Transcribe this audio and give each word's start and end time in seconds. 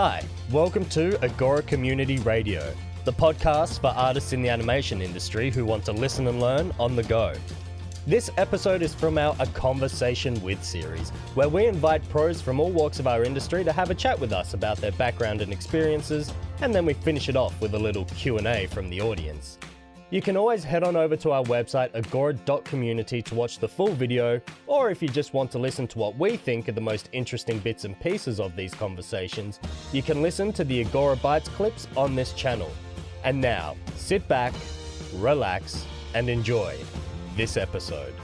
Hi, 0.00 0.22
welcome 0.52 0.84
to 0.90 1.20
Agora 1.24 1.60
Community 1.60 2.20
Radio, 2.20 2.72
the 3.04 3.12
podcast 3.12 3.80
for 3.80 3.88
artists 3.88 4.32
in 4.32 4.42
the 4.42 4.48
animation 4.48 5.02
industry 5.02 5.50
who 5.50 5.64
want 5.64 5.84
to 5.86 5.92
listen 5.92 6.28
and 6.28 6.40
learn 6.40 6.72
on 6.78 6.94
the 6.94 7.02
go. 7.02 7.34
This 8.06 8.30
episode 8.36 8.80
is 8.80 8.94
from 8.94 9.18
our 9.18 9.34
A 9.40 9.46
Conversation 9.46 10.40
With 10.40 10.62
series, 10.62 11.10
where 11.34 11.48
we 11.48 11.66
invite 11.66 12.08
pros 12.10 12.40
from 12.40 12.60
all 12.60 12.70
walks 12.70 13.00
of 13.00 13.08
our 13.08 13.24
industry 13.24 13.64
to 13.64 13.72
have 13.72 13.90
a 13.90 13.94
chat 13.96 14.20
with 14.20 14.32
us 14.32 14.54
about 14.54 14.76
their 14.76 14.92
background 14.92 15.40
and 15.40 15.52
experiences, 15.52 16.32
and 16.60 16.72
then 16.72 16.86
we 16.86 16.94
finish 16.94 17.28
it 17.28 17.34
off 17.34 17.60
with 17.60 17.74
a 17.74 17.78
little 17.78 18.04
Q&A 18.04 18.68
from 18.68 18.88
the 18.90 19.00
audience. 19.00 19.58
You 20.10 20.22
can 20.22 20.38
always 20.38 20.64
head 20.64 20.84
on 20.84 20.96
over 20.96 21.16
to 21.16 21.32
our 21.32 21.42
website 21.44 21.94
agora.community 21.94 23.20
to 23.20 23.34
watch 23.34 23.58
the 23.58 23.68
full 23.68 23.92
video, 23.92 24.40
or 24.66 24.90
if 24.90 25.02
you 25.02 25.08
just 25.08 25.34
want 25.34 25.50
to 25.50 25.58
listen 25.58 25.86
to 25.88 25.98
what 25.98 26.16
we 26.16 26.38
think 26.38 26.66
are 26.66 26.72
the 26.72 26.80
most 26.80 27.10
interesting 27.12 27.58
bits 27.58 27.84
and 27.84 27.98
pieces 28.00 28.40
of 28.40 28.56
these 28.56 28.72
conversations, 28.72 29.60
you 29.92 30.02
can 30.02 30.22
listen 30.22 30.50
to 30.54 30.64
the 30.64 30.80
Agora 30.80 31.14
Bytes 31.16 31.48
clips 31.48 31.86
on 31.94 32.14
this 32.14 32.32
channel. 32.32 32.70
And 33.22 33.38
now, 33.38 33.76
sit 33.96 34.26
back, 34.28 34.54
relax, 35.16 35.84
and 36.14 36.30
enjoy 36.30 36.78
this 37.36 37.58
episode. 37.58 38.14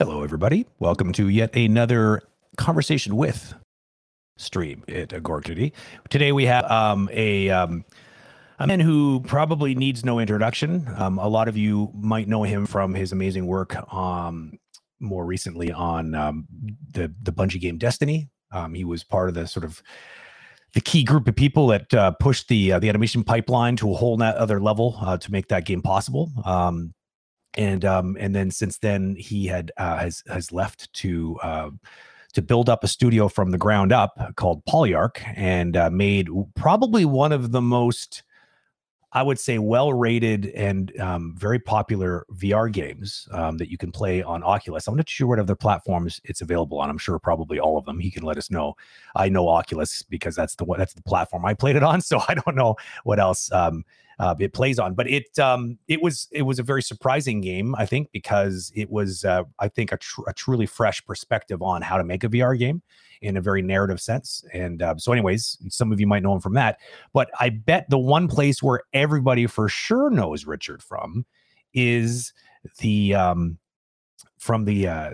Hello, 0.00 0.24
everybody. 0.24 0.66
Welcome 0.80 1.12
to 1.12 1.28
yet 1.28 1.54
another 1.54 2.22
conversation 2.56 3.14
with 3.14 3.54
stream 4.36 4.82
at 4.88 5.12
Agora. 5.12 5.42
Today 6.08 6.32
we 6.32 6.46
have 6.46 6.68
um, 6.68 7.08
a. 7.12 7.50
Um, 7.50 7.84
a 8.60 8.66
man 8.66 8.80
who 8.80 9.20
probably 9.20 9.74
needs 9.74 10.04
no 10.04 10.18
introduction. 10.18 10.86
Um, 10.96 11.18
a 11.18 11.28
lot 11.28 11.48
of 11.48 11.56
you 11.56 11.90
might 11.94 12.28
know 12.28 12.42
him 12.42 12.66
from 12.66 12.94
his 12.94 13.10
amazing 13.10 13.46
work 13.46 13.74
um, 13.92 14.58
more 15.00 15.24
recently 15.24 15.72
on 15.72 16.14
um, 16.14 16.46
the 16.92 17.12
the 17.22 17.32
Bungie 17.32 17.60
game 17.60 17.78
Destiny. 17.78 18.28
Um, 18.52 18.74
he 18.74 18.84
was 18.84 19.02
part 19.02 19.28
of 19.28 19.34
the 19.34 19.46
sort 19.46 19.64
of 19.64 19.82
the 20.74 20.80
key 20.80 21.02
group 21.02 21.26
of 21.26 21.34
people 21.34 21.66
that 21.68 21.92
uh, 21.94 22.12
pushed 22.12 22.48
the 22.48 22.72
uh, 22.72 22.78
the 22.78 22.88
animation 22.88 23.24
pipeline 23.24 23.76
to 23.76 23.90
a 23.90 23.96
whole 23.96 24.22
other 24.22 24.60
level 24.60 24.96
uh, 25.00 25.16
to 25.16 25.32
make 25.32 25.48
that 25.48 25.64
game 25.64 25.82
possible. 25.82 26.30
Um, 26.44 26.94
and 27.54 27.84
um, 27.84 28.16
and 28.20 28.34
then 28.34 28.50
since 28.50 28.78
then 28.78 29.16
he 29.16 29.46
had 29.46 29.72
uh, 29.78 29.98
has 29.98 30.22
has 30.28 30.52
left 30.52 30.92
to 30.94 31.38
uh, 31.42 31.70
to 32.34 32.42
build 32.42 32.68
up 32.68 32.84
a 32.84 32.88
studio 32.88 33.28
from 33.28 33.50
the 33.50 33.58
ground 33.58 33.92
up 33.92 34.34
called 34.36 34.64
Polyarc 34.66 35.20
and 35.34 35.76
uh, 35.76 35.90
made 35.90 36.28
probably 36.54 37.04
one 37.04 37.32
of 37.32 37.52
the 37.52 37.62
most 37.62 38.22
I 39.12 39.22
would 39.22 39.38
say 39.38 39.58
well 39.58 39.92
rated 39.92 40.46
and 40.48 40.98
um, 41.00 41.34
very 41.36 41.58
popular 41.58 42.26
VR 42.34 42.70
games 42.70 43.28
um, 43.32 43.58
that 43.58 43.68
you 43.68 43.76
can 43.76 43.90
play 43.90 44.22
on 44.22 44.42
Oculus. 44.44 44.86
I'm 44.86 44.96
not 44.96 45.08
sure 45.08 45.26
what 45.26 45.38
other 45.40 45.56
platforms 45.56 46.20
it's 46.24 46.42
available 46.42 46.78
on. 46.78 46.90
I'm 46.90 46.98
sure 46.98 47.18
probably 47.18 47.58
all 47.58 47.76
of 47.76 47.84
them. 47.84 47.98
He 47.98 48.10
can 48.10 48.22
let 48.22 48.38
us 48.38 48.50
know. 48.50 48.76
I 49.16 49.28
know 49.28 49.48
Oculus 49.48 50.02
because 50.04 50.36
that's 50.36 50.54
the 50.54 50.64
that's 50.78 50.94
the 50.94 51.02
platform 51.02 51.44
I 51.44 51.54
played 51.54 51.76
it 51.76 51.82
on. 51.82 52.00
So 52.10 52.20
I 52.28 52.34
don't 52.34 52.56
know 52.56 52.74
what 53.04 53.20
else 53.20 53.52
um, 53.52 53.84
uh, 54.20 54.34
it 54.38 54.52
plays 54.52 54.78
on. 54.78 54.94
But 54.94 55.08
it 55.08 55.36
um, 55.38 55.78
it 55.88 56.02
was 56.02 56.28
it 56.30 56.42
was 56.42 56.58
a 56.58 56.62
very 56.62 56.82
surprising 56.82 57.40
game, 57.40 57.74
I 57.76 57.86
think, 57.86 58.12
because 58.12 58.70
it 58.76 58.90
was 58.90 59.24
uh, 59.24 59.44
I 59.58 59.68
think 59.68 59.92
a, 59.92 59.96
tr- 59.96 60.28
a 60.28 60.34
truly 60.34 60.66
fresh 60.66 61.04
perspective 61.06 61.62
on 61.62 61.80
how 61.80 61.96
to 61.96 62.04
make 62.04 62.22
a 62.22 62.28
VR 62.28 62.56
game 62.56 62.82
in 63.22 63.38
a 63.38 63.40
very 63.40 63.62
narrative 63.62 64.00
sense. 64.00 64.44
And 64.52 64.82
uh, 64.82 64.96
so, 64.98 65.12
anyways, 65.12 65.56
some 65.70 65.90
of 65.90 66.00
you 66.00 66.06
might 66.06 66.22
know 66.22 66.34
him 66.34 66.40
from 66.40 66.52
that. 66.54 66.78
But 67.14 67.30
I 67.40 67.48
bet 67.48 67.88
the 67.88 67.98
one 67.98 68.28
place 68.28 68.62
where 68.62 68.82
everybody 68.92 69.46
for 69.46 69.70
sure 69.70 70.10
knows 70.10 70.44
Richard 70.44 70.82
from 70.82 71.24
is 71.72 72.34
the 72.78 73.14
um, 73.14 73.56
from 74.38 74.66
the 74.66 74.86
uh, 74.86 75.12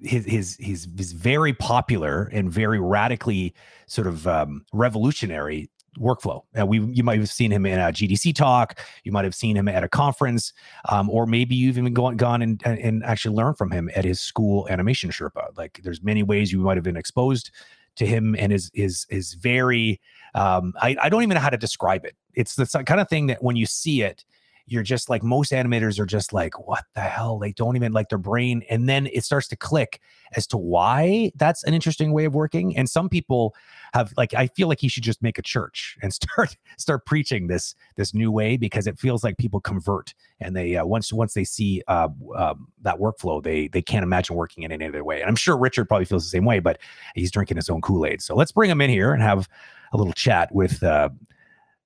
his 0.00 0.24
his 0.26 0.56
his 0.60 0.88
his 0.96 1.10
very 1.10 1.54
popular 1.54 2.30
and 2.32 2.52
very 2.52 2.78
radically 2.78 3.52
sort 3.88 4.06
of 4.06 4.28
um, 4.28 4.64
revolutionary 4.72 5.68
workflow. 5.98 6.42
Uh, 6.58 6.66
we 6.66 6.80
you 6.80 7.02
might 7.02 7.18
have 7.18 7.28
seen 7.28 7.50
him 7.50 7.66
in 7.66 7.78
a 7.78 7.84
GDC 7.84 8.34
talk, 8.34 8.78
you 9.04 9.12
might 9.12 9.24
have 9.24 9.34
seen 9.34 9.56
him 9.56 9.68
at 9.68 9.84
a 9.84 9.88
conference, 9.88 10.52
um, 10.88 11.10
or 11.10 11.26
maybe 11.26 11.54
you've 11.54 11.78
even 11.78 11.92
gone 11.92 12.16
gone 12.16 12.42
and, 12.42 12.62
and 12.64 13.04
actually 13.04 13.34
learned 13.34 13.58
from 13.58 13.70
him 13.70 13.90
at 13.94 14.04
his 14.04 14.20
school 14.20 14.68
animation 14.68 15.10
Sherpa. 15.10 15.56
Like 15.56 15.80
there's 15.82 16.02
many 16.02 16.22
ways 16.22 16.52
you 16.52 16.60
might 16.60 16.76
have 16.76 16.84
been 16.84 16.96
exposed 16.96 17.50
to 17.96 18.06
him 18.06 18.36
and 18.38 18.52
his 18.52 18.70
is 18.74 19.06
is 19.10 19.34
very 19.34 20.00
um, 20.34 20.74
I, 20.80 20.96
I 21.02 21.08
don't 21.08 21.22
even 21.22 21.34
know 21.34 21.40
how 21.40 21.50
to 21.50 21.56
describe 21.56 22.04
it. 22.04 22.14
It's 22.34 22.54
the 22.54 22.66
kind 22.84 23.00
of 23.00 23.08
thing 23.08 23.26
that 23.26 23.42
when 23.42 23.56
you 23.56 23.66
see 23.66 24.02
it, 24.02 24.24
you're 24.70 24.84
just 24.84 25.10
like 25.10 25.24
most 25.24 25.50
animators 25.50 25.98
are 25.98 26.06
just 26.06 26.32
like, 26.32 26.56
what 26.68 26.84
the 26.94 27.00
hell? 27.00 27.38
They 27.40 27.50
don't 27.50 27.74
even 27.74 27.92
like 27.92 28.08
their 28.08 28.18
brain. 28.18 28.62
And 28.70 28.88
then 28.88 29.08
it 29.12 29.24
starts 29.24 29.48
to 29.48 29.56
click 29.56 30.00
as 30.36 30.46
to 30.46 30.56
why 30.56 31.32
that's 31.34 31.64
an 31.64 31.74
interesting 31.74 32.12
way 32.12 32.24
of 32.24 32.36
working. 32.36 32.76
And 32.76 32.88
some 32.88 33.08
people 33.08 33.52
have 33.94 34.14
like, 34.16 34.32
I 34.32 34.46
feel 34.46 34.68
like 34.68 34.78
he 34.78 34.86
should 34.86 35.02
just 35.02 35.22
make 35.22 35.38
a 35.38 35.42
church 35.42 35.98
and 36.02 36.14
start 36.14 36.56
start 36.78 37.04
preaching 37.04 37.48
this 37.48 37.74
this 37.96 38.14
new 38.14 38.30
way 38.30 38.56
because 38.56 38.86
it 38.86 38.96
feels 38.96 39.24
like 39.24 39.38
people 39.38 39.60
convert 39.60 40.14
and 40.38 40.54
they 40.54 40.76
uh, 40.76 40.84
once 40.84 41.12
once 41.12 41.34
they 41.34 41.44
see 41.44 41.82
uh, 41.88 42.08
uh, 42.36 42.54
that 42.82 42.98
workflow, 42.98 43.42
they 43.42 43.66
they 43.66 43.82
can't 43.82 44.04
imagine 44.04 44.36
working 44.36 44.62
in 44.62 44.70
any 44.70 44.86
other 44.86 45.02
way. 45.02 45.20
And 45.20 45.28
I'm 45.28 45.36
sure 45.36 45.56
Richard 45.56 45.86
probably 45.86 46.04
feels 46.04 46.22
the 46.22 46.30
same 46.30 46.44
way, 46.44 46.60
but 46.60 46.78
he's 47.16 47.32
drinking 47.32 47.56
his 47.56 47.68
own 47.68 47.80
Kool 47.80 48.06
Aid. 48.06 48.22
So 48.22 48.36
let's 48.36 48.52
bring 48.52 48.70
him 48.70 48.80
in 48.80 48.88
here 48.88 49.12
and 49.12 49.20
have 49.20 49.48
a 49.92 49.96
little 49.96 50.12
chat 50.12 50.54
with 50.54 50.80
uh, 50.84 51.08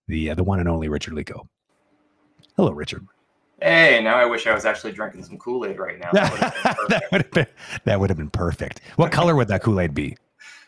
the 0.06 0.30
uh, 0.30 0.34
the 0.34 0.44
one 0.44 0.60
and 0.60 0.68
only 0.68 0.88
Richard 0.88 1.14
Lico. 1.14 1.46
Hello, 2.56 2.70
Richard. 2.70 3.06
Hey, 3.60 4.00
now 4.02 4.16
I 4.16 4.24
wish 4.26 4.46
I 4.46 4.54
was 4.54 4.64
actually 4.64 4.92
drinking 4.92 5.24
some 5.24 5.38
Kool 5.38 5.66
Aid 5.66 5.78
right 5.78 5.98
now. 5.98 6.10
That 6.88 7.02
would 7.10 7.22
have 7.22 7.30
been, 7.32 7.46
would 8.00 8.16
been 8.16 8.30
perfect. 8.30 8.80
What 8.96 9.10
color 9.10 9.34
would 9.34 9.48
that 9.48 9.62
Kool 9.62 9.80
Aid 9.80 9.92
be? 9.94 10.16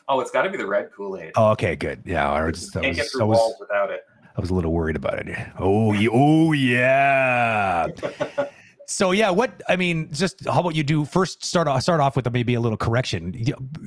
Oh, 0.08 0.20
it's 0.20 0.30
got 0.30 0.42
to 0.42 0.50
be 0.50 0.56
the 0.56 0.66
red 0.66 0.90
Kool 0.92 1.16
Aid. 1.18 1.32
Oh, 1.36 1.50
okay, 1.50 1.76
good. 1.76 2.02
Yeah, 2.04 2.32
I 2.32 2.50
just 2.50 2.72
can't 2.72 2.86
was, 2.86 2.96
get 2.96 3.06
through 3.12 3.26
was, 3.26 3.38
walls 3.38 3.56
without 3.60 3.90
it. 3.90 4.02
I 4.36 4.40
was 4.40 4.50
a 4.50 4.54
little 4.54 4.72
worried 4.72 4.96
about 4.96 5.18
it. 5.18 5.48
Oh, 5.58 5.94
oh 6.12 6.52
yeah. 6.52 7.86
So 8.86 9.10
yeah, 9.10 9.30
what 9.30 9.62
I 9.68 9.76
mean, 9.76 10.12
just 10.12 10.44
how 10.46 10.60
about 10.60 10.76
you 10.76 10.84
do 10.84 11.04
first 11.04 11.44
start 11.44 11.66
off 11.66 11.82
start 11.82 12.00
off 12.00 12.14
with 12.14 12.30
maybe 12.32 12.54
a 12.54 12.60
little 12.60 12.76
correction. 12.76 13.34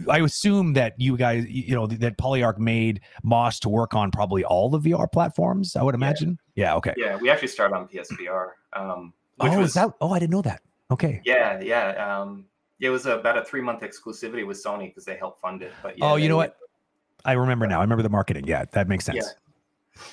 I 0.09 0.19
assume 0.19 0.73
that 0.73 0.99
you 0.99 1.15
guys, 1.15 1.45
you 1.47 1.73
know, 1.73 1.87
that 1.87 2.17
Polyarc 2.17 2.57
made 2.57 3.01
Moss 3.23 3.59
to 3.61 3.69
work 3.69 3.93
on 3.93 4.11
probably 4.11 4.43
all 4.43 4.69
the 4.69 4.79
VR 4.79 5.09
platforms. 5.09 5.75
I 5.75 5.83
would 5.83 5.95
imagine. 5.95 6.37
Yeah. 6.55 6.65
yeah 6.65 6.75
okay. 6.75 6.93
Yeah, 6.97 7.15
we 7.15 7.29
actually 7.29 7.47
started 7.47 7.75
on 7.75 7.87
PSVR. 7.87 8.49
Um, 8.73 9.13
oh, 9.39 9.57
was, 9.57 9.69
is 9.69 9.73
that? 9.75 9.93
Oh, 10.01 10.11
I 10.11 10.19
didn't 10.19 10.31
know 10.31 10.41
that. 10.41 10.61
Okay. 10.91 11.21
Yeah, 11.23 11.61
yeah. 11.61 12.19
Um, 12.19 12.45
it 12.81 12.89
was 12.89 13.05
about 13.05 13.37
a 13.37 13.45
three 13.45 13.61
month 13.61 13.81
exclusivity 13.81 14.45
with 14.45 14.61
Sony 14.61 14.87
because 14.87 15.05
they 15.05 15.15
helped 15.15 15.39
fund 15.39 15.61
it. 15.61 15.71
But 15.81 15.97
yeah, 15.97 16.11
oh, 16.11 16.15
you 16.17 16.27
know 16.27 16.37
what? 16.37 16.57
I 17.23 17.33
remember 17.33 17.67
now. 17.67 17.79
I 17.79 17.81
remember 17.81 18.03
the 18.03 18.09
marketing. 18.09 18.47
Yeah, 18.47 18.65
that 18.71 18.87
makes 18.87 19.05
sense. 19.05 19.17
Yeah. 19.17 19.48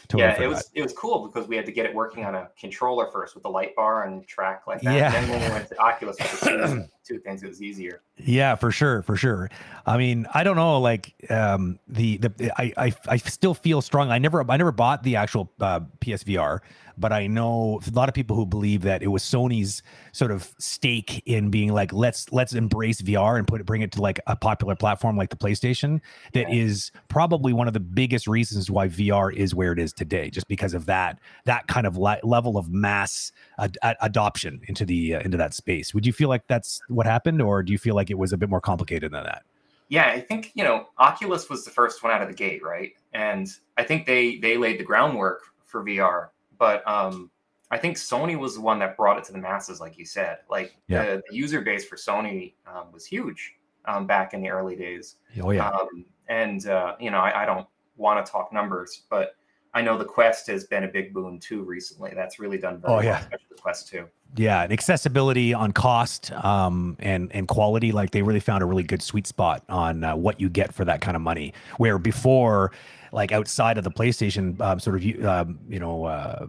Totally 0.08 0.28
yeah, 0.28 0.42
it 0.42 0.48
was 0.48 0.70
it 0.74 0.82
was 0.82 0.92
cool 0.92 1.26
because 1.26 1.48
we 1.48 1.56
had 1.56 1.66
to 1.66 1.72
get 1.72 1.86
it 1.86 1.94
working 1.94 2.24
on 2.24 2.34
a 2.34 2.48
controller 2.58 3.10
first 3.12 3.34
with 3.34 3.42
the 3.42 3.50
light 3.50 3.74
bar 3.74 4.04
and 4.04 4.26
track 4.26 4.66
like 4.66 4.80
that. 4.82 4.94
Yeah. 4.94 5.10
then 5.10 5.28
when 5.28 5.40
we 5.40 5.48
went 5.48 5.68
to 5.68 5.78
Oculus 5.78 6.16
with 7.08 7.18
two, 7.18 7.22
two 7.22 7.30
things, 7.30 7.42
it 7.42 7.48
was 7.48 7.62
easier. 7.62 8.02
Yeah, 8.16 8.54
for 8.54 8.70
sure, 8.70 9.02
for 9.02 9.16
sure. 9.16 9.50
I 9.84 9.96
mean, 9.96 10.26
I 10.32 10.44
don't 10.44 10.56
know, 10.56 10.80
like 10.80 11.14
um, 11.30 11.78
the 11.88 12.18
the 12.18 12.52
I, 12.56 12.72
I 12.76 12.94
I 13.08 13.16
still 13.16 13.54
feel 13.54 13.82
strong. 13.82 14.10
I 14.10 14.18
never 14.18 14.48
I 14.50 14.56
never 14.56 14.72
bought 14.72 15.02
the 15.02 15.16
actual 15.16 15.52
uh, 15.60 15.80
PSVR 16.00 16.60
but 16.98 17.12
I 17.12 17.26
know 17.26 17.80
a 17.86 17.90
lot 17.90 18.08
of 18.08 18.14
people 18.14 18.36
who 18.36 18.46
believe 18.46 18.82
that 18.82 19.02
it 19.02 19.08
was 19.08 19.22
Sony's 19.22 19.82
sort 20.12 20.30
of 20.30 20.54
stake 20.58 21.22
in 21.26 21.50
being 21.50 21.72
like, 21.72 21.92
let's 21.92 22.32
let's 22.32 22.54
embrace 22.54 23.02
VR 23.02 23.38
and 23.38 23.46
put 23.46 23.60
it, 23.60 23.64
bring 23.64 23.82
it 23.82 23.92
to 23.92 24.02
like 24.02 24.20
a 24.26 24.36
popular 24.36 24.74
platform 24.74 25.16
like 25.16 25.30
the 25.30 25.36
PlayStation. 25.36 26.00
That 26.32 26.48
yeah. 26.50 26.62
is 26.62 26.90
probably 27.08 27.52
one 27.52 27.68
of 27.68 27.74
the 27.74 27.80
biggest 27.80 28.26
reasons 28.26 28.70
why 28.70 28.88
VR 28.88 29.34
is 29.34 29.54
where 29.54 29.72
it 29.72 29.78
is 29.78 29.92
today, 29.92 30.30
just 30.30 30.48
because 30.48 30.74
of 30.74 30.86
that 30.86 31.18
that 31.44 31.66
kind 31.66 31.86
of 31.86 31.96
le- 31.96 32.20
level 32.22 32.56
of 32.56 32.70
mass 32.70 33.32
ad- 33.58 33.78
ad- 33.82 33.96
adoption 34.00 34.60
into 34.68 34.84
the 34.84 35.16
uh, 35.16 35.20
into 35.20 35.36
that 35.36 35.54
space. 35.54 35.94
Would 35.94 36.06
you 36.06 36.12
feel 36.12 36.28
like 36.28 36.46
that's 36.46 36.80
what 36.88 37.06
happened, 37.06 37.40
or 37.42 37.62
do 37.62 37.72
you 37.72 37.78
feel 37.78 37.94
like 37.94 38.10
it 38.10 38.18
was 38.18 38.32
a 38.32 38.36
bit 38.36 38.48
more 38.48 38.60
complicated 38.60 39.12
than 39.12 39.24
that? 39.24 39.42
Yeah, 39.88 40.10
I 40.10 40.20
think 40.20 40.52
you 40.54 40.64
know 40.64 40.88
Oculus 40.98 41.48
was 41.48 41.64
the 41.64 41.70
first 41.70 42.02
one 42.02 42.12
out 42.12 42.22
of 42.22 42.28
the 42.28 42.34
gate, 42.34 42.62
right? 42.62 42.92
And 43.12 43.48
I 43.76 43.84
think 43.84 44.06
they 44.06 44.38
they 44.38 44.56
laid 44.56 44.78
the 44.78 44.84
groundwork 44.84 45.42
for 45.64 45.84
VR 45.84 46.28
but 46.58 46.86
um, 46.88 47.30
I 47.70 47.78
think 47.78 47.96
Sony 47.96 48.38
was 48.38 48.54
the 48.54 48.60
one 48.60 48.78
that 48.80 48.96
brought 48.96 49.18
it 49.18 49.24
to 49.24 49.32
the 49.32 49.38
masses, 49.38 49.80
like 49.80 49.98
you 49.98 50.04
said. 50.04 50.38
Like 50.48 50.76
yeah. 50.88 51.04
the, 51.04 51.22
the, 51.28 51.36
user 51.36 51.60
base 51.60 51.84
for 51.84 51.96
Sony 51.96 52.54
um, 52.66 52.92
was 52.92 53.06
huge 53.06 53.54
um, 53.86 54.06
back 54.06 54.34
in 54.34 54.40
the 54.40 54.48
early 54.48 54.76
days. 54.76 55.16
Oh 55.42 55.50
yeah. 55.50 55.68
Um, 55.68 56.04
and 56.28 56.66
uh, 56.66 56.96
you 57.00 57.10
know, 57.10 57.18
I, 57.18 57.42
I 57.42 57.46
don't 57.46 57.66
want 57.96 58.24
to 58.24 58.30
talk 58.30 58.52
numbers, 58.52 59.02
but 59.10 59.36
I 59.76 59.82
know 59.82 59.98
the 59.98 60.06
Quest 60.06 60.46
has 60.46 60.64
been 60.64 60.84
a 60.84 60.88
big 60.88 61.12
boon 61.12 61.38
too 61.38 61.62
recently. 61.62 62.10
That's 62.14 62.38
really 62.38 62.56
done 62.56 62.80
very 62.80 62.94
oh, 62.94 63.00
yeah. 63.00 63.10
well, 63.10 63.20
especially 63.20 63.46
the 63.50 63.60
Quest 63.60 63.88
2. 63.88 64.08
Yeah, 64.36 64.62
and 64.62 64.72
accessibility 64.72 65.52
on 65.52 65.72
cost 65.72 66.32
um, 66.32 66.96
and 66.98 67.30
and 67.32 67.46
quality, 67.46 67.92
like 67.92 68.10
they 68.10 68.22
really 68.22 68.40
found 68.40 68.62
a 68.62 68.66
really 68.66 68.82
good 68.82 69.02
sweet 69.02 69.26
spot 69.26 69.62
on 69.68 70.02
uh, 70.02 70.16
what 70.16 70.40
you 70.40 70.48
get 70.48 70.72
for 70.72 70.86
that 70.86 71.02
kind 71.02 71.14
of 71.14 71.20
money. 71.20 71.52
Where 71.76 71.98
before 71.98 72.72
like 73.12 73.32
outside 73.32 73.76
of 73.76 73.84
the 73.84 73.90
PlayStation 73.90 74.58
uh, 74.62 74.78
sort 74.78 74.96
of 74.96 75.24
um, 75.26 75.58
you 75.68 75.78
know 75.78 76.06
uh, 76.06 76.46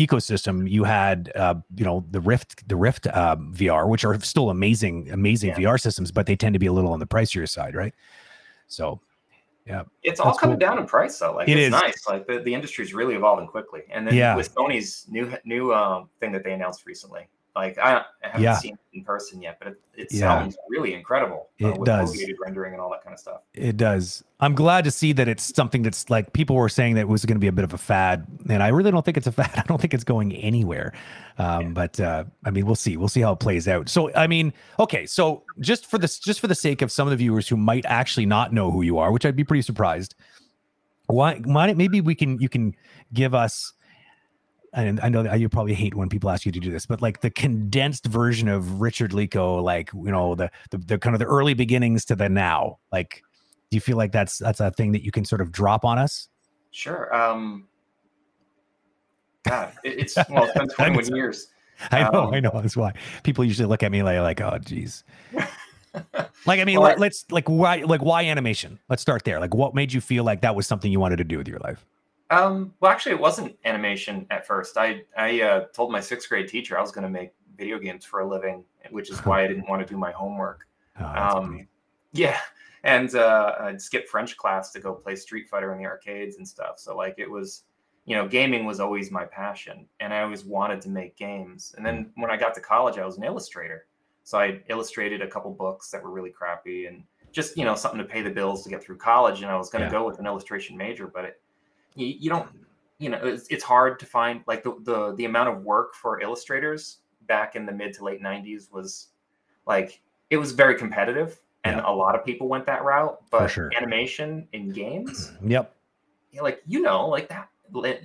ecosystem, 0.00 0.68
you 0.68 0.84
had 0.84 1.30
uh, 1.34 1.56
you 1.76 1.84
know 1.84 2.06
the 2.10 2.20
Rift, 2.20 2.66
the 2.68 2.76
Rift 2.76 3.06
uh, 3.06 3.36
VR, 3.36 3.86
which 3.86 4.02
are 4.04 4.18
still 4.20 4.48
amazing, 4.48 5.10
amazing 5.10 5.50
yeah. 5.50 5.58
VR 5.58 5.78
systems, 5.78 6.10
but 6.10 6.24
they 6.24 6.36
tend 6.36 6.54
to 6.54 6.58
be 6.58 6.66
a 6.66 6.72
little 6.72 6.92
on 6.92 7.00
the 7.00 7.06
pricier 7.06 7.46
side, 7.46 7.74
right? 7.74 7.94
So, 8.66 9.00
Yeah. 9.66 9.82
It's 10.02 10.20
all 10.20 10.34
coming 10.34 10.54
cool. 10.56 10.60
down 10.60 10.78
in 10.78 10.86
price 10.86 11.18
though. 11.18 11.32
Like 11.34 11.48
It 11.48 11.56
it's 11.58 11.66
is. 11.66 11.70
nice. 11.82 12.06
Like 12.06 12.26
the, 12.26 12.38
the 12.40 12.54
industry's 12.54 12.94
really 12.94 13.14
evolving 13.16 13.46
quickly. 13.48 13.82
And 13.90 14.06
then 14.06 14.14
Yeah. 14.14 14.36
with 14.36 14.54
Sony's 14.54 15.06
new 15.08 15.32
new 15.44 15.74
um, 15.74 16.08
thing 16.20 16.32
that 16.32 16.44
they 16.44 16.52
announced 16.52 16.86
recently, 16.86 17.28
like 17.56 17.78
I, 17.78 17.96
I 17.96 18.04
haven't 18.22 18.42
Yeah. 18.42 18.58
seen 18.58 18.74
it 18.74 18.98
in 18.98 19.02
person 19.04 19.40
yet, 19.42 19.56
but 19.58 19.68
it, 19.68 19.80
it 19.96 20.08
Yeah. 20.12 20.20
sounds 20.20 20.56
really 20.68 20.92
incredible. 20.94 21.48
uh, 21.62 21.68
It 21.68 21.78
with 21.78 21.86
does. 21.86 22.24
rendering 22.44 22.74
and 22.74 22.80
all 22.82 22.90
that 22.90 23.02
kind 23.02 23.14
of 23.14 23.18
stuff. 23.18 23.40
It 23.54 23.76
does. 23.78 24.22
I'm 24.40 24.54
glad 24.54 24.84
to 24.84 24.90
see 24.90 25.12
that 25.14 25.26
it's 25.26 25.54
something 25.56 25.82
that's 25.82 26.10
like 26.10 26.34
people 26.34 26.54
were 26.54 26.68
saying 26.68 26.94
that 26.96 27.00
it 27.00 27.08
was 27.08 27.24
going 27.24 27.36
to 27.36 27.40
be 27.40 27.46
a 27.46 27.52
bit 27.52 27.64
of 27.64 27.72
a 27.72 27.78
fad, 27.78 28.26
and 28.50 28.62
I 28.62 28.68
really 28.68 28.90
don't 28.90 29.04
think 29.04 29.16
it's 29.16 29.26
a 29.26 29.32
fad. 29.40 29.50
I 29.56 29.62
don't 29.62 29.80
think 29.80 29.94
it's 29.94 30.04
going 30.04 30.34
anywhere. 30.34 30.92
Um, 31.38 31.72
But 31.72 31.98
uh, 31.98 32.24
I 32.44 32.50
mean, 32.50 32.66
we'll 32.66 32.74
see. 32.74 32.96
We'll 32.98 33.08
see 33.08 33.22
how 33.22 33.32
it 33.32 33.40
plays 33.40 33.66
out. 33.66 33.88
So, 33.88 34.12
I 34.14 34.26
mean, 34.26 34.52
okay. 34.78 35.06
So, 35.06 35.42
just 35.60 35.86
for 35.86 35.96
this, 35.98 36.18
just 36.18 36.40
for 36.40 36.46
the 36.48 36.54
sake 36.54 36.82
of 36.82 36.92
some 36.92 37.06
of 37.08 37.10
the 37.10 37.16
viewers 37.16 37.48
who 37.48 37.56
might 37.56 37.86
actually 37.86 38.26
not 38.26 38.52
know 38.52 38.70
who 38.70 38.82
you 38.82 38.98
are, 38.98 39.10
which 39.10 39.24
I'd 39.24 39.34
be 39.36 39.44
pretty 39.44 39.62
surprised. 39.62 40.14
Why? 41.06 41.36
Why? 41.44 41.72
Maybe 41.72 42.00
we 42.00 42.14
can. 42.14 42.38
You 42.40 42.48
can 42.50 42.74
give 43.14 43.34
us. 43.34 43.72
And 44.76 45.00
I 45.00 45.08
know 45.08 45.22
that 45.22 45.40
you 45.40 45.48
probably 45.48 45.72
hate 45.72 45.94
when 45.94 46.10
people 46.10 46.28
ask 46.28 46.44
you 46.44 46.52
to 46.52 46.60
do 46.60 46.70
this, 46.70 46.84
but 46.84 47.00
like 47.00 47.22
the 47.22 47.30
condensed 47.30 48.04
version 48.04 48.46
of 48.46 48.78
Richard 48.80 49.12
Lico, 49.12 49.62
like 49.62 49.90
you 49.94 50.10
know 50.12 50.34
the, 50.34 50.50
the 50.70 50.76
the 50.76 50.98
kind 50.98 51.14
of 51.14 51.18
the 51.18 51.24
early 51.24 51.54
beginnings 51.54 52.04
to 52.04 52.14
the 52.14 52.28
now. 52.28 52.78
Like, 52.92 53.22
do 53.70 53.76
you 53.78 53.80
feel 53.80 53.96
like 53.96 54.12
that's 54.12 54.36
that's 54.36 54.60
a 54.60 54.70
thing 54.70 54.92
that 54.92 55.02
you 55.02 55.10
can 55.10 55.24
sort 55.24 55.40
of 55.40 55.50
drop 55.50 55.86
on 55.86 55.98
us? 55.98 56.28
Sure. 56.72 57.12
Um, 57.16 57.68
God, 59.44 59.72
it, 59.82 59.98
it's 59.98 60.16
well, 60.30 60.44
it's 60.44 60.52
been 60.52 60.68
21 60.68 61.16
years. 61.16 61.48
I 61.90 62.02
know, 62.10 62.24
Um, 62.24 62.34
I 62.34 62.40
know. 62.40 62.50
That's 62.54 62.76
why 62.76 62.92
people 63.22 63.44
usually 63.44 63.66
look 63.66 63.82
at 63.82 63.90
me 63.90 64.02
like, 64.02 64.18
like, 64.20 64.40
oh, 64.42 64.58
geez. 64.58 65.04
Like, 66.44 66.60
I 66.60 66.64
mean, 66.64 66.78
Well, 66.78 66.90
let, 66.90 67.00
let's 67.00 67.24
like 67.30 67.48
why 67.48 67.76
like 67.78 68.02
why 68.02 68.24
animation? 68.26 68.78
Let's 68.90 69.00
start 69.00 69.24
there. 69.24 69.40
Like, 69.40 69.54
what 69.54 69.74
made 69.74 69.94
you 69.94 70.02
feel 70.02 70.24
like 70.24 70.42
that 70.42 70.54
was 70.54 70.66
something 70.66 70.92
you 70.92 71.00
wanted 71.00 71.16
to 71.16 71.24
do 71.24 71.38
with 71.38 71.48
your 71.48 71.58
life? 71.60 71.86
Um, 72.30 72.74
well, 72.80 72.90
actually, 72.90 73.12
it 73.12 73.20
wasn't 73.20 73.56
animation 73.64 74.26
at 74.30 74.46
first. 74.46 74.76
I 74.76 75.02
I 75.16 75.40
uh, 75.42 75.60
told 75.72 75.92
my 75.92 76.00
sixth 76.00 76.28
grade 76.28 76.48
teacher 76.48 76.76
I 76.76 76.80
was 76.80 76.90
going 76.92 77.04
to 77.04 77.10
make 77.10 77.32
video 77.56 77.78
games 77.78 78.04
for 78.04 78.20
a 78.20 78.28
living, 78.28 78.64
which 78.90 79.10
is 79.10 79.24
why 79.24 79.42
I 79.44 79.46
didn't 79.46 79.68
want 79.68 79.80
to 79.80 79.86
do 79.86 79.98
my 79.98 80.12
homework. 80.12 80.66
Oh, 80.98 81.04
Um. 81.04 81.68
Yeah, 82.12 82.40
and 82.84 83.14
uh, 83.14 83.54
I'd 83.60 83.82
skip 83.82 84.08
French 84.08 84.36
class 84.38 84.72
to 84.72 84.80
go 84.80 84.94
play 84.94 85.14
Street 85.14 85.46
Fighter 85.50 85.72
in 85.72 85.78
the 85.78 85.84
arcades 85.84 86.38
and 86.38 86.48
stuff. 86.48 86.78
So 86.78 86.96
like 86.96 87.16
it 87.18 87.30
was, 87.30 87.64
you 88.06 88.16
know, 88.16 88.26
gaming 88.26 88.64
was 88.64 88.80
always 88.80 89.10
my 89.10 89.26
passion, 89.26 89.86
and 90.00 90.14
I 90.14 90.22
always 90.22 90.46
wanted 90.46 90.80
to 90.82 90.88
make 90.88 91.16
games. 91.16 91.74
And 91.76 91.84
then 91.84 92.12
when 92.14 92.30
I 92.30 92.38
got 92.38 92.54
to 92.54 92.60
college, 92.62 92.96
I 92.96 93.04
was 93.04 93.18
an 93.18 93.24
illustrator, 93.24 93.86
so 94.22 94.38
I 94.38 94.62
illustrated 94.70 95.20
a 95.20 95.28
couple 95.28 95.50
books 95.52 95.90
that 95.90 96.02
were 96.02 96.10
really 96.10 96.30
crappy 96.30 96.86
and 96.86 97.04
just 97.32 97.58
you 97.58 97.64
know 97.66 97.74
something 97.74 97.98
to 97.98 98.04
pay 98.06 98.22
the 98.22 98.30
bills 98.30 98.64
to 98.64 98.70
get 98.70 98.82
through 98.82 98.96
college. 98.96 99.42
And 99.42 99.50
I 99.50 99.56
was 99.56 99.68
going 99.68 99.82
to 99.82 99.88
Yeah. 99.88 100.00
go 100.00 100.06
with 100.06 100.18
an 100.18 100.26
illustration 100.26 100.76
major, 100.78 101.06
but 101.06 101.24
it, 101.26 101.42
you, 101.96 102.06
you 102.06 102.30
don't, 102.30 102.48
you 102.98 103.08
know, 103.10 103.18
it's, 103.22 103.46
it's 103.48 103.64
hard 103.64 103.98
to 104.00 104.06
find 104.06 104.42
like 104.46 104.62
the, 104.62 104.76
the 104.82 105.14
the 105.16 105.24
amount 105.24 105.48
of 105.48 105.64
work 105.64 105.94
for 105.94 106.20
illustrators 106.20 106.98
back 107.26 107.56
in 107.56 107.66
the 107.66 107.72
mid 107.72 107.92
to 107.94 108.04
late 108.04 108.22
'90s 108.22 108.70
was 108.72 109.08
like 109.66 110.00
it 110.30 110.36
was 110.36 110.52
very 110.52 110.76
competitive 110.76 111.40
and 111.64 111.76
Yeah. 111.76 111.82
a 111.90 111.92
lot 111.92 112.14
of 112.14 112.24
people 112.24 112.48
went 112.48 112.64
that 112.66 112.84
route 112.84 113.18
but 113.30 113.48
sure. 113.48 113.70
animation 113.76 114.46
in 114.52 114.68
games 114.70 115.32
Yep, 115.44 115.74
know, 116.34 116.42
like 116.44 116.62
you 116.66 116.80
know 116.82 117.08
like 117.08 117.28
that 117.28 117.48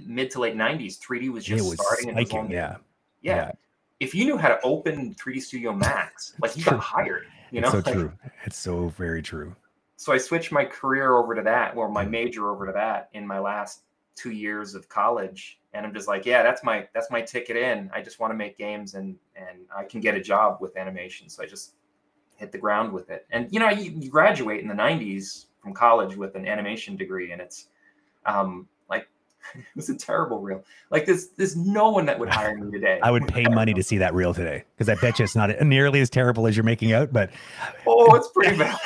mid 0.06 0.32
to 0.32 0.40
late 0.40 0.56
90s 0.56 0.98
3d 1.00 1.30
was 1.30 1.46
just 1.46 1.70
was 1.70 1.80
starting 1.80 2.10
and 2.10 2.20
it 2.20 2.28
spiking. 2.28 2.46
only- 2.46 2.56
Yeah, 2.56 2.78
yeah. 3.22 3.52
if 4.00 4.16
you 4.16 4.26
knew 4.26 4.38
how 4.38 4.48
to 4.50 4.60
open 4.64 5.14
3d 5.14 5.42
studio 5.42 5.72
max 5.74 6.34
like 6.42 6.58
you 6.58 6.64
got 6.64 6.80
hired 6.80 7.28
you 7.52 7.62
know 7.62 7.68
it's 7.68 7.86
so 7.86 7.92
Like, 7.92 7.94
true. 7.94 8.12
It's 8.46 8.58
so 8.58 8.88
very 8.90 9.22
true. 9.22 9.56
So 10.02 10.12
i 10.12 10.18
switched 10.18 10.52
my 10.52 10.66
career 10.66 11.16
over 11.16 11.36
to 11.36 11.44
that 11.44 11.76
or 11.78 11.88
Mm. 11.88 11.94
my 11.94 12.06
major 12.06 12.50
over 12.52 12.66
to 12.66 12.72
that 12.74 13.10
in 13.14 13.24
my 13.28 13.38
last 13.38 13.84
two 14.16 14.32
years 14.32 14.74
of 14.76 14.90
college. 14.90 15.60
And 15.74 15.86
i'm 15.86 15.94
just 15.94 16.08
like 16.08 16.26
yeah 16.26 16.42
that's 16.42 16.64
my 16.64 16.88
that's 16.94 17.12
my 17.12 17.22
ticket 17.22 17.56
in. 17.56 17.78
I 17.94 18.02
just 18.02 18.20
want 18.20 18.32
to 18.34 18.38
make 18.44 18.58
games 18.58 18.96
and 18.96 19.16
and 19.36 19.58
i 19.82 19.84
can 19.84 20.02
get 20.02 20.16
a 20.16 20.22
job 20.22 20.58
with 20.60 20.76
animation. 20.76 21.30
So 21.30 21.44
i 21.44 21.46
just 21.46 21.76
hit 22.36 22.52
the 22.52 22.58
ground 22.58 22.92
with 22.92 23.12
it. 23.12 23.28
And 23.30 23.48
you 23.54 23.60
know 23.60 23.70
you, 23.70 23.92
you 23.92 24.10
graduate 24.10 24.62
in 24.62 24.68
the 24.68 24.80
90s 24.88 25.46
from 25.62 25.74
college 25.74 26.16
with 26.16 26.34
an 26.36 26.48
animation 26.48 26.96
degree 26.96 27.32
and 27.34 27.40
it's 27.46 27.68
um 28.26 28.68
it 29.56 29.64
was 29.76 29.90
a 29.90 29.96
terrible 29.96 30.40
reel 30.40 30.64
like 30.90 31.06
there's 31.06 31.30
there's 31.30 31.56
no 31.56 31.90
one 31.90 32.06
that 32.06 32.20
would 32.20 32.30
hire 32.34 32.56
me 32.56 32.72
today 32.72 33.00
I 33.02 33.12
would 33.12 33.28
pay 33.28 33.46
money 33.46 33.74
to 33.74 33.84
see 33.84 33.98
that 33.98 34.14
reel 34.14 34.34
today 34.34 34.64
because 34.76 34.90
I 34.90 34.96
bet 34.96 35.20
you 35.20 35.24
it's 35.24 35.36
not 35.36 35.50
nearly 35.62 36.02
as 36.02 36.10
terrible 36.10 36.48
as 36.48 36.56
you're 36.56 36.64
making 36.64 36.94
out. 36.94 37.14
But 37.14 37.32
oh 37.86 38.16
it's 38.16 38.30
pretty 38.30 38.58
bad 38.58 38.78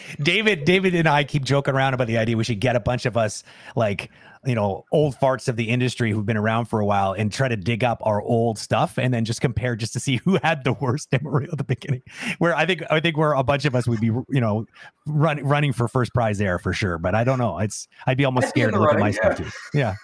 David, 0.20 0.64
David 0.64 0.94
and 0.94 1.08
I 1.08 1.24
keep 1.24 1.44
joking 1.44 1.74
around 1.74 1.94
about 1.94 2.06
the 2.06 2.18
idea 2.18 2.36
we 2.36 2.44
should 2.44 2.60
get 2.60 2.76
a 2.76 2.80
bunch 2.80 3.06
of 3.06 3.16
us 3.16 3.44
like 3.76 4.10
you 4.44 4.54
know 4.54 4.84
old 4.92 5.16
farts 5.16 5.48
of 5.48 5.56
the 5.56 5.68
industry 5.68 6.12
who've 6.12 6.26
been 6.26 6.36
around 6.36 6.66
for 6.66 6.80
a 6.80 6.86
while 6.86 7.12
and 7.12 7.32
try 7.32 7.48
to 7.48 7.56
dig 7.56 7.82
up 7.82 8.00
our 8.04 8.22
old 8.22 8.58
stuff 8.58 8.98
and 8.98 9.12
then 9.12 9.24
just 9.24 9.40
compare 9.40 9.76
just 9.76 9.92
to 9.92 10.00
see 10.00 10.16
who 10.24 10.38
had 10.42 10.64
the 10.64 10.72
worst 10.74 11.10
demo 11.12 11.30
reel 11.30 11.50
at 11.50 11.58
the 11.58 11.64
beginning. 11.64 12.02
Where 12.38 12.54
I 12.54 12.66
think 12.66 12.82
I 12.90 13.00
think 13.00 13.16
where 13.16 13.32
a 13.32 13.42
bunch 13.42 13.64
of 13.64 13.74
us 13.74 13.86
would 13.86 14.00
be 14.00 14.06
you 14.06 14.40
know 14.40 14.66
run, 15.06 15.42
running 15.44 15.72
for 15.72 15.88
first 15.88 16.14
prize 16.14 16.38
there 16.38 16.58
for 16.58 16.72
sure. 16.72 16.98
But 16.98 17.14
I 17.14 17.24
don't 17.24 17.38
know. 17.38 17.58
It's 17.58 17.88
I'd 18.06 18.16
be 18.16 18.24
almost 18.26 18.48
I'd 18.48 18.54
be 18.54 18.60
in 18.60 18.70
scared 18.70 18.74
to 18.74 18.80
look 18.80 18.90
at 18.90 18.98
my 18.98 19.12
running, 19.12 19.14
stuff 19.14 19.36
too. 19.36 19.78
Yeah, 19.78 19.94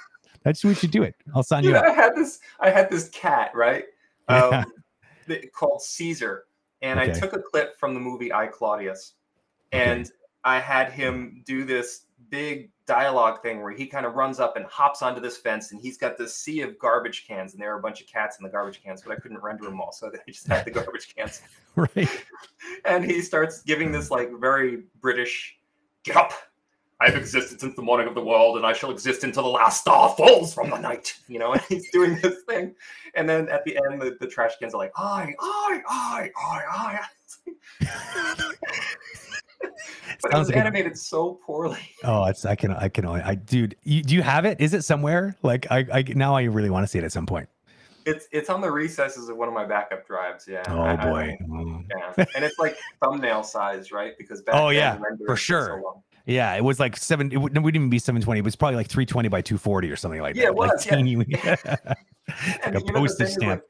that's 0.43 0.65
we 0.65 0.75
should 0.75 0.91
do 0.91 1.03
it. 1.03 1.15
I'll 1.35 1.43
sign 1.43 1.65
you 1.65 1.71
Dude, 1.71 1.79
up. 1.79 1.85
I 1.85 1.91
had 1.91 2.17
this. 2.17 2.41
I 2.61 2.71
had 2.71 2.91
this 2.91 3.09
cat, 3.11 3.51
right? 3.55 3.85
Um, 4.29 4.65
that- 5.27 5.53
called 5.53 5.83
Caesar, 5.83 6.45
and 6.83 6.99
I 6.99 7.09
took 7.09 7.33
a 7.33 7.39
clip 7.39 7.79
from 7.79 7.95
the 7.95 8.01
movie 8.01 8.33
I 8.33 8.47
Claudius, 8.47 9.15
and 9.73 10.11
I 10.45 10.61
had 10.61 10.93
him 10.93 11.43
do 11.47 11.65
this 11.65 12.07
big 12.29 12.71
dialogue 12.87 13.43
thing 13.43 13.63
where 13.63 13.73
he 13.73 13.87
kind 13.87 14.05
of 14.05 14.15
runs 14.15 14.41
up 14.41 14.57
and 14.57 14.65
hops 14.67 15.03
onto 15.03 15.21
this 15.21 15.37
fence, 15.37 15.73
and 15.73 15.81
he's 15.81 15.97
got 15.97 16.19
this 16.19 16.35
sea 16.37 16.61
of 16.63 16.79
garbage 16.79 17.27
cans, 17.27 17.53
and 17.53 17.63
there 17.63 17.75
are 17.75 17.79
a 17.79 17.83
bunch 17.83 18.01
of 18.01 18.07
cats 18.07 18.39
in 18.39 18.45
the 18.45 18.51
garbage 18.51 18.83
cans, 18.83 19.03
but 19.03 19.13
I 19.13 19.21
couldn't 19.21 19.43
render 19.43 19.65
them 19.65 19.81
all, 19.81 19.93
so 19.93 20.09
I 20.09 20.19
just 20.31 20.47
had 20.47 20.65
the 20.65 20.71
garbage 20.71 21.15
cans, 21.15 21.43
Right. 21.77 22.09
and 22.85 23.05
he 23.05 23.21
starts 23.23 23.63
giving 23.63 23.93
this 23.93 24.11
like 24.11 24.31
very 24.39 24.85
British, 25.01 25.57
get 26.05 26.17
up. 26.17 26.33
I've 27.01 27.17
existed 27.17 27.61
since 27.61 27.75
the 27.75 27.83
morning 27.83 28.07
of 28.07 28.15
the 28.15 28.25
world, 28.25 28.57
and 28.57 28.65
I 28.65 28.73
shall 28.73 28.91
exist 28.91 29.25
until 29.25 29.43
the 29.43 29.49
last 29.49 29.81
star 29.81 30.15
falls 30.17 30.55
from 30.55 30.71
the 30.71 30.79
night. 30.79 31.13
You 31.27 31.41
know, 31.41 31.53
and 31.53 31.61
he's 31.63 31.91
doing 31.91 32.19
this 32.23 32.43
thing, 32.49 32.75
and 33.15 33.29
then 33.29 33.49
at 33.49 33.65
the 33.65 33.77
end, 33.77 34.01
the, 34.01 34.17
the 34.21 34.29
trash 34.29 34.53
cans 34.61 34.75
are 34.75 34.79
like, 34.79 34.93
"I, 34.97 35.35
I, 35.41 35.83
I, 35.89 36.31
I, 36.37 37.01
I." 37.83 38.55
but 40.23 40.31
it 40.31 40.33
Sounds 40.33 40.39
was 40.41 40.49
like 40.49 40.57
a- 40.57 40.61
animated 40.61 40.97
so 40.99 41.41
poorly. 41.47 41.79
Oh, 42.05 42.25
it's 42.27 42.45
I 42.45 42.55
can 42.55 42.73
I 42.73 42.89
can 42.89 43.05
only 43.07 43.21
I 43.23 43.35
dude. 43.35 43.77
You, 43.83 44.03
do 44.03 44.15
you 44.15 44.23
have 44.23 44.45
it? 44.45 44.61
Is 44.61 44.75
it 44.75 44.83
somewhere? 44.85 45.37
Like 45.43 45.67
I 45.71 45.87
I 45.93 46.05
now 46.15 46.35
I 46.37 46.43
really 46.45 46.71
want 46.71 46.85
to 46.85 46.89
see 46.89 46.99
it 46.99 47.05
at 47.05 47.13
some 47.13 47.27
point. 47.27 47.49
It's 48.07 48.29
it's 48.33 48.51
on 48.51 48.61
the 48.61 48.71
recesses 48.71 49.29
of 49.31 49.37
one 49.39 49.49
of 49.49 49.55
my 49.55 49.65
backup 49.65 50.07
drives. 50.07 50.47
Yeah. 50.47 50.63
Oh 50.69 50.81
I- 50.81 50.93
I- 50.93 50.97
boy. 51.11 51.39
Mm. 51.49 51.87
yeah, 52.19 52.25
and 52.37 52.45
it's 52.45 52.59
like 52.59 52.77
thumbnail 53.03 53.43
size, 53.43 53.93
right? 53.93 54.13
Because 54.19 54.43
back 54.43 54.55
Oh, 54.57 54.69
yeah, 54.69 54.99
for 55.27 55.37
so 55.37 55.43
sure. 55.43 55.83
Yeah, 56.27 56.55
it 56.55 56.65
was 56.65 56.81
like 56.81 56.97
seven. 56.97 57.31
It 57.33 57.37
would, 57.37 57.55
it 57.55 57.61
wouldn't 57.61 57.77
even 57.81 57.91
be 57.91 57.99
seven 57.99 58.23
twenty. 58.23 58.41
It 58.41 58.45
was 58.45 58.57
probably 58.57 58.77
like 58.77 58.89
three 58.89 59.05
twenty 59.05 59.29
by 59.29 59.43
two 59.43 59.59
forty 59.59 59.91
or 59.91 59.97
something 59.97 60.23
like 60.23 60.37
Yeah, 60.37 60.45
that. 60.45 60.53
it 60.53 60.57
like 60.57 60.73
was, 60.73 60.87
yeah. 60.87 60.95
teeny- 60.97 61.13
And 61.15 61.25
like 61.25 61.35
a 61.45 61.99
you 62.65 62.71
know, 62.71 62.81
the 62.81 62.93
postage 62.95 63.29
stamp. 63.29 63.51
like, 63.51 63.63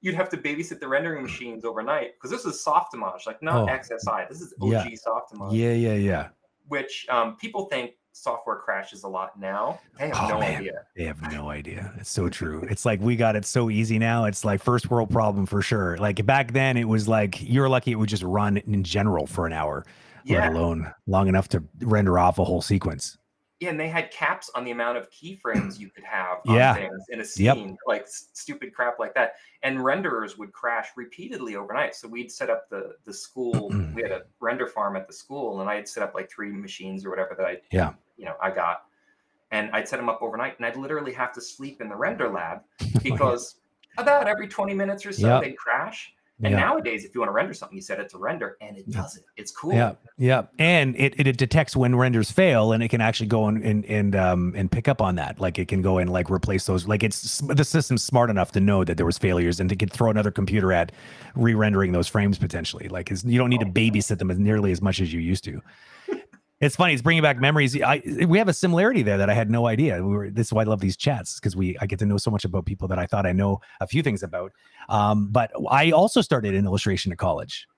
you'd 0.00 0.14
have 0.14 0.28
to 0.30 0.36
babysit 0.36 0.80
the 0.80 0.88
rendering 0.88 1.22
machines 1.22 1.64
overnight 1.64 2.14
because 2.14 2.30
this 2.30 2.44
is 2.44 2.62
Softimage, 2.64 3.26
like 3.26 3.42
not 3.42 3.62
Oh, 3.62 3.66
XSI. 3.72 4.28
This 4.28 4.40
is 4.40 4.54
OG 4.60 4.70
yeah. 4.72 4.86
Softimage, 5.06 5.52
yeah, 5.52 5.72
yeah, 5.72 5.94
yeah. 5.94 6.28
which 6.68 7.06
um, 7.08 7.36
people 7.36 7.66
think 7.66 7.92
software 8.12 8.56
crashes 8.56 9.04
a 9.04 9.08
lot 9.08 9.38
now. 9.38 9.78
They 9.98 10.08
have 10.08 10.16
Oh, 10.22 10.28
no 10.28 10.40
man. 10.40 10.56
idea. 10.60 10.72
They 10.96 11.04
have 11.04 11.20
no 11.32 11.50
idea. 11.50 11.92
It's 11.98 12.10
so 12.10 12.28
true. 12.28 12.62
It's 12.70 12.84
like 12.84 13.00
we 13.00 13.16
got 13.16 13.36
it 13.36 13.44
so 13.44 13.70
easy 13.70 13.98
now. 13.98 14.24
It's 14.24 14.44
like 14.44 14.62
first 14.62 14.90
world 14.90 15.10
problem 15.10 15.46
for 15.46 15.62
sure. 15.62 15.96
Like 15.98 16.24
back 16.24 16.52
then, 16.52 16.76
it 16.76 16.84
was 16.88 17.06
like 17.08 17.36
you're 17.42 17.68
lucky 17.68 17.92
it 17.92 17.96
would 17.96 18.08
just 18.08 18.22
run 18.22 18.56
in 18.56 18.82
general 18.84 19.26
for 19.26 19.46
an 19.46 19.52
hour, 19.52 19.84
Yeah, 20.24 20.40
let 20.48 20.52
alone 20.52 20.92
long 21.06 21.28
enough 21.28 21.48
to 21.50 21.62
render 21.80 22.18
off 22.18 22.38
a 22.38 22.44
whole 22.44 22.62
sequence. 22.62 23.17
Yeah, 23.60 23.70
and 23.70 23.80
they 23.80 23.88
had 23.88 24.10
caps 24.12 24.50
on 24.54 24.64
the 24.64 24.70
amount 24.70 24.96
of 24.98 25.10
keyframes 25.10 25.78
you 25.80 25.90
could 25.90 26.04
have 26.04 26.38
on 26.46 26.54
Yeah. 26.54 26.74
things 26.74 27.04
in 27.08 27.18
a 27.20 27.24
Yep. 27.24 27.56
scene, 27.56 27.76
like 27.86 28.02
s- 28.02 28.28
stupid 28.32 28.72
crap 28.72 28.98
like 29.00 29.14
that. 29.14 29.34
And 29.64 29.78
renderers 29.78 30.38
would 30.38 30.52
crash 30.52 30.90
repeatedly 30.96 31.56
overnight. 31.56 31.96
So 31.96 32.06
we'd 32.06 32.30
set 32.30 32.50
up 32.50 32.68
the 32.70 32.96
the 33.04 33.12
school. 33.12 33.68
we 33.94 34.02
had 34.02 34.12
a 34.12 34.22
render 34.40 34.66
farm 34.68 34.94
at 34.96 35.06
the 35.08 35.12
school, 35.12 35.60
and 35.60 35.68
I'd 35.68 35.88
set 35.88 36.02
up 36.04 36.14
like 36.14 36.30
three 36.30 36.52
machines 36.52 37.04
or 37.04 37.10
whatever 37.10 37.34
that 37.36 37.46
I 37.46 37.60
Yeah. 37.70 37.94
you 38.16 38.26
know 38.26 38.36
I 38.40 38.50
got, 38.50 38.84
and 39.50 39.70
I'd 39.72 39.88
set 39.88 39.96
them 39.96 40.08
up 40.08 40.22
overnight, 40.22 40.56
and 40.58 40.64
I'd 40.66 40.76
literally 40.76 41.12
have 41.14 41.32
to 41.32 41.40
sleep 41.40 41.80
in 41.80 41.88
the 41.88 41.96
render 41.96 42.28
lab 42.28 42.62
oh, 42.82 43.00
because 43.02 43.56
about 43.96 44.28
every 44.28 44.46
20 44.46 44.72
minutes 44.74 45.04
or 45.04 45.10
so 45.12 45.26
Yep. 45.26 45.42
they'd 45.42 45.56
crash. 45.58 46.14
And 46.40 46.52
Yeah. 46.52 46.60
nowadays, 46.60 47.04
if 47.04 47.14
you 47.16 47.20
want 47.20 47.30
to 47.30 47.34
render 47.34 47.52
something, 47.52 47.74
you 47.74 47.82
set 47.82 47.98
it 47.98 48.08
to 48.10 48.18
render, 48.18 48.56
and 48.60 48.76
it 48.76 48.88
does 48.88 49.16
it. 49.16 49.24
It's 49.36 49.50
cool. 49.50 49.72
Yeah, 49.72 49.94
yeah, 50.18 50.42
and 50.60 50.94
it, 50.96 51.18
it, 51.18 51.26
it 51.26 51.36
detects 51.36 51.74
when 51.74 51.96
renders 51.96 52.30
fail, 52.30 52.70
and 52.72 52.80
it 52.80 52.88
can 52.88 53.00
actually 53.00 53.26
go 53.26 53.46
and 53.48 53.60
and 53.64 53.84
and 53.86 54.14
um 54.14 54.52
and 54.56 54.70
pick 54.70 54.86
up 54.86 55.02
on 55.02 55.16
that. 55.16 55.40
Like 55.40 55.58
it 55.58 55.66
can 55.66 55.82
go 55.82 55.98
and 55.98 56.08
like 56.12 56.30
replace 56.30 56.64
those. 56.66 56.86
Like 56.86 57.02
it's 57.02 57.38
the 57.40 57.64
system's 57.64 58.04
smart 58.04 58.30
enough 58.30 58.52
to 58.52 58.60
know 58.60 58.84
that 58.84 58.96
there 58.96 59.06
was 59.06 59.18
failures, 59.18 59.58
and 59.58 59.68
to 59.70 59.74
can 59.74 59.88
throw 59.88 60.10
another 60.10 60.30
computer 60.30 60.72
at 60.72 60.92
re-rendering 61.34 61.90
those 61.90 62.06
frames 62.06 62.38
potentially. 62.38 62.86
Like 62.88 63.10
you 63.24 63.36
don't 63.38 63.50
need 63.50 63.60
to 63.60 63.66
Oh. 63.66 63.70
babysit 63.72 64.18
them 64.18 64.30
as 64.30 64.38
nearly 64.38 64.70
as 64.70 64.80
much 64.80 65.00
as 65.00 65.12
you 65.12 65.18
used 65.20 65.42
to. 65.44 65.60
It's 66.60 66.74
funny. 66.74 66.92
It's 66.92 67.02
bringing 67.02 67.22
back 67.22 67.38
memories. 67.38 67.80
I 67.80 68.02
we 68.26 68.36
have 68.38 68.48
a 68.48 68.52
similarity 68.52 69.02
there 69.02 69.16
that 69.16 69.30
I 69.30 69.34
had 69.34 69.48
no 69.48 69.68
idea. 69.68 70.02
We 70.02 70.16
were. 70.16 70.30
This 70.30 70.48
is 70.48 70.52
why 70.52 70.62
I 70.62 70.64
love 70.64 70.80
these 70.80 70.96
chats 70.96 71.38
because 71.38 71.54
we 71.54 71.76
I 71.80 71.86
get 71.86 72.00
to 72.00 72.06
know 72.06 72.16
so 72.16 72.32
much 72.32 72.44
about 72.44 72.66
people 72.66 72.88
that 72.88 72.98
I 72.98 73.06
thought 73.06 73.26
I 73.26 73.32
know 73.32 73.60
a 73.80 73.86
few 73.86 74.02
things 74.02 74.24
about. 74.24 74.52
Um, 74.88 75.28
but 75.28 75.52
I 75.70 75.92
also 75.92 76.20
started 76.20 76.54
in 76.54 76.64
illustration 76.66 77.12
at 77.12 77.18
college. 77.18 77.68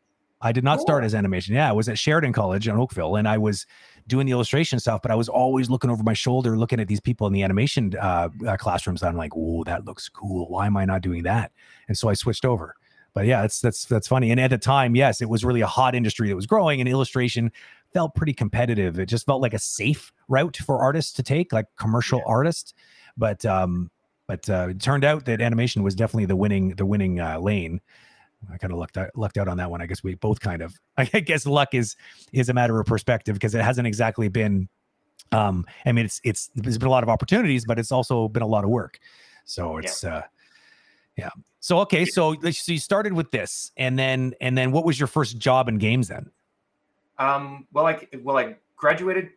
I 0.40 0.52
did 0.52 0.64
not 0.64 0.80
start 0.80 1.04
as 1.04 1.14
animation. 1.14 1.54
Yeah, 1.54 1.68
I 1.68 1.72
was 1.72 1.90
at 1.90 1.98
Sheridan 1.98 2.32
College 2.32 2.66
in 2.66 2.74
Oakville, 2.74 3.16
and 3.16 3.28
I 3.28 3.36
was 3.36 3.66
doing 4.06 4.24
the 4.24 4.32
illustration 4.32 4.80
stuff. 4.80 5.02
But 5.02 5.10
I 5.10 5.14
was 5.14 5.28
always 5.28 5.68
looking 5.68 5.90
over 5.90 6.02
my 6.02 6.14
shoulder, 6.14 6.56
looking 6.56 6.80
at 6.80 6.88
these 6.88 7.00
people 7.00 7.26
in 7.26 7.34
the 7.34 7.42
animation 7.42 7.94
uh, 8.00 8.30
uh, 8.46 8.56
classrooms. 8.56 9.02
I'm 9.02 9.16
like, 9.16 9.32
"Oh, 9.36 9.62
that 9.64 9.84
looks 9.84 10.08
cool. 10.08 10.48
Why 10.48 10.64
am 10.64 10.78
I 10.78 10.86
not 10.86 11.02
doing 11.02 11.24
that?" 11.24 11.52
And 11.88 11.98
so 11.98 12.08
I 12.08 12.14
switched 12.14 12.46
over. 12.46 12.76
But 13.12 13.26
yeah, 13.26 13.42
that's 13.42 13.60
that's 13.60 13.84
that's 13.84 14.08
funny. 14.08 14.30
And 14.30 14.40
at 14.40 14.50
the 14.50 14.58
time, 14.58 14.94
yes, 14.94 15.20
it 15.20 15.28
was 15.28 15.44
really 15.44 15.60
a 15.60 15.66
hot 15.66 15.94
industry 15.94 16.28
that 16.28 16.36
was 16.36 16.46
growing, 16.46 16.80
and 16.80 16.88
illustration 16.88 17.50
felt 17.92 18.14
pretty 18.14 18.32
competitive. 18.32 18.98
It 18.98 19.06
just 19.06 19.26
felt 19.26 19.42
like 19.42 19.54
a 19.54 19.58
safe 19.58 20.12
route 20.28 20.56
for 20.56 20.78
artists 20.78 21.12
to 21.14 21.22
take, 21.22 21.52
like 21.52 21.66
commercial 21.76 22.22
artists. 22.26 22.74
But 23.16 23.44
um, 23.44 23.90
but 24.26 24.48
uh, 24.48 24.68
it 24.70 24.80
turned 24.80 25.04
out 25.04 25.24
that 25.24 25.40
animation 25.40 25.82
was 25.82 25.94
definitely 25.94 26.26
the 26.26 26.36
winning 26.36 26.70
the 26.76 26.86
winning 26.86 27.20
uh, 27.20 27.38
lane. 27.38 27.80
I 28.50 28.56
kind 28.56 28.72
of 28.72 28.78
lucked 28.78 28.96
out, 28.96 29.10
lucked 29.16 29.36
out 29.36 29.48
on 29.48 29.58
that 29.58 29.70
one. 29.70 29.82
I 29.82 29.86
guess 29.86 30.02
we 30.02 30.14
both 30.14 30.40
kind 30.40 30.62
of. 30.62 30.74
I 30.96 31.04
guess 31.04 31.46
luck 31.46 31.74
is 31.74 31.96
is 32.32 32.48
a 32.48 32.54
matter 32.54 32.78
of 32.80 32.86
perspective 32.86 33.34
because 33.34 33.54
it 33.54 33.62
hasn't 33.62 33.86
exactly 33.86 34.28
been. 34.28 34.68
Um, 35.32 35.66
I 35.84 35.92
mean, 35.92 36.06
it's 36.06 36.20
it's 36.24 36.50
there's 36.54 36.78
been 36.78 36.88
a 36.88 36.90
lot 36.92 37.02
of 37.02 37.08
opportunities, 37.08 37.64
but 37.64 37.78
it's 37.78 37.92
also 37.92 38.28
been 38.28 38.42
a 38.42 38.46
lot 38.46 38.64
of 38.64 38.70
work. 38.70 38.98
So 39.44 39.78
it's 39.78 40.04
uh, 40.04 40.22
yeah. 41.16 41.30
So 41.60 41.80
okay, 41.80 42.04
so 42.04 42.34
so 42.52 42.72
you 42.72 42.78
started 42.78 43.12
with 43.12 43.30
this, 43.30 43.72
and 43.76 43.98
then 43.98 44.34
and 44.40 44.56
then 44.56 44.72
what 44.72 44.84
was 44.84 44.98
your 44.98 45.06
first 45.06 45.38
job 45.38 45.68
in 45.68 45.78
games 45.78 46.08
then? 46.08 46.30
Um, 47.20 47.66
well, 47.72 47.86
I 47.86 48.06
well 48.22 48.38
I 48.38 48.56
graduated 48.76 49.30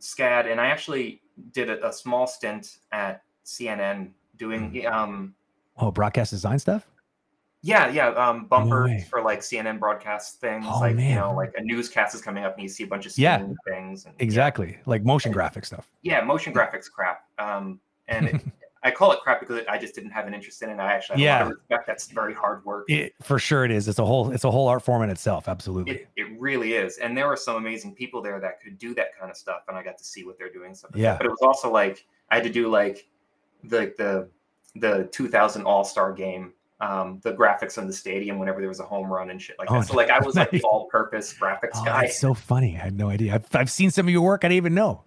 SCAD, 0.00 0.50
and 0.50 0.60
I 0.60 0.66
actually 0.66 1.22
did 1.52 1.70
a, 1.70 1.88
a 1.88 1.92
small 1.92 2.26
stint 2.26 2.78
at 2.92 3.22
CNN 3.46 4.10
doing 4.36 4.72
Mm. 4.72 4.92
um, 4.92 5.34
Oh, 5.78 5.90
broadcast 5.90 6.30
design 6.32 6.58
stuff. 6.58 6.86
yeah, 7.62 7.88
yeah, 7.88 8.08
um, 8.08 8.44
bumpers 8.46 8.88
way. 8.90 9.06
for 9.08 9.22
like 9.22 9.40
CNN 9.40 9.78
broadcast 9.78 10.40
things. 10.40 10.66
Oh, 10.68 10.80
like 10.80 10.98
you 10.98 11.14
know, 11.14 11.32
like 11.34 11.54
a 11.56 11.62
newscast 11.62 12.14
is 12.14 12.20
coming 12.20 12.44
up, 12.44 12.54
and 12.54 12.62
you 12.62 12.68
see 12.68 12.84
a 12.84 12.86
bunch 12.86 13.06
of 13.06 13.16
Yeah. 13.16 13.46
things. 13.68 14.04
And, 14.06 14.14
yeah. 14.18 14.22
Exactly, 14.24 14.78
like 14.86 15.04
motion 15.04 15.30
graphic 15.32 15.64
stuff. 15.64 15.90
Yeah, 16.02 16.20
motion 16.22 16.52
graphics 16.52 16.90
crap. 16.90 17.24
Um, 17.38 17.80
and 18.08 18.28
it, 18.28 18.34
I 18.82 18.90
call 18.90 19.12
it 19.12 19.20
crap 19.20 19.40
because 19.40 19.62
I 19.68 19.76
just 19.76 19.94
didn't 19.94 20.10
have 20.10 20.26
an 20.26 20.32
interest 20.32 20.62
in 20.62 20.70
it. 20.70 20.78
I 20.78 20.92
actually 20.92 21.22
have 21.24 21.40
a 21.40 21.44
lot 21.44 21.52
of 21.52 21.58
respect. 21.58 21.86
That's 21.86 22.06
very 22.08 22.32
hard 22.32 22.64
work. 22.64 22.88
It, 22.88 23.14
for 23.22 23.38
sure, 23.38 23.64
it 23.64 23.70
is. 23.70 23.88
It's 23.88 23.98
a 23.98 24.04
whole. 24.04 24.30
It's 24.30 24.44
a 24.44 24.50
whole 24.50 24.68
art 24.68 24.82
form 24.82 25.02
in 25.02 25.10
itself. 25.10 25.48
Absolutely. 25.48 25.92
It, 25.96 26.08
it 26.16 26.40
really 26.40 26.74
is. 26.74 26.96
And 26.96 27.16
there 27.16 27.28
were 27.28 27.36
some 27.36 27.56
amazing 27.56 27.94
people 27.94 28.22
there 28.22 28.40
that 28.40 28.60
could 28.62 28.78
do 28.78 28.94
that 28.94 29.18
kind 29.18 29.30
of 29.30 29.36
stuff. 29.36 29.62
And 29.68 29.76
I 29.76 29.82
got 29.82 29.98
to 29.98 30.04
see 30.04 30.24
what 30.24 30.38
they're 30.38 30.52
doing. 30.52 30.72
That. 30.72 30.96
Yeah. 30.96 31.16
But 31.18 31.26
it 31.26 31.30
was 31.30 31.42
also 31.42 31.70
like 31.70 32.06
I 32.30 32.36
had 32.36 32.44
to 32.44 32.50
do 32.50 32.68
like 32.68 33.06
the 33.64 33.92
the 33.98 34.28
the 34.76 35.08
2000 35.12 35.62
All 35.66 35.84
Star 35.84 36.12
game, 36.12 36.52
um, 36.80 37.20
the 37.22 37.34
graphics 37.34 37.76
on 37.76 37.86
the 37.86 37.92
stadium 37.92 38.38
whenever 38.38 38.60
there 38.60 38.68
was 38.68 38.80
a 38.80 38.84
home 38.84 39.12
run 39.12 39.28
and 39.30 39.42
shit 39.42 39.58
like 39.58 39.70
Oh, 39.70 39.80
that. 39.80 39.88
So 39.88 39.94
like 39.94 40.08
I 40.10 40.20
was 40.20 40.36
like 40.36 40.58
all 40.64 40.86
purpose 40.86 41.34
graphics 41.34 41.70
Oh, 41.74 41.84
guy. 41.84 42.02
that's 42.02 42.18
so 42.18 42.32
funny. 42.32 42.76
I 42.76 42.80
had 42.80 42.96
no 42.96 43.10
idea. 43.10 43.34
I've, 43.34 43.54
I've 43.54 43.70
seen 43.70 43.90
some 43.90 44.06
of 44.06 44.10
your 44.12 44.22
work. 44.22 44.44
I 44.44 44.48
didn't 44.48 44.56
even 44.56 44.74
know. 44.74 45.02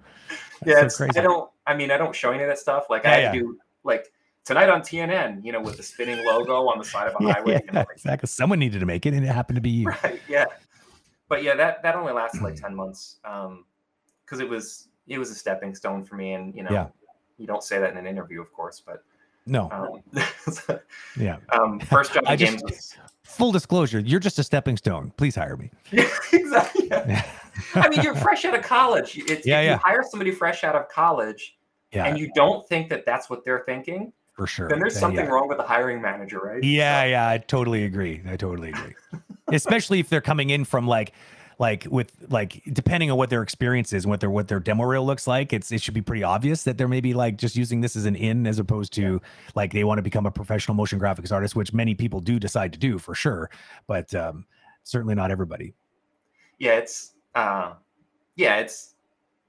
That's 0.62 0.68
yeah, 0.68 0.80
so 0.82 0.86
it's, 0.86 0.98
crazy. 0.98 1.20
I 1.20 1.24
don't. 1.24 1.50
I 1.66 1.76
mean, 1.76 1.92
I 1.92 1.98
don't 1.98 2.14
show 2.16 2.32
any 2.32 2.44
of 2.44 2.50
that 2.50 2.60
stuff. 2.60 2.86
Like 2.90 3.04
Yeah, 3.04 3.12
I 3.12 3.14
had 3.14 3.22
yeah. 3.24 3.32
to 3.32 3.40
do 3.40 3.60
like 3.84 4.12
tonight 4.46 4.70
on 4.70 4.82
TNN, 4.82 5.44
you 5.44 5.52
know, 5.52 5.62
with 5.62 5.78
the 5.78 5.84
spinning 5.84 6.26
logo 6.26 6.68
on 6.68 6.78
the 6.78 6.84
side 6.86 7.08
of 7.08 7.16
a 7.20 7.24
Yeah, 7.28 7.34
highway. 7.34 7.52
yeah, 7.54 7.60
and, 7.68 7.76
like, 7.76 7.88
exactly. 7.94 8.28
Someone 8.28 8.60
needed 8.60 8.80
to 8.80 8.86
make 8.86 9.06
it, 9.06 9.14
and 9.14 9.24
it 9.26 9.30
happened 9.30 9.56
to 9.58 9.62
be 9.62 9.70
you. 9.72 9.88
right 9.88 10.20
yeah 10.28 10.46
but 11.30 11.42
yeah 11.42 11.56
that 11.56 11.82
that 11.84 11.96
only 11.96 12.12
lasted 12.12 12.42
like 12.42 12.56
10 12.56 12.76
months 12.76 13.18
um 13.26 13.64
because 14.26 14.40
it 14.42 14.48
was 14.48 14.90
it 15.08 15.18
was 15.18 15.32
a 15.32 15.36
stepping 15.36 15.74
stone 15.74 16.04
for 16.04 16.16
me 16.16 16.34
and 16.34 16.54
you 16.54 16.62
know 16.64 16.70
Yeah. 16.72 16.88
you 17.38 17.48
don't 17.48 17.64
say 17.64 17.80
that 17.80 17.90
in 17.92 17.98
an 17.98 18.06
interview 18.06 18.42
of 18.42 18.52
course 18.54 18.82
but 18.86 19.04
No, 19.48 19.70
um, 19.72 20.02
yeah. 21.18 21.38
um 21.54 21.80
first 21.80 22.14
job 22.14 22.24
I 22.28 22.36
just- 22.36 22.64
was 22.64 22.96
Full 23.24 23.52
disclosure, 23.54 24.00
you're 24.00 24.20
just 24.20 24.38
a 24.38 24.44
stepping 24.44 24.76
stone. 24.78 25.12
Please 25.18 25.34
hire 25.36 25.56
me. 25.58 25.72
exactly 26.34 26.88
yeah. 26.90 27.24
i 27.76 27.88
mean 27.90 28.02
you're 28.04 28.14
fresh 28.16 28.44
out 28.46 28.54
of 28.54 28.62
college 28.64 29.18
it's, 29.18 29.48
Yeah, 29.48 29.62
if 29.62 29.66
yeah. 29.66 29.74
you 29.74 29.80
hire 29.84 30.04
somebody 30.08 30.32
fresh 30.32 30.64
out 30.64 30.76
of 30.76 30.88
college 30.90 31.58
Yeah, 31.94 32.06
and 32.08 32.18
you 32.18 32.32
don't 32.36 32.68
think 32.68 32.90
that 32.90 33.06
that's 33.06 33.30
what 33.30 33.46
they're 33.46 33.64
thinking 33.66 34.12
for 34.34 34.48
sure. 34.48 34.68
then 34.68 34.80
there's 34.80 34.96
Then, 34.96 35.02
something 35.02 35.26
yeah. 35.26 35.32
wrong 35.32 35.48
with 35.48 35.58
the 35.58 35.64
hiring 35.64 36.02
manager 36.02 36.40
right 36.40 36.64
Yeah, 36.64 37.04
yeah, 37.06 37.30
I 37.30 37.38
totally 37.38 37.84
agree. 37.86 38.22
I 38.28 38.36
totally 38.36 38.70
agree. 38.70 38.96
Especially 39.52 40.00
if 40.00 40.10
they're 40.10 40.22
coming 40.22 40.50
in 40.50 40.66
from 40.66 40.88
like 40.88 41.14
like 41.60 41.86
with 41.92 42.12
like 42.30 42.64
depending 42.74 43.12
on 43.12 43.18
what 43.18 43.30
their 43.30 43.44
experience 43.44 43.94
is 43.94 44.06
and 44.06 44.10
what 44.10 44.20
their 44.22 44.32
what 44.32 44.48
their 44.48 44.60
demo 44.60 44.86
reel 44.86 45.06
looks 45.06 45.28
like, 45.28 45.54
it's 45.54 45.72
it 45.72 45.82
should 45.84 45.94
be 45.94 46.02
pretty 46.02 46.24
obvious 46.24 46.64
that 46.64 46.80
they're 46.80 46.88
maybe 46.88 47.14
like 47.14 47.38
just 47.38 47.56
using 47.56 47.82
this 47.82 47.96
as 47.96 48.06
an 48.06 48.16
in 48.16 48.48
as 48.48 48.58
opposed 48.58 48.92
to 48.94 49.22
like 49.54 49.72
they 49.72 49.84
want 49.84 50.00
to 50.00 50.02
become 50.02 50.26
a 50.26 50.32
professional 50.32 50.74
motion 50.74 51.00
graphics 51.00 51.32
artist, 51.32 51.56
which 51.56 51.72
many 51.72 51.94
people 51.94 52.20
do 52.20 52.40
decide 52.40 52.74
to 52.74 52.80
do 52.80 52.98
for 52.98 53.14
sure, 53.14 53.52
but 53.86 54.14
um 54.16 54.46
certainly 54.82 55.14
not 55.14 55.30
everybody. 55.30 55.76
yeah 56.58 56.72
it's 56.74 57.14
uh 57.36 57.74
yeah 58.36 58.58
it's 58.58 58.93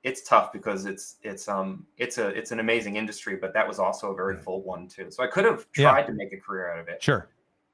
it's 0.04 0.23
tough 0.23 0.52
because 0.52 0.84
it's 0.84 1.16
it's 1.23 1.49
um 1.49 1.87
it's 1.99 2.18
a 2.18 2.28
it's 2.28 2.52
an 2.52 2.61
amazing 2.61 2.96
industry 2.96 3.37
but 3.37 3.52
that 3.54 3.66
was 3.66 3.78
also 3.78 4.12
a 4.12 4.14
very 4.14 4.37
full 4.37 4.62
one 4.62 4.87
too 4.87 5.11
so 5.11 5.23
i 5.25 5.26
could 5.26 5.44
have 5.44 5.66
Yeah. 5.76 5.90
tried 5.90 6.06
to 6.06 6.12
make 6.12 6.32
a 6.32 6.37
career 6.38 6.70
out 6.73 6.78
of 6.78 6.88
it 6.88 7.02
Sure. 7.02 7.28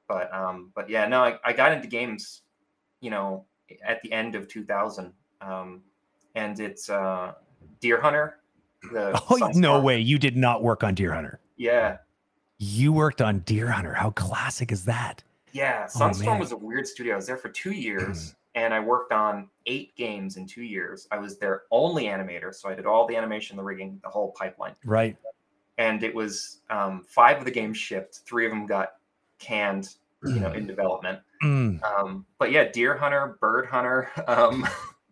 but 0.07 0.33
um 0.33 0.71
but 0.73 0.89
yeah 0.89 1.05
no 1.07 1.21
i, 1.23 1.37
I 1.43 1.53
got 1.53 1.71
into 1.73 1.87
games 1.87 2.41
you 3.01 3.09
know 3.11 3.45
at 3.85 4.01
the 4.01 4.11
end 4.11 4.35
of 4.35 4.47
2000 4.47 5.11
um 5.41 5.81
and 6.35 6.59
it's 6.59 6.89
uh 6.89 7.33
deer 7.81 7.99
hunter 8.01 8.37
the 8.91 9.11
Oh 9.29 9.51
no 9.53 9.79
way, 9.79 9.99
you 9.99 10.17
did 10.17 10.35
not 10.35 10.63
work 10.63 10.83
on 10.83 10.95
Deer 10.95 11.13
Hunter. 11.13 11.39
yeah 11.55 11.97
You 12.57 12.91
worked 12.91 13.21
on 13.21 13.39
Deer 13.41 13.69
Hunter. 13.69 13.93
How 13.93 14.09
classic 14.09 14.71
is 14.71 14.85
that? 14.85 15.23
yeah 15.51 15.87
Oh, 15.95 15.99
sunstorm 15.99 16.25
man. 16.33 16.39
was 16.39 16.51
a 16.53 16.57
weird 16.57 16.87
studio 16.87 17.13
i 17.13 17.15
was 17.17 17.27
there 17.27 17.37
for 17.37 17.49
two 17.49 17.71
years 17.73 18.33
and 18.55 18.73
i 18.73 18.79
worked 18.79 19.11
on 19.11 19.47
eight 19.65 19.95
games 19.95 20.37
in 20.37 20.45
two 20.45 20.63
years 20.63 21.07
i 21.11 21.17
was 21.17 21.37
their 21.37 21.63
only 21.71 22.05
animator 22.05 22.53
so 22.53 22.67
i 22.69 22.73
did 22.75 22.85
all 22.85 23.07
the 23.07 23.15
animation 23.15 23.55
the 23.57 23.63
rigging 23.63 23.99
the 24.03 24.09
whole 24.09 24.31
pipeline 24.37 24.73
Right. 24.85 25.15
and 25.77 26.03
it 26.03 26.13
was 26.13 26.59
um, 26.69 27.03
five 27.07 27.37
of 27.37 27.45
the 27.45 27.51
games 27.51 27.77
shipped 27.77 28.19
three 28.25 28.45
of 28.45 28.51
them 28.51 28.65
got 28.65 28.93
canned 29.39 29.95
you 30.25 30.39
know 30.39 30.51
in 30.51 30.67
development 30.67 31.19
Mm, 31.43 31.81
um, 31.83 32.23
but 32.37 32.51
yeah 32.51 32.65
deer 32.65 32.95
hunter 32.95 33.35
bird 33.41 33.65
hunter 33.65 34.11
um, 34.27 34.67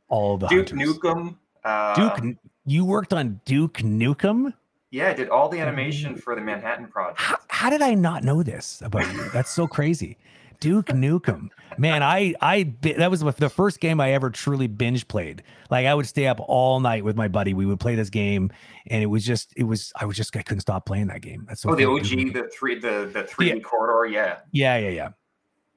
all 0.09 0.37
the 0.37 0.47
duke 0.47 0.69
hunters. 0.69 0.97
nukem 0.97 1.35
uh, 1.65 1.95
Duke, 2.15 2.37
you 2.65 2.85
worked 2.85 3.13
on 3.13 3.41
Duke 3.45 3.79
Nukem. 3.79 4.53
yeah 4.91 5.09
I 5.09 5.13
did 5.13 5.29
all 5.29 5.49
the 5.49 5.59
animation 5.59 6.15
for 6.15 6.35
the 6.35 6.41
manhattan 6.41 6.87
project 6.87 7.19
How, 7.19 7.37
how 7.49 7.69
did 7.71 7.81
I 7.81 7.95
not 7.95 8.23
know 8.23 8.43
this 8.43 8.81
about 8.85 9.11
you? 9.13 9.27
That's 9.33 9.49
so 9.49 9.65
crazy. 9.67 10.17
Duke 10.59 10.87
Nukem, 10.87 11.49
man, 11.77 12.03
I 12.03 12.33
I 12.41 12.73
that 12.81 13.09
was 13.09 13.21
the 13.21 13.49
first 13.49 13.79
game 13.79 14.01
I 14.01 14.11
ever 14.11 14.29
truly 14.29 14.67
binge 14.67 15.07
played. 15.07 15.43
Like 15.69 15.85
I 15.85 15.93
would 15.93 16.05
stay 16.05 16.27
up 16.27 16.39
all 16.41 16.79
night 16.79 17.03
with 17.05 17.15
my 17.15 17.27
buddy. 17.27 17.53
We 17.53 17.65
would 17.65 17.79
play 17.79 17.95
this 17.95 18.09
game, 18.09 18.51
and 18.87 19.01
it 19.01 19.07
was 19.07 19.25
just 19.25 19.53
it 19.55 19.63
was 19.63 19.93
I 19.95 20.05
was 20.05 20.17
just 20.17 20.35
I 20.35 20.41
couldn't 20.41 20.61
stop 20.61 20.85
playing 20.85 21.07
that 21.07 21.21
game. 21.21 21.45
That's 21.47 21.61
so 21.61 21.71
oh 21.71 21.75
the 21.75 21.85
og 21.85 22.03
Duke 22.03 22.33
the 22.33 22.49
three 22.53 22.77
the 22.77 23.09
the 23.13 23.23
3d 23.23 23.63
corridor 23.63 24.05
yeah 24.05 24.39
yeah 24.51 24.77
yeah 24.77 24.89
yeah. 24.89 24.89
yeah, 24.89 25.09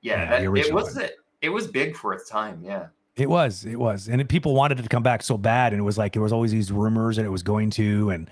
Yeah, 0.03 0.31
that, 0.31 0.43
it 0.43 0.49
was 0.73 0.97
it, 0.97 1.17
it 1.41 1.49
was 1.51 1.67
big 1.67 1.97
for 1.97 2.13
its 2.13 2.29
time 2.29 2.61
yeah 2.65 2.87
It 3.17 3.29
was, 3.29 3.65
it 3.65 3.79
was, 3.79 4.09
and 4.09 4.21
it, 4.21 4.29
people 4.29 4.55
wanted 4.55 4.81
it 4.81 4.83
to 4.83 4.89
come 4.89 5.03
back 5.03 5.23
so 5.23 5.37
bad, 5.37 5.73
and 5.73 5.81
it 5.81 5.85
was 5.85 5.99
like 5.99 6.13
there 6.15 6.23
was 6.23 6.33
always 6.33 6.51
these 6.51 6.73
rumors 6.73 7.17
that 7.17 7.25
it 7.25 7.31
was 7.31 7.43
going 7.43 7.71
to, 7.71 8.11
and 8.11 8.31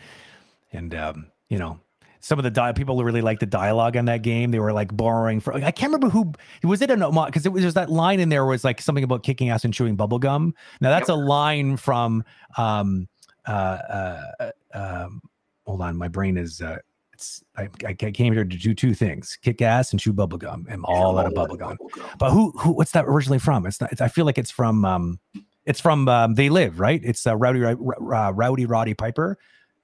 and 0.73 0.95
um, 0.95 1.27
you 1.49 1.59
know, 1.59 1.81
some 2.21 2.39
of 2.39 2.43
the 2.43 2.51
di- 2.51 2.73
people 2.73 3.03
really 3.03 3.23
liked 3.23 3.41
the 3.41 3.47
dialogue 3.47 3.97
in 3.97 4.05
that 4.05 4.23
game. 4.23 4.51
They 4.51 4.59
were 4.61 4.73
like 4.73 4.95
borrowing 4.97 5.41
from. 5.41 5.65
I 5.65 5.71
can't 5.71 5.93
remember 5.93 6.09
who 6.11 6.33
was 6.63 6.83
it 6.83 6.91
a 6.91 6.97
because 7.27 7.47
it 7.47 7.53
was 7.53 7.63
there's 7.63 7.75
that 7.75 7.91
line 7.91 8.21
in 8.21 8.29
there 8.29 8.45
was 8.47 8.63
like 8.63 8.81
something 8.81 9.05
about 9.05 9.23
kicking 9.23 9.49
ass 9.49 9.65
and 9.65 9.73
chewing 9.75 9.97
bubble 9.97 10.19
gum. 10.19 10.55
Now 10.81 10.91
that's 10.91 11.09
Yep. 11.09 11.17
a 11.17 11.21
line 11.21 11.77
from 11.77 12.23
um 12.57 13.09
uh 13.47 13.51
uh 13.51 14.51
um 14.75 15.23
hold 15.67 15.81
on, 15.81 15.97
my 15.97 16.09
brain 16.09 16.37
is 16.37 16.61
uh. 16.61 16.79
It's, 17.13 17.45
I, 17.55 17.69
I 17.87 17.93
came 17.93 18.33
here 18.33 18.45
to 18.45 18.57
do 18.57 18.73
two 18.73 18.95
things: 18.95 19.37
kick 19.43 19.61
ass 19.61 19.91
and 19.91 20.01
chew 20.01 20.15
bubble 20.15 20.39
gum. 20.39 20.67
I'm 20.71 20.87
all 20.87 21.19
out 21.19 21.27
of 21.27 21.35
bubble 21.35 21.57
gum. 21.57 21.77
But 22.19 22.31
who 22.31 22.51
who 22.53 22.71
what's 22.73 22.93
that 22.93 23.05
originally 23.07 23.39
from? 23.39 23.67
It's 23.67 23.79
not. 23.79 23.93
It's, 23.93 24.01
I 24.01 24.09
feel 24.09 24.25
like 24.25 24.39
it's 24.39 24.51
from 24.51 24.87
um, 24.87 25.21
it's 25.67 25.81
from 25.81 26.09
um, 26.09 26.35
They 26.35 26.49
Live, 26.49 26.81
right? 26.81 26.99
It's 27.05 27.27
uh, 27.27 27.37
Rowdy 27.37 27.61
Ro- 27.61 27.77
Ro- 27.79 28.17
uh, 28.29 28.31
Rowdy 28.31 28.65
Roddy 28.65 28.95
Piper. 28.95 29.37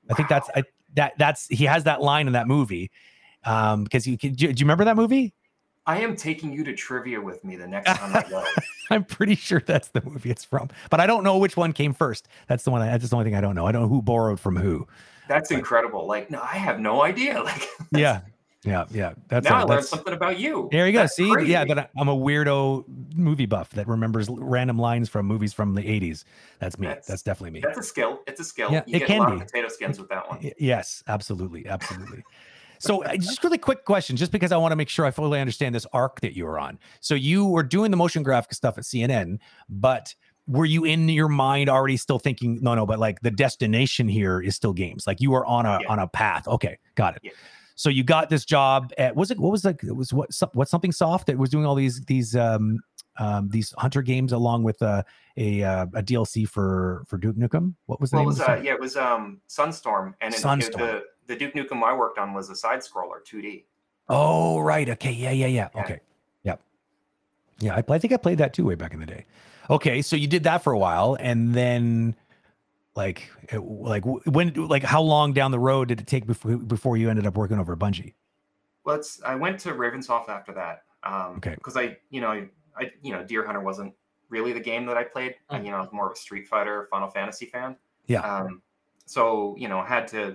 I 0.09 0.15
think 0.15 0.31
that's 0.31 0.49
I, 0.57 0.63
that 0.97 1.13
that's 1.19 1.47
he 1.49 1.65
has 1.67 1.85
that 1.85 2.03
line 2.03 2.27
in 2.27 2.33
that 2.35 2.49
movie. 2.49 2.91
Um, 3.45 3.85
because 3.85 4.07
you 4.07 4.19
can, 4.19 4.33
do, 4.35 4.47
you- 4.47 4.53
do 4.53 4.61
you 4.61 4.65
remember 4.65 4.85
that 4.85 4.97
movie? 4.97 5.33
i 5.89 6.01
am 6.01 6.17
taking 6.17 6.53
you 6.53 6.65
to 6.65 6.73
trivia 6.75 7.21
with 7.21 7.45
me 7.45 7.55
the 7.55 7.69
next 7.69 7.87
time 7.97 8.17
i 8.17 8.29
go 8.29 8.43
I'm 8.91 9.05
pretty 9.05 9.37
sure 9.37 9.63
that's 9.65 9.87
the 9.89 10.03
movie 10.05 10.31
it's 10.31 10.45
from, 10.45 10.69
but 10.91 10.99
I 11.01 11.07
don't 11.07 11.23
know 11.25 11.39
which 11.39 11.57
one 11.57 11.73
came 11.73 11.93
first. 11.93 12.27
That's 12.49 12.63
the 12.65 12.71
one. 12.73 12.83
I, 12.83 12.87
that's 12.87 13.09
the 13.09 13.15
only 13.17 13.25
thing 13.25 13.35
I 13.37 13.41
don't 13.41 13.55
know. 13.57 13.67
I 13.67 13.73
don't 13.73 13.83
know 13.83 13.89
who 13.89 14.01
borrowed 14.03 14.39
from 14.41 14.57
who. 14.57 14.87
that's 15.29 15.51
incredible 15.53 16.07
like 16.07 16.31
no 16.31 16.41
i 16.41 16.55
have 16.57 16.79
no 16.81 17.03
idea 17.03 17.41
like 17.51 17.69
Yeah, 17.93 18.21
Yeah, 18.67 18.85
yeah. 18.91 19.15
That's 19.29 19.45
now 19.49 19.53
a- 19.53 19.55
I 19.55 19.59
learned 19.61 19.71
that's- 19.71 19.89
something 19.89 20.13
about 20.13 20.39
you. 20.39 20.69
There 20.73 20.87
you 20.87 20.93
go. 20.93 21.01
That's 21.01 21.17
See, 21.17 21.29
yeah, 21.29 21.35
crazy. 21.65 21.65
but 21.69 21.79
I- 21.79 21.89
I'm 21.97 22.09
a 22.09 22.17
weirdo 22.17 22.85
movie 23.15 23.47
buff 23.47 23.71
that 23.71 23.87
remembers 23.87 24.29
random 24.29 24.79
lines 24.79 25.09
from 25.09 25.27
movies 25.27 25.53
from 25.53 25.75
the 25.75 25.83
80s. 25.83 26.25
That's 26.59 26.79
me. 26.79 26.89
That's, 26.89 27.07
That's- 27.07 27.23
definitely 27.23 27.53
me. 27.53 27.61
That's 27.61 27.79
a 27.79 27.83
skill. 27.83 28.21
It's 28.27 28.41
a 28.41 28.45
skill. 28.45 28.73
Yeah, 28.73 28.83
you 28.87 28.97
it 28.97 28.99
get 29.01 29.09
can 29.09 29.17
a 29.19 29.21
lot 29.21 29.29
be. 29.31 29.35
of 29.37 29.41
potato 29.47 29.69
skins 29.69 29.99
with 29.99 30.09
that 30.09 30.29
one. 30.29 30.41
Yes, 30.59 31.03
absolutely, 31.09 31.67
absolutely. 31.67 32.23
So, 32.79 33.03
just 33.15 33.43
really 33.43 33.57
quick 33.57 33.87
question, 33.87 34.17
just 34.17 34.31
because 34.33 34.53
I 34.53 34.59
want 34.59 34.73
to 34.73 34.77
make 34.77 34.91
sure 34.91 35.07
I 35.07 35.11
fully 35.11 35.41
understand 35.41 35.75
this 35.75 35.87
arc 35.95 36.21
that 36.21 36.37
you 36.37 36.45
were 36.45 36.59
on. 36.59 36.79
So, 37.01 37.15
you 37.15 37.47
were 37.47 37.63
doing 37.63 37.91
the 37.91 37.97
motion 37.97 38.23
graphic 38.23 38.53
stuff 38.53 38.77
at 38.77 38.85
CNN, 38.85 39.39
but 39.71 40.15
were 40.47 40.67
you 40.67 40.85
in 40.85 41.09
your 41.09 41.29
mind 41.29 41.71
already 41.71 41.97
still 41.97 42.19
thinking, 42.19 42.59
no, 42.61 42.75
no, 42.75 42.85
but 42.85 42.99
like 42.99 43.19
the 43.21 43.31
destination 43.31 44.09
here 44.09 44.41
is 44.43 44.55
still 44.57 44.75
games? 44.75 45.07
Like 45.07 45.21
you 45.23 45.31
were 45.31 45.45
on 45.47 45.65
a 45.65 45.79
Yeah. 45.81 45.89
on 45.89 45.99
a 45.99 46.07
path. 46.07 46.47
Okay, 46.47 46.77
got 46.97 47.17
it. 47.17 47.23
Yeah. 47.25 47.31
So 47.77 47.89
you 47.91 48.03
got 48.05 48.31
this 48.31 48.45
job 48.45 48.93
at 48.99 49.15
was 49.15 49.31
it 49.31 49.39
what 49.39 49.53
was 49.53 49.65
like 49.65 49.85
it 49.85 49.95
was 49.95 50.13
what 50.13 50.33
some- 50.33 50.51
what 50.55 50.69
something 50.69 50.93
soft 50.93 51.27
that 51.29 51.39
was 51.39 51.51
doing 51.51 51.65
all 51.67 51.75
these 51.75 52.01
these 52.07 52.35
um 52.35 52.81
um 53.19 53.49
these 53.51 53.73
hunter 53.79 54.03
games 54.03 54.33
along 54.33 54.63
with 54.63 54.81
uh, 54.83 55.03
a 55.37 55.63
uh, 55.63 55.87
a 55.95 56.03
DLC 56.03 56.49
for 56.49 57.05
for 57.07 57.19
Duke 57.19 57.37
Nukem. 57.37 57.75
What 57.87 58.01
was 58.01 58.11
the 58.11 58.17
Well, 58.17 58.27
was 58.27 58.41
uh, 58.41 58.61
yeah, 58.65 58.73
it 58.73 58.81
was 58.81 58.97
um, 58.97 59.41
Sunstorm, 59.49 60.15
and 60.21 60.35
it, 60.35 60.39
it- 60.45 60.73
the 60.73 61.03
the 61.27 61.37
Duke 61.37 61.55
Nukem 61.55 61.83
I 61.83 61.95
worked 61.97 62.19
on 62.19 62.35
was 62.35 62.51
a 62.51 62.57
side 62.57 62.81
scroller, 62.81 63.25
2D. 63.31 63.65
Oh, 64.09 64.61
right. 64.61 64.89
Okay. 64.89 65.11
Yeah, 65.13 65.33
yeah, 65.33 65.47
yeah. 65.47 65.69
Yeah. 65.75 65.81
Okay. 65.83 66.01
Yep. 66.45 66.61
Yeah, 67.59 67.75
I, 67.75 67.93
I 67.93 67.99
think 67.99 68.13
I 68.13 68.17
played 68.17 68.39
that 68.39 68.55
too 68.55 68.65
way 68.65 68.75
back 68.77 68.95
in 68.95 69.01
the 69.01 69.07
day. 69.07 69.25
Okay, 69.69 70.01
so 70.03 70.15
you 70.15 70.29
did 70.29 70.45
that 70.45 70.63
for 70.63 70.73
a 70.73 70.79
while, 70.79 71.17
and 71.19 71.53
then, 71.53 72.15
like, 72.97 73.31
it, 73.53 73.59
like 73.59 74.05
when, 74.05 74.53
like, 74.55 74.83
how 74.83 75.03
long 75.03 75.33
down 75.33 75.51
the 75.51 75.59
road 75.59 75.89
did 75.89 76.01
it 76.01 76.07
take 76.07 76.27
before 76.27 76.57
before 76.57 76.97
you 76.97 77.11
ended 77.11 77.27
up 77.27 77.37
working 77.37 77.59
over 77.59 77.73
at 77.75 77.79
Bungie? 77.79 78.15
Let's. 78.85 79.21
I 79.25 79.35
went 79.35 79.59
to 79.61 79.71
Ravensoft 79.73 80.29
after 80.29 80.53
that. 80.55 80.83
Um, 81.03 81.37
Okay. 81.37 81.55
Because 81.55 81.77
I, 81.77 81.97
you 82.11 82.21
know, 82.21 82.29
I, 82.31 82.49
I, 82.77 82.91
you 83.03 83.13
know, 83.13 83.23
Deer 83.25 83.45
Hunter 83.45 83.61
wasn't 83.61 83.93
really 84.29 84.53
the 84.53 84.61
game 84.61 84.87
that 84.87 84.97
I 84.97 85.05
played. 85.05 85.35
I, 85.51 85.61
you 85.61 85.71
know, 85.71 85.77
I 85.77 85.81
was 85.81 85.93
more 85.93 86.07
of 86.07 86.13
a 86.13 86.17
Street 86.17 86.49
Fighter, 86.49 86.89
Final 86.91 87.09
Fantasy 87.11 87.47
fan. 87.47 87.73
Mm. 87.73 87.77
Yeah. 88.09 88.21
Um, 88.21 88.63
so 89.05 89.55
you 89.59 89.69
know, 89.69 89.83
had 89.83 90.09
to. 90.09 90.35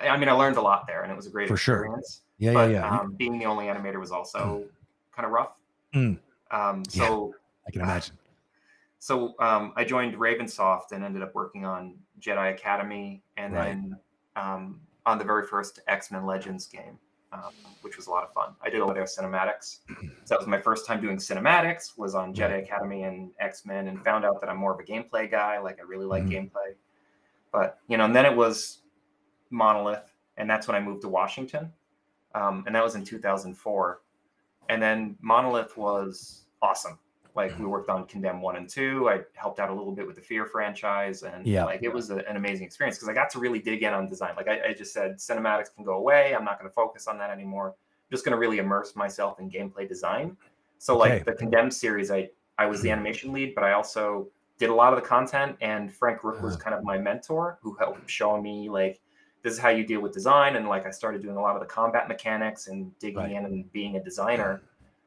I 0.00 0.16
mean, 0.18 0.28
I 0.28 0.32
learned 0.32 0.58
a 0.58 0.62
lot 0.62 0.86
there, 0.86 1.02
and 1.02 1.10
it 1.10 1.16
was 1.16 1.26
a 1.26 1.30
great 1.30 1.48
For 1.48 1.56
sure. 1.56 1.76
experience. 1.84 2.22
Yeah, 2.38 2.52
but 2.52 2.70
yeah, 2.70 2.80
yeah. 2.84 3.00
Um, 3.00 3.12
being 3.14 3.38
the 3.38 3.46
only 3.46 3.64
animator 3.66 3.98
was 3.98 4.10
also 4.12 4.64
kind 5.14 5.24
of 5.24 5.32
rough. 5.32 5.58
Mm. 5.94 6.18
Um, 6.50 6.82
Yeah. 6.92 7.06
so 7.06 7.34
I 7.66 7.70
can 7.70 7.80
imagine. 7.80 8.14
So 8.98 9.34
um, 9.40 9.72
I 9.76 9.84
joined 9.84 10.14
Ravensoft 10.16 10.92
and 10.92 11.04
ended 11.04 11.22
up 11.22 11.34
working 11.34 11.64
on 11.64 11.96
Jedi 12.20 12.52
Academy, 12.52 13.22
and 13.36 13.52
Right. 13.52 13.68
then 13.68 13.96
um, 14.36 14.80
on 15.04 15.18
the 15.18 15.24
very 15.24 15.46
first 15.46 15.80
X 15.86 16.10
Men 16.10 16.26
Legends 16.26 16.66
game, 16.66 16.98
um, 17.32 17.50
which 17.82 17.96
was 17.96 18.06
a 18.06 18.10
lot 18.10 18.24
of 18.24 18.32
fun. 18.32 18.54
I 18.62 18.70
did 18.70 18.80
a 18.80 18.84
lot 18.84 18.96
of 18.98 19.04
cinematics. 19.06 19.80
so 20.24 20.34
that 20.34 20.38
was 20.38 20.48
my 20.48 20.60
first 20.60 20.86
time 20.86 21.00
doing 21.00 21.16
cinematics. 21.18 21.96
Was 21.96 22.14
on 22.14 22.34
Jedi. 22.34 22.62
Academy 22.64 23.04
and 23.04 23.30
X 23.40 23.64
Men, 23.64 23.88
and 23.88 24.02
found 24.02 24.24
out 24.24 24.40
that 24.40 24.50
I'm 24.50 24.56
more 24.56 24.72
of 24.74 24.80
a 24.80 24.84
gameplay 24.84 25.30
guy. 25.30 25.58
Like 25.58 25.78
I 25.78 25.82
really 25.82 26.06
like 26.06 26.24
Mhm. 26.26 26.50
gameplay, 26.50 26.74
but 27.52 27.78
you 27.88 27.96
know, 27.96 28.04
and 28.04 28.14
then 28.16 28.26
it 28.26 28.34
was 28.36 28.82
Monolith, 29.50 30.12
and 30.36 30.50
that's 30.50 30.66
when 30.66 30.74
I 30.74 30.80
moved 30.80 31.02
to 31.02 31.08
Washington, 31.08 31.72
um, 32.34 32.64
and 32.66 32.74
that 32.74 32.82
was 32.82 32.94
in 32.96 33.04
2004. 33.04 34.00
And 34.68 34.82
then 34.82 35.16
Monolith 35.20 35.76
was 35.76 36.46
awesome. 36.60 36.98
Like 37.36 37.58
we 37.58 37.66
worked 37.66 37.90
on 37.90 38.06
Condemn 38.06 38.40
one 38.40 38.56
and 38.56 38.68
two. 38.68 39.08
I 39.10 39.20
helped 39.34 39.60
out 39.60 39.68
a 39.68 39.74
little 39.74 39.92
bit 39.92 40.06
with 40.06 40.16
the 40.16 40.22
Fear 40.22 40.46
franchise, 40.46 41.22
and 41.22 41.46
Yeah. 41.46 41.64
like 41.66 41.82
it 41.82 41.92
was 41.92 42.10
a- 42.10 42.26
an 42.28 42.36
amazing 42.36 42.66
experience 42.66 42.96
because 42.96 43.08
I 43.10 43.12
got 43.12 43.28
to 43.30 43.38
really 43.38 43.58
dig 43.58 43.82
in 43.82 43.92
on 43.92 44.08
design. 44.08 44.34
Like 44.36 44.48
I, 44.48 44.68
I 44.68 44.72
just 44.72 44.92
said, 44.94 45.16
cinematics 45.18 45.74
can 45.74 45.84
go 45.84 45.94
away. 45.94 46.34
I'm 46.34 46.44
not 46.44 46.58
going 46.58 46.68
to 46.68 46.74
focus 46.74 47.06
on 47.06 47.18
that 47.18 47.30
anymore. 47.30 47.68
I'm 47.68 48.10
just 48.10 48.24
going 48.24 48.32
to 48.32 48.38
really 48.38 48.58
immerse 48.58 48.96
myself 48.96 49.38
in 49.38 49.50
gameplay 49.50 49.86
design. 49.86 50.36
So 50.78 50.94
Okay. 51.00 51.10
like 51.16 51.24
the 51.26 51.34
Condemned 51.34 51.74
series, 51.74 52.10
I 52.10 52.30
I 52.58 52.64
was 52.64 52.80
the 52.80 52.90
animation 52.90 53.34
lead, 53.34 53.54
but 53.54 53.64
I 53.64 53.72
also 53.72 54.28
did 54.56 54.70
a 54.70 54.74
lot 54.74 54.94
of 54.94 54.98
the 55.02 55.06
content. 55.06 55.58
And 55.60 55.92
Frank 55.92 56.24
Rook 56.24 56.40
was 56.42 56.54
Uh-huh. 56.54 56.62
kind 56.64 56.74
of 56.74 56.82
my 56.84 56.96
mentor, 56.96 57.58
who 57.60 57.74
helped 57.74 58.08
show 58.08 58.40
me 58.40 58.70
like 58.70 58.98
this 59.42 59.52
is 59.52 59.58
how 59.58 59.68
you 59.68 59.84
deal 59.84 60.00
with 60.00 60.12
design. 60.14 60.56
And 60.56 60.66
like 60.66 60.86
I 60.86 60.90
started 60.90 61.20
doing 61.20 61.36
a 61.36 61.40
lot 61.42 61.54
of 61.54 61.60
the 61.60 61.66
combat 61.66 62.08
mechanics 62.08 62.68
and 62.68 62.98
digging 62.98 63.18
Right. 63.24 63.32
in 63.32 63.44
and 63.44 63.70
being 63.72 63.96
a 63.96 64.02
designer 64.02 64.62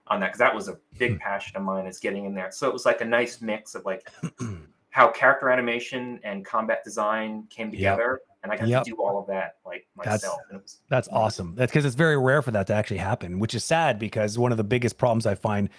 on 0.10 0.20
that 0.20 0.28
because 0.28 0.40
that 0.40 0.54
was 0.54 0.68
a 0.68 0.78
big 0.98 1.14
Hmm. 1.14 1.18
passion 1.18 1.58
of 1.58 1.64
mine 1.64 1.86
is 1.86 2.00
getting 2.00 2.26
in 2.26 2.34
there. 2.34 2.52
So 2.52 2.68
it 2.68 2.74
was 2.74 2.86
like 2.86 3.02
a 3.02 3.06
nice 3.06 3.42
mix 3.42 3.76
of 3.76 3.86
like 3.86 4.10
how 4.90 5.10
character 5.12 5.50
animation 5.50 6.20
and 6.24 6.44
combat 6.46 6.84
design 6.84 7.46
came 7.50 7.70
together, 7.72 8.22
and 8.44 8.52
I 8.52 8.58
got 8.58 8.68
Yep. 8.68 8.86
to 8.86 8.92
do 8.92 8.98
all 8.98 9.20
of 9.20 9.28
that 9.28 9.56
like 9.66 9.88
myself. 9.96 10.42
It 10.52 10.62
was, 10.62 10.80
That's 10.90 11.08
awesome. 11.10 11.54
That's 11.56 11.72
because 11.72 11.86
it's 11.86 11.96
very 11.96 12.18
rare 12.18 12.42
for 12.42 12.52
that 12.52 12.68
to 12.68 12.74
actually 12.74 12.98
happen, 12.98 13.40
which 13.40 13.54
is 13.54 13.64
sad 13.64 14.00
because 14.00 14.38
one 14.38 14.52
of 14.52 14.58
the 14.58 14.64
biggest 14.64 14.98
problems 14.98 15.26
I 15.26 15.36
find 15.36 15.70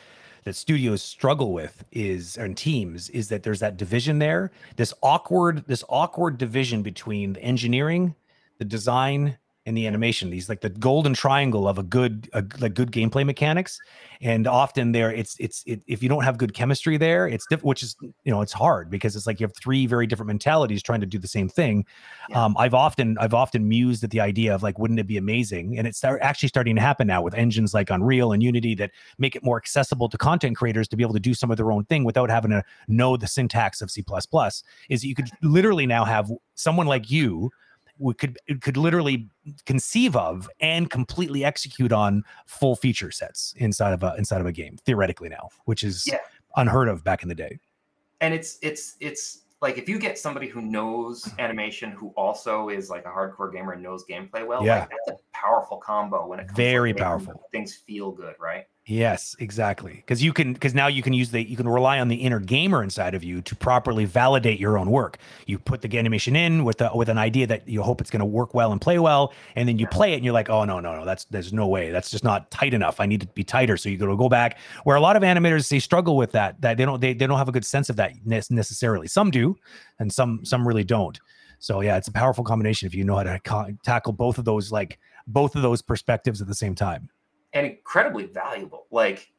that 0.45 0.55
studios 0.55 1.03
struggle 1.03 1.53
with 1.53 1.85
is 1.93 2.39
and 2.39 2.57
teams 2.57 3.11
is 3.11 3.29
that 3.29 3.43
there's 3.43 3.61
that 3.61 3.77
division 3.77 4.21
there, 4.21 4.51
this 4.77 4.95
awkward, 5.03 5.65
this 5.67 5.85
awkward 5.91 6.39
division 6.39 6.83
between 6.83 7.35
the 7.35 7.43
engineering, 7.43 8.15
the 8.59 8.65
design, 8.65 9.37
and 9.71 9.77
the 9.77 9.87
animation. 9.87 10.31
These 10.31 10.49
like 10.49 10.61
the 10.61 10.69
golden 10.69 11.15
triangle 11.15 11.69
of 11.69 11.79
a 11.79 11.85
good, 11.85 12.29
a, 12.33 12.45
like 12.59 12.75
good 12.75 12.91
gameplay 12.91 13.25
mechanics, 13.25 13.79
and 14.21 14.49
often 14.49 14.91
there 14.91 15.13
it's 15.13 15.37
it's 15.39 15.63
it, 15.65 15.81
if 15.87 16.03
you 16.03 16.09
don't 16.09 16.25
have 16.25 16.39
good 16.39 16.55
chemistry 16.55 16.97
there, 16.97 17.29
it's 17.29 17.47
diff- 17.47 17.63
which 17.63 17.85
is 17.85 17.95
you 18.03 18.33
know 18.33 18.43
it's 18.43 18.53
hard 18.53 18.91
because 18.91 19.15
it's 19.15 19.29
like 19.29 19.39
you 19.39 19.45
have 19.45 19.55
three 19.57 19.87
very 19.87 20.09
different 20.09 20.27
mentalities 20.27 20.83
trying 20.83 21.01
to 21.01 21.07
do 21.07 21.19
the 21.19 21.29
same 21.29 21.49
thing. 21.49 21.87
Yeah. 22.29 22.45
Um, 22.45 22.57
I've 22.59 22.75
often 22.75 23.17
I've 23.19 23.33
often 23.33 23.69
mused 23.69 24.03
at 24.03 24.11
the 24.11 24.21
idea 24.21 24.53
of 24.53 24.63
like, 24.65 24.79
wouldn't 24.79 24.99
it 24.99 25.07
be 25.07 25.17
amazing? 25.17 25.79
And 25.79 25.87
it's 25.87 25.99
start, 25.99 26.21
actually 26.21 26.49
starting 26.49 26.75
to 26.75 26.83
happen 26.83 27.07
now 27.07 27.23
with 27.23 27.35
engines 27.35 27.73
like 27.73 27.91
Unreal 27.91 28.33
and 28.33 28.43
Unity 28.43 28.75
that 28.75 28.91
make 29.19 29.37
it 29.37 29.45
more 29.45 29.57
accessible 29.57 30.09
to 30.09 30.19
content 30.19 30.57
creators 30.57 30.89
to 30.89 30.97
be 30.97 31.05
able 31.05 31.15
to 31.15 31.21
do 31.21 31.33
some 31.33 31.51
of 31.51 31.57
their 31.57 31.71
own 31.71 31.85
thing 31.85 32.03
without 32.03 32.29
having 32.29 32.51
to 32.51 32.65
know 32.89 33.17
the 33.17 33.29
syntax 33.29 33.81
of 33.81 33.91
C++. 33.91 34.05
Is 34.89 35.05
you 35.05 35.15
could 35.15 35.31
literally 35.43 35.87
now 35.87 36.05
have 36.05 36.29
someone 36.57 36.89
like 36.89 37.09
you 37.09 37.51
we 38.01 38.15
could 38.15 38.39
could 38.63 38.77
literally 38.77 39.29
conceive 39.67 40.17
of 40.17 40.49
and 40.61 40.91
completely 40.91 41.45
execute 41.45 41.93
on 41.93 42.25
full 42.47 42.75
feature 42.75 43.11
sets 43.11 43.55
inside 43.59 43.93
of 43.93 44.03
a 44.03 44.15
inside 44.17 44.41
of 44.41 44.47
a 44.47 44.53
game 44.53 44.77
theoretically 44.85 45.29
now, 45.29 45.49
which 45.67 45.85
is 45.85 46.05
Yeah. 46.07 46.19
unheard 46.57 46.89
of 46.89 47.05
back 47.05 47.23
in 47.23 47.29
the 47.29 47.35
day. 47.35 47.59
and 48.23 48.35
it's 48.35 48.59
it's 48.63 48.97
it's 49.01 49.43
like 49.63 49.77
if 49.79 49.89
you 49.89 49.99
get 49.99 50.19
somebody 50.19 50.49
who 50.49 50.63
knows 50.63 51.29
animation 51.39 51.91
who 51.91 52.09
also 52.17 52.71
is 52.71 52.89
like 52.91 53.05
a 53.05 53.09
hardcore 53.09 53.53
gamer 53.53 53.73
and 53.75 53.83
knows 53.83 54.05
gameplay 54.11 54.47
well, 54.47 54.65
Yeah. 54.65 54.81
like 54.81 54.91
that's 55.07 55.21
a 55.21 55.23
powerful 55.35 55.77
combo 55.77 56.27
when 56.27 56.41
it 56.41 56.47
comes 56.47 56.57
Very 56.57 56.93
making 56.95 57.05
powerful. 57.05 57.43
things 57.53 57.75
feel 57.75 58.11
good, 58.11 58.35
right? 58.41 58.65
Yes, 58.87 59.37
exactly. 59.39 59.95
Because 59.97 60.23
you 60.23 60.33
can, 60.33 60.55
because 60.55 60.75
now 60.75 60.89
you 60.89 61.03
can 61.03 61.13
use 61.13 61.31
the, 61.31 61.49
you 61.49 61.57
can 61.57 61.69
rely 61.69 62.01
on 62.01 62.09
the 62.09 62.17
inner 62.17 62.41
gamer 62.41 62.83
inside 62.83 63.15
of 63.15 63.23
you 63.23 63.41
to 63.43 63.55
properly 63.55 64.05
validate 64.05 64.59
your 64.59 64.79
own 64.79 64.91
work. 64.91 65.19
You 65.47 65.59
put 65.59 65.83
the 65.83 65.99
animation 65.99 66.35
in 66.35 66.65
with 66.65 66.79
the, 66.79 66.91
with 66.95 67.09
an 67.09 67.19
idea 67.19 67.47
that 67.47 67.69
you 67.69 67.83
hope 67.83 68.01
it's 68.01 68.11
going 68.11 68.21
to 68.21 68.27
work 68.27 68.53
well 68.53 68.73
and 68.73 68.81
play 68.81 68.99
well, 68.99 69.33
and 69.55 69.69
then 69.69 69.79
you 69.79 69.87
play 69.87 70.13
it 70.13 70.17
and 70.17 70.25
you're 70.25 70.35
like, 70.35 70.49
oh 70.51 70.65
no, 70.65 70.81
no, 70.81 70.97
no, 70.97 71.05
that's 71.05 71.27
there's 71.27 71.53
no 71.53 71.69
way, 71.69 71.91
that's 71.91 72.11
just 72.11 72.25
not 72.25 72.51
tight 72.51 72.75
enough. 72.75 73.01
I 73.01 73.07
need 73.07 73.21
to 73.21 73.29
be 73.29 73.45
tighter. 73.45 73.77
So 73.77 73.89
you 73.91 73.97
got 73.97 74.07
to 74.07 74.17
go 74.17 74.29
back. 74.31 74.59
Where 74.85 74.97
a 74.97 75.01
lot 75.01 75.15
of 75.15 75.23
animators 75.23 75.69
they 75.69 75.79
struggle 75.79 76.17
with 76.17 76.33
that, 76.33 76.61
that 76.63 76.77
they 76.77 76.85
don't 76.85 77.01
they, 77.01 77.13
they 77.13 77.27
don't 77.27 77.39
have 77.39 77.49
a 77.49 77.53
good 77.53 77.67
sense 77.67 77.91
of 77.91 77.97
that 77.97 78.13
ne- 78.25 78.43
necessarily. 78.51 79.07
Some 79.07 79.31
do, 79.31 79.57
and 80.01 80.13
some 80.13 80.45
some 80.45 80.67
really 80.67 80.85
don't. 80.85 81.21
So 81.61 81.81
yeah, 81.83 81.97
it's 81.97 82.09
a 82.09 82.13
powerful 82.13 82.43
combination 82.43 82.87
if 82.87 82.95
you 82.95 83.05
know 83.05 83.17
how 83.17 83.25
to 83.25 83.39
co- 83.45 83.77
tackle 83.85 84.15
both 84.15 84.39
of 84.39 84.47
those 84.47 84.73
like 84.73 84.99
both 85.27 85.55
of 85.55 85.63
those 85.63 85.83
perspectives 85.83 86.41
at 86.41 86.49
the 86.49 86.55
same 86.55 86.75
time. 86.75 87.11
And 87.53 87.67
incredibly 87.67 88.27
valuable. 88.27 88.87
Like 88.91 89.31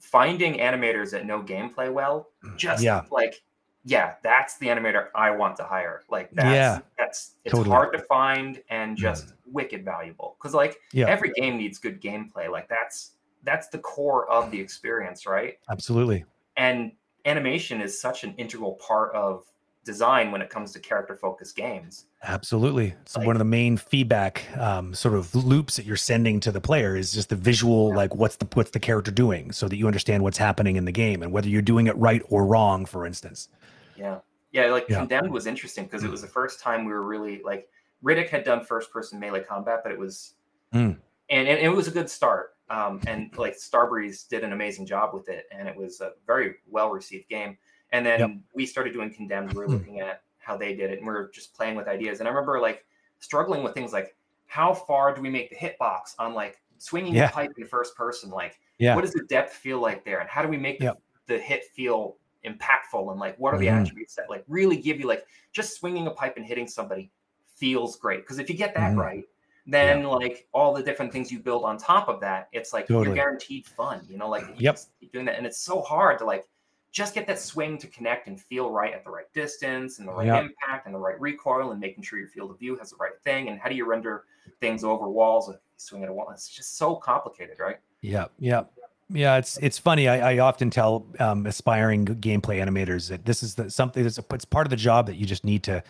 finding 0.00 0.54
animators 0.58 1.10
that 1.12 1.26
know 1.26 1.42
gameplay 1.42 1.92
well, 1.92 2.28
mm, 2.44 2.56
just 2.56 2.82
Yeah. 2.82 3.02
like 3.10 3.42
yeah, 3.82 4.16
that's 4.22 4.58
the 4.58 4.66
animator 4.66 5.06
I 5.14 5.30
want 5.30 5.56
to 5.56 5.64
hire. 5.64 6.02
Like 6.10 6.30
that's 6.32 6.54
Yeah. 6.54 6.80
that's 6.98 7.36
it's 7.44 7.54
Totally. 7.54 7.74
hard 7.74 7.92
to 7.94 8.00
find 8.00 8.62
and 8.68 8.96
mm. 8.96 9.00
just 9.00 9.32
wicked 9.46 9.84
valuable. 9.84 10.36
Because 10.38 10.54
like 10.54 10.76
Yeah. 10.92 11.06
every 11.06 11.30
game 11.32 11.56
needs 11.56 11.78
good 11.78 12.00
gameplay. 12.00 12.50
Like 12.50 12.68
that's 12.68 13.12
that's 13.42 13.68
the 13.68 13.78
core 13.78 14.30
of 14.30 14.50
the 14.50 14.60
experience, 14.60 15.26
right? 15.26 15.58
Absolutely. 15.70 16.24
and 16.56 16.92
animation 17.26 17.80
is 17.80 18.00
such 18.00 18.24
an 18.24 18.34
integral 18.36 18.74
part 18.74 19.14
of 19.14 19.44
design 19.92 20.30
when 20.32 20.40
it 20.42 20.50
comes 20.54 20.72
to 20.72 20.78
character 20.80 21.16
focused 21.16 21.56
games 21.56 22.06
Absolutely. 22.22 22.94
So 23.06 23.18
Like- 23.18 23.26
one 23.28 23.36
of 23.36 23.38
the 23.40 23.52
main 23.60 23.78
feedback 23.78 24.44
um, 24.58 24.92
sort 24.94 25.14
of 25.14 25.34
loops 25.34 25.76
that 25.76 25.86
you're 25.86 25.96
sending 26.12 26.38
to 26.40 26.52
the 26.52 26.60
player 26.60 26.94
is 26.94 27.12
just 27.14 27.28
the 27.30 27.36
visual, 27.50 27.88
Yeah. 27.88 27.96
like 28.02 28.14
what's 28.14 28.36
the 28.36 28.46
what's 28.54 28.72
the 28.72 28.78
character 28.88 29.10
doing, 29.10 29.52
so 29.52 29.68
that 29.68 29.76
you 29.80 29.86
understand 29.86 30.22
what's 30.22 30.36
happening 30.36 30.76
in 30.76 30.84
the 30.84 30.92
game 30.92 31.22
and 31.22 31.32
whether 31.32 31.48
you're 31.48 31.62
doing 31.74 31.86
it 31.86 31.96
right 31.96 32.22
or 32.28 32.44
wrong. 32.44 32.84
For 32.86 33.06
instance. 33.06 33.48
yeah 33.96 34.18
yeah 34.52 34.66
like 34.76 34.86
Yeah. 34.88 34.98
condemned 34.98 35.30
was 35.32 35.46
interesting 35.46 35.84
because 35.86 36.04
it 36.04 36.10
was 36.10 36.20
the 36.20 36.32
first 36.40 36.60
time 36.60 36.84
we 36.84 36.92
were 36.92 37.06
really 37.14 37.40
like 37.50 37.62
riddick 38.04 38.28
had 38.28 38.44
done 38.44 38.60
first 38.64 38.92
person 38.92 39.18
melee 39.18 39.42
combat 39.52 39.78
but 39.82 39.90
it 39.92 39.98
was 39.98 40.34
Mm. 40.74 40.96
and, 41.36 41.44
and 41.50 41.58
it 41.58 41.72
was 41.80 41.86
a 41.88 41.94
good 41.98 42.08
start 42.10 42.46
um, 42.76 43.00
and 43.06 43.20
like 43.44 43.54
starbreeze 43.56 44.28
did 44.28 44.44
an 44.44 44.52
amazing 44.52 44.84
job 44.86 45.08
with 45.14 45.28
it 45.36 45.44
and 45.52 45.66
it 45.68 45.76
was 45.76 46.00
a 46.02 46.10
very 46.26 46.48
well 46.76 46.90
received 46.90 47.28
game 47.28 47.56
and 47.92 48.04
then 48.06 48.20
Yep. 48.20 48.30
we 48.54 48.66
started 48.66 48.92
doing 48.92 49.12
condemned 49.12 49.52
we 49.52 49.58
were 49.58 49.68
looking 49.68 50.00
at 50.00 50.22
how 50.38 50.56
they 50.56 50.74
did 50.74 50.90
it 50.90 50.98
and 50.98 51.06
we 51.06 51.12
are 51.12 51.28
just 51.34 51.54
playing 51.54 51.76
with 51.76 51.86
ideas 51.88 52.20
and 52.20 52.28
i 52.28 52.30
remember 52.30 52.60
like 52.60 52.84
struggling 53.18 53.62
with 53.62 53.74
things 53.74 53.92
like 53.92 54.16
how 54.46 54.72
far 54.74 55.14
do 55.14 55.20
we 55.20 55.30
make 55.30 55.48
the 55.50 55.56
hitbox 55.56 56.14
on 56.18 56.34
like 56.34 56.60
swinging 56.78 57.14
Yeah. 57.14 57.26
the 57.26 57.32
pipe 57.32 57.52
in 57.58 57.66
first 57.66 57.94
person? 57.94 58.30
Like, 58.30 58.58
Yeah. 58.78 58.94
what 58.96 59.02
does 59.02 59.12
the 59.12 59.22
depth 59.28 59.52
feel 59.52 59.78
like 59.80 60.02
there, 60.02 60.18
and 60.20 60.28
how 60.30 60.40
do 60.42 60.48
we 60.48 60.56
make 60.56 60.78
the- 60.78 60.86
Yep. 60.86 61.02
the, 61.26 61.38
hit 61.38 61.64
feel 61.66 62.16
impactful? 62.44 63.10
And 63.10 63.20
like, 63.20 63.36
what 63.36 63.52
are 63.54 63.58
the 63.58 63.66
Mhm. 63.66 63.82
attributes 63.82 64.14
that 64.16 64.28
like 64.30 64.42
really 64.48 64.76
give 64.78 64.98
you 64.98 65.06
like 65.06 65.24
just 65.52 65.74
swinging 65.78 66.06
a 66.08 66.10
pipe 66.10 66.36
and 66.38 66.44
hitting 66.46 66.66
somebody 66.66 67.12
feels 67.54 67.96
great? 67.96 68.22
Because 68.22 68.38
if 68.40 68.48
you 68.48 68.56
get 68.56 68.74
that 68.74 68.94
Mhm. 68.94 68.98
right, 68.98 69.24
then 69.66 70.04
like 70.04 70.48
all 70.52 70.72
the 70.72 70.82
different 70.82 71.12
things 71.12 71.30
you 71.30 71.38
build 71.38 71.64
on 71.64 71.76
top 71.76 72.08
of 72.08 72.18
that, 72.22 72.48
it's 72.52 72.72
like 72.72 72.86
Totally. 72.88 73.06
you're 73.08 73.14
guaranteed 73.14 73.66
fun. 73.66 74.04
You 74.08 74.16
know, 74.16 74.28
like 74.30 74.48
you 74.48 74.54
Yep. 74.58 74.78
keep 74.98 75.12
doing 75.12 75.26
that, 75.26 75.36
and 75.36 75.46
it's 75.46 75.58
so 75.60 75.80
hard 75.82 76.18
to 76.18 76.24
like 76.24 76.48
just 76.92 77.14
get 77.14 77.26
that 77.26 77.38
swing 77.38 77.78
to 77.78 77.86
connect 77.86 78.26
and 78.26 78.40
feel 78.40 78.70
right 78.70 78.92
at 78.92 79.04
the 79.04 79.10
right 79.10 79.32
distance 79.32 79.98
and 79.98 80.08
the 80.08 80.12
right 80.12 80.26
Yep. 80.26 80.42
impact 80.42 80.86
and 80.86 80.94
the 80.94 80.98
right 80.98 81.20
recoil 81.20 81.70
and 81.70 81.80
making 81.80 82.02
sure 82.02 82.18
your 82.18 82.28
field 82.28 82.50
of 82.50 82.58
view 82.58 82.76
has 82.76 82.90
the 82.90 82.96
right 82.96 83.12
thing. 83.22 83.48
And 83.48 83.60
how 83.60 83.68
do 83.68 83.76
you 83.76 83.86
render 83.86 84.24
things 84.60 84.82
over 84.82 85.08
walls 85.08 85.48
if 85.48 85.54
you 85.54 85.60
swing 85.76 86.02
at 86.02 86.08
a 86.08 86.12
wall? 86.12 86.30
It's 86.32 86.48
just 86.48 86.76
so 86.76 86.96
complicated, 86.96 87.58
right? 87.60 87.78
Yeah, 88.00 88.26
yeah, 88.38 88.64
yeah. 89.08 89.36
It's 89.36 89.56
it's 89.58 89.78
funny. 89.78 90.08
I, 90.08 90.32
I 90.32 90.38
often 90.38 90.70
tell 90.70 91.06
um, 91.20 91.46
aspiring 91.46 92.06
gameplay 92.06 92.64
animators 92.64 93.08
that 93.08 93.24
this 93.24 93.42
is 93.42 93.54
the, 93.54 93.70
something 93.70 94.02
that's 94.02 94.18
it's 94.18 94.44
part 94.44 94.66
of 94.66 94.70
the 94.70 94.76
job 94.76 95.06
that 95.06 95.16
you 95.16 95.26
just 95.26 95.44
need 95.44 95.62
to 95.64 95.84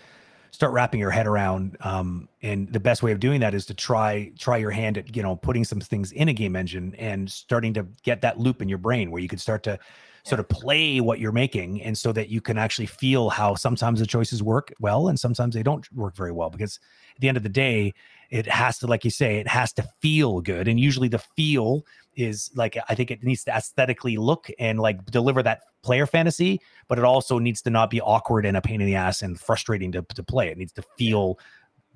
start 0.51 0.73
wrapping 0.73 1.01
your 1.01 1.11
head 1.11 1.27
around. 1.27 1.77
Um, 1.81 2.29
and 2.43 2.71
the 2.73 2.81
best 2.81 3.03
way 3.03 3.13
of 3.13 3.21
doing 3.21 3.41
that 3.41 3.55
is 3.55 3.65
to 3.67 3.75
try 3.75 4.33
try 4.39 4.59
your 4.59 4.73
hand 4.73 4.99
at 4.99 5.17
you 5.17 5.23
know 5.23 5.37
putting 5.37 5.65
some 5.65 5.81
things 5.81 6.13
in 6.13 6.29
a 6.29 6.33
game 6.35 6.57
engine 6.57 6.95
and 6.99 7.31
starting 7.31 7.73
to 7.75 7.87
get 8.03 8.21
that 8.21 8.39
loop 8.39 8.61
in 8.61 8.69
your 8.69 8.79
brain 8.79 9.11
where 9.11 9.23
you 9.23 9.29
could 9.29 9.41
start 9.41 9.63
to 9.63 9.79
sort 10.25 10.41
of 10.41 10.49
play 10.49 11.01
what 11.01 11.19
you're 11.19 11.33
making 11.33 11.83
and 11.83 11.97
so 11.97 12.13
that 12.13 12.29
you 12.29 12.41
can 12.41 12.59
actually 12.59 12.87
feel 12.87 13.31
how 13.31 13.55
sometimes 13.55 14.01
the 14.01 14.07
choices 14.07 14.43
work 14.43 14.73
well 14.81 15.09
and 15.09 15.19
sometimes 15.19 15.55
they 15.55 15.63
don't 15.63 15.91
work 15.93 16.15
very 16.15 16.33
well 16.33 16.51
because 16.51 16.79
at 17.15 17.21
the 17.21 17.29
end 17.29 17.37
of 17.37 17.43
the 17.43 17.49
day 17.49 17.93
it 18.31 18.47
has 18.47 18.79
to 18.79 18.87
like 18.87 19.05
you 19.05 19.11
say 19.11 19.39
it 19.39 19.49
has 19.49 19.73
to 19.73 19.83
feel 20.01 20.41
good 20.41 20.69
and 20.69 20.79
usually 20.79 21.09
the 21.09 21.19
feel 21.37 21.85
is 22.17 22.51
like 22.55 22.77
i 22.89 22.95
think 22.95 23.11
it 23.11 23.23
needs 23.23 23.45
to 23.45 23.51
aesthetically 23.51 24.17
look 24.17 24.51
and 24.59 24.79
like 24.79 25.05
deliver 25.07 25.43
that 25.43 25.63
player 25.83 26.07
fantasy 26.07 26.61
but 26.91 26.99
it 26.99 27.05
also 27.05 27.39
needs 27.39 27.63
to 27.63 27.71
not 27.71 27.89
be 27.89 28.01
awkward 28.01 28.45
and 28.45 28.57
a 28.57 28.61
pain 28.61 28.81
in 28.81 28.87
the 28.87 28.97
ass 28.97 29.23
and 29.23 29.41
frustrating 29.41 29.93
to, 29.93 30.03
to 30.03 30.25
play. 30.25 30.49
It 30.49 30.59
needs 30.59 30.73
to 30.73 30.83
feel 30.99 31.39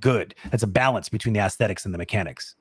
good. 0.01 0.37
It's 0.53 0.63
a 0.63 0.69
balance 0.69 1.09
between 1.09 1.35
the 1.35 1.41
aesthetics 1.41 1.85
and 1.85 1.93
the 1.93 1.99
mechanics 1.99 2.55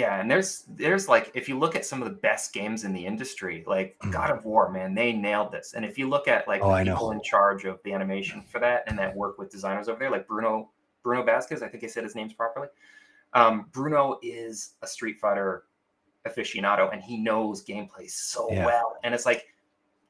Yeah, 0.00 0.20
and 0.20 0.30
there's 0.30 0.64
there's 0.68 1.08
like 1.08 1.30
if 1.34 1.48
you 1.48 1.58
look 1.58 1.76
at 1.76 1.84
some 1.84 2.00
of 2.02 2.08
the 2.08 2.14
best 2.14 2.52
games 2.54 2.84
in 2.84 2.92
the 2.94 3.04
industry, 3.04 3.64
like 3.66 3.96
God 4.10 4.30
of 4.30 4.44
War, 4.44 4.70
man, 4.70 4.94
they 4.94 5.12
nailed 5.12 5.52
this. 5.52 5.74
And 5.74 5.84
if 5.84 5.98
you 5.98 6.08
look 6.08 6.26
at 6.26 6.48
like 6.48 6.62
Mm. 6.62 6.66
Oh, 6.66 6.70
I 6.70 6.84
the 6.84 6.90
know. 6.90 6.94
people 6.96 7.10
in 7.12 7.22
charge 7.22 7.64
of 7.66 7.80
the 7.84 7.92
animation 7.92 8.42
for 8.42 8.60
that 8.60 8.84
and 8.86 8.98
that 8.98 9.14
work 9.14 9.38
with 9.38 9.50
designers 9.50 9.88
over 9.88 9.98
there, 9.98 10.10
like 10.10 10.26
Bruno 10.26 10.70
Bruno 11.02 11.22
Vasquez, 11.22 11.62
I 11.62 11.68
think 11.68 11.84
I 11.84 11.86
said 11.86 12.04
his 12.04 12.14
name's 12.14 12.32
properly. 12.32 12.68
Um, 13.34 13.66
Bruno 13.72 14.18
is 14.22 14.74
a 14.82 14.86
Street 14.86 15.18
Fighter 15.20 15.64
aficionado, 16.26 16.92
and 16.92 17.02
he 17.02 17.16
knows 17.18 17.64
gameplay 17.64 18.08
so 18.08 18.50
Yeah. 18.50 18.64
well. 18.66 18.96
And 19.04 19.14
it's 19.14 19.26
like 19.26 19.46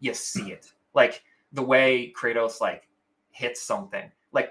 you 0.00 0.14
see 0.14 0.52
it, 0.52 0.72
like 0.94 1.22
the 1.52 1.62
way 1.62 2.12
Kratos 2.16 2.60
like 2.60 2.88
hits 3.30 3.60
something, 3.62 4.10
like 4.32 4.50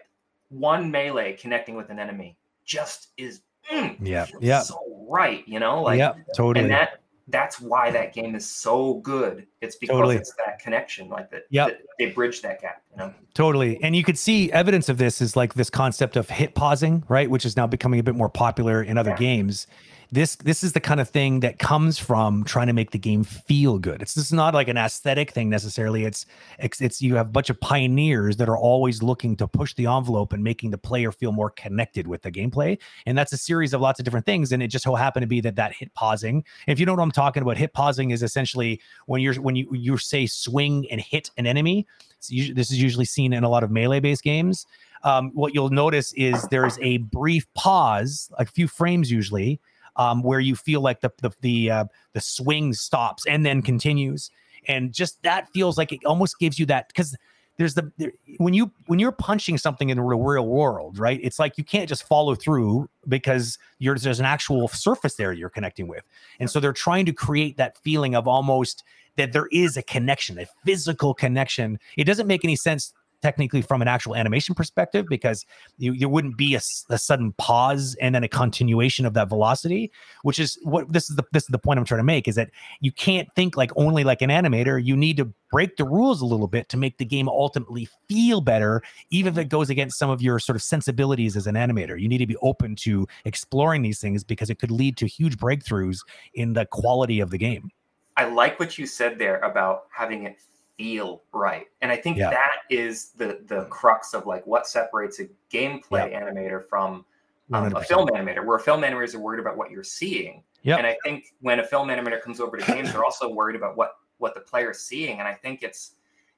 one 0.49 0.91
melee 0.91 1.34
connecting 1.34 1.75
with 1.75 1.89
an 1.89 1.99
enemy, 1.99 2.38
just 2.65 3.10
is 3.17 3.41
mm, 3.71 3.95
Yeah, 4.02 4.25
yeah. 4.39 4.62
so 4.62 4.80
right, 5.09 5.47
you 5.47 5.59
know, 5.59 5.81
like 5.81 5.97
yeah 5.99 6.13
totally 6.35 6.63
and 6.63 6.71
that 6.71 6.99
that's 7.31 7.61
why 7.61 7.91
that 7.91 8.13
game 8.13 8.35
is 8.35 8.49
so 8.49 8.95
good. 8.95 9.45
It's 9.61 9.75
because 9.75 9.93
Totally. 9.93 10.15
it's 10.15 10.33
that 10.45 10.59
connection, 10.59 11.09
like 11.09 11.29
that. 11.31 11.43
That 11.51 11.81
they 11.97 12.07
bridge 12.07 12.41
that 12.41 12.59
gap. 12.61 12.81
You 12.91 12.97
know. 12.97 13.13
Totally. 13.33 13.79
And 13.83 13.95
you 13.95 14.03
could 14.03 14.17
see 14.17 14.51
evidence 14.51 14.89
of 14.89 14.97
this 14.97 15.21
is 15.21 15.35
like 15.35 15.53
this 15.53 15.69
concept 15.69 16.15
of 16.17 16.29
hit 16.29 16.55
pausing, 16.55 17.03
right? 17.07 17.29
Which 17.29 17.45
is 17.45 17.55
now 17.55 17.67
becoming 17.67 17.99
a 17.99 18.03
bit 18.03 18.15
more 18.15 18.29
popular 18.29 18.81
in 18.81 18.97
other 18.97 19.11
Yeah. 19.11 19.17
games. 19.17 19.67
This 20.11 20.37
this 20.37 20.63
is 20.63 20.73
the 20.73 20.79
kind 20.79 20.99
of 20.99 21.07
thing 21.07 21.41
that 21.41 21.59
comes 21.59 21.99
from 21.99 22.43
trying 22.43 22.65
to 22.65 22.73
make 22.73 22.89
the 22.89 22.97
game 22.97 23.23
feel 23.23 23.77
good. 23.77 24.01
It's 24.01 24.15
just 24.15 24.33
not 24.33 24.55
like 24.55 24.67
an 24.67 24.77
aesthetic 24.77 25.29
thing 25.29 25.49
necessarily. 25.49 26.03
It's 26.03 26.25
it's, 26.57 26.81
it's 26.81 26.99
you 26.99 27.13
have 27.15 27.27
a 27.27 27.29
bunch 27.29 27.51
of 27.51 27.59
pioneers 27.59 28.37
that 28.37 28.49
are 28.49 28.57
always 28.57 29.03
looking 29.03 29.35
to 29.37 29.47
push 29.47 29.75
the 29.75 29.85
envelope 29.85 30.33
and 30.33 30.43
making 30.43 30.71
the 30.71 30.79
player 30.79 31.11
feel 31.11 31.31
more 31.31 31.51
connected 31.51 32.07
with 32.07 32.23
the 32.23 32.31
gameplay. 32.31 32.79
And 33.05 33.15
that's 33.15 33.33
a 33.33 33.37
series 33.37 33.71
of 33.71 33.81
lots 33.81 33.99
of 33.99 34.03
different 34.03 34.25
things. 34.25 34.51
And 34.51 34.63
it 34.63 34.69
just 34.69 34.83
so 34.83 34.95
happened 34.95 35.23
to 35.23 35.27
be 35.27 35.41
that 35.41 35.55
that 35.57 35.73
hit 35.73 35.93
pausing. 35.93 36.43
If 36.65 36.79
you 36.79 36.87
know 36.87 36.95
what 36.95 37.03
I'm 37.03 37.11
talking 37.11 37.43
about, 37.43 37.57
hit 37.57 37.73
pausing 37.73 38.09
is 38.09 38.23
essentially 38.23 38.81
when 39.05 39.21
you're 39.21 39.35
when 39.35 39.55
you 39.55 39.67
you 39.71 39.97
say 39.97 40.25
swing 40.25 40.87
and 40.89 40.99
hit 40.99 41.29
an 41.37 41.45
enemy. 41.45 41.85
This 42.29 42.71
is 42.71 42.81
usually 42.81 43.05
seen 43.05 43.31
in 43.31 43.43
a 43.43 43.49
lot 43.49 43.63
of 43.63 43.69
melee 43.69 43.99
based 43.99 44.23
games. 44.23 44.65
Um, 45.03 45.31
what 45.33 45.53
you'll 45.53 45.69
notice 45.69 46.13
is 46.13 46.47
there's 46.49 46.79
a 46.81 46.97
brief 46.97 47.45
pause, 47.53 48.29
a 48.37 48.45
few 48.45 48.67
frames 48.67 49.11
usually, 49.11 49.61
um, 49.95 50.23
where 50.23 50.39
you 50.39 50.56
feel 50.56 50.82
like 50.82 51.02
the 51.02 51.12
the 51.21 51.32
the, 51.41 51.71
uh, 51.71 51.86
the 52.13 52.21
swing 52.21 52.73
stops 52.73 53.25
and 53.25 53.45
then 53.45 53.62
continues, 53.62 54.30
and 54.67 54.93
just 54.93 55.21
that 55.23 55.49
feels 55.54 55.78
like 55.78 55.91
it 55.91 56.04
almost 56.06 56.39
gives 56.39 56.60
you 56.60 56.65
that 56.67 56.88
because 56.88 57.15
there's 57.58 57.73
the 57.73 57.91
there, 57.97 58.13
when 58.38 58.54
you 58.54 58.71
when 58.88 58.99
you're 58.99 59.12
punching 59.12 59.58
something 59.58 59.89
in 59.89 59.97
the 59.97 60.04
real 60.04 60.47
world, 60.47 60.97
right? 60.97 61.19
It's 61.21 61.39
like 61.39 61.58
you 61.58 61.63
can't 61.63 61.89
just 61.89 62.04
follow 62.04 62.34
through 62.34 62.89
because 63.08 63.58
there's 63.80 64.19
an 64.19 64.25
actual 64.25 64.67
surface 64.69 65.15
there 65.15 65.34
you're 65.34 65.49
connecting 65.49 65.88
with, 65.88 66.04
and 66.39 66.49
so 66.49 66.60
they're 66.60 66.73
trying 66.73 67.06
to 67.06 67.13
create 67.13 67.58
that 67.58 67.78
feeling 67.78 68.15
of 68.15 68.28
almost 68.28 68.84
that 69.17 69.34
there 69.34 69.47
is 69.52 69.75
a 69.75 69.84
connection, 69.84 70.39
a 70.39 70.45
physical 70.65 71.13
connection. 71.13 71.78
It 71.97 72.06
doesn't 72.06 72.28
make 72.28 72.45
any 72.45 72.56
sense 72.56 72.93
technically 73.21 73.62
from 73.62 73.82
an 73.82 73.88
actual 73.88 74.15
animation 74.15 74.55
perspective 74.55 75.05
because 75.10 75.45
you, 75.77 75.97
there 75.97 76.10
wouldn't 76.10 76.38
be 76.38 76.55
a 76.55 76.62
sudden 76.62 77.34
pause 77.34 77.95
and 78.01 78.15
then 78.15 78.23
a 78.23 78.27
continuation 78.27 79.05
of 79.05 79.13
that 79.13 79.29
velocity 79.29 79.91
which 80.23 80.39
is 80.39 80.58
what 80.63 80.91
this 80.91 81.10
is 81.10 81.15
the 81.15 81.23
this 81.32 81.43
is 81.43 81.47
the 81.47 81.58
point 81.58 81.79
i'm 81.79 81.86
trying 81.86 81.99
to 81.99 82.03
make 82.03 82.27
is 82.27 82.36
that 82.36 82.49
you 82.79 82.91
can't 82.91 83.27
think 83.36 83.58
like 83.58 83.71
only 83.75 84.03
like 84.03 84.21
an 84.21 84.29
animator. 84.29 84.84
You 84.84 84.95
need 84.95 85.17
to 85.17 85.32
break 85.51 85.77
the 85.77 85.84
rules 85.84 86.21
a 86.21 86.25
little 86.25 86.47
bit 86.47 86.69
to 86.69 86.77
make 86.77 86.97
the 86.97 87.05
game 87.05 87.27
ultimately 87.27 87.88
feel 88.08 88.41
better 88.41 88.82
even 89.10 89.34
if 89.34 89.38
it 89.38 89.49
goes 89.49 89.69
against 89.69 89.97
some 89.97 90.10
of 90.10 90.21
your 90.21 90.39
sort 90.39 90.55
of 90.55 90.62
sensibilities 90.62 91.36
as 91.36 91.47
an 91.47 91.55
animator. 91.55 91.99
You 91.99 92.08
need 92.08 92.19
to 92.19 92.27
be 92.27 92.38
open 92.38 92.75
to 92.77 93.08
exploring 93.25 93.82
these 93.82 93.99
things 93.99 94.23
because 94.23 94.49
it 94.49 94.60
could 94.60 94.71
lead 94.71 94.97
to 94.97 95.08
huge 95.08 95.38
breakthroughs 95.38 95.99
in 96.34 96.53
the 96.53 96.65
quality 96.65 97.19
of 97.19 97.32
the 97.32 97.38
game. 97.38 97.71
I 98.17 98.25
like 98.25 98.60
what 98.60 98.77
you 98.77 98.86
said 98.86 99.17
there 99.17 99.39
about 99.39 99.84
having 99.91 100.23
it 100.23 100.38
feel 100.79 101.21
right, 101.33 101.67
and 101.81 101.91
I 101.91 101.97
think 101.97 102.17
Yeah. 102.17 102.29
that 102.29 102.59
is 102.69 103.11
the 103.11 103.41
the 103.47 103.65
crux 103.65 104.13
of 104.13 104.25
like 104.25 104.47
what 104.47 104.65
separates 104.65 105.19
a 105.19 105.25
gameplay 105.51 106.13
animator 106.15 106.65
from 106.69 107.05
um, 107.51 107.75
a 107.75 107.81
film 107.83 108.07
animator. 108.07 108.45
Where 108.45 108.59
film 108.59 108.81
animators 108.81 109.13
are 109.13 109.19
worried 109.19 109.41
about 109.41 109.57
what 109.57 109.71
you're 109.71 109.83
seeing, 109.83 110.41
Yep. 110.61 110.77
and 110.77 110.87
I 110.87 110.95
think 111.03 111.33
when 111.41 111.59
a 111.59 111.65
film 111.65 111.89
animator 111.89 112.21
comes 112.21 112.39
over 112.39 112.55
to 112.55 112.65
games, 112.65 112.93
they're 112.93 113.03
also 113.03 113.27
worried 113.29 113.57
about 113.57 113.75
what 113.75 113.97
what 114.19 114.35
the 114.35 114.39
player's 114.41 114.79
seeing, 114.79 115.19
and 115.19 115.27
I 115.27 115.33
think 115.33 115.63
it's 115.63 115.95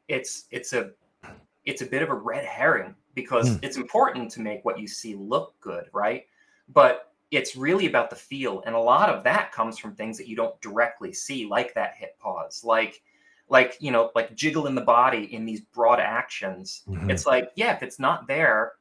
it's 0.07 0.45
it's 0.49 0.73
a 0.73 0.91
it's 1.65 1.83
a 1.83 1.85
bit 1.85 2.01
of 2.01 2.09
a 2.09 2.15
red 2.15 2.43
herring 2.43 2.95
because 3.13 3.57
Mm. 3.57 3.59
it's 3.61 3.77
important 3.77 4.31
to 4.31 4.41
make 4.41 4.65
what 4.65 4.79
you 4.79 4.87
see 4.87 5.13
look 5.15 5.53
good, 5.59 5.85
right? 5.93 6.25
But 6.69 7.13
it's 7.29 7.55
really 7.55 7.85
about 7.85 8.09
the 8.09 8.15
feel, 8.15 8.63
and 8.65 8.73
a 8.73 8.79
lot 8.79 9.07
of 9.07 9.23
that 9.25 9.51
comes 9.51 9.77
from 9.77 9.93
things 9.93 10.17
that 10.17 10.27
you 10.27 10.35
don't 10.35 10.59
directly 10.61 11.13
see, 11.13 11.45
like 11.45 11.75
that 11.75 11.93
hit 11.95 12.17
pause, 12.17 12.63
like 12.63 13.03
like 13.51 13.77
you 13.81 13.91
know, 13.91 14.09
like 14.15 14.33
jiggling 14.35 14.73
the 14.75 14.81
body 14.81 15.31
in 15.35 15.45
these 15.45 15.59
broad 15.61 15.99
actions. 15.99 16.83
Mhm. 16.87 17.11
It's 17.11 17.25
like, 17.27 17.51
yeah, 17.55 17.75
if 17.75 17.83
it's 17.83 17.99
not 17.99 18.25
there, 18.25 18.73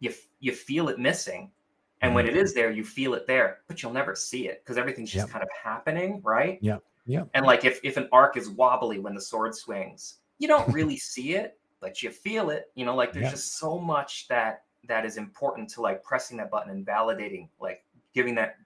you 0.00 0.12
you 0.40 0.52
feel 0.52 0.88
it 0.88 0.98
missing, 0.98 1.52
and 2.00 2.14
when 2.14 2.26
Mm-hmm. 2.26 2.36
it 2.36 2.42
is 2.42 2.54
there, 2.54 2.70
you 2.70 2.82
feel 2.84 3.12
it 3.14 3.26
there, 3.26 3.58
but 3.68 3.82
you'll 3.82 3.92
never 3.92 4.14
see 4.14 4.48
it 4.48 4.62
because 4.64 4.78
everything's 4.78 5.10
just 5.12 5.26
Yep. 5.26 5.32
kind 5.32 5.42
of 5.44 5.50
happening, 5.62 6.20
right? 6.24 6.58
yeah 6.62 6.78
yeah 7.04 7.24
And 7.34 7.44
like 7.46 7.64
if 7.66 7.78
if 7.84 7.96
an 7.98 8.08
arc 8.10 8.36
is 8.38 8.48
wobbly 8.48 8.98
when 8.98 9.14
the 9.14 9.20
sword 9.20 9.54
swings, 9.54 10.18
you 10.38 10.48
don't 10.48 10.68
really 10.78 10.96
see 10.96 11.34
it, 11.34 11.58
but 11.80 12.02
you 12.02 12.10
feel 12.10 12.48
it. 12.50 12.70
You 12.74 12.86
know, 12.86 12.96
like 12.96 13.12
there's 13.12 13.24
Yep. 13.24 13.32
just 13.32 13.58
so 13.58 13.78
much 13.78 14.28
that 14.28 14.64
that 14.88 15.04
is 15.04 15.18
important 15.18 15.68
to 15.74 15.82
like 15.82 16.02
pressing 16.02 16.38
that 16.38 16.50
button 16.50 16.70
and 16.70 16.86
validating, 16.86 17.48
like 17.60 17.84
giving 18.14 18.34
that 18.36 18.56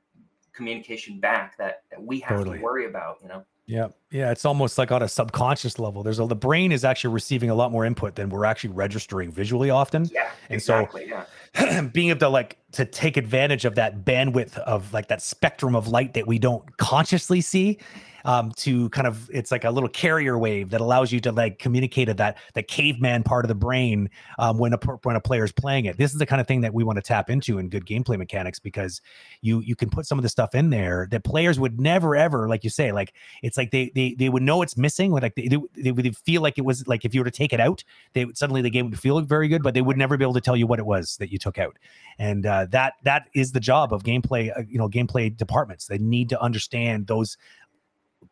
communication 0.52 1.18
back 1.18 1.56
that, 1.58 1.82
that 1.90 2.00
we 2.02 2.20
have 2.20 2.38
Totally. 2.38 2.58
to 2.58 2.62
worry 2.62 2.86
about. 2.86 3.18
You 3.22 3.28
know. 3.28 3.44
Yeah, 3.70 3.88
yeah, 4.10 4.32
it's 4.32 4.44
almost 4.44 4.78
like 4.78 4.90
on 4.90 5.00
a 5.00 5.08
subconscious 5.08 5.78
level. 5.78 6.02
There's 6.02 6.18
a 6.18 6.26
the 6.26 6.34
brain 6.34 6.72
is 6.72 6.84
actually 6.84 7.14
receiving 7.14 7.50
a 7.50 7.54
lot 7.54 7.70
more 7.70 7.84
input 7.84 8.16
than 8.16 8.28
we're 8.28 8.44
actually 8.44 8.70
registering 8.70 9.30
visually 9.30 9.70
often. 9.70 10.06
Yeah. 10.12 10.28
And 10.48 10.60
so- 10.60 10.80
exactly. 10.80 11.08
yeah. 11.08 11.80
Being 11.92 12.10
able 12.10 12.20
to 12.20 12.28
like 12.28 12.58
to 12.72 12.84
take 12.84 13.16
advantage 13.16 13.64
of 13.64 13.76
that 13.76 14.04
bandwidth 14.04 14.58
of 14.58 14.92
like 14.92 15.06
that 15.08 15.22
spectrum 15.22 15.76
of 15.76 15.86
light 15.86 16.14
that 16.14 16.26
we 16.26 16.38
don't 16.38 16.76
consciously 16.78 17.40
see, 17.40 17.78
um, 18.24 18.52
to 18.56 18.88
kind 18.90 19.06
of 19.06 19.28
it's 19.32 19.50
like 19.50 19.64
a 19.64 19.70
little 19.70 19.88
carrier 19.88 20.38
wave 20.38 20.70
that 20.70 20.80
allows 20.80 21.12
you 21.12 21.20
to 21.20 21.32
like 21.32 21.58
communicate 21.58 22.08
at 22.08 22.16
that 22.18 22.38
the 22.54 22.62
caveman 22.62 23.22
part 23.22 23.44
of 23.44 23.48
the 23.48 23.54
brain 23.54 24.10
um, 24.38 24.58
when 24.58 24.72
a 24.72 24.78
when 25.02 25.16
a 25.16 25.20
player 25.20 25.44
is 25.44 25.52
playing 25.52 25.86
it. 25.86 25.96
This 25.96 26.12
is 26.12 26.18
the 26.18 26.26
kind 26.26 26.40
of 26.40 26.46
thing 26.46 26.60
that 26.62 26.74
we 26.74 26.84
want 26.84 26.96
to 26.96 27.02
tap 27.02 27.30
into 27.30 27.58
in 27.58 27.68
good 27.68 27.86
gameplay 27.86 28.18
mechanics 28.18 28.58
because 28.58 29.00
you 29.40 29.60
you 29.60 29.76
can 29.76 29.90
put 29.90 30.06
some 30.06 30.18
of 30.18 30.22
the 30.22 30.28
stuff 30.28 30.54
in 30.54 30.70
there 30.70 31.08
that 31.10 31.24
players 31.24 31.58
would 31.58 31.80
never 31.80 32.16
ever 32.16 32.48
like 32.48 32.64
you 32.64 32.70
say 32.70 32.92
like 32.92 33.14
it's 33.42 33.56
like 33.56 33.70
they 33.70 33.90
they 33.94 34.14
they 34.14 34.28
would 34.28 34.42
know 34.42 34.62
it's 34.62 34.76
missing 34.76 35.12
like 35.12 35.34
they, 35.34 35.48
they, 35.48 35.58
they 35.76 35.92
would 35.92 36.16
feel 36.16 36.42
like 36.42 36.58
it 36.58 36.64
was 36.64 36.86
like 36.86 37.04
if 37.04 37.14
you 37.14 37.20
were 37.20 37.24
to 37.24 37.30
take 37.30 37.52
it 37.52 37.60
out 37.60 37.84
they 38.12 38.26
suddenly 38.34 38.62
the 38.62 38.70
game 38.70 38.90
would 38.90 38.98
feel 38.98 39.20
very 39.20 39.48
good 39.48 39.62
but 39.62 39.74
they 39.74 39.82
would 39.82 39.96
never 39.96 40.16
be 40.16 40.24
able 40.24 40.34
to 40.34 40.40
tell 40.40 40.56
you 40.56 40.66
what 40.66 40.78
it 40.78 40.86
was 40.86 41.16
that 41.18 41.30
you 41.30 41.38
took 41.38 41.58
out 41.58 41.78
and 42.18 42.46
uh, 42.46 42.66
that 42.70 42.94
that 43.02 43.28
is 43.34 43.52
the 43.52 43.60
job 43.60 43.92
of 43.92 44.02
gameplay 44.02 44.56
uh, 44.56 44.62
you 44.68 44.78
know 44.78 44.88
gameplay 44.88 45.34
departments 45.34 45.86
they 45.86 45.98
need 45.98 46.28
to 46.28 46.40
understand 46.40 47.06
those 47.06 47.36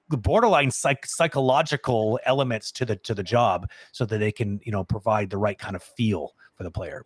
the 0.09 0.17
borderline 0.17 0.71
psych- 0.71 1.07
psychological 1.07 2.19
elements 2.25 2.73
to 2.73 2.85
the 2.85 2.97
to 2.97 3.15
the 3.15 3.23
job 3.23 3.71
so 3.93 4.05
that 4.07 4.19
they 4.19 4.33
can 4.33 4.61
you 4.65 4.73
know 4.73 4.85
provide 4.85 5.31
the 5.31 5.39
right 5.39 5.59
kind 5.59 5.77
of 5.77 5.83
feel 5.83 6.35
for 6.55 6.65
the 6.65 6.71
player. 6.71 7.05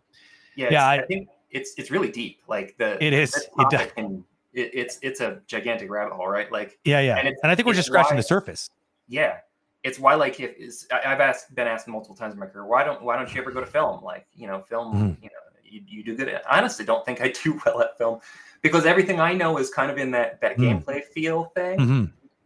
Yeah 0.55 0.69
yeah 0.71 0.87
I, 0.87 0.93
I, 0.95 1.05
think 1.05 1.29
it's 1.51 1.73
it's 1.77 1.91
really 1.91 2.11
deep 2.11 2.41
like 2.47 2.77
the 2.77 3.03
it 3.03 3.13
is. 3.13 3.35
it, 3.35 3.69
does. 3.69 3.87
and 3.97 4.23
it, 4.53 4.71
it's 4.73 4.99
it's 5.01 5.21
a 5.21 5.41
gigantic 5.47 5.89
rabbit 5.89 6.13
hole 6.13 6.27
right? 6.27 6.51
Like 6.51 6.79
yeah 6.85 6.99
yeah. 6.99 7.17
and, 7.17 7.27
and 7.27 7.51
i 7.51 7.55
think 7.55 7.67
we're 7.67 7.73
just 7.73 7.87
scratching 7.87 8.15
why, 8.15 8.21
the 8.21 8.23
surface. 8.23 8.69
Yeah. 9.07 9.37
It's 9.83 9.99
why 9.99 10.15
like 10.15 10.39
if 10.39 10.55
is 10.57 10.87
i've 10.91 11.19
asked 11.19 11.53
been 11.55 11.67
asked 11.67 11.87
multiple 11.87 12.15
times 12.15 12.33
in 12.33 12.39
my 12.39 12.45
career 12.45 12.65
why 12.65 12.83
don't 12.83 13.01
why 13.01 13.17
don't 13.17 13.33
you 13.33 13.41
ever 13.41 13.51
go 13.51 13.59
to 13.59 13.65
film? 13.65 14.03
Like 14.03 14.27
you 14.33 14.47
know 14.47 14.61
film 14.61 14.93
mm-hmm. 14.93 15.23
you 15.23 15.29
know 15.29 15.43
you, 15.63 15.81
you 15.87 16.03
do 16.03 16.15
good 16.15 16.29
at 16.29 16.43
I 16.49 16.59
honestly 16.59 16.85
don't 16.85 17.03
think 17.03 17.19
i 17.19 17.29
do 17.29 17.59
well 17.65 17.81
at 17.81 17.97
film 17.97 18.19
because 18.61 18.85
everything 18.85 19.19
i 19.19 19.33
know 19.33 19.57
is 19.57 19.69
kind 19.71 19.91
of 19.91 19.97
in 19.97 20.11
that 20.11 20.39
that 20.41 20.57
mm-hmm. 20.57 20.77
gameplay 20.77 21.03
feel 21.03 21.45
thing. 21.55 21.79
Mm-hmm 21.79 22.05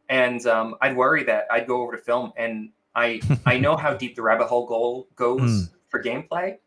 and 0.09 0.45
um, 0.45 0.75
I'd 0.81 0.95
worry 0.95 1.23
that 1.23 1.47
I'd 1.51 1.67
go 1.67 1.81
over 1.81 1.95
to 1.95 2.01
film 2.01 2.33
and 2.37 2.69
I 2.97 3.21
I 3.45 3.57
know 3.57 3.77
how 3.77 3.93
deep 3.93 4.15
the 4.15 4.21
rabbit 4.23 4.47
hole 4.47 4.65
goal 4.65 5.07
goes 5.15 5.41
mm. 5.41 5.69
for 5.87 6.01
gameplay, 6.01 6.57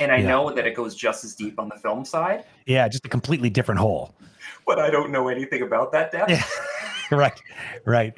and 0.00 0.10
I 0.10 0.16
yeah. 0.16 0.28
know 0.28 0.50
that 0.50 0.66
it 0.66 0.74
goes 0.74 0.94
just 0.94 1.24
as 1.24 1.34
deep 1.34 1.60
on 1.60 1.68
the 1.68 1.76
film 1.76 2.04
side. 2.04 2.44
Yeah, 2.66 2.88
just 2.88 3.04
a 3.04 3.08
completely 3.08 3.50
different 3.50 3.80
hole. 3.80 4.14
But 4.66 4.78
I 4.78 4.90
don't 4.90 5.10
know 5.10 5.28
anything 5.28 5.62
about 5.62 5.92
that 5.92 6.10
depth. 6.10 6.30
Yeah. 6.30 6.44
right, 7.16 7.38
right. 7.84 8.14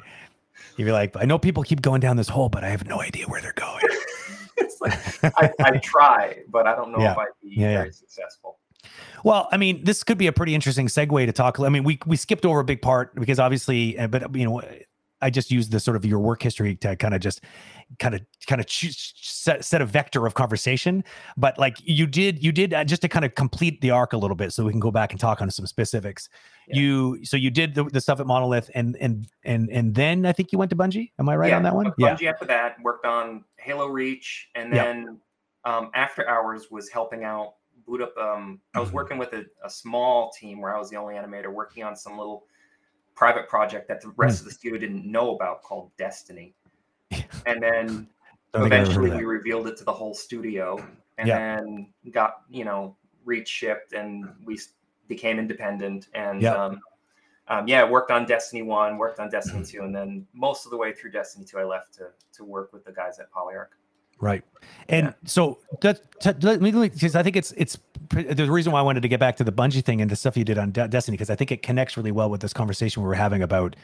You'd 0.77 0.85
be 0.85 0.91
like, 0.91 1.15
I 1.17 1.25
know 1.25 1.37
people 1.37 1.63
keep 1.63 1.81
going 1.81 1.99
down 1.99 2.15
this 2.15 2.29
hole, 2.29 2.49
but 2.49 2.63
I 2.63 2.69
have 2.69 2.85
no 2.87 3.01
idea 3.01 3.25
where 3.25 3.41
they're 3.41 3.53
going. 3.53 3.83
it's 4.57 4.79
like 4.79 4.93
I, 5.37 5.51
I, 5.59 5.77
try, 5.79 6.37
but 6.49 6.67
I 6.67 6.75
don't 6.75 6.91
know 6.91 6.99
yeah. 6.99 7.13
if 7.13 7.17
I'd 7.17 7.27
be 7.41 7.49
yeah, 7.49 7.73
very 7.73 7.91
successful. 7.91 8.59
Well, 9.23 9.49
I 9.51 9.57
mean, 9.57 9.83
this 9.83 10.03
could 10.03 10.17
be 10.17 10.27
a 10.27 10.31
pretty 10.31 10.55
interesting 10.55 10.87
segue 10.87 11.25
to 11.25 11.31
talk. 11.31 11.59
I 11.59 11.69
mean, 11.69 11.83
we 11.83 11.99
we 12.05 12.15
skipped 12.15 12.45
over 12.45 12.59
a 12.59 12.63
big 12.63 12.81
part 12.81 13.15
because 13.15 13.39
obviously, 13.39 13.97
uh, 13.97 14.07
but 14.07 14.33
you 14.35 14.45
know, 14.45 14.61
I 15.21 15.29
just 15.29 15.51
used 15.51 15.71
the 15.71 15.79
sort 15.79 15.97
of 15.97 16.05
your 16.05 16.19
work 16.19 16.43
history 16.43 16.75
to 16.77 16.95
kind 16.95 17.13
of 17.13 17.21
just 17.21 17.41
kind 17.99 18.13
of 18.13 18.21
kind 18.47 18.61
of 18.61 18.67
set, 18.69 19.65
set 19.65 19.81
a 19.81 19.85
vector 19.85 20.25
of 20.25 20.33
conversation. 20.33 21.03
But 21.35 21.57
like 21.57 21.77
you 21.83 22.05
did 22.05 22.43
you 22.43 22.51
did 22.51 22.73
uh, 22.73 22.83
just 22.83 23.01
to 23.01 23.07
kind 23.07 23.25
of 23.25 23.35
complete 23.35 23.81
the 23.81 23.91
arc 23.91 24.13
a 24.13 24.17
little 24.17 24.35
bit 24.35 24.53
so 24.53 24.63
we 24.63 24.71
can 24.71 24.79
go 24.79 24.91
back 24.91 25.11
and 25.11 25.19
talk 25.19 25.41
on 25.41 25.49
some 25.49 25.65
specifics. 25.65 26.29
Yeah. 26.67 26.79
you 26.79 27.25
so 27.25 27.37
you 27.37 27.49
did 27.49 27.75
the, 27.75 27.85
the, 27.85 28.01
stuff 28.01 28.19
at 28.19 28.27
monolith 28.27 28.69
and 28.75 28.97
and 28.99 29.27
and 29.43 29.69
and 29.69 29.95
then 29.95 30.25
i 30.25 30.33
think 30.33 30.51
you 30.51 30.57
went 30.57 30.69
to 30.71 30.75
bungie. 30.75 31.11
Am 31.17 31.29
i 31.29 31.35
right 31.35 31.49
yeah, 31.49 31.57
on 31.57 31.63
that 31.63 31.73
one? 31.73 31.87
bungie 31.91 32.19
yeah. 32.19 32.29
After 32.31 32.45
that 32.45 32.75
worked 32.83 33.05
on 33.05 33.45
halo 33.57 33.87
reach 33.87 34.49
and 34.55 34.71
then 34.73 35.19
um, 35.63 35.91
after 35.93 36.27
hours 36.29 36.67
was 36.71 36.89
helping 36.89 37.23
out 37.23 37.55
boot 37.87 38.01
up. 38.01 38.15
Um, 38.17 38.59
I 38.75 38.79
was 38.79 38.89
mm-hmm. 38.89 38.95
working 38.97 39.17
with 39.17 39.33
a, 39.33 39.45
a, 39.63 39.69
small 39.69 40.31
team 40.31 40.61
where 40.61 40.75
I 40.75 40.79
was 40.79 40.89
the 40.89 40.97
only 40.97 41.15
animator 41.15 41.51
working 41.51 41.83
on 41.83 41.95
some 41.95 42.17
little 42.17 42.45
private 43.15 43.47
project 43.47 43.87
that 43.87 44.01
the 44.01 44.13
rest 44.17 44.37
mm. 44.37 44.39
of 44.41 44.45
the 44.45 44.51
studio 44.51 44.77
didn't 44.77 45.09
know 45.09 45.35
about 45.35 45.63
called 45.63 45.91
Destiny. 45.97 46.53
and 47.45 47.61
then 47.61 48.07
eventually 48.53 49.09
we 49.11 49.23
revealed 49.23 49.67
it 49.67 49.77
to 49.77 49.83
the 49.83 49.93
whole 49.93 50.13
studio 50.13 50.77
and 51.17 51.27
yeah. 51.27 51.55
then 51.55 51.87
got, 52.11 52.41
you 52.49 52.65
know, 52.65 52.95
reach 53.25 53.47
shipped 53.47 53.93
and 53.93 54.25
we 54.43 54.59
became 55.07 55.39
independent 55.39 56.07
and 56.13 56.41
yeah. 56.41 56.53
Um, 56.53 56.79
um, 57.49 57.65
yeah, 57.65 57.89
worked 57.89 58.11
on 58.11 58.25
Destiny 58.25 58.61
One, 58.61 58.97
worked 58.97 59.19
on 59.19 59.29
Destiny 59.29 59.61
mm-hmm. 59.61 59.77
Two, 59.77 59.83
and 59.83 59.95
then 59.95 60.27
most 60.33 60.65
of 60.65 60.71
the 60.71 60.75
way 60.75 60.91
through 60.91 61.11
Destiny 61.11 61.45
Two, 61.45 61.59
I 61.59 61.63
left 61.63 61.93
to 61.93 62.09
to 62.33 62.43
work 62.43 62.73
with 62.73 62.83
the 62.83 62.91
guys 62.91 63.19
at 63.19 63.31
Polyarc. 63.31 63.67
Right. 64.19 64.43
And 64.89 65.07
yeah. 65.07 65.13
so 65.25 65.59
that, 65.81 66.01
let 66.43 66.61
me 66.61 66.71
because 66.71 67.15
I 67.15 67.23
think 67.23 67.35
it's 67.35 67.51
it's 67.53 67.77
the 68.09 68.47
reason 68.49 68.71
why 68.71 68.79
I 68.79 68.83
wanted 68.83 69.01
to 69.01 69.07
get 69.07 69.19
back 69.19 69.35
to 69.37 69.43
the 69.43 69.51
Bungie 69.51 69.83
thing 69.83 70.01
and 70.01 70.09
the 70.09 70.15
stuff 70.15 70.37
you 70.37 70.43
did 70.43 70.57
on 70.57 70.71
De- 70.71 70.87
Destiny 70.87 71.17
because 71.17 71.29
I 71.29 71.35
think 71.35 71.51
it 71.51 71.61
connects 71.61 71.97
really 71.97 72.11
well 72.11 72.29
with 72.29 72.41
this 72.41 72.53
conversation 72.53 73.03
we 73.03 73.07
were 73.07 73.15
having 73.15 73.41
about 73.41 73.75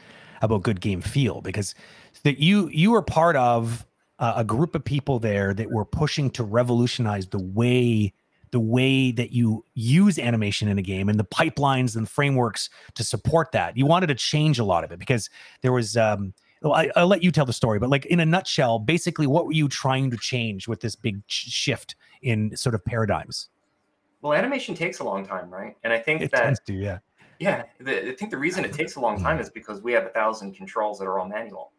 about 0.42 0.64
good 0.64 0.82
game 0.82 1.02
feel 1.02 1.42
because 1.42 1.76
that 2.24 2.40
you 2.40 2.70
you 2.70 2.92
were 2.92 3.02
part 3.02 3.36
of 3.36 3.86
uh, 4.20 4.34
a 4.38 4.44
group 4.44 4.76
of 4.76 4.84
people 4.84 5.20
there 5.20 5.54
that 5.54 5.72
were 5.72 5.86
pushing 5.86 6.30
to 6.32 6.44
revolutionize 6.44 7.28
the 7.28 7.40
way 7.40 8.14
the 8.52 8.60
way 8.60 9.12
that 9.12 9.32
you 9.32 9.66
use 9.74 10.20
animation 10.20 10.68
in 10.68 10.78
a 10.78 10.82
game 10.82 11.10
and 11.10 11.20
the 11.20 11.26
pipelines 11.26 11.96
and 11.96 12.08
frameworks 12.08 12.70
to 12.94 13.04
support 13.04 13.52
that. 13.52 13.76
You 13.76 13.88
wanted 13.88 14.08
to 14.08 14.16
change 14.16 14.60
a 14.60 14.64
lot 14.64 14.84
of 14.84 14.92
it 14.92 15.00
because 15.00 15.28
there 15.62 15.72
was 15.74 15.98
um, 15.98 16.36
well, 16.64 16.74
I, 16.74 16.90
will 16.96 17.08
let 17.08 17.22
you 17.22 17.32
tell 17.32 17.46
the 17.46 17.54
story, 17.54 17.78
but 17.78 17.90
like 17.90 18.06
in 18.06 18.22
a 18.22 18.26
nutshell, 18.26 18.80
basically, 18.80 19.28
what 19.28 19.46
were 19.46 19.52
you 19.52 19.68
trying 19.68 20.10
to 20.12 20.18
change 20.18 20.68
with 20.68 20.80
this 20.80 20.96
big 20.96 21.22
shift 21.28 21.96
in 22.22 22.56
sort 22.56 22.74
of 22.74 22.84
paradigms? 22.86 23.50
Well, 24.22 24.34
animation 24.34 24.74
takes 24.74 25.00
a 25.00 25.04
long 25.04 25.26
time, 25.26 25.50
right? 25.50 25.76
And 25.84 25.92
I 25.92 26.00
think 26.00 26.22
it 26.22 26.32
that 26.32 26.66
to, 26.66 26.74
yeah, 26.74 27.00
yeah. 27.40 27.64
The, 27.82 28.12
I 28.12 28.16
think 28.16 28.32
the 28.32 28.38
reason 28.38 28.64
it 28.64 28.72
takes 28.82 28.96
a 28.96 29.02
long 29.02 29.22
time 29.22 29.40
is 29.40 29.50
because 29.50 29.82
we 29.82 29.92
have 29.92 30.06
a 30.06 30.10
thousand 30.10 30.54
controls 30.54 31.00
that 31.00 31.06
are 31.06 31.20
all 31.20 31.28
manual, 31.28 31.74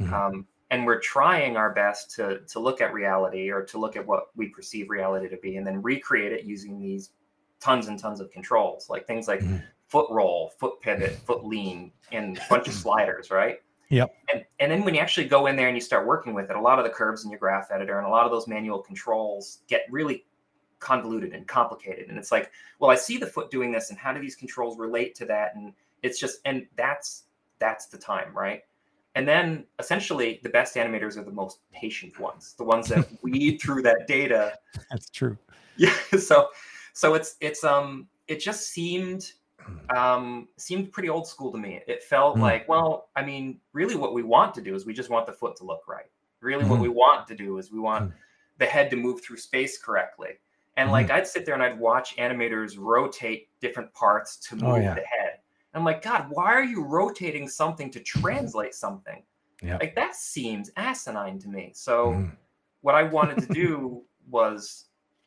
mm-hmm. 0.00 0.14
um, 0.14 0.46
and 0.70 0.86
we're 0.86 1.00
trying 1.00 1.56
our 1.56 1.74
best 1.74 2.12
to 2.12 2.40
to 2.46 2.60
look 2.60 2.80
at 2.80 2.94
reality 2.94 3.50
or 3.50 3.64
to 3.64 3.78
look 3.78 3.96
at 3.96 4.06
what 4.06 4.26
we 4.36 4.46
perceive 4.50 4.88
reality 4.88 5.28
to 5.28 5.36
be, 5.38 5.56
and 5.56 5.66
then 5.66 5.82
recreate 5.82 6.32
it 6.32 6.44
using 6.44 6.80
these 6.80 7.10
tons 7.58 7.88
and 7.88 7.98
tons 7.98 8.20
of 8.20 8.30
controls, 8.30 8.88
like 8.88 9.04
things 9.08 9.26
like 9.26 9.40
mm-hmm. 9.40 9.56
foot 9.88 10.06
roll, 10.10 10.52
foot 10.60 10.80
pivot, 10.80 11.14
foot 11.26 11.44
lean, 11.44 11.90
and 12.12 12.38
a 12.38 12.46
bunch 12.48 12.68
of 12.68 12.74
sliders, 12.84 13.32
right? 13.32 13.58
Yep. 13.92 14.16
And, 14.32 14.44
and 14.58 14.72
then 14.72 14.84
when 14.84 14.94
you 14.94 15.00
actually 15.00 15.28
go 15.28 15.46
in 15.46 15.54
there 15.54 15.68
and 15.68 15.76
you 15.76 15.80
start 15.82 16.06
working 16.06 16.32
with 16.32 16.48
it, 16.48 16.56
a 16.56 16.60
lot 16.60 16.78
of 16.78 16.84
the 16.84 16.90
curves 16.90 17.24
in 17.24 17.30
your 17.30 17.38
graph 17.38 17.70
editor 17.70 17.98
and 17.98 18.06
a 18.06 18.10
lot 18.10 18.24
of 18.24 18.32
those 18.32 18.48
manual 18.48 18.78
controls 18.78 19.58
get 19.68 19.82
really 19.90 20.24
convoluted 20.78 21.34
and 21.34 21.46
complicated. 21.46 22.08
And 22.08 22.16
it's 22.16 22.32
like, 22.32 22.50
well, 22.78 22.90
I 22.90 22.94
see 22.94 23.18
the 23.18 23.26
foot 23.26 23.50
doing 23.50 23.70
this, 23.70 23.90
and 23.90 23.98
how 23.98 24.14
do 24.14 24.20
these 24.20 24.34
controls 24.34 24.78
relate 24.78 25.14
to 25.16 25.26
that? 25.26 25.54
And 25.56 25.74
it's 26.02 26.18
just, 26.18 26.40
and 26.46 26.66
that's 26.74 27.24
that's 27.58 27.86
the 27.86 27.98
time, 27.98 28.34
right? 28.34 28.62
And 29.14 29.28
then 29.28 29.66
essentially 29.78 30.40
the 30.42 30.48
best 30.48 30.74
animators 30.74 31.18
are 31.18 31.22
the 31.22 31.30
most 31.30 31.58
patient 31.70 32.18
ones, 32.18 32.54
the 32.56 32.64
ones 32.64 32.88
that 32.88 33.06
weed 33.22 33.58
through 33.58 33.82
that 33.82 34.06
data. 34.08 34.58
That's 34.90 35.10
true. 35.10 35.36
Yeah. 35.78 35.94
So 36.18 36.48
so 36.92 37.14
it's 37.14 37.36
it's 37.40 37.64
um 37.64 38.06
it 38.28 38.40
just 38.40 38.68
seemed 38.68 39.32
um, 39.94 40.48
seemed 40.56 40.92
pretty 40.92 41.08
old 41.08 41.26
school 41.26 41.52
to 41.52 41.58
me. 41.58 41.80
It 41.86 42.02
felt 42.02 42.36
mm. 42.36 42.40
like, 42.40 42.68
well, 42.68 43.08
I 43.16 43.22
mean, 43.24 43.60
really 43.72 43.96
what 43.96 44.14
we 44.14 44.22
want 44.22 44.54
to 44.54 44.60
do 44.60 44.74
is 44.74 44.86
we 44.86 44.92
just 44.94 45.10
want 45.10 45.26
the 45.26 45.32
foot 45.32 45.56
to 45.56 45.64
look 45.64 45.86
right. 45.88 46.06
Really, 46.40 46.64
mm. 46.64 46.68
what 46.68 46.80
we 46.80 46.88
want 46.88 47.26
to 47.28 47.34
do 47.34 47.58
is 47.58 47.70
we 47.70 47.78
want 47.78 48.10
mm. 48.10 48.14
the 48.58 48.66
head 48.66 48.90
to 48.90 48.96
move 48.96 49.22
through 49.22 49.36
space 49.36 49.78
correctly. 49.78 50.38
And 50.76 50.90
like 50.90 51.10
I'd 51.10 51.26
sit 51.26 51.44
there 51.44 51.54
and 51.54 51.62
I'd 51.62 51.78
watch 51.78 52.16
animators 52.16 52.78
rotate 52.78 53.48
different 53.60 53.92
parts 53.92 54.36
to 54.48 54.54
oh, 54.54 54.58
move 54.58 54.74
oh, 54.74 54.76
yeah. 54.76 54.94
the 54.94 55.02
head. 55.02 55.38
And 55.74 55.80
I'm 55.80 55.84
like, 55.84 56.02
God, 56.02 56.26
why 56.30 56.52
are 56.52 56.64
you 56.64 56.82
rotating 56.82 57.46
something 57.46 57.90
to 57.90 58.00
translate 58.00 58.74
something? 58.74 59.22
Yeah. 59.62 59.76
Like 59.76 59.94
that 59.94 60.16
seems 60.16 60.70
asinine 60.76 61.38
to 61.40 61.48
me. 61.48 61.72
So 61.74 62.26
what 62.80 62.94
I 62.94 63.02
wanted 63.02 63.46
to 63.46 63.46
do 63.54 64.02
was 64.28 64.86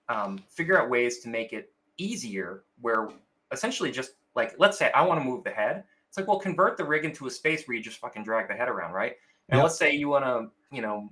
um, 0.10 0.40
figure 0.50 0.80
out 0.80 0.90
ways 0.90 1.20
to 1.20 1.30
make 1.30 1.54
it 1.54 1.72
easier 1.98 2.64
where 2.82 3.10
essentially 3.52 3.92
just 3.92 4.12
like 4.36 4.56
let's 4.58 4.78
say 4.78 4.92
I 4.94 5.02
want 5.04 5.20
to 5.20 5.26
move 5.26 5.44
the 5.44 5.52
head. 5.52 5.84
It's 6.08 6.18
like, 6.18 6.28
well, 6.28 6.40
convert 6.40 6.78
the 6.78 6.86
rig 6.86 7.04
into 7.04 7.28
a 7.28 7.30
space 7.30 7.68
where 7.68 7.76
you 7.76 7.84
just 7.84 7.98
fucking 7.98 8.24
drag 8.24 8.48
the 8.48 8.54
head 8.54 8.70
around, 8.70 8.94
right? 8.94 9.16
And 9.50 9.58
yep. 9.58 9.64
let's 9.64 9.78
say 9.78 9.94
you 9.94 10.08
want 10.10 10.24
to, 10.26 10.48
you 10.74 10.82
know, 10.82 11.10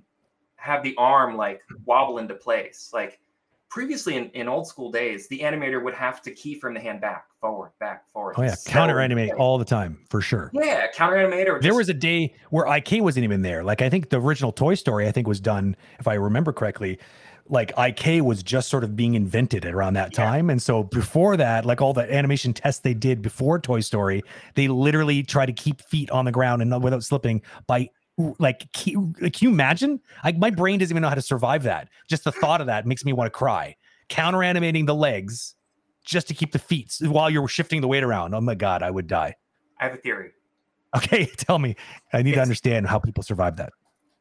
have 0.56 0.82
the 0.82 0.94
arm 0.96 1.36
like 1.36 1.60
wobble 1.84 2.18
into 2.18 2.34
place. 2.34 2.90
Like 2.92 3.20
previously 3.68 4.16
in, 4.16 4.30
in 4.30 4.48
old 4.48 4.66
school 4.66 4.90
days, 4.90 5.28
the 5.28 5.40
animator 5.40 5.82
would 5.82 5.94
have 5.94 6.22
to 6.22 6.30
keyframe 6.30 6.74
the 6.74 6.80
hand 6.80 7.00
back, 7.00 7.26
forward, 7.40 7.72
back, 7.80 8.08
forward. 8.12 8.36
Oh 8.38 8.42
yeah, 8.42 8.54
counter 8.66 9.00
animate 9.00 9.32
all 9.32 9.58
the 9.58 9.64
time 9.64 9.98
for 10.08 10.20
sure. 10.20 10.50
Yeah, 10.54 10.86
counter 10.94 11.16
animator. 11.16 11.60
There 11.60 11.74
was 11.74 11.88
a 11.88 11.94
day 11.94 12.34
where 12.50 12.66
IK 12.72 13.02
wasn't 13.02 13.24
even 13.24 13.42
there. 13.42 13.62
Like 13.62 13.82
I 13.82 13.90
think 13.90 14.10
the 14.10 14.20
original 14.20 14.52
Toy 14.52 14.74
Story, 14.74 15.06
I 15.06 15.12
think 15.12 15.26
was 15.26 15.40
done, 15.40 15.76
if 15.98 16.08
I 16.08 16.14
remember 16.14 16.52
correctly, 16.52 16.98
like 17.48 17.72
IK 17.78 18.22
was 18.22 18.42
just 18.42 18.68
sort 18.68 18.84
of 18.84 18.96
being 18.96 19.14
invented 19.14 19.66
around 19.66 19.94
that 19.94 20.14
time. 20.14 20.48
Yeah. 20.48 20.52
And 20.52 20.62
so 20.62 20.82
before 20.82 21.36
that, 21.36 21.66
like 21.66 21.80
all 21.82 21.92
the 21.92 22.12
animation 22.12 22.52
tests 22.54 22.80
they 22.80 22.94
did 22.94 23.20
before 23.20 23.58
Toy 23.58 23.80
Story, 23.80 24.22
they 24.54 24.68
literally 24.68 25.22
try 25.22 25.44
to 25.44 25.52
keep 25.52 25.82
feet 25.82 26.10
on 26.10 26.24
the 26.24 26.32
ground 26.32 26.62
and 26.62 26.82
without 26.82 27.04
slipping 27.04 27.42
by 27.66 27.90
like 28.38 28.70
can, 28.72 29.12
can 29.14 29.32
you 29.40 29.48
imagine? 29.50 30.00
Like 30.22 30.38
my 30.38 30.50
brain 30.50 30.78
doesn't 30.78 30.92
even 30.92 31.02
know 31.02 31.08
how 31.08 31.14
to 31.14 31.22
survive 31.22 31.64
that. 31.64 31.88
Just 32.08 32.24
the 32.24 32.32
thought 32.32 32.60
of 32.60 32.66
that 32.68 32.86
makes 32.86 33.04
me 33.04 33.12
want 33.12 33.26
to 33.26 33.36
cry. 33.36 33.76
Counter 34.08 34.42
animating 34.42 34.86
the 34.86 34.94
legs 34.94 35.54
just 36.04 36.28
to 36.28 36.34
keep 36.34 36.52
the 36.52 36.58
feet 36.58 36.96
while 37.00 37.28
you're 37.28 37.48
shifting 37.48 37.80
the 37.80 37.88
weight 37.88 38.04
around. 38.04 38.34
Oh 38.34 38.40
my 38.40 38.54
god, 38.54 38.82
I 38.82 38.90
would 38.90 39.06
die. 39.06 39.34
I 39.80 39.84
have 39.84 39.94
a 39.94 39.98
theory. 39.98 40.30
Okay, 40.96 41.26
tell 41.36 41.58
me. 41.58 41.76
I 42.12 42.22
need 42.22 42.34
to 42.34 42.40
understand 42.40 42.86
how 42.86 42.98
people 42.98 43.22
survive 43.22 43.56
that. 43.56 43.72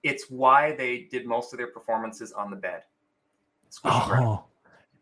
It's 0.01 0.25
why 0.29 0.75
they 0.75 1.07
did 1.11 1.25
most 1.25 1.53
of 1.53 1.57
their 1.57 1.67
performances 1.67 2.31
on 2.31 2.49
the 2.49 2.57
bed. 2.57 2.83
Oh, 3.83 4.43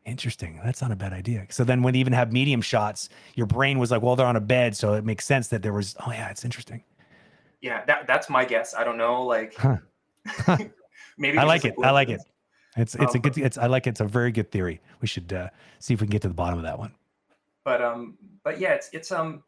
interesting. 0.05 0.59
That's 0.63 0.81
not 0.81 0.91
a 0.91 0.95
bad 0.95 1.13
idea. 1.13 1.45
So 1.49 1.63
then, 1.63 1.83
when 1.83 1.93
they 1.93 1.99
even 1.99 2.13
have 2.13 2.31
medium 2.31 2.61
shots, 2.61 3.09
your 3.35 3.45
brain 3.47 3.79
was 3.79 3.91
like, 3.91 4.01
"Well, 4.01 4.15
they're 4.15 4.25
on 4.27 4.35
a 4.35 4.41
bed, 4.41 4.75
so 4.75 4.93
it 4.93 5.05
makes 5.05 5.25
sense 5.25 5.47
that 5.49 5.61
there 5.61 5.73
was." 5.73 5.95
Oh, 6.05 6.11
yeah, 6.11 6.29
it's 6.29 6.45
interesting. 6.45 6.83
Yeah, 7.61 7.85
that, 7.85 8.07
that's 8.07 8.29
my 8.29 8.43
guess. 8.43 8.73
I 8.73 8.83
don't 8.83 8.97
know. 8.97 9.23
Like, 9.23 9.55
Huh. 9.55 9.77
maybe 11.17 11.37
I 11.37 11.43
like 11.43 11.65
it. 11.65 11.75
I 11.83 11.91
like 11.91 12.09
it. 12.09 12.21
It's 12.77 12.95
it's 12.95 13.13
a 13.13 13.17
Um, 13.17 13.21
good. 13.21 13.37
It's 13.37 13.57
I 13.57 13.67
like 13.67 13.85
it. 13.87 13.91
It's 13.91 13.99
a 13.99 14.05
very 14.05 14.31
good 14.31 14.51
theory. 14.51 14.81
We 15.01 15.07
should 15.07 15.31
uh, 15.33 15.49
see 15.79 15.93
if 15.93 16.01
we 16.01 16.07
can 16.07 16.11
get 16.11 16.21
to 16.23 16.27
the 16.27 16.33
bottom 16.33 16.57
of 16.57 16.63
that 16.63 16.79
one. 16.79 16.93
But 17.63 17.81
um, 17.81 18.17
but 18.43 18.59
yeah, 18.59 18.73
it's 18.73 18.89
it's 18.93 19.11
um, 19.11 19.43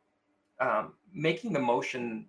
um, 0.60 0.94
making 1.14 1.54
the 1.54 1.60
motion, 1.60 2.28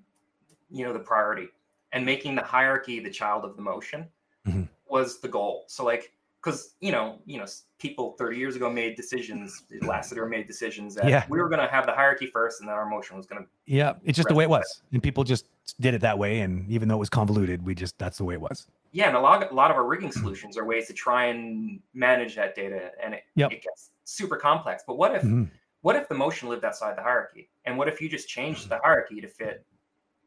you 0.70 0.84
know, 0.86 0.92
the 0.92 1.00
priority, 1.00 1.48
and 1.92 2.06
making 2.06 2.36
the 2.36 2.42
hierarchy 2.42 3.00
the 3.00 3.10
child 3.10 3.44
of 3.44 3.56
the 3.56 3.62
motion 3.62 4.06
Mhm. 4.46 4.68
was 4.86 5.20
the 5.20 5.28
goal. 5.28 5.64
So 5.66 5.84
like, 5.84 6.12
because 6.44 6.74
you 6.80 6.92
know, 6.92 7.18
you 7.24 7.38
know, 7.38 7.46
people 7.78 8.14
30 8.18 8.36
years 8.36 8.56
ago 8.56 8.70
made 8.70 8.96
decisions. 8.96 9.64
Lasseter 9.82 10.28
made 10.28 10.46
decisions 10.46 10.94
that 10.94 11.08
Yeah. 11.08 11.24
we 11.28 11.38
were 11.40 11.48
going 11.48 11.60
to 11.60 11.68
have 11.68 11.86
the 11.86 11.92
hierarchy 11.92 12.26
first, 12.26 12.60
and 12.60 12.68
then 12.68 12.74
our 12.76 12.86
motion 12.86 13.16
was 13.16 13.26
going 13.26 13.42
to. 13.42 13.48
Yeah, 13.66 13.94
it's 14.04 14.16
just 14.16 14.28
the 14.28 14.34
way 14.34 14.44
it 14.44 14.50
was, 14.50 14.82
and 14.92 15.02
people 15.02 15.24
just 15.24 15.48
did 15.80 15.94
it 15.94 16.00
that 16.02 16.18
way. 16.18 16.40
And 16.40 16.68
even 16.70 16.88
though 16.88 16.96
it 16.96 16.98
was 16.98 17.08
convoluted, 17.08 17.64
we 17.64 17.74
just 17.74 17.98
that's 17.98 18.18
the 18.18 18.24
way 18.24 18.34
it 18.34 18.40
was. 18.40 18.66
Yeah, 18.92 19.08
and 19.08 19.16
a 19.16 19.20
lot, 19.20 19.50
a 19.50 19.54
lot 19.54 19.70
of 19.70 19.76
our 19.76 19.86
rigging 19.86 20.12
solutions 20.12 20.56
are 20.56 20.64
ways 20.64 20.86
to 20.88 20.92
try 20.92 21.26
and 21.26 21.80
manage 21.94 22.36
that 22.36 22.54
data, 22.54 22.92
and 23.02 23.14
it, 23.14 23.24
Yep. 23.36 23.52
it 23.52 23.62
gets 23.62 23.90
super 24.04 24.36
complex. 24.36 24.84
But 24.86 24.98
what 24.98 25.14
if 25.14 25.22
Mhm. 25.22 25.50
what 25.80 25.96
if 25.96 26.08
the 26.08 26.14
motion 26.14 26.48
lived 26.48 26.64
outside 26.64 26.96
the 26.96 27.02
hierarchy? 27.02 27.48
And 27.64 27.76
what 27.78 27.88
if 27.88 28.00
you 28.00 28.08
just 28.08 28.28
changed 28.28 28.68
the 28.68 28.78
hierarchy 28.78 29.20
to 29.20 29.28
fit 29.28 29.64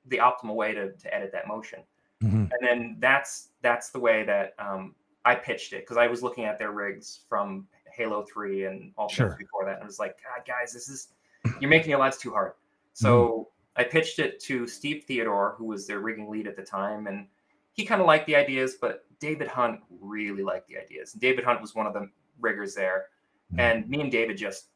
the 0.05 0.17
optimal 0.17 0.55
way 0.55 0.73
to, 0.73 0.91
to 0.93 1.13
edit 1.13 1.31
that 1.31 1.47
motion? 1.47 1.83
Mhm. 2.23 2.51
And 2.51 2.59
then 2.61 2.97
that's 2.99 3.49
that's 3.61 3.89
the 3.91 3.99
way 3.99 4.23
that 4.23 4.53
um, 4.59 4.95
I 5.27 5.35
pitched 5.35 5.73
it 5.73 5.81
because 5.81 5.97
I 5.97 6.07
was 6.07 6.23
looking 6.23 6.45
at 6.45 6.57
their 6.57 6.71
rigs 6.71 7.21
from 7.27 7.67
Halo 7.93 8.23
3 8.23 8.65
and 8.65 8.93
all 8.97 9.09
Sure. 9.09 9.25
others 9.27 9.37
before 9.37 9.65
that. 9.65 9.75
And 9.75 9.83
I 9.83 9.85
was 9.85 9.99
like, 9.99 10.15
God, 10.23 10.45
guys, 10.47 10.71
this 10.73 10.87
is 10.87 11.09
you're 11.59 11.69
making 11.69 11.89
your 11.89 11.99
lives 11.99 12.17
too 12.17 12.31
hard. 12.31 12.53
So 12.93 13.09
Mm-hmm. 13.19 13.81
I 13.81 13.83
pitched 13.83 14.17
it 14.17 14.39
to 14.45 14.65
Steve 14.65 15.03
Theodore, 15.07 15.53
who 15.57 15.65
was 15.65 15.85
their 15.85 15.99
rigging 15.99 16.31
lead 16.31 16.47
at 16.47 16.55
the 16.55 16.63
time, 16.63 17.05
and 17.05 17.27
he 17.73 17.85
kind 17.85 18.01
of 18.01 18.07
liked 18.07 18.25
the 18.25 18.35
ideas, 18.35 18.75
but 18.81 19.05
David 19.19 19.47
Hunt 19.47 19.81
really 20.01 20.41
liked 20.41 20.67
the 20.67 20.77
ideas. 20.79 21.13
And 21.13 21.21
David 21.21 21.43
Hunt 21.43 21.61
was 21.61 21.75
one 21.75 21.85
of 21.85 21.93
the 21.93 22.09
riggers 22.39 22.73
there. 22.73 23.09
Mhm. 23.53 23.59
And 23.59 23.87
me 23.89 24.01
and 24.01 24.11
David 24.11 24.35
just 24.35 24.69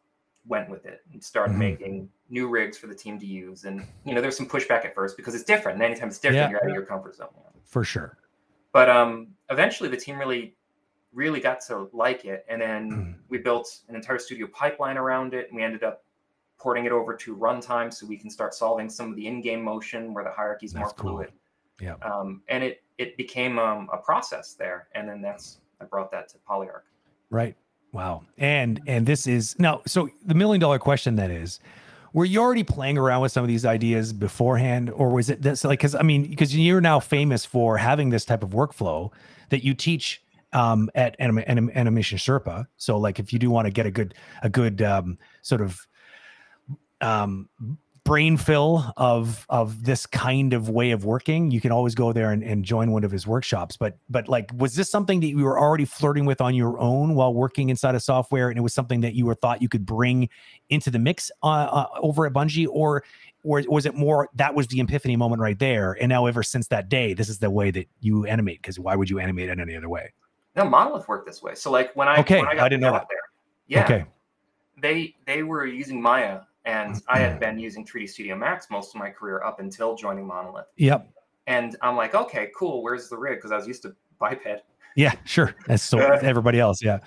went 0.46 0.70
with 0.70 0.86
it 0.86 1.02
and 1.12 1.24
started 1.24 1.54
Mhm. 1.56 1.58
making 1.60 2.10
new 2.30 2.48
rigs 2.48 2.78
for 2.78 2.86
the 2.86 2.94
team 2.94 3.18
to 3.20 3.26
use. 3.26 3.66
And 3.66 3.88
you 4.06 4.14
know, 4.14 4.22
there's 4.22 4.38
some 4.38 4.48
pushback 4.48 4.86
at 4.86 4.94
first 4.94 5.18
because 5.18 5.34
it's 5.34 5.44
different. 5.46 5.78
And 5.78 5.84
anytime 5.84 6.10
it's 6.10 6.20
different, 6.20 6.44
Yeah. 6.44 6.50
you're 6.52 6.64
out 6.64 6.70
of 6.70 6.76
your 6.76 6.86
comfort 6.86 7.16
zone. 7.16 7.30
For 7.64 7.84
sure. 7.84 8.18
But 8.74 8.90
um, 8.90 9.30
eventually, 9.50 9.90
the 9.90 9.98
team 9.98 10.18
really, 10.18 10.56
really 11.14 11.40
got 11.40 11.60
to 11.68 11.90
like 11.94 12.26
it, 12.26 12.46
and 12.48 12.62
then 12.62 12.90
Mhm. 12.92 13.16
we 13.30 13.38
built 13.38 13.82
an 13.90 13.96
entire 13.96 14.18
studio 14.20 14.48
pipeline 14.48 14.98
around 14.98 15.34
it, 15.34 15.48
and 15.50 15.56
we 15.58 15.64
ended 15.64 15.84
up 15.84 16.04
porting 16.58 16.86
it 16.86 16.92
over 16.92 17.16
to 17.16 17.36
runtime 17.36 17.92
so 17.92 18.06
we 18.06 18.16
can 18.18 18.30
start 18.30 18.54
solving 18.54 18.90
some 18.90 19.10
of 19.10 19.16
the 19.16 19.26
in-game 19.28 19.62
motion 19.64 20.14
where 20.14 20.24
the 20.24 20.30
hierarchy 20.32 20.68
is 20.68 20.76
more 20.76 20.90
cool. 20.92 21.12
fluid. 21.18 21.32
Yeah. 21.80 21.96
Um, 22.04 22.44
and 22.48 22.64
it 22.64 22.84
it 22.98 23.18
became 23.18 23.58
um, 23.58 23.90
a 23.92 23.98
process 23.98 24.54
there, 24.54 24.88
and 24.94 25.10
then 25.10 25.22
that's 25.22 25.60
I 25.82 25.86
brought 25.86 26.12
that 26.12 26.30
to 26.30 26.38
Polyarc. 26.48 26.84
Right. 27.32 27.56
Wow. 27.92 28.24
And 28.38 28.80
and 28.88 29.06
this 29.06 29.26
is 29.28 29.58
now 29.60 29.82
so 29.88 30.10
the 30.24 30.36
million 30.36 30.62
dollar 30.62 30.78
question 30.80 31.16
then 31.16 31.32
is 31.32 31.60
were 32.13 32.26
you 32.26 32.41
already 32.41 32.63
playing 32.63 32.97
around 32.97 33.21
with 33.21 33.32
some 33.32 33.43
of 33.43 33.47
these 33.47 33.65
ideas 33.65 34.13
beforehand 34.13 34.89
or 34.89 35.10
was 35.10 35.30
it 35.30 35.41
this 35.41 35.63
like 35.63 35.80
cuz 35.80 35.95
I 35.95 36.02
mean 36.02 36.30
because 36.30 36.56
you're 36.56 36.82
now 36.82 37.00
famous 37.00 37.45
for 37.45 37.78
having 37.78 38.10
this 38.10 38.26
type 38.26 38.43
of 38.43 38.50
workflow 38.50 39.12
that 39.50 39.63
you 39.63 39.74
teach 39.74 40.21
um 40.54 40.89
at 40.95 41.15
anim- 41.19 41.43
anim- 41.47 41.71
animation 41.76 42.17
sherpa. 42.17 42.67
So 42.78 42.97
like 42.97 43.19
if 43.19 43.32
you 43.32 43.39
do 43.39 43.50
want 43.50 43.65
to 43.67 43.71
get 43.71 43.86
a 43.86 43.91
good 43.91 44.13
a 44.41 44.50
good 44.50 44.82
um 44.82 45.17
sort 45.41 45.62
of 45.62 45.88
um 47.00 47.50
brain 48.04 48.36
fill 48.36 48.92
of 48.98 49.46
of 49.50 49.84
this 49.84 50.08
kind 50.08 50.54
of 50.54 50.70
way 50.70 50.90
of 50.90 51.06
working 51.06 51.52
you 51.52 51.62
can 51.62 51.72
always 51.72 51.94
go 51.94 52.12
there 52.12 52.32
and, 52.32 52.44
and 52.44 52.66
join 52.66 52.92
one 52.92 53.04
of 53.04 53.12
his 53.12 53.28
workshops. 53.28 53.78
But 53.78 53.98
but 54.10 54.28
like 54.28 54.50
was 54.58 54.76
this 54.76 54.90
something 54.90 55.20
that 55.20 55.28
you 55.28 55.44
were 55.44 55.60
already 55.60 55.86
flirting 55.86 56.26
with 56.26 56.42
on 56.42 56.56
your 56.56 56.80
own 56.80 57.14
while 57.14 57.34
working 57.34 57.70
inside 57.70 57.94
of 57.94 58.02
software 58.02 58.50
and 58.50 58.58
it 58.58 58.62
was 58.62 58.74
something 58.74 59.02
that 59.02 59.14
you 59.14 59.26
were 59.26 59.36
thought 59.36 59.62
you 59.62 59.70
could 59.70 59.86
bring 59.86 60.30
into 60.70 60.90
the 60.90 60.98
mix 60.98 61.30
uh, 61.44 61.48
uh, 61.48 61.88
over 62.00 62.26
at 62.26 62.34
bungie? 62.34 62.68
Or 62.70 63.04
or 63.44 63.64
was 63.68 63.86
it 63.86 63.94
more 63.94 64.30
that 64.36 64.56
was 64.56 64.68
the 64.68 64.82
epiphany 64.82 65.16
moment 65.16 65.42
right 65.42 65.60
there 65.60 65.96
and 66.00 66.10
now 66.10 66.26
ever 66.26 66.42
since 66.42 66.68
that 66.68 66.90
day 66.90 67.14
this 67.14 67.30
is 67.30 67.38
the 67.38 67.52
way 67.52 67.70
that 67.72 67.88
you 68.00 68.26
animate? 68.26 68.62
Because 68.62 68.80
why 68.80 68.96
would 68.96 69.10
you 69.10 69.20
animate 69.20 69.50
it 69.50 69.60
any 69.60 69.76
other 69.76 69.90
way? 69.90 70.12
No, 70.56 70.66
Monolith 70.66 71.08
worked 71.08 71.28
this 71.28 71.42
way. 71.44 71.54
So 71.56 71.70
like 71.72 71.96
when 71.96 72.08
I 72.08 72.18
Okay, 72.18 72.40
when 72.40 72.60
I, 72.60 72.66
I 72.66 72.70
didn't 72.70 72.82
know 72.82 72.94
that. 72.94 73.08
there, 73.10 73.20
yeah, 73.68 73.84
okay. 73.84 74.06
They 74.82 75.16
they 75.28 75.44
were 75.44 75.66
using 75.68 76.02
Maya, 76.02 76.42
and 76.65 77.02
I 77.08 77.19
had 77.19 77.39
been 77.39 77.58
using 77.60 77.86
3D 77.86 78.10
Studio 78.10 78.36
Max 78.36 78.67
most 78.69 78.93
of 78.95 79.00
my 79.00 79.10
career 79.10 79.43
up 79.43 79.60
until 79.60 79.95
joining 79.95 80.26
Monolith. 80.28 80.67
yep 80.78 81.10
And 81.47 81.76
I'm 81.82 81.95
like, 81.95 82.13
okay, 82.15 82.50
cool. 82.56 82.84
Where's 82.84 83.10
the 83.10 83.17
rig? 83.17 83.38
Because 83.38 83.52
I 83.52 83.58
was 83.58 83.67
used 83.67 83.82
to 83.84 83.95
biped. 84.19 84.47
yeah 84.95 85.13
sure 85.26 85.56
that's 85.67 85.82
so 85.84 85.97
everybody 86.21 86.60
else 86.60 86.84
yeah 86.84 87.00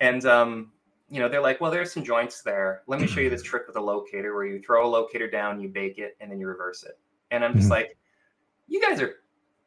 And 0.00 0.24
um, 0.26 0.72
you 1.08 1.20
know, 1.20 1.28
they're 1.28 1.40
like, 1.42 1.60
well, 1.60 1.70
there's 1.70 1.92
some 1.92 2.02
joints 2.02 2.42
there. 2.42 2.82
Let 2.88 3.00
me 3.00 3.06
show 3.06 3.20
you 3.20 3.30
this 3.30 3.42
trick 3.42 3.66
with 3.68 3.76
a 3.76 3.80
locator 3.80 4.34
where 4.34 4.44
you 4.44 4.60
throw 4.60 4.86
a 4.86 4.90
locator 4.90 5.30
down, 5.30 5.60
you 5.60 5.68
bake 5.68 5.98
it, 5.98 6.16
and 6.20 6.30
then 6.30 6.40
you 6.40 6.48
reverse 6.48 6.82
it. 6.82 6.98
And 7.30 7.44
I'm 7.44 7.54
just 7.54 7.68
Mhm. 7.68 7.70
like, 7.72 7.96
you 8.66 8.80
guys 8.80 9.00
are, 9.00 9.14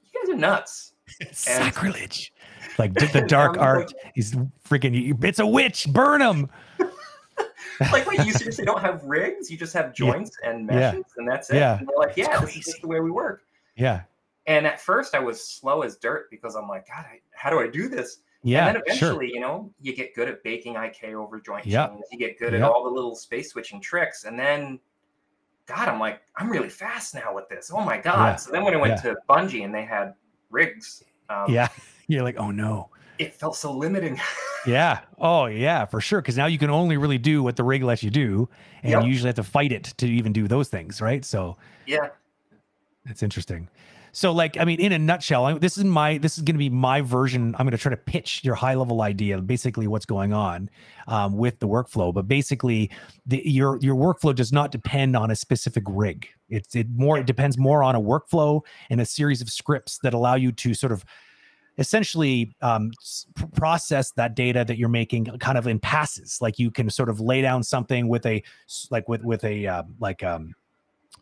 you 0.03 0.19
guys 0.19 0.29
are 0.29 0.37
nuts. 0.37 0.93
Sacrilege. 1.31 2.33
Like 2.77 2.93
the 2.93 3.21
dark 3.27 3.57
art. 3.57 3.93
He's 4.15 4.35
freaking. 4.67 5.23
It's 5.23 5.39
a 5.39 5.47
witch. 5.47 5.87
Burn 5.91 6.21
him. 6.21 6.49
Like, 7.91 8.05
wait, 8.07 8.25
you 8.25 8.33
seriously 8.33 8.65
don't 8.65 8.81
have 8.81 9.03
rigs? 9.03 9.49
You 9.49 9.57
just 9.57 9.73
have 9.73 9.87
Yeah. 9.87 9.91
joints 9.93 10.37
and 10.43 10.67
Yeah. 10.69 10.91
meshes, 10.91 11.05
and 11.17 11.27
that's 11.27 11.49
it. 11.49 11.55
Yeah. 11.57 11.77
And 11.79 11.87
they're 11.87 11.97
like, 11.97 12.17
yeah, 12.17 12.39
this 12.41 12.55
is 12.67 12.79
the 12.81 12.87
way 12.87 12.99
we 12.99 13.11
work. 13.11 13.43
Yeah. 13.75 14.01
And 14.47 14.65
at 14.67 14.81
first, 14.81 15.15
I 15.15 15.19
was 15.19 15.41
slow 15.43 15.83
as 15.83 15.95
dirt 15.97 16.29
because 16.31 16.55
I'm 16.55 16.67
like, 16.67 16.87
God, 16.87 17.05
I, 17.05 17.19
how 17.33 17.49
do 17.49 17.59
I 17.59 17.67
do 17.67 17.87
this? 17.87 18.19
Yeah. 18.41 18.67
and 18.67 18.75
then 18.77 18.83
sure. 18.95 19.09
eventually, 19.09 19.31
you 19.33 19.41
know, 19.41 19.69
you 19.81 19.93
get 19.93 20.15
good 20.15 20.29
at 20.29 20.41
baking 20.43 20.75
IK 20.77 21.13
over 21.13 21.41
joint 21.41 21.65
Yep. 21.65 21.89
chains. 21.91 22.05
You 22.11 22.17
get 22.17 22.39
good 22.39 22.53
Yep. 22.53 22.61
at 22.63 22.69
all 22.69 22.85
the 22.85 22.89
little 22.89 23.13
space 23.15 23.51
switching 23.51 23.81
tricks. 23.81 24.23
And 24.23 24.39
then, 24.39 24.79
God, 25.65 25.89
I'm 25.89 25.99
like, 25.99 26.21
I'm 26.37 26.49
really 26.49 26.69
fast 26.69 27.13
now 27.13 27.35
with 27.35 27.49
this. 27.49 27.69
Oh 27.73 27.81
my 27.81 27.97
God. 27.97 28.25
Yeah. 28.29 28.35
So 28.37 28.51
then 28.51 28.63
when 28.63 28.73
I 28.73 28.77
went 28.77 29.01
to 29.01 29.17
Bungie 29.29 29.65
and 29.65 29.75
they 29.75 29.83
had 29.83 30.13
rigs, 30.49 31.03
um, 31.29 31.45
Yeah. 31.51 31.67
You're 32.07 32.23
like, 32.23 32.37
oh 32.37 32.49
no. 32.49 32.89
It 33.19 33.33
felt 33.35 33.55
so 33.55 33.71
limiting. 33.71 34.19
Yeah. 34.67 34.99
Oh 35.17 35.45
yeah, 35.45 35.85
for 35.85 36.01
sure. 36.01 36.21
Because 36.21 36.35
now 36.35 36.45
you 36.45 36.57
can 36.57 36.69
only 36.69 36.97
really 36.97 37.17
do 37.17 37.41
what 37.41 37.55
the 37.55 37.63
rig 37.63 37.81
lets 37.81 38.03
you 38.03 38.09
do, 38.09 38.49
and 38.83 38.91
Yep. 38.91 39.03
you 39.03 39.07
usually 39.07 39.29
have 39.29 39.37
to 39.37 39.43
fight 39.43 39.71
it 39.71 39.85
to 39.99 40.05
even 40.05 40.33
do 40.33 40.49
those 40.49 40.67
things, 40.67 40.99
right? 40.99 41.23
So 41.23 41.55
yeah. 41.85 42.09
That's 43.05 43.23
interesting. 43.23 43.69
So, 44.11 44.33
like, 44.33 44.57
I 44.57 44.65
mean, 44.65 44.81
in 44.81 44.91
a 44.91 44.99
nutshell, 44.99 45.45
I, 45.45 45.53
this 45.53 45.77
is 45.77 45.85
my 45.85 46.17
this 46.17 46.37
is 46.37 46.43
going 46.43 46.55
to 46.55 46.59
be 46.59 46.69
my 46.69 46.99
version. 46.99 47.55
I'm 47.57 47.65
going 47.65 47.71
to 47.71 47.77
try 47.77 47.91
to 47.91 47.97
pitch 47.97 48.43
your 48.43 48.55
high 48.55 48.75
level 48.75 49.01
idea, 49.01 49.39
basically 49.39 49.87
what's 49.87 50.05
going 50.05 50.33
on 50.33 50.69
um, 51.07 51.37
with 51.37 51.59
the 51.59 51.67
workflow. 51.67 52.13
But 52.13 52.27
basically, 52.27 52.91
the, 53.25 53.41
your 53.45 53.77
your 53.79 53.95
workflow 53.95 54.35
does 54.35 54.51
not 54.51 54.71
depend 54.71 55.15
on 55.15 55.31
a 55.31 55.35
specific 55.37 55.83
rig. 55.87 56.27
It's 56.49 56.75
it 56.75 56.89
more 56.89 57.17
it 57.17 57.27
depends 57.27 57.57
more 57.57 57.81
on 57.81 57.95
a 57.95 58.01
workflow 58.01 58.61
and 58.89 58.99
a 58.99 59.05
series 59.05 59.41
of 59.41 59.49
scripts 59.49 59.99
that 59.99 60.13
allow 60.13 60.35
you 60.35 60.51
to 60.51 60.73
sort 60.73 60.91
of 60.91 61.05
essentially 61.79 62.53
um, 62.61 62.91
process 63.55 64.11
that 64.11 64.35
data 64.35 64.63
that 64.65 64.77
you're 64.77 64.89
making 64.89 65.25
kind 65.39 65.57
of 65.57 65.65
in 65.65 65.79
passes. 65.79 66.37
Like 66.41 66.59
you 66.59 66.69
can 66.69 66.89
sort 66.89 67.09
of 67.09 67.19
lay 67.19 67.41
down 67.41 67.63
something 67.63 68.07
with 68.07 68.25
a 68.25 68.43
like 68.91 69.07
with 69.07 69.23
with 69.23 69.43
a 69.43 69.65
um, 69.65 69.95
like 69.99 70.21
um, 70.21 70.53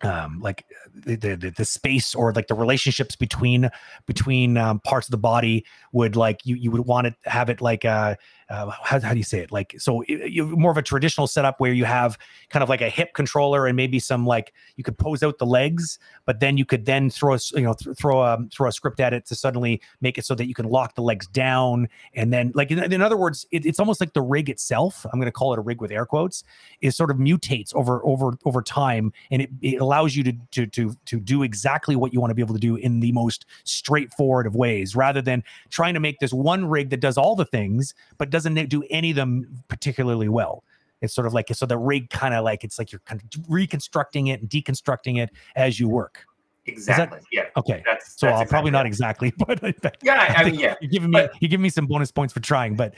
um 0.02 0.40
like 0.42 0.66
the, 0.94 1.16
the 1.16 1.54
the 1.56 1.66
space 1.66 2.14
or 2.14 2.34
like 2.34 2.48
the 2.48 2.56
relationships 2.56 3.16
between 3.16 3.70
between 4.08 4.58
um, 4.58 4.80
parts 4.80 5.08
of 5.08 5.12
the 5.12 5.18
body 5.18 5.64
would 5.94 6.16
like 6.16 6.42
you 6.44 6.56
you 6.56 6.72
would 6.72 6.86
want 6.86 7.08
to 7.08 7.30
have 7.30 7.50
it 7.50 7.62
like 7.62 7.86
uh, 7.86 8.16
uh 8.50 8.70
how, 8.84 9.00
how 9.00 9.12
do 9.12 9.18
you 9.18 9.24
say 9.24 9.40
it? 9.40 9.52
Like 9.52 9.76
so 9.78 10.04
you 10.08 10.46
more 10.58 10.72
of 10.72 10.78
a 10.78 10.82
traditional 10.82 11.28
setup 11.28 11.60
where 11.60 11.74
you 11.74 11.86
have 11.86 12.18
kind 12.50 12.64
of 12.64 12.70
like 12.70 12.82
a 12.82 12.90
hip 12.90 13.14
controller 13.14 13.68
and 13.68 13.76
maybe 13.76 14.00
some 14.00 14.26
like 14.26 14.54
you 14.76 14.84
could 14.84 14.98
pose 14.98 15.24
out 15.24 15.38
the 15.38 15.46
legs 15.46 16.00
but 16.26 16.40
then 16.40 16.58
you 16.58 16.66
could 16.66 16.86
then 16.86 17.10
throw 17.10 17.34
a 17.34 17.40
you 17.54 17.62
know 17.62 17.74
th- 17.74 17.98
throw 17.98 18.22
a 18.22 18.38
throw 18.52 18.68
a 18.68 18.72
script 18.72 19.00
at 19.00 19.14
it 19.14 19.26
to 19.26 19.36
suddenly 19.36 19.82
make 20.02 20.18
it 20.18 20.26
so 20.26 20.36
that 20.36 20.48
you 20.48 20.54
can 20.54 20.66
lock 20.66 20.96
the 20.96 21.02
legs 21.02 21.28
down 21.28 21.88
and 22.14 22.32
then 22.32 22.52
like 22.56 22.72
in, 22.72 22.80
in 22.92 23.02
other 23.02 23.18
words 23.18 23.46
it, 23.52 23.66
it's 23.66 23.80
almost 23.80 24.00
like 24.00 24.14
the 24.14 24.22
rig 24.22 24.50
itself 24.50 25.06
i'm 25.12 25.20
going 25.20 25.26
to 25.26 25.32
call 25.32 25.54
it 25.54 25.60
a 25.60 25.62
rig 25.62 25.82
with 25.82 25.92
air 25.92 26.06
quotes 26.06 26.44
is 26.82 26.96
sort 26.96 27.12
of 27.12 27.18
mutates 27.18 27.74
over 27.76 28.02
over 28.06 28.38
over 28.46 28.62
time 28.62 29.12
and 29.32 29.42
it, 29.42 29.50
it 29.62 29.82
allows 29.82 30.16
you 30.16 30.24
to 30.24 30.34
to 30.52 30.66
to 30.68 30.96
to 31.06 31.20
do 31.20 31.44
exactly 31.44 31.96
what 31.96 32.14
you 32.14 32.20
want 32.20 32.32
to 32.32 32.36
be 32.36 32.42
able 32.42 32.54
to 32.54 32.60
do 32.60 32.76
in 32.76 33.00
the 33.00 33.12
most 33.12 33.46
straightforward 33.64 34.46
of 34.46 34.56
ways 34.56 34.96
rather 34.96 35.22
than 35.22 35.44
trying 35.70 35.94
to 35.94 36.00
make 36.00 36.20
this 36.20 36.34
one 36.34 36.66
rig 36.66 36.90
that 36.90 37.00
does 37.00 37.18
all 37.18 37.36
the 37.36 37.46
things 37.46 37.94
but 38.18 38.30
doesn't 38.38 38.70
do 38.70 38.84
any 38.90 39.10
of 39.12 39.16
them 39.16 39.32
particularly 39.68 40.30
well 40.30 40.64
It's 41.02 41.14
sort 41.14 41.28
of 41.28 41.34
like 41.34 41.48
so 41.54 41.66
the 41.66 41.78
rig 41.78 42.10
kind 42.10 42.34
of 42.34 42.44
like 42.44 42.64
it's 42.64 42.78
like 42.80 42.92
you're 42.92 43.02
kind 43.06 43.22
of 43.22 43.28
reconstructing 43.50 44.28
it 44.28 44.42
and 44.42 44.50
deconstructing 44.50 45.18
it 45.24 45.30
as 45.56 45.80
you 45.80 45.88
work. 45.90 46.26
Exactly. 46.66 47.20
yeah. 47.32 47.44
Okay. 47.56 47.82
That's, 47.86 48.20
So 48.20 48.26
that's 48.26 48.40
I'll 48.40 48.46
probably 48.46 48.72
not 48.72 48.86
exactly, 48.86 49.34
but 49.48 49.64
I, 49.64 49.74
Yeah, 50.04 50.34
I, 50.36 50.42
I 50.42 50.44
mean, 50.44 50.60
yeah. 50.60 50.76
you're 50.82 50.90
giving 50.92 51.12
me 51.12 51.22
but- 51.22 51.32
you 51.42 51.48
give 51.48 51.60
me 51.62 51.70
some 51.70 51.86
bonus 51.88 52.12
points 52.12 52.34
for 52.34 52.42
trying, 52.42 52.76
but 52.76 52.94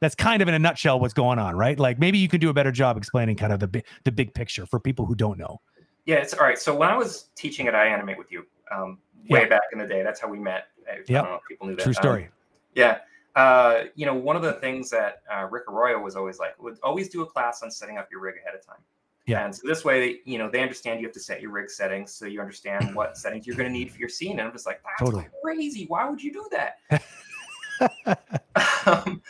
that's 0.00 0.14
kind 0.14 0.40
of 0.42 0.46
in 0.48 0.54
a 0.54 0.58
nutshell 0.58 1.00
what's 1.00 1.14
going 1.14 1.38
on, 1.40 1.56
right? 1.56 1.78
Like 1.78 1.98
maybe 1.98 2.18
you 2.18 2.28
can 2.28 2.38
do 2.40 2.48
a 2.50 2.54
better 2.54 2.70
job 2.70 2.96
explaining 2.96 3.36
kind 3.36 3.52
of 3.52 3.58
the 3.60 3.66
big 3.66 3.84
the 4.04 4.12
big 4.12 4.32
picture 4.34 4.64
for 4.66 4.78
people 4.78 5.04
who 5.06 5.14
don't 5.16 5.38
know. 5.38 5.60
Yeah, 6.06 6.16
it's 6.16 6.32
all 6.34 6.44
right. 6.46 6.58
So 6.58 6.74
when 6.76 6.88
I 6.88 6.96
was 6.96 7.30
teaching 7.34 7.66
at 7.66 7.74
iAnimate 7.74 8.16
with 8.16 8.30
you, 8.30 8.46
um, 8.70 8.98
way 9.28 9.40
Yeah. 9.42 9.48
back 9.48 9.62
in 9.72 9.78
the 9.80 9.86
day, 9.86 10.02
that's 10.04 10.20
how 10.20 10.28
we 10.28 10.38
met. 10.38 10.68
I 10.88 10.98
Yep. 10.98 11.06
don't 11.08 11.24
know 11.24 11.34
if 11.34 11.42
people 11.48 11.66
knew 11.66 11.74
that. 11.76 11.82
True 11.82 11.90
Um, 11.90 11.94
story. 11.94 12.28
yeah. 12.74 12.98
Uh, 13.36 13.84
you 13.94 14.04
know, 14.06 14.14
one 14.14 14.34
of 14.36 14.42
the 14.42 14.54
things 14.54 14.90
that 14.90 15.22
uh, 15.32 15.46
Rick 15.50 15.64
Arroyo 15.70 16.00
was 16.00 16.16
always 16.16 16.38
like, 16.38 16.60
would 16.60 16.78
always 16.82 17.08
do 17.08 17.22
a 17.22 17.26
class 17.26 17.62
on 17.62 17.70
setting 17.70 17.96
up 17.98 18.08
your 18.10 18.20
rig 18.20 18.34
ahead 18.42 18.54
of 18.58 18.66
time. 18.66 18.80
Yeah. 19.26 19.44
And 19.44 19.54
so 19.54 19.68
this 19.68 19.84
way, 19.84 20.20
you 20.24 20.38
know, 20.38 20.48
they 20.50 20.62
understand 20.62 21.00
you 21.00 21.06
have 21.06 21.14
to 21.14 21.20
set 21.20 21.40
your 21.42 21.50
rig 21.52 21.70
settings, 21.70 22.12
so 22.14 22.24
you 22.26 22.40
understand 22.40 22.90
what 22.94 23.16
settings 23.16 23.46
you're 23.46 23.56
going 23.56 23.68
to 23.68 23.72
need 23.72 23.92
for 23.92 23.98
your 23.98 24.08
scene. 24.08 24.32
And 24.38 24.40
I'm 24.40 24.52
just 24.52 24.66
like, 24.66 24.80
that's 24.82 24.98
Totally. 25.00 25.26
crazy. 25.42 25.84
Why 25.86 26.08
would 26.08 26.22
you 26.22 26.32
do 26.32 26.48
that? 26.50 28.18
um, 28.86 29.22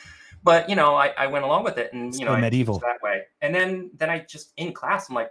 but 0.45 0.69
you 0.71 0.77
know, 0.77 0.95
I, 0.95 1.09
I 1.19 1.27
went 1.27 1.45
along 1.45 1.65
with 1.65 1.79
it, 1.79 1.93
and 1.93 2.15
you 2.15 2.21
So 2.21 2.27
know, 2.27 2.33
I 2.33 2.41
medieval. 2.41 2.79
that 2.79 3.03
way. 3.03 3.23
And 3.43 3.55
then 3.55 3.91
then 3.97 4.09
I 4.09 4.21
just 4.21 4.53
in 4.57 4.73
class, 4.73 5.09
I'm 5.09 5.15
like, 5.17 5.31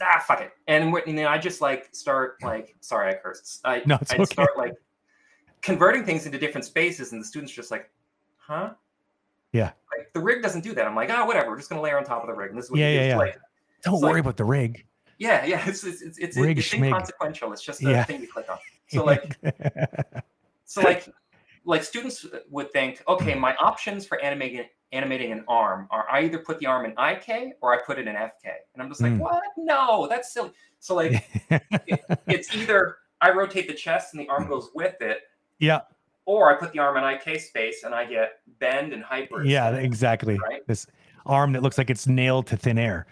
ah, 0.00 0.22
fuck 0.26 0.40
it. 0.40 0.52
And, 0.68 0.92
what- 0.92 1.06
and 1.06 1.18
then 1.18 1.26
I 1.26 1.38
just 1.38 1.60
like 1.60 1.88
start 1.92 2.36
like, 2.42 2.74
sorry, 2.80 3.10
I 3.10 3.14
cursed. 3.14 3.60
I 3.64 3.82
No, 3.84 3.98
it's 4.00 4.12
I'd 4.12 4.20
okay. 4.20 4.32
start 4.32 4.50
like 4.56 4.74
converting 5.60 6.04
things 6.04 6.24
into 6.26 6.38
different 6.38 6.64
spaces, 6.64 7.12
and 7.12 7.20
the 7.20 7.26
students 7.26 7.52
just 7.52 7.70
like, 7.70 7.90
huh? 8.46 8.70
Yeah. 9.52 9.72
Like 9.96 10.12
the 10.12 10.20
rig 10.20 10.42
doesn't 10.42 10.62
do 10.62 10.74
that. 10.74 10.86
I'm 10.86 10.96
like, 10.96 11.10
oh, 11.10 11.24
whatever. 11.26 11.50
We're 11.50 11.56
just 11.58 11.68
gonna 11.70 11.82
layer 11.82 11.96
on 11.98 12.04
top 12.04 12.22
of 12.22 12.28
the 12.28 12.34
rig. 12.34 12.50
And 12.50 12.58
this 12.58 12.66
is 12.66 12.70
what 12.70 12.80
Yeah, 12.80 12.88
you 12.90 12.98
yeah, 13.00 13.06
yeah. 13.08 13.16
Like, 13.18 13.38
Don't 13.82 14.00
worry 14.00 14.14
like- 14.14 14.20
about 14.20 14.36
the 14.36 14.44
rig. 14.44 14.84
yeah, 15.18 15.44
yeah. 15.44 15.62
It's 15.68 15.84
it's 15.84 16.02
it's, 16.02 16.18
it's, 16.18 16.36
Rig 16.36 16.58
it's 16.58 16.68
schmig. 16.68 16.86
inconsequential. 16.88 17.52
It's 17.52 17.62
just 17.62 17.82
a 17.82 17.90
Yeah. 17.90 18.04
thing 18.04 18.20
you 18.22 18.28
click 18.28 18.46
on. 18.50 18.58
So 18.88 19.02
like 19.02 19.34
so 20.66 20.82
like 20.82 21.08
like 21.64 21.82
students 21.82 22.26
would 22.50 22.70
think 22.72 23.02
okay 23.08 23.34
my 23.34 23.54
options 23.56 24.04
for 24.06 24.20
animating 24.20 24.66
animating 24.92 25.32
an 25.32 25.42
arm 25.48 25.88
are 25.90 26.06
i 26.10 26.20
either 26.22 26.38
put 26.38 26.58
the 26.60 26.66
arm 26.66 26.84
in 26.84 26.92
ik 26.98 27.54
or 27.62 27.72
i 27.72 27.78
put 27.82 27.98
it 27.98 28.06
in 28.06 28.14
fk 28.14 28.44
and 28.74 28.82
i'm 28.82 28.88
just 28.90 29.00
like 29.00 29.12
Mm. 29.12 29.18
what 29.20 29.42
no 29.56 30.06
that's 30.06 30.32
silly 30.34 30.50
so 30.80 30.94
like 30.94 31.24
it's 32.28 32.54
either 32.54 32.98
i 33.22 33.30
rotate 33.30 33.66
the 33.68 33.74
chest 33.74 34.12
and 34.12 34.20
the 34.22 34.28
arm 34.28 34.46
goes 34.48 34.68
with 34.74 35.00
it 35.00 35.22
yeah, 35.58 35.80
or 36.26 36.50
i 36.50 36.58
put 36.58 36.72
the 36.72 36.78
arm 36.78 36.96
in 36.96 37.04
ik 37.04 37.40
space 37.40 37.84
and 37.84 37.94
i 37.94 38.04
get 38.04 38.40
bend 38.58 38.92
and 38.92 39.02
hyper 39.02 39.44
yeah, 39.44 39.70
exactly. 39.76 40.38
right 40.38 40.66
This 40.66 40.86
arm 41.26 41.52
that 41.52 41.62
looks 41.62 41.78
like 41.78 41.90
it's 41.90 42.06
nailed 42.06 42.46
to 42.48 42.56
thin 42.56 42.78
air. 42.78 43.06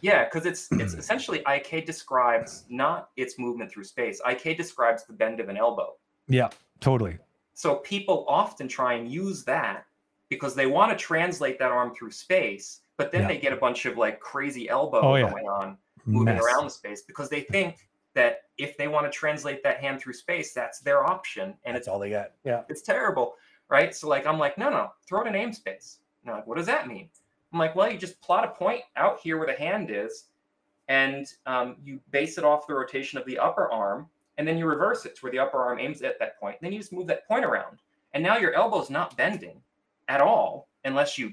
yeah 0.00 0.24
because 0.24 0.46
it's 0.46 0.68
it's 0.82 0.94
essentially 0.94 1.42
ik 1.48 1.86
describes 1.86 2.64
not 2.68 3.10
its 3.16 3.38
movement 3.38 3.70
through 3.70 3.84
space 3.84 4.20
ik 4.28 4.56
describes 4.56 5.04
the 5.06 5.12
bend 5.12 5.40
of 5.40 5.48
an 5.48 5.56
elbow 5.56 5.90
Yeah, 6.28 6.48
totally. 6.80 7.18
So 7.54 7.76
people 7.76 8.24
often 8.28 8.66
try 8.68 8.94
and 8.98 9.08
use 9.24 9.44
that 9.44 9.84
because 10.28 10.54
they 10.54 10.66
want 10.66 10.90
to 10.92 10.96
translate 11.10 11.56
that 11.60 11.70
arm 11.70 11.94
through 11.94 12.10
space, 12.10 12.80
but 12.98 13.12
then 13.12 13.22
Yeah. 13.22 13.28
they 13.30 13.38
get 13.38 13.52
a 13.52 13.56
bunch 13.66 13.86
of 13.86 13.96
like 13.96 14.18
crazy 14.32 14.68
elbow 14.68 15.00
Oh, 15.02 15.14
yeah. 15.16 15.30
going 15.30 15.48
on 15.48 15.78
moving 16.04 16.34
Mess. 16.34 16.44
around 16.44 16.64
the 16.64 16.70
space 16.70 17.02
because 17.06 17.28
they 17.30 17.42
think 17.42 17.72
that 18.16 18.40
if 18.58 18.76
they 18.76 18.88
want 18.88 19.06
to 19.06 19.16
translate 19.16 19.62
that 19.62 19.78
hand 19.80 20.00
through 20.00 20.14
space, 20.14 20.52
that's 20.52 20.80
their 20.80 21.04
option. 21.04 21.54
And 21.64 21.74
That's 21.76 21.82
it's 21.86 21.88
all 21.88 21.98
they 22.00 22.10
got. 22.10 22.32
Yeah. 22.44 22.62
it's 22.68 22.82
terrible, 22.82 23.34
right? 23.68 23.94
So 23.94 24.08
like 24.08 24.26
I'm 24.26 24.38
like, 24.38 24.58
no, 24.58 24.68
no, 24.70 24.90
throw 25.06 25.20
it 25.22 25.28
in 25.28 25.36
aim 25.36 25.52
space. 25.52 25.98
And 26.22 26.28
they're 26.28 26.36
like, 26.36 26.46
what 26.46 26.56
does 26.56 26.66
that 26.66 26.88
mean? 26.88 27.08
I'm 27.52 27.58
like, 27.60 27.76
well, 27.76 27.90
you 27.90 27.96
just 27.98 28.20
plot 28.20 28.44
a 28.44 28.48
point 28.48 28.82
out 28.96 29.20
here 29.20 29.38
where 29.38 29.46
the 29.46 29.52
hand 29.54 29.90
is, 29.90 30.24
and 30.88 31.26
um, 31.46 31.76
you 31.84 32.00
base 32.10 32.38
it 32.38 32.44
off 32.44 32.66
the 32.66 32.74
rotation 32.74 33.18
of 33.18 33.24
the 33.26 33.38
upper 33.38 33.70
arm, 33.70 34.08
and 34.38 34.46
then 34.48 34.58
you 34.58 34.66
reverse 34.66 35.04
it 35.06 35.14
to 35.16 35.20
where 35.22 35.32
the 35.32 35.38
upper 35.38 35.58
arm 35.58 35.78
aims 35.78 36.02
at 36.02 36.18
that 36.18 36.38
point. 36.40 36.56
Then 36.60 36.72
you 36.72 36.78
just 36.80 36.92
move 36.92 37.06
that 37.06 37.26
point 37.28 37.44
around, 37.44 37.78
and 38.14 38.22
now 38.22 38.36
your 38.36 38.52
elbow's 38.54 38.90
not 38.90 39.16
bending 39.16 39.60
at 40.08 40.20
all 40.20 40.68
unless 40.84 41.18
you 41.18 41.32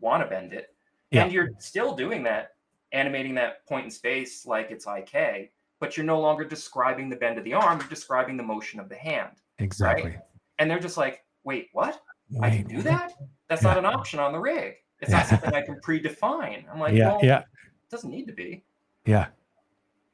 want 0.00 0.22
to 0.22 0.28
bend 0.28 0.52
it, 0.52 0.74
Yeah. 1.10 1.24
and 1.24 1.32
you're 1.32 1.50
still 1.58 1.94
doing 1.94 2.22
that, 2.24 2.54
animating 2.92 3.34
that 3.34 3.66
point 3.66 3.84
in 3.84 3.90
space 3.90 4.46
like 4.46 4.70
it's 4.70 4.86
IK, 4.86 5.50
but 5.84 5.98
you're 5.98 6.06
no 6.06 6.18
longer 6.18 6.44
describing 6.44 7.10
the 7.10 7.16
bend 7.16 7.36
of 7.36 7.44
the 7.44 7.52
arm. 7.52 7.78
You're 7.78 7.88
describing 7.90 8.38
the 8.38 8.42
motion 8.42 8.80
of 8.80 8.88
the 8.88 8.94
hand 8.94 9.32
Exactly. 9.58 10.16
and 10.58 10.70
they're 10.70 10.78
just 10.78 10.96
like, 10.96 11.24
"Wait, 11.44 11.68
what? 11.72 12.00
I 12.40 12.48
can 12.48 12.66
do 12.66 12.80
that? 12.80 13.12
That's 13.48 13.62
not 13.62 13.76
an 13.76 13.84
option 13.84 14.18
on 14.18 14.32
the 14.32 14.38
rig. 14.38 14.76
It's 15.00 15.10
not 15.10 15.26
something 15.26 15.52
I 15.52 15.60
can 15.60 15.78
predefine." 15.86 16.64
I'm 16.72 16.80
like, 16.80 16.94
yeah, 16.94 17.08
"Well, 17.08 17.20
yeah, 17.22 17.40
it 17.40 17.90
doesn't 17.90 18.10
need 18.10 18.26
to 18.28 18.32
be." 18.32 18.64
yeah. 19.04 19.26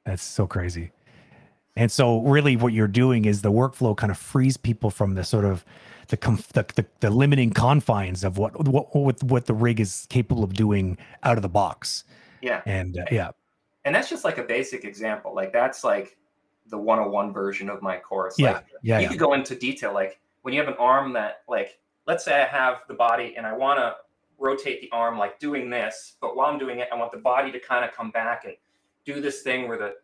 That's 0.05 0.25
so 0.25 0.47
crazy. 0.47 0.91
And 1.77 1.93
so, 1.93 2.23
really, 2.23 2.57
what 2.57 2.73
you're 2.73 2.89
doing 2.89 3.27
is 3.27 3.43
the 3.43 3.53
workflow 3.53 3.97
kind 3.97 4.11
of 4.11 4.18
frees 4.18 4.57
people 4.57 4.91
from 4.91 5.14
the 5.14 5.23
sort 5.23 5.45
of 5.45 5.64
the 6.09 6.16
conf- 6.16 6.53
the, 6.53 6.64
the, 6.75 6.85
the 6.99 7.11
limiting 7.11 7.51
confines 7.51 8.25
of 8.25 8.39
what 8.39 8.66
what 8.66 8.95
what 8.97 9.23
what 9.23 9.47
the 9.47 9.55
rig 9.55 9.79
is 9.79 10.07
capable 10.11 10.43
of 10.43 10.55
doing 10.55 10.99
out 11.23 11.39
of 11.39 11.43
the 11.43 11.49
box. 11.49 12.03
Yeah, 12.43 12.62
And 12.66 12.99
uh, 12.99 13.05
yeah, 13.12 13.31
and 13.91 13.97
that's 13.97 14.09
just 14.09 14.22
like 14.22 14.38
a 14.38 14.45
basic 14.45 14.84
example. 14.84 15.34
Like 15.34 15.53
that's 15.53 15.82
like 15.82 16.16
the 16.68 16.78
101 16.78 17.32
version 17.32 17.68
of 17.68 17.82
my 17.82 17.97
course. 17.97 18.38
yeah, 18.38 18.53
Like, 18.53 18.66
yeah, 18.82 18.99
you 18.99 19.03
yeah. 19.03 19.09
could 19.09 19.18
go 19.18 19.32
into 19.32 19.57
detail. 19.57 19.93
Like 19.93 20.20
when 20.43 20.55
you 20.55 20.61
have 20.61 20.68
an 20.68 20.78
arm 20.78 21.12
that, 21.14 21.38
like, 21.49 21.80
let's 22.07 22.24
say 22.24 22.41
I 22.41 22.47
have 22.47 22.82
the 22.86 22.95
body 22.95 23.34
and 23.36 23.45
I 23.45 23.53
want 23.53 23.80
to 23.80 23.97
rotate 24.38 24.80
the 24.80 24.88
arm 24.93 25.18
like 25.18 25.41
doing 25.41 25.70
this, 25.70 26.14
but 26.20 26.36
while 26.36 26.53
I'm 26.53 26.57
doing 26.57 26.78
it, 26.78 26.86
I 26.93 26.95
want 26.95 27.11
the 27.11 27.18
body 27.18 27.51
to 27.51 27.59
kind 27.59 27.84
of 27.84 27.91
come 27.91 28.12
back 28.12 28.45
and 28.45 28.55
do 29.05 29.20
this 29.20 29.43
thing 29.43 29.66
where 29.66 29.76
the, 29.76 29.95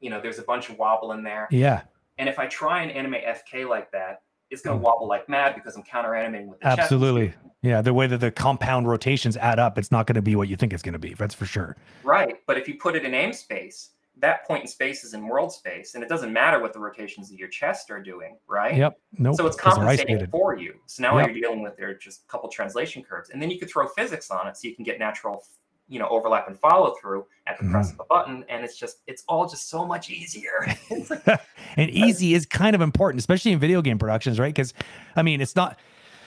you 0.00 0.10
know, 0.10 0.20
there's 0.20 0.40
a 0.40 0.42
bunch 0.42 0.68
of 0.68 0.76
wobble 0.76 1.12
in 1.12 1.22
there. 1.22 1.46
yeah. 1.52 1.82
And 2.18 2.28
if 2.28 2.40
I 2.40 2.48
try 2.48 2.82
and 2.82 2.90
animate 2.90 3.24
FK 3.24 3.68
like 3.68 3.92
that, 3.92 4.22
it's 4.50 4.62
going 4.62 4.78
to 4.78 4.82
wobble 4.82 5.08
like 5.08 5.28
mad 5.28 5.54
because 5.54 5.76
I'm 5.76 5.82
counter 5.82 6.14
animating 6.14 6.48
with 6.48 6.60
the 6.60 6.66
chest. 6.66 6.78
Absolutely. 6.80 7.34
Yeah, 7.62 7.82
the 7.82 7.92
way 7.92 8.06
that 8.06 8.18
the 8.18 8.30
compound 8.30 8.88
rotations 8.88 9.36
add 9.36 9.58
up, 9.58 9.78
it's 9.78 9.90
not 9.90 10.06
going 10.06 10.14
to 10.14 10.22
be 10.22 10.36
what 10.36 10.48
you 10.48 10.56
think 10.56 10.72
it's 10.72 10.82
going 10.82 10.92
to 10.92 10.98
be. 10.98 11.14
That's 11.14 11.34
for 11.34 11.46
sure. 11.46 11.76
Right. 12.04 12.36
But 12.46 12.56
if 12.56 12.68
you 12.68 12.76
put 12.76 12.96
it 12.96 13.04
in 13.04 13.14
aim 13.14 13.32
space, 13.32 13.90
that 14.20 14.46
point 14.46 14.62
in 14.62 14.68
space 14.68 15.04
is 15.04 15.14
in 15.14 15.26
world 15.26 15.52
space, 15.52 15.94
and 15.94 16.02
it 16.02 16.08
doesn't 16.08 16.32
matter 16.32 16.60
what 16.60 16.72
the 16.72 16.78
rotations 16.78 17.30
of 17.30 17.38
your 17.38 17.48
chest 17.48 17.90
are 17.90 18.02
doing, 18.02 18.36
right? 18.48 18.76
Yep. 18.76 18.98
Nope. 19.18 19.36
So 19.36 19.46
it's 19.46 19.56
compensating 19.56 20.26
for 20.26 20.56
you. 20.56 20.74
So 20.86 21.02
now 21.02 21.18
Yep. 21.18 21.28
you're 21.28 21.40
dealing 21.40 21.62
with 21.62 21.80
are 21.80 21.94
just 21.94 22.22
a 22.22 22.26
couple 22.26 22.48
translation 22.48 23.02
curves, 23.02 23.30
and 23.30 23.40
then 23.40 23.50
you 23.50 23.58
could 23.58 23.70
throw 23.70 23.86
physics 23.86 24.30
on 24.30 24.48
it, 24.48 24.56
so 24.56 24.66
you 24.66 24.74
can 24.74 24.84
get 24.84 24.98
natural, 24.98 25.44
you 25.88 25.98
know, 25.98 26.08
overlap 26.08 26.48
and 26.48 26.58
follow 26.58 26.94
through 27.00 27.26
at 27.46 27.58
the 27.58 27.64
Mm-hmm. 27.64 27.72
press 27.72 27.92
of 27.92 28.00
a 28.00 28.04
button, 28.04 28.44
and 28.48 28.64
it's 28.64 28.76
just 28.78 28.98
it's 29.06 29.24
all 29.28 29.48
just 29.48 29.68
so 29.68 29.84
much 29.86 30.10
easier. 30.10 30.66
And 31.76 31.90
easy 31.90 32.34
is 32.34 32.44
kind 32.46 32.74
of 32.74 32.80
important, 32.80 33.20
especially 33.20 33.52
in 33.52 33.58
video 33.60 33.82
game 33.82 33.98
productions, 33.98 34.40
right? 34.40 34.52
Because, 34.52 34.74
I 35.14 35.22
mean, 35.22 35.40
it's 35.40 35.54
not 35.54 35.78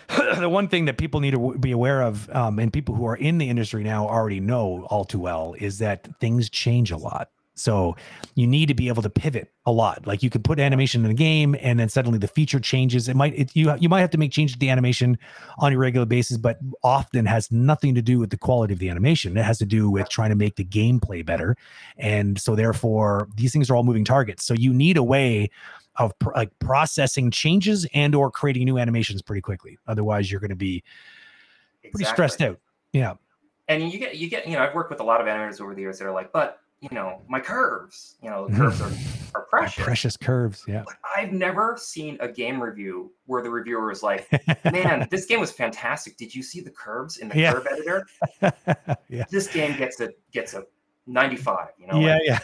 the 0.38 0.48
one 0.48 0.68
thing 0.70 0.86
that 0.86 0.98
people 0.98 1.20
need 1.20 1.32
to 1.32 1.58
be 1.60 1.72
aware 1.72 2.02
of, 2.04 2.30
um, 2.30 2.58
and 2.60 2.72
people 2.72 2.96
who 2.96 3.06
are 3.06 3.16
in 3.18 3.38
the 3.38 3.50
industry 3.50 3.84
now 3.84 4.08
already 4.08 4.40
know 4.40 4.86
all 4.90 5.04
too 5.04 5.20
well, 5.20 5.56
is 5.58 5.80
that 5.80 6.08
things 6.20 6.50
change 6.50 6.92
a 6.92 6.98
lot. 6.98 7.30
So 7.62 7.96
you 8.36 8.48
need 8.48 8.68
to 8.68 8.74
be 8.74 8.88
able 8.88 9.04
to 9.04 9.10
pivot 9.10 9.52
a 9.66 9.72
lot. 9.72 10.08
Like 10.08 10.24
you 10.24 10.30
can 10.30 10.42
put 10.42 10.60
animation 10.60 11.06
in 11.06 11.12
a 11.12 11.14
game, 11.14 11.56
and 11.62 11.80
then 11.80 11.88
suddenly 11.90 12.18
the 12.18 12.28
feature 12.28 12.60
changes. 12.60 13.08
It 13.08 13.16
might 13.16 13.38
it, 13.38 13.56
you 13.56 13.74
you 13.80 13.88
might 13.90 14.02
have 14.02 14.10
to 14.12 14.18
make 14.18 14.32
changes 14.32 14.54
to 14.56 14.60
the 14.60 14.70
animation 14.70 15.18
on 15.60 15.72
a 15.74 15.78
regular 15.78 16.06
basis, 16.06 16.38
but 16.38 16.58
often 16.84 17.26
has 17.26 17.52
nothing 17.52 17.96
to 17.96 18.02
do 18.02 18.20
with 18.20 18.30
the 18.32 18.38
quality 18.38 18.74
of 18.74 18.80
the 18.80 18.90
animation. 18.90 19.38
It 19.38 19.44
has 19.46 19.58
to 19.60 19.66
do 19.66 19.90
with 19.90 20.10
trying 20.10 20.30
to 20.32 20.36
make 20.36 20.56
the 20.56 20.66
gameplay 20.66 21.26
better, 21.26 21.56
and 21.98 22.40
so 22.42 22.56
therefore 22.56 23.28
these 23.36 23.54
things 23.54 23.70
are 23.70 23.76
all 23.76 23.84
moving 23.84 24.04
targets. 24.06 24.44
So 24.44 24.54
you 24.54 24.74
need 24.74 24.98
a 24.98 25.04
way 25.04 25.50
of 25.98 26.18
pr- 26.20 26.32
like 26.36 26.58
processing 26.60 27.30
changes 27.32 27.86
and 27.94 28.16
or 28.16 28.32
creating 28.32 28.64
new 28.66 28.78
animations 28.78 29.22
pretty 29.22 29.42
quickly. 29.42 29.78
Otherwise, 29.88 30.32
you're 30.32 30.40
going 30.40 30.50
to 30.50 30.56
be 30.56 30.84
pretty 31.82 31.90
Exactly. 32.04 32.14
stressed 32.14 32.42
out. 32.42 32.60
Yeah. 32.94 33.14
and 33.68 33.92
you 33.92 34.00
get 34.00 34.16
you 34.18 34.30
get 34.30 34.48
you 34.48 34.54
know 34.54 34.64
I've 34.64 34.74
worked 34.74 34.90
with 34.90 35.00
a 35.00 35.04
lot 35.04 35.22
of 35.22 35.28
animators 35.28 35.62
over 35.62 35.76
the 35.76 35.82
years 35.82 36.00
that 36.00 36.06
are 36.06 36.12
like, 36.14 36.32
but 36.32 36.60
you 36.82 36.90
know 36.92 37.22
my 37.30 37.40
curves, 37.40 38.16
you 38.22 38.30
know 38.30 38.48
the 38.48 38.56
curves 38.58 38.82
are 38.82 38.92
are 39.36 39.46
precious. 39.50 39.84
Precious 39.84 40.18
curves. 40.18 40.64
Yeah. 40.68 40.84
But 40.86 40.96
I've 41.16 41.32
never 41.32 41.78
seen 41.80 42.18
a 42.20 42.28
game 42.28 42.62
review 42.62 43.12
where 43.28 43.42
the 43.44 43.50
reviewer 43.50 43.92
is 43.92 44.02
like, 44.04 44.28
"Man, 44.66 45.08
this 45.12 45.26
game 45.26 45.40
was 45.40 45.52
fantastic. 45.52 46.18
Did 46.18 46.34
you 46.34 46.42
see 46.44 46.60
the 46.60 46.72
curves 46.72 47.18
in 47.18 47.30
the 47.30 47.38
Yeah. 47.38 47.54
curve 47.54 47.68
editor? 47.72 48.08
yeah. 49.10 49.26
This 49.30 49.48
game 49.48 49.78
gets 49.78 50.02
a 50.02 50.10
gets 50.34 50.54
a 50.56 50.64
95." 51.08 51.68
You 51.80 51.88
know, 51.88 52.00
yeah. 52.00 52.14
like, 52.14 52.22
Yeah. 52.26 52.40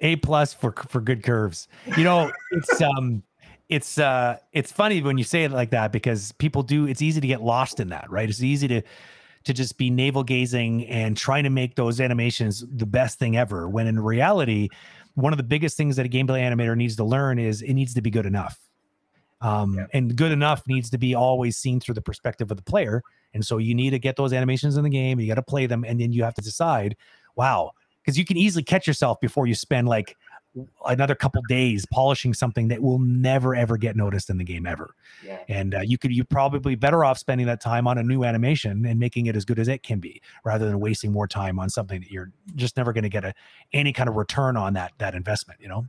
A 0.00 0.16
plus 0.16 0.54
for 0.54 0.72
for 0.88 1.00
good 1.00 1.24
curves. 1.24 1.66
You 1.96 2.04
know, 2.04 2.30
it's 2.52 2.80
um 2.80 3.24
it's 3.68 3.98
uh 3.98 4.38
it's 4.52 4.70
funny 4.70 5.02
when 5.02 5.18
you 5.18 5.24
say 5.24 5.42
it 5.44 5.50
like 5.50 5.70
that 5.70 5.90
because 5.90 6.30
people 6.32 6.62
do 6.62 6.86
it's 6.86 7.02
easy 7.02 7.20
to 7.20 7.26
get 7.26 7.42
lost 7.42 7.80
in 7.80 7.88
that, 7.88 8.08
right? 8.08 8.28
It's 8.28 8.42
easy 8.42 8.68
to 8.68 8.82
to 9.44 9.52
just 9.52 9.78
be 9.78 9.90
navel 9.90 10.22
gazing 10.24 10.86
and 10.86 11.16
trying 11.16 11.44
to 11.44 11.50
make 11.50 11.74
those 11.76 12.00
animations 12.00 12.64
the 12.70 12.86
best 12.86 13.18
thing 13.18 13.36
ever 13.36 13.68
when 13.68 13.86
in 13.86 13.98
reality 14.00 14.68
one 15.14 15.32
of 15.32 15.36
the 15.36 15.42
biggest 15.42 15.76
things 15.76 15.96
that 15.96 16.06
a 16.06 16.08
gameplay 16.08 16.40
animator 16.42 16.76
needs 16.76 16.96
to 16.96 17.04
learn 17.04 17.38
is 17.38 17.62
it 17.62 17.74
needs 17.74 17.94
to 17.94 18.00
be 18.02 18.10
good 18.10 18.26
enough 18.26 18.58
um, 19.40 19.74
Yeah. 19.74 19.86
and 19.92 20.16
good 20.16 20.32
enough 20.32 20.62
needs 20.66 20.90
to 20.90 20.98
be 20.98 21.14
always 21.14 21.56
seen 21.56 21.80
through 21.80 21.94
the 21.94 22.02
perspective 22.02 22.50
of 22.50 22.56
the 22.56 22.62
player 22.62 23.02
And 23.34 23.44
so 23.44 23.58
you 23.58 23.74
need 23.74 23.90
to 23.90 23.98
get 23.98 24.16
those 24.16 24.32
animations 24.32 24.76
in 24.76 24.84
the 24.84 24.90
game. 24.90 25.20
You 25.20 25.26
got 25.28 25.34
to 25.34 25.42
play 25.42 25.66
them, 25.66 25.84
and 25.84 26.00
then 26.00 26.12
you 26.12 26.24
have 26.24 26.34
to 26.34 26.42
decide, 26.42 26.96
wow, 27.36 27.72
because 28.02 28.16
you 28.18 28.24
can 28.24 28.36
easily 28.38 28.62
catch 28.64 28.86
yourself 28.86 29.20
before 29.20 29.46
you 29.46 29.54
spend 29.54 29.86
like 29.86 30.16
another 30.86 31.14
couple 31.14 31.42
days 31.48 31.86
polishing 31.92 32.32
something 32.34 32.68
that 32.68 32.80
will 32.82 32.98
never 32.98 33.54
ever 33.54 33.76
get 33.76 33.96
noticed 33.96 34.30
in 34.30 34.38
the 34.38 34.44
game 34.44 34.66
ever. 34.66 34.94
Yeah. 35.24 35.38
And 35.48 35.74
uh, 35.74 35.80
you 35.80 35.98
could 35.98 36.12
you 36.14 36.24
probably 36.24 36.74
better 36.74 37.04
off 37.04 37.18
spending 37.18 37.46
that 37.46 37.60
time 37.60 37.86
on 37.86 37.98
a 37.98 38.02
new 38.02 38.24
animation 38.24 38.84
and 38.86 38.98
making 38.98 39.26
it 39.26 39.36
as 39.36 39.44
good 39.44 39.58
as 39.58 39.68
it 39.68 39.82
can 39.82 39.98
be, 40.00 40.20
rather 40.44 40.66
than 40.66 40.80
wasting 40.80 41.12
more 41.12 41.26
time 41.28 41.58
on 41.58 41.68
something 41.70 42.00
that 42.00 42.10
you're 42.10 42.30
just 42.56 42.76
never 42.76 42.92
going 42.92 43.04
to 43.04 43.08
get 43.08 43.24
a 43.24 43.34
any 43.72 43.92
kind 43.92 44.08
of 44.08 44.16
return 44.16 44.56
on 44.56 44.72
that 44.74 44.92
that 44.98 45.14
investment. 45.14 45.60
You 45.60 45.68
know. 45.68 45.86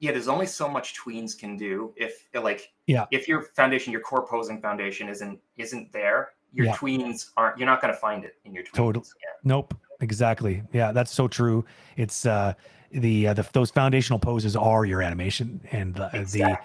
Yeah, 0.00 0.10
there's 0.10 0.26
only 0.28 0.46
so 0.46 0.68
much 0.68 0.94
tweens 0.98 1.38
can 1.38 1.56
do. 1.56 1.92
If 1.96 2.26
like, 2.34 2.72
Yeah. 2.86 3.06
if 3.12 3.28
your 3.28 3.42
foundation, 3.54 3.92
your 3.92 4.00
core 4.00 4.26
posing 4.26 4.60
foundation 4.60 5.08
isn't 5.08 5.38
isn't 5.56 5.92
there, 5.92 6.30
your 6.52 6.66
Yeah. 6.66 6.74
tweens 6.74 7.30
aren't. 7.36 7.56
You're 7.56 7.66
not 7.66 7.80
going 7.80 7.94
to 7.94 8.00
find 8.00 8.24
it 8.24 8.34
in 8.44 8.52
your 8.52 8.64
tweens. 8.64 8.72
Total- 8.74 9.02
Yeah. 9.22 9.30
Nope. 9.44 9.74
Exactly. 10.00 10.64
Yeah, 10.72 10.90
that's 10.90 11.12
so 11.12 11.28
true. 11.28 11.64
It's 11.96 12.26
uh 12.26 12.54
the, 12.92 13.28
uh, 13.28 13.34
the 13.34 13.46
those 13.52 13.70
foundational 13.70 14.18
poses 14.18 14.56
are 14.56 14.84
your 14.84 15.02
animation 15.02 15.60
and 15.72 15.94
the, 15.94 16.08
the 16.32 16.58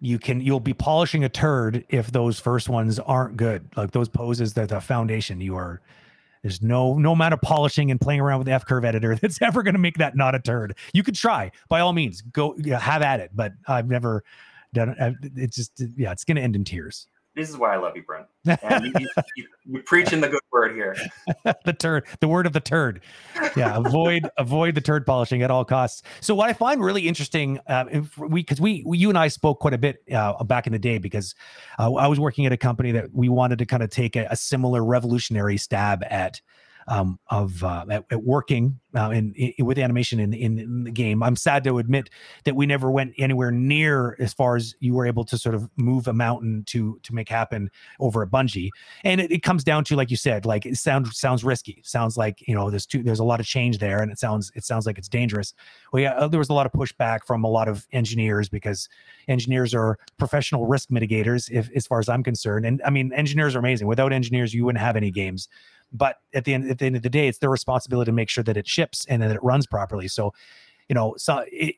you 0.00 0.18
can 0.18 0.40
you'll 0.40 0.60
be 0.60 0.74
polishing 0.74 1.24
a 1.24 1.28
turd 1.28 1.84
if 1.88 2.12
those 2.12 2.38
first 2.38 2.68
ones 2.68 2.98
aren't 2.98 3.36
good. 3.36 3.66
Like 3.76 3.92
those 3.92 4.08
poses 4.08 4.54
that 4.54 4.68
the 4.68 4.80
foundation. 4.80 5.40
You 5.40 5.56
are 5.56 5.80
there's 6.42 6.60
no 6.60 6.98
no 6.98 7.12
amount 7.12 7.34
of 7.34 7.40
polishing 7.40 7.90
and 7.90 8.00
playing 8.00 8.20
around 8.20 8.38
with 8.38 8.46
the 8.46 8.52
f 8.52 8.66
curve 8.66 8.84
editor 8.84 9.14
that's 9.22 9.40
ever 9.40 9.62
going 9.62 9.74
to 9.74 9.80
make 9.80 9.98
that 9.98 10.16
not 10.16 10.34
a 10.34 10.40
turd. 10.40 10.76
You 10.92 11.02
could 11.02 11.14
try. 11.14 11.50
By 11.68 11.80
all 11.80 11.92
means 11.92 12.20
go 12.20 12.54
yeah, 12.58 12.78
have 12.78 13.02
at 13.02 13.20
it. 13.20 13.30
But 13.34 13.52
i've 13.66 13.88
never 13.88 14.24
done 14.74 14.88
it 14.98 15.14
it's 15.36 15.56
just 15.56 15.80
yeah 15.96 16.10
it's 16.10 16.24
going 16.24 16.36
to 16.36 16.42
end 16.42 16.56
in 16.56 16.64
tears 16.64 17.06
This 17.34 17.50
is 17.50 17.56
why 17.56 17.74
I 17.74 17.78
love 17.78 17.96
you, 17.96 18.02
Brent. 18.02 18.26
And 18.62 18.84
you, 18.84 18.92
you, 19.00 19.08
you, 19.36 19.46
you're 19.64 19.82
preaching 19.82 20.20
the 20.20 20.28
good 20.28 20.40
word 20.52 20.72
here. 20.72 20.96
the 21.64 21.72
turd 21.72 22.06
the 22.20 22.28
word 22.28 22.46
of 22.46 22.52
the 22.52 22.60
turd 22.60 23.00
yeah 23.56 23.76
avoid 23.76 24.28
avoid 24.38 24.74
the 24.74 24.80
turd 24.80 25.04
polishing 25.06 25.42
at 25.42 25.50
all 25.50 25.64
costs 25.64 26.02
so 26.20 26.34
what 26.34 26.48
i 26.48 26.52
find 26.52 26.82
really 26.82 27.08
interesting 27.08 27.58
uh, 27.66 27.84
we 28.18 28.42
because 28.42 28.60
we, 28.60 28.82
we 28.86 28.98
you 28.98 29.08
and 29.08 29.18
i 29.18 29.28
spoke 29.28 29.60
quite 29.60 29.74
a 29.74 29.78
bit 29.78 30.02
uh, 30.12 30.42
back 30.44 30.66
in 30.66 30.72
the 30.72 30.78
day 30.78 30.98
because 30.98 31.34
uh, 31.78 31.92
i 31.94 32.06
was 32.06 32.20
working 32.20 32.46
at 32.46 32.52
a 32.52 32.56
company 32.56 32.92
that 32.92 33.12
we 33.12 33.28
wanted 33.28 33.58
to 33.58 33.66
kind 33.66 33.82
of 33.82 33.90
take 33.90 34.14
a, 34.16 34.26
a 34.30 34.36
similar 34.36 34.84
revolutionary 34.84 35.56
stab 35.56 36.04
at 36.08 36.40
um, 36.88 37.18
of 37.30 37.62
uh, 37.64 37.84
at, 37.90 38.04
at 38.10 38.22
working 38.22 38.78
uh, 38.96 39.10
in, 39.10 39.32
in 39.34 39.64
with 39.64 39.78
animation 39.78 40.20
in, 40.20 40.32
in 40.32 40.58
in 40.58 40.84
the 40.84 40.90
game. 40.90 41.22
I'm 41.22 41.36
sad 41.36 41.64
to 41.64 41.78
admit 41.78 42.10
that 42.44 42.54
we 42.54 42.66
never 42.66 42.90
went 42.90 43.14
anywhere 43.18 43.50
near 43.50 44.16
as 44.20 44.32
far 44.32 44.56
as 44.56 44.74
you 44.80 44.94
were 44.94 45.06
able 45.06 45.24
to 45.24 45.38
sort 45.38 45.54
of 45.54 45.68
move 45.76 46.06
a 46.08 46.12
mountain 46.12 46.64
to 46.66 46.98
to 47.02 47.14
make 47.14 47.28
happen 47.28 47.70
over 48.00 48.22
at 48.22 48.30
Bungie. 48.30 48.70
And 49.02 49.20
it, 49.20 49.32
it 49.32 49.42
comes 49.42 49.64
down 49.64 49.84
to 49.84 49.96
like 49.96 50.10
you 50.10 50.16
said, 50.16 50.46
like 50.46 50.66
it 50.66 50.76
sounds 50.76 51.18
sounds 51.18 51.44
risky. 51.44 51.80
Sounds 51.84 52.16
like 52.16 52.46
you 52.46 52.54
know 52.54 52.70
there's 52.70 52.86
too 52.86 53.02
there's 53.02 53.20
a 53.20 53.24
lot 53.24 53.40
of 53.40 53.46
change 53.46 53.78
there, 53.78 54.00
and 54.00 54.12
it 54.12 54.18
sounds 54.18 54.52
it 54.54 54.64
sounds 54.64 54.86
like 54.86 54.98
it's 54.98 55.08
dangerous. 55.08 55.54
Well, 55.92 56.02
yeah, 56.02 56.14
uh, 56.14 56.28
there 56.28 56.38
was 56.38 56.48
a 56.48 56.54
lot 56.54 56.66
of 56.66 56.72
pushback 56.72 57.24
from 57.26 57.44
a 57.44 57.48
lot 57.48 57.68
of 57.68 57.86
engineers 57.92 58.48
because 58.48 58.88
engineers 59.28 59.74
are 59.74 59.98
professional 60.18 60.66
risk 60.66 60.90
mitigators, 60.90 61.50
if 61.50 61.70
as 61.74 61.86
far 61.86 61.98
as 61.98 62.08
I'm 62.08 62.22
concerned. 62.22 62.66
And 62.66 62.82
I 62.84 62.90
mean, 62.90 63.12
engineers 63.12 63.56
are 63.56 63.60
amazing. 63.60 63.86
Without 63.86 64.12
engineers, 64.12 64.52
you 64.54 64.64
wouldn't 64.64 64.82
have 64.82 64.96
any 64.96 65.10
games 65.10 65.48
but 65.94 66.18
at 66.34 66.44
the 66.44 66.52
end 66.52 66.70
at 66.70 66.78
the 66.78 66.86
end 66.86 66.96
of 66.96 67.02
the 67.02 67.08
day 67.08 67.28
it's 67.28 67.38
their 67.38 67.50
responsibility 67.50 68.10
to 68.10 68.12
make 68.12 68.28
sure 68.28 68.44
that 68.44 68.56
it 68.56 68.68
ships 68.68 69.06
and 69.06 69.22
that 69.22 69.30
it 69.30 69.42
runs 69.42 69.66
properly 69.66 70.08
so 70.08 70.32
you 70.88 70.94
know 70.94 71.14
so 71.16 71.44
it, 71.50 71.76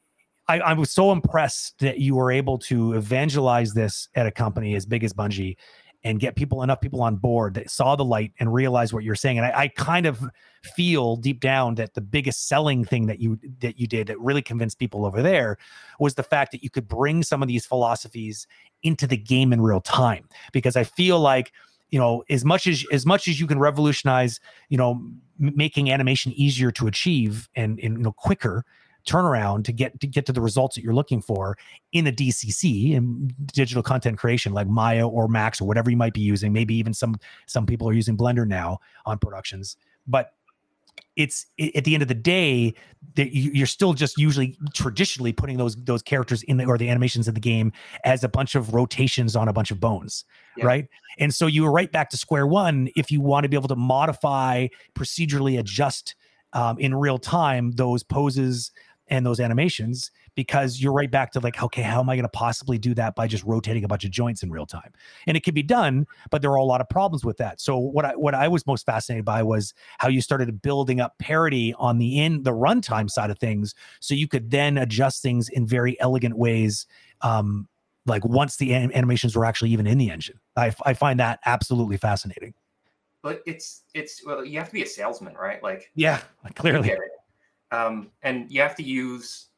I, 0.48 0.60
I 0.60 0.72
was 0.74 0.90
so 0.90 1.12
impressed 1.12 1.78
that 1.80 1.98
you 1.98 2.14
were 2.14 2.30
able 2.30 2.58
to 2.58 2.92
evangelize 2.92 3.74
this 3.74 4.08
at 4.14 4.26
a 4.26 4.30
company 4.30 4.74
as 4.76 4.86
big 4.86 5.02
as 5.02 5.12
Bungie 5.12 5.56
and 6.04 6.20
get 6.20 6.36
people 6.36 6.62
enough 6.62 6.80
people 6.80 7.02
on 7.02 7.16
board 7.16 7.54
that 7.54 7.68
saw 7.68 7.96
the 7.96 8.04
light 8.04 8.32
and 8.38 8.52
realized 8.52 8.92
what 8.92 9.02
you're 9.02 9.16
saying. 9.16 9.38
And 9.38 9.46
I, 9.46 9.62
I 9.62 9.68
kind 9.68 10.06
of 10.06 10.22
feel 10.62 11.16
deep 11.16 11.40
down 11.40 11.74
that 11.76 11.94
the 11.94 12.00
biggest 12.00 12.46
selling 12.46 12.84
thing 12.84 13.06
that 13.06 13.18
you 13.18 13.40
that 13.58 13.80
you 13.80 13.88
did 13.88 14.06
that 14.06 14.20
really 14.20 14.42
convinced 14.42 14.78
people 14.78 15.04
over 15.04 15.20
there 15.20 15.58
was 15.98 16.14
the 16.14 16.22
fact 16.22 16.52
that 16.52 16.62
you 16.62 16.70
could 16.70 16.86
bring 16.86 17.24
some 17.24 17.42
of 17.42 17.48
these 17.48 17.66
philosophies 17.66 18.46
into 18.84 19.06
the 19.08 19.16
game 19.16 19.52
in 19.52 19.60
real 19.60 19.80
time. 19.80 20.28
Because 20.52 20.76
I 20.76 20.84
feel 20.84 21.18
like 21.18 21.52
you 21.90 21.98
know 21.98 22.24
as 22.28 22.44
much 22.44 22.66
as 22.66 22.84
as 22.92 23.06
much 23.06 23.28
as 23.28 23.40
you 23.40 23.46
can 23.46 23.58
revolutionize 23.58 24.40
you 24.68 24.76
know 24.76 24.92
m- 24.92 25.20
making 25.54 25.90
animation 25.90 26.32
easier 26.32 26.70
to 26.70 26.86
achieve 26.86 27.48
and, 27.54 27.78
and 27.80 27.98
you 27.98 28.02
know 28.02 28.12
quicker 28.12 28.64
turnaround 29.06 29.64
to 29.64 29.72
get 29.72 29.98
to 30.00 30.06
get 30.06 30.26
to 30.26 30.32
the 30.32 30.40
results 30.40 30.74
that 30.74 30.82
you're 30.82 30.94
looking 30.94 31.22
for 31.22 31.56
in 31.92 32.06
a 32.06 32.12
DCC 32.12 32.92
in 32.92 33.32
digital 33.46 33.82
content 33.82 34.18
creation 34.18 34.52
like 34.52 34.66
Maya 34.66 35.06
or 35.06 35.28
Max 35.28 35.60
or 35.60 35.64
whatever 35.66 35.90
you 35.90 35.96
might 35.96 36.12
be 36.12 36.20
using. 36.20 36.52
Maybe 36.52 36.74
even 36.74 36.92
some 36.92 37.16
some 37.46 37.66
people 37.66 37.88
are 37.88 37.92
using 37.92 38.16
Blender 38.16 38.46
now 38.46 38.80
on 39.06 39.18
productions. 39.18 39.76
But 40.06 40.32
it's 41.16 41.46
i- 41.60 41.72
at 41.74 41.84
the 41.84 41.94
end 41.94 42.02
of 42.02 42.08
the 42.08 42.14
day 42.14 42.74
that 43.14 43.32
you- 43.34 43.50
you're 43.52 43.66
still 43.66 43.94
just 43.94 44.18
usually 44.18 44.56
traditionally 44.74 45.32
putting 45.32 45.56
those 45.56 45.76
those 45.76 46.02
characters 46.02 46.42
in 46.44 46.56
the 46.58 46.64
or 46.64 46.76
the 46.78 46.88
animations 46.88 47.28
of 47.28 47.34
the 47.34 47.40
game 47.40 47.72
as 48.04 48.22
a 48.24 48.28
bunch 48.28 48.54
of 48.54 48.74
rotations 48.74 49.34
on 49.36 49.48
a 49.48 49.52
bunch 49.52 49.70
of 49.70 49.80
bones 49.80 50.24
Yeah. 50.56 50.66
right 50.66 50.88
and 51.18 51.34
so 51.34 51.46
you 51.46 51.62
were 51.62 51.72
right 51.72 51.90
back 51.90 52.10
to 52.10 52.16
square 52.16 52.46
one 52.46 52.88
if 52.96 53.10
you 53.10 53.20
want 53.20 53.44
to 53.44 53.48
be 53.48 53.56
able 53.56 53.68
to 53.68 53.76
modify, 53.76 54.66
procedurally 54.94 55.58
adjust 55.58 56.14
um, 56.52 56.78
in 56.78 56.94
real 56.94 57.18
time 57.18 57.72
those 57.72 58.02
poses 58.02 58.70
and 59.08 59.24
those 59.24 59.38
animations, 59.40 60.10
because 60.36 60.80
you're 60.80 60.92
right 60.92 61.10
back 61.10 61.32
to 61.32 61.40
like, 61.40 61.60
okay, 61.60 61.82
how 61.82 61.98
am 61.98 62.08
I 62.08 62.14
going 62.14 62.24
to 62.24 62.28
possibly 62.28 62.78
do 62.78 62.94
that 62.94 63.16
by 63.16 63.26
just 63.26 63.42
rotating 63.42 63.82
a 63.82 63.88
bunch 63.88 64.04
of 64.04 64.12
joints 64.12 64.42
in 64.42 64.50
real 64.50 64.66
time? 64.66 64.92
And 65.26 65.36
it 65.36 65.42
can 65.42 65.54
be 65.54 65.62
done, 65.62 66.06
but 66.30 66.42
there 66.42 66.52
are 66.52 66.56
a 66.56 66.64
lot 66.64 66.80
of 66.80 66.88
problems 66.88 67.24
with 67.24 67.38
that. 67.38 67.60
So 67.60 67.76
what 67.78 68.04
I 68.04 68.14
what 68.14 68.34
I 68.34 68.46
was 68.46 68.64
most 68.66 68.86
fascinated 68.86 69.24
by 69.24 69.42
was 69.42 69.74
how 69.98 70.08
you 70.08 70.20
started 70.20 70.62
building 70.62 71.00
up 71.00 71.18
parity 71.18 71.74
on 71.78 71.98
the 71.98 72.22
in 72.22 72.44
the 72.44 72.52
runtime 72.52 73.10
side 73.10 73.30
of 73.30 73.38
things, 73.38 73.74
so 73.98 74.14
you 74.14 74.28
could 74.28 74.50
then 74.50 74.78
adjust 74.78 75.22
things 75.22 75.48
in 75.48 75.66
very 75.66 75.98
elegant 76.00 76.36
ways. 76.36 76.86
Um, 77.22 77.68
like 78.04 78.24
once 78.24 78.56
the 78.56 78.72
anim- 78.72 78.92
animations 78.94 79.34
were 79.34 79.44
actually 79.44 79.70
even 79.70 79.86
in 79.86 79.98
the 79.98 80.10
engine. 80.10 80.38
I, 80.54 80.72
I 80.84 80.94
find 80.94 81.18
that 81.18 81.40
absolutely 81.44 81.96
fascinating. 81.96 82.54
But 83.22 83.42
it's 83.46 83.82
it's 83.94 84.24
well, 84.24 84.44
you 84.44 84.58
have 84.58 84.68
to 84.68 84.72
be 84.72 84.82
a 84.82 84.86
salesman, 84.86 85.34
right? 85.34 85.60
Like 85.60 85.90
Yeah, 85.96 86.20
clearly. 86.54 86.92
Um, 87.72 88.12
and 88.22 88.48
you 88.48 88.60
have 88.60 88.76
to 88.76 88.84
use 88.84 89.48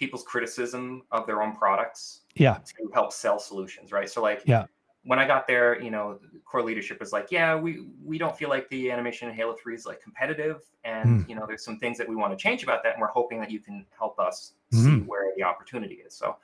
people's 0.00 0.24
criticism 0.24 1.02
of 1.12 1.26
their 1.26 1.42
own 1.42 1.54
products 1.54 2.22
Yeah, 2.34 2.58
to 2.78 2.90
help 2.94 3.12
sell 3.12 3.38
solutions, 3.38 3.92
right? 3.92 4.08
So 4.10 4.22
like 4.22 4.42
Yeah. 4.46 4.64
when 5.04 5.18
I 5.18 5.26
got 5.26 5.46
there, 5.46 5.80
you 5.80 5.90
know, 5.90 6.18
core 6.44 6.62
leadership 6.62 6.98
was 7.00 7.12
like, 7.12 7.30
yeah, 7.30 7.54
we 7.54 7.86
we 8.02 8.16
don't 8.18 8.36
feel 8.36 8.48
like 8.48 8.68
the 8.70 8.90
animation 8.90 9.28
in 9.28 9.34
Halo 9.36 9.54
3 9.62 9.74
is 9.74 9.86
like 9.86 10.00
competitive. 10.00 10.58
And 10.84 11.20
Hmm. 11.22 11.28
you 11.28 11.34
know, 11.36 11.44
there's 11.46 11.64
some 11.64 11.78
things 11.78 11.96
that 11.98 12.08
we 12.08 12.16
want 12.16 12.36
to 12.36 12.42
change 12.46 12.62
about 12.62 12.82
that. 12.82 12.92
And 12.94 13.00
we're 13.02 13.16
hoping 13.20 13.38
that 13.40 13.50
you 13.50 13.60
can 13.60 13.86
help 13.96 14.18
us 14.18 14.54
see 14.70 15.00
Mhm. 15.00 15.06
where 15.06 15.32
the 15.36 15.42
opportunity 15.44 15.96
is. 16.06 16.14
So 16.16 16.36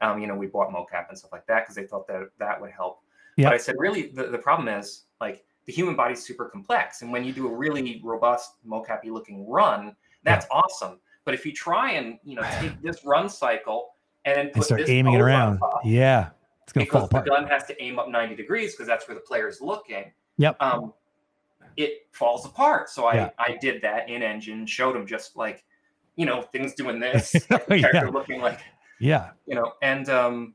um, 0.00 0.20
you 0.20 0.26
know, 0.26 0.34
we 0.34 0.46
bought 0.48 0.70
mocap 0.70 1.08
and 1.08 1.16
stuff 1.16 1.32
like 1.32 1.46
that 1.46 1.60
because 1.62 1.76
they 1.76 1.86
thought 1.86 2.06
that 2.08 2.30
that 2.38 2.60
would 2.60 2.72
help. 2.72 3.02
Yeah. 3.36 3.46
But 3.46 3.54
I 3.54 3.58
said, 3.58 3.76
really, 3.78 4.08
the, 4.08 4.24
the 4.24 4.38
problem 4.38 4.66
is 4.68 5.06
like 5.20 5.44
the 5.66 5.72
human 5.72 5.94
body's 5.96 6.22
super 6.24 6.46
complex. 6.46 7.02
And 7.02 7.12
when 7.12 7.24
you 7.24 7.32
do 7.32 7.46
a 7.48 7.54
really 7.54 8.00
robust 8.04 8.56
mocapy 8.66 9.10
looking 9.16 9.48
run, 9.48 9.96
that's 10.24 10.46
awesome. 10.50 11.00
But 11.24 11.34
if 11.34 11.44
you 11.46 11.52
try 11.52 11.92
and 11.92 12.18
you 12.24 12.36
know 12.36 12.42
take 12.60 12.80
this 12.82 13.02
run 13.04 13.28
cycle 13.28 13.90
and 14.24 14.36
then 14.36 14.46
and 14.46 14.54
put 14.54 14.64
start 14.64 14.80
this 14.82 14.90
aiming 14.90 15.14
it 15.14 15.20
around. 15.20 15.58
top, 15.58 15.80
Yeah, 15.84 16.30
it's 16.62 16.72
gonna 16.72 16.86
fall 16.86 17.02
because 17.06 17.10
the 17.10 17.30
apart. 17.32 17.42
gun 17.42 17.46
has 17.48 17.64
to 17.66 17.82
aim 17.82 17.98
up 17.98 18.08
90 18.08 18.34
degrees 18.36 18.72
because 18.74 18.86
that's 18.86 19.06
where 19.08 19.14
the 19.14 19.20
player 19.20 19.48
is 19.48 19.60
looking. 19.60 20.12
Yep. 20.38 20.56
Um, 20.60 20.92
it 21.76 22.06
falls 22.12 22.46
apart. 22.46 22.88
So 22.88 23.06
I 23.06 23.14
Yeah. 23.14 23.30
I 23.38 23.56
did 23.60 23.82
that 23.82 24.08
in 24.08 24.22
engine, 24.22 24.66
showed 24.66 24.94
him 24.96 25.06
just 25.06 25.36
like, 25.36 25.64
you 26.16 26.24
know, 26.26 26.42
things 26.42 26.74
doing 26.74 26.98
this, 27.06 27.34
Yeah. 27.50 27.58
character 27.68 28.10
looking 28.10 28.40
like, 28.40 28.60
Yeah, 29.00 29.30
you 29.46 29.54
know, 29.56 29.72
and 29.82 30.08
um, 30.08 30.54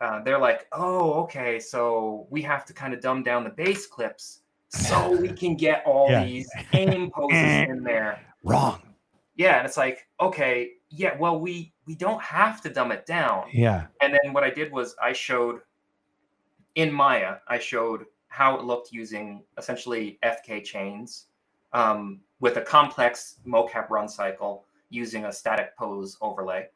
uh, 0.00 0.22
they're 0.22 0.38
like, 0.38 0.66
oh, 0.72 1.12
okay, 1.24 1.58
so 1.60 2.26
we 2.30 2.42
have 2.42 2.64
to 2.66 2.72
kind 2.72 2.92
of 2.94 3.00
dumb 3.00 3.22
down 3.22 3.44
the 3.44 3.50
base 3.50 3.86
clips 3.86 4.40
so 4.70 5.14
we 5.20 5.28
can 5.42 5.54
get 5.56 5.82
all 5.86 6.10
Yeah. 6.10 6.24
these 6.24 6.50
aim 6.72 7.10
poses 7.10 7.68
in 7.68 7.82
there. 7.84 8.20
wrong. 8.42 8.80
Yeah, 9.36 9.58
and 9.58 9.66
it's 9.66 9.76
like, 9.76 10.06
okay, 10.20 10.72
yeah, 10.90 11.16
well, 11.18 11.40
we 11.40 11.72
we 11.86 11.94
don't 11.94 12.22
have 12.22 12.60
to 12.62 12.70
dumb 12.70 12.92
it 12.92 13.04
down. 13.04 13.46
Yeah, 13.52 13.86
And 14.00 14.16
then 14.22 14.32
what 14.32 14.44
I 14.44 14.50
did 14.50 14.72
was 14.72 14.94
I 15.02 15.12
showed 15.12 15.60
in 16.74 16.92
Maya, 16.92 17.36
I 17.48 17.58
showed 17.58 18.06
how 18.28 18.56
it 18.56 18.64
looked 18.64 18.92
using 18.92 19.44
essentially 19.58 20.18
FK 20.24 20.64
chains 20.64 21.26
um, 21.72 22.20
with 22.40 22.56
a 22.56 22.60
complex 22.60 23.36
mocap 23.46 23.90
run 23.90 24.08
cycle 24.08 24.64
using 24.90 25.26
a 25.26 25.32
static 25.32 25.76
pose 25.76 26.16
overlay. 26.20 26.68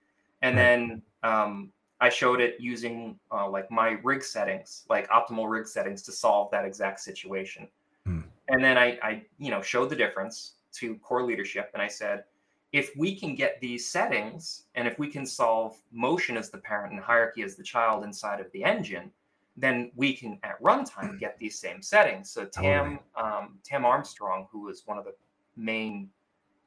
And 0.43 0.57
Right. 0.57 0.63
then 0.63 1.03
um, 1.23 1.73
I 2.01 2.09
showed 2.11 2.41
it 2.41 2.57
using 2.61 3.19
uh, 3.33 3.49
like 3.49 3.71
my 3.71 3.99
rig 4.05 4.23
settings, 4.23 4.85
like 4.89 5.09
optimal 5.09 5.51
rig 5.51 5.67
settings 5.67 6.03
to 6.03 6.13
solve 6.13 6.51
that 6.53 6.65
exact 6.65 7.01
situation. 7.01 7.69
Hmm. 8.05 8.21
And 8.49 8.63
then 8.63 8.79
I, 8.79 8.99
I, 9.03 9.23
you 9.39 9.51
know, 9.51 9.63
showed 9.63 9.91
the 9.91 9.97
difference 9.97 10.55
to 10.75 10.97
core 10.97 11.25
leadership. 11.25 11.71
And 11.75 11.83
I 11.83 11.89
said, 11.89 12.25
if 12.73 12.91
we 12.97 13.15
can 13.15 13.35
get 13.35 13.61
these 13.61 13.89
settings 13.89 14.65
and 14.75 14.87
if 14.87 14.99
we 14.99 15.09
can 15.09 15.25
solve 15.25 15.81
motion 15.91 16.37
as 16.37 16.51
the 16.51 16.59
parent 16.59 16.93
and 16.93 17.03
hierarchy 17.03 17.43
as 17.43 17.57
the 17.57 17.63
child 17.63 18.05
inside 18.05 18.41
of 18.41 18.51
the 18.53 18.63
engine, 18.63 19.11
then 19.57 19.91
we 19.97 20.13
can 20.13 20.39
at 20.43 20.63
runtime 20.63 21.19
get 21.19 21.39
these 21.39 21.59
same 21.59 21.83
settings. 21.83 22.31
So 22.31 22.45
Tam 22.45 23.01
um, 23.17 23.59
Tam 23.65 23.85
Armstrong, 23.85 24.47
who 24.53 24.63
was 24.63 24.83
one 24.87 24.99
of 24.99 25.05
the 25.05 25.15
main, 25.57 26.11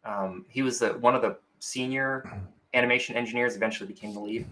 um, 0.04 0.46
he 0.50 0.62
was 0.62 0.80
the 0.80 0.90
one 0.94 1.16
of 1.16 1.22
the 1.22 1.38
senior 1.60 2.30
animation 2.74 3.16
engineers, 3.16 3.56
eventually 3.56 3.88
became 3.88 4.14
the 4.14 4.20
lead, 4.20 4.46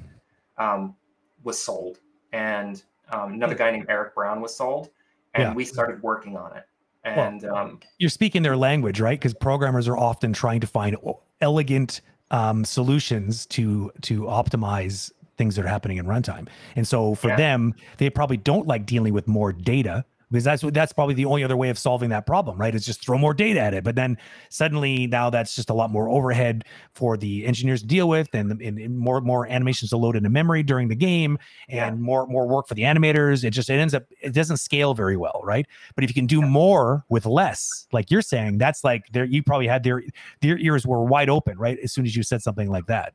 um, 0.58 0.95
was 1.43 1.62
sold, 1.62 2.00
and 2.32 2.84
um, 3.12 3.34
another 3.34 3.56
guy 3.56 3.72
named 3.72 3.88
Eric 3.89 4.14
Brown 4.14 4.39
was 4.39 4.56
sold, 4.56 4.89
and 5.34 5.43
Yeah. 5.43 5.54
we 5.54 5.66
started 5.66 6.02
working 6.04 6.38
on 6.38 6.56
it. 6.56 6.66
And 7.06 7.45
um, 7.45 7.80
You're 7.97 8.10
speaking 8.10 8.43
their 8.43 8.58
language, 8.58 9.00
right? 9.00 9.18
Because 9.18 9.34
programmers 9.34 9.88
are 9.88 9.97
often 9.97 10.34
trying 10.34 10.60
to 10.60 10.68
find 10.68 10.95
elegant 11.42 12.02
um, 12.32 12.64
solutions 12.66 13.46
to 13.48 13.92
to 14.02 14.22
optimize 14.24 15.12
things 15.38 15.56
that 15.56 15.66
are 15.66 15.70
happening 15.70 15.98
in 15.98 16.06
runtime. 16.06 16.48
And 16.76 16.88
so 16.88 17.16
for 17.16 17.30
Yeah. 17.30 17.38
them, 17.38 17.74
they 17.98 18.10
probably 18.10 18.38
don't 18.38 18.68
like 18.68 18.86
dealing 18.86 19.14
with 19.14 19.28
more 19.28 19.54
data 19.54 20.04
because 20.32 20.44
that's 20.44 20.64
that's 20.74 20.94
probably 20.94 21.16
the 21.16 21.26
only 21.26 21.44
other 21.44 21.58
way 21.58 21.70
of 21.70 21.78
solving 21.80 22.10
that 22.10 22.26
problem, 22.26 22.58
right? 22.58 22.76
Is 22.76 22.86
just 22.86 23.04
throw 23.04 23.18
more 23.18 23.34
data 23.34 23.60
at 23.60 23.74
it. 23.74 23.84
But 23.84 23.96
then 23.96 24.18
suddenly 24.50 25.08
now 25.08 25.30
that's 25.30 25.56
just 25.56 25.70
a 25.70 25.74
lot 25.74 25.90
more 25.92 26.08
overhead 26.10 26.66
for 26.94 27.18
the 27.18 27.46
engineers 27.46 27.82
to 27.82 27.88
deal 27.88 28.08
with, 28.08 28.30
and, 28.34 28.52
and, 28.62 28.78
and 28.78 28.98
more 28.98 29.22
more 29.22 29.48
animations 29.48 29.90
to 29.90 29.98
load 29.98 30.16
into 30.16 30.30
memory 30.30 30.62
during 30.64 30.88
the 30.88 30.96
game, 30.96 31.38
and 31.68 31.98
Yeah. 31.98 32.02
more 32.02 32.28
more 32.28 32.48
work 32.48 32.68
for 32.68 32.76
the 32.76 32.84
animators. 32.84 33.44
It 33.44 33.52
just 33.52 33.70
it 33.70 33.74
ends 33.74 33.94
up 33.94 34.06
it 34.22 34.34
doesn't 34.34 34.58
scale 34.58 34.94
very 34.94 35.18
well, 35.18 35.42
right? 35.44 35.66
But 35.96 36.04
if 36.04 36.10
you 36.10 36.14
can 36.14 36.28
do 36.28 36.42
more 36.42 37.04
with 37.10 37.26
less, 37.26 37.88
like 37.92 38.12
you're 38.12 38.22
saying, 38.22 38.60
that's 38.60 38.84
like 38.84 39.06
there 39.12 39.26
you 39.26 39.42
probably 39.44 39.68
had 39.68 39.84
their 39.84 40.04
their 40.42 40.58
ears 40.60 40.86
were 40.86 41.04
wide 41.04 41.30
open, 41.30 41.58
right? 41.58 41.80
As 41.84 41.92
soon 41.92 42.06
as 42.06 42.16
you 42.16 42.24
said 42.24 42.42
something 42.42 42.70
like 42.70 42.86
that. 42.86 43.14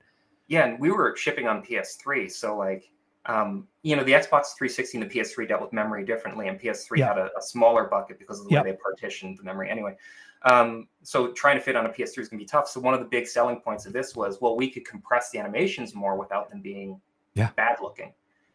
Yeah, 0.49 0.67
and 0.67 0.79
we 0.79 0.91
were 0.91 1.17
shipping 1.17 1.47
on 1.47 1.63
PS3, 1.65 2.31
so 2.31 2.57
like, 2.57 2.91
um, 3.27 3.67
you 3.83 3.97
know, 3.97 4.05
the 4.05 4.13
Xbox 4.13 4.55
360 4.57 4.99
and 4.99 5.11
the 5.11 5.15
PS3 5.15 5.49
dealt 5.49 5.63
with 5.63 5.73
memory 5.73 6.05
differently, 6.05 6.49
and 6.49 6.61
PS3 6.61 6.99
Yeah. 6.99 7.09
had 7.09 7.19
a, 7.19 7.31
a 7.39 7.43
smaller 7.43 7.85
bucket 7.85 8.19
because 8.19 8.41
of 8.41 8.47
the 8.47 8.53
Yep. 8.53 8.65
way 8.65 8.71
they 8.73 8.77
partitioned 8.77 9.39
the 9.39 9.43
memory. 9.43 9.71
Anyway, 9.71 9.97
um, 10.43 10.89
so 11.03 11.33
trying 11.33 11.57
to 11.57 11.63
fit 11.63 11.75
on 11.77 11.87
a 11.87 11.89
PS3 11.89 12.23
is 12.23 12.29
gonna 12.29 12.39
be 12.41 12.45
tough. 12.47 12.69
So 12.69 12.81
one 12.81 12.93
of 12.95 13.01
the 13.01 13.07
big 13.07 13.27
selling 13.27 13.61
points 13.61 13.87
of 13.87 13.93
this 13.93 14.15
was, 14.15 14.41
well, 14.41 14.57
we 14.57 14.71
could 14.71 14.87
compress 14.87 15.31
the 15.31 15.39
animations 15.39 15.95
more 15.95 16.17
without 16.17 16.51
them 16.51 16.61
being 16.61 17.01
Yeah. 17.35 17.51
bad 17.57 17.79
looking, 17.81 18.13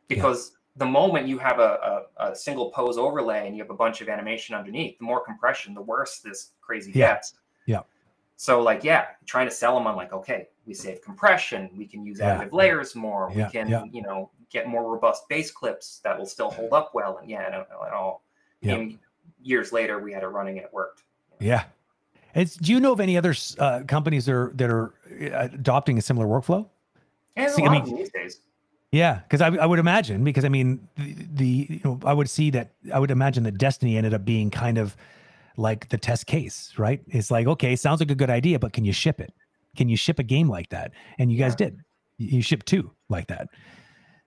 because 0.08 0.56
the 0.76 0.86
moment 0.86 1.28
you 1.28 1.38
have 1.40 1.60
a, 1.60 2.06
a, 2.18 2.32
a 2.32 2.36
single 2.36 2.72
pose 2.72 2.98
overlay 2.98 3.48
and 3.48 3.56
you 3.58 3.62
have 3.64 3.72
a 3.72 3.76
bunch 3.76 4.02
of 4.02 4.08
animation 4.08 4.56
underneath, 4.56 4.98
the 5.00 5.04
more 5.04 5.20
compression, 5.20 5.74
the 5.74 5.82
worse 5.82 6.20
this 6.20 6.52
crazy 6.62 6.92
Yeah. 6.92 7.14
gets. 7.16 7.34
Yeah. 7.66 7.82
So 8.38 8.62
like, 8.62 8.84
yeah, 8.86 9.08
trying 9.26 9.48
to 9.48 9.54
sell 9.54 9.76
them 9.76 9.86
on 9.88 9.98
like, 9.98 10.14
okay, 10.14 10.48
we 10.66 10.74
save 10.74 11.02
compression, 11.02 11.70
we 11.76 11.86
can 11.86 12.06
use 12.06 12.20
Yeah. 12.20 12.38
additive 12.38 12.54
layers 12.54 12.96
more, 12.96 13.30
Yeah, 13.34 13.48
we 13.48 13.52
can, 13.52 13.68
yeah. 13.68 13.84
you 13.92 14.02
know, 14.04 14.30
get 14.50 14.68
more 14.68 14.92
robust 14.92 15.28
base 15.30 15.52
clips 15.52 16.00
that 16.04 16.18
will 16.18 16.26
still 16.26 16.50
hold 16.50 16.74
up 16.74 16.92
well. 16.94 17.18
And 17.18 17.30
yeah, 17.30 17.46
I 17.48 17.52
don't 17.52 17.70
know 17.70 17.84
at 17.86 17.94
all. 17.94 18.24
Yeah. 18.62 18.76
And 18.76 19.00
years 19.42 19.72
later, 19.72 20.00
we 20.00 20.12
had 20.14 20.24
it 20.24 20.28
running 20.28 20.58
and 20.58 20.66
it 20.66 20.74
worked. 20.74 21.04
Yeah. 21.40 21.66
It's, 22.36 22.56
do 22.56 22.72
you 22.72 22.80
know 22.80 22.92
of 22.94 23.00
any 23.00 23.18
other 23.18 23.34
uh, 23.58 23.82
companies 23.88 24.26
that 24.26 24.36
are, 24.36 24.52
that 24.56 24.70
are 24.70 24.94
uh, 25.22 25.50
adopting 25.54 25.98
a 25.98 26.02
similar 26.02 26.28
workflow? 26.28 26.68
See, 27.38 27.64
a 27.64 27.66
I 27.66 27.70
mean- 27.70 27.96
these 27.96 28.12
days. 28.12 28.42
Yeah, 28.92 29.20
because 29.20 29.40
I, 29.40 29.50
I 29.56 29.68
would 29.68 29.78
imagine 29.78 30.24
because 30.24 30.44
I 30.44 30.50
mean 30.50 30.80
the, 30.96 31.16
the 31.36 31.68
you 31.70 31.82
know 31.84 32.00
I 32.04 32.12
would 32.12 32.28
see 32.28 32.50
that 32.50 32.72
I 32.92 32.98
would 32.98 33.12
imagine 33.12 33.44
that 33.44 33.60
Destiny 33.60 33.98
ended 33.98 34.16
up 34.16 34.26
being 34.26 34.50
kind 34.50 34.80
of 34.80 34.98
like 35.58 35.90
the 35.90 35.98
test 36.00 36.26
case, 36.26 36.74
right? 36.76 37.00
It's 37.10 37.30
like 37.30 37.46
okay, 37.46 37.76
sounds 37.76 38.00
like 38.00 38.10
a 38.10 38.16
good 38.16 38.32
idea, 38.32 38.58
but 38.58 38.74
can 38.74 38.86
you 38.86 38.92
ship 38.92 39.22
it? 39.22 39.32
Can 39.76 39.90
you 39.90 39.96
ship 39.96 40.18
a 40.18 40.24
game 40.24 40.50
like 40.50 40.70
that? 40.70 40.94
And 41.20 41.32
you 41.32 41.38
guys 41.38 41.52
Yeah. 41.52 41.68
did. 41.68 41.80
You 42.18 42.38
you 42.38 42.42
shipped 42.42 42.66
two 42.66 42.90
like 43.10 43.28
that. 43.28 43.50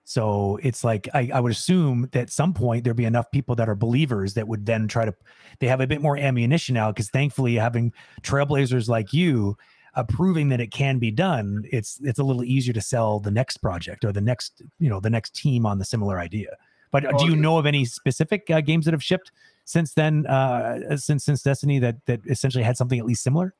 So 0.05 0.59
it's 0.61 0.83
like 0.83 1.07
I, 1.13 1.29
I 1.33 1.39
would 1.39 1.51
assume 1.51 2.09
that 2.11 2.21
at 2.21 2.29
some 2.29 2.53
point 2.53 2.83
there'd 2.83 2.97
be 2.97 3.05
enough 3.05 3.31
people 3.31 3.55
that 3.55 3.69
are 3.69 3.75
believers 3.75 4.33
that 4.33 4.47
would 4.47 4.65
then 4.65 4.87
try 4.87 5.05
to 5.05 5.13
they 5.59 5.67
have 5.67 5.81
a 5.81 5.87
bit 5.87 6.01
more 6.01 6.17
ammunition 6.17 6.75
now 6.75 6.91
because 6.91 7.09
thankfully 7.09 7.55
having 7.55 7.93
trailblazers 8.21 8.89
like 8.89 9.13
you 9.13 9.57
uh, 9.95 10.03
proving 10.03 10.49
that 10.49 10.59
it 10.59 10.71
can 10.71 10.97
be 10.97 11.11
done, 11.11 11.63
it's 11.71 11.99
it's 12.03 12.19
a 12.19 12.23
little 12.23 12.43
easier 12.43 12.73
to 12.73 12.81
sell 12.81 13.19
the 13.19 13.31
next 13.31 13.57
project 13.57 14.03
or 14.03 14.11
the 14.11 14.21
next 14.21 14.61
you 14.79 14.89
know 14.89 14.99
the 14.99 15.09
next 15.09 15.35
team 15.35 15.65
on 15.65 15.77
the 15.77 15.85
similar 15.85 16.19
idea. 16.19 16.55
But 16.91 17.05
uh, 17.05 17.17
do 17.17 17.25
you 17.25 17.35
know 17.35 17.57
of 17.57 17.65
any 17.65 17.85
specific 17.85 18.49
uh, 18.49 18.61
games 18.61 18.85
that 18.85 18.93
have 18.93 19.03
shipped 19.03 19.31
since 19.65 19.93
then, 19.93 20.25
uh, 20.27 20.97
since 20.97 21.25
since 21.25 21.41
Destiny 21.41 21.79
that 21.79 21.97
that 22.05 22.21
essentially 22.27 22.63
had 22.63 22.77
something 22.77 22.99
at 22.99 23.05
least 23.05 23.23
similar? 23.23 23.53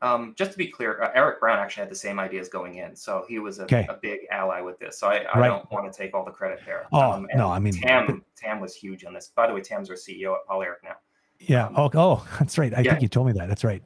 Um, 0.00 0.34
just 0.36 0.52
to 0.52 0.58
be 0.58 0.68
clear, 0.68 1.02
uh, 1.02 1.10
Eric 1.14 1.40
Brown 1.40 1.58
actually 1.58 1.80
had 1.82 1.90
the 1.90 1.96
same 1.96 2.20
ideas 2.20 2.48
going 2.48 2.76
in, 2.76 2.94
so 2.94 3.24
he 3.28 3.40
was 3.40 3.58
a, 3.58 3.64
Okay. 3.64 3.84
a 3.88 3.94
big 3.94 4.20
ally 4.30 4.60
with 4.60 4.78
this. 4.78 4.98
So 4.98 5.08
I, 5.08 5.24
I 5.34 5.38
Right. 5.40 5.48
don't 5.48 5.68
want 5.72 5.92
to 5.92 5.96
take 5.96 6.14
all 6.14 6.24
the 6.24 6.30
credit 6.30 6.60
there. 6.64 6.86
Oh 6.92 7.12
Um, 7.12 7.26
no, 7.34 7.50
I 7.50 7.58
mean 7.58 7.72
Tam 7.74 8.22
Tam 8.36 8.60
was 8.60 8.76
huge 8.76 9.04
on 9.04 9.12
this. 9.12 9.32
By 9.34 9.48
the 9.48 9.54
way, 9.54 9.60
Tam's 9.60 9.90
our 9.90 9.96
CEO 9.96 10.34
at 10.34 10.46
Polyarc 10.48 10.84
now. 10.84 10.96
yeah. 11.40 11.66
um, 11.66 11.74
Oh, 11.76 11.90
oh, 11.94 12.28
that's 12.38 12.58
right. 12.58 12.72
I 12.72 12.82
yeah. 12.82 12.90
think 12.90 13.02
you 13.02 13.08
told 13.08 13.26
me 13.26 13.32
that. 13.34 13.48
That's 13.48 13.64
right. 13.64 13.82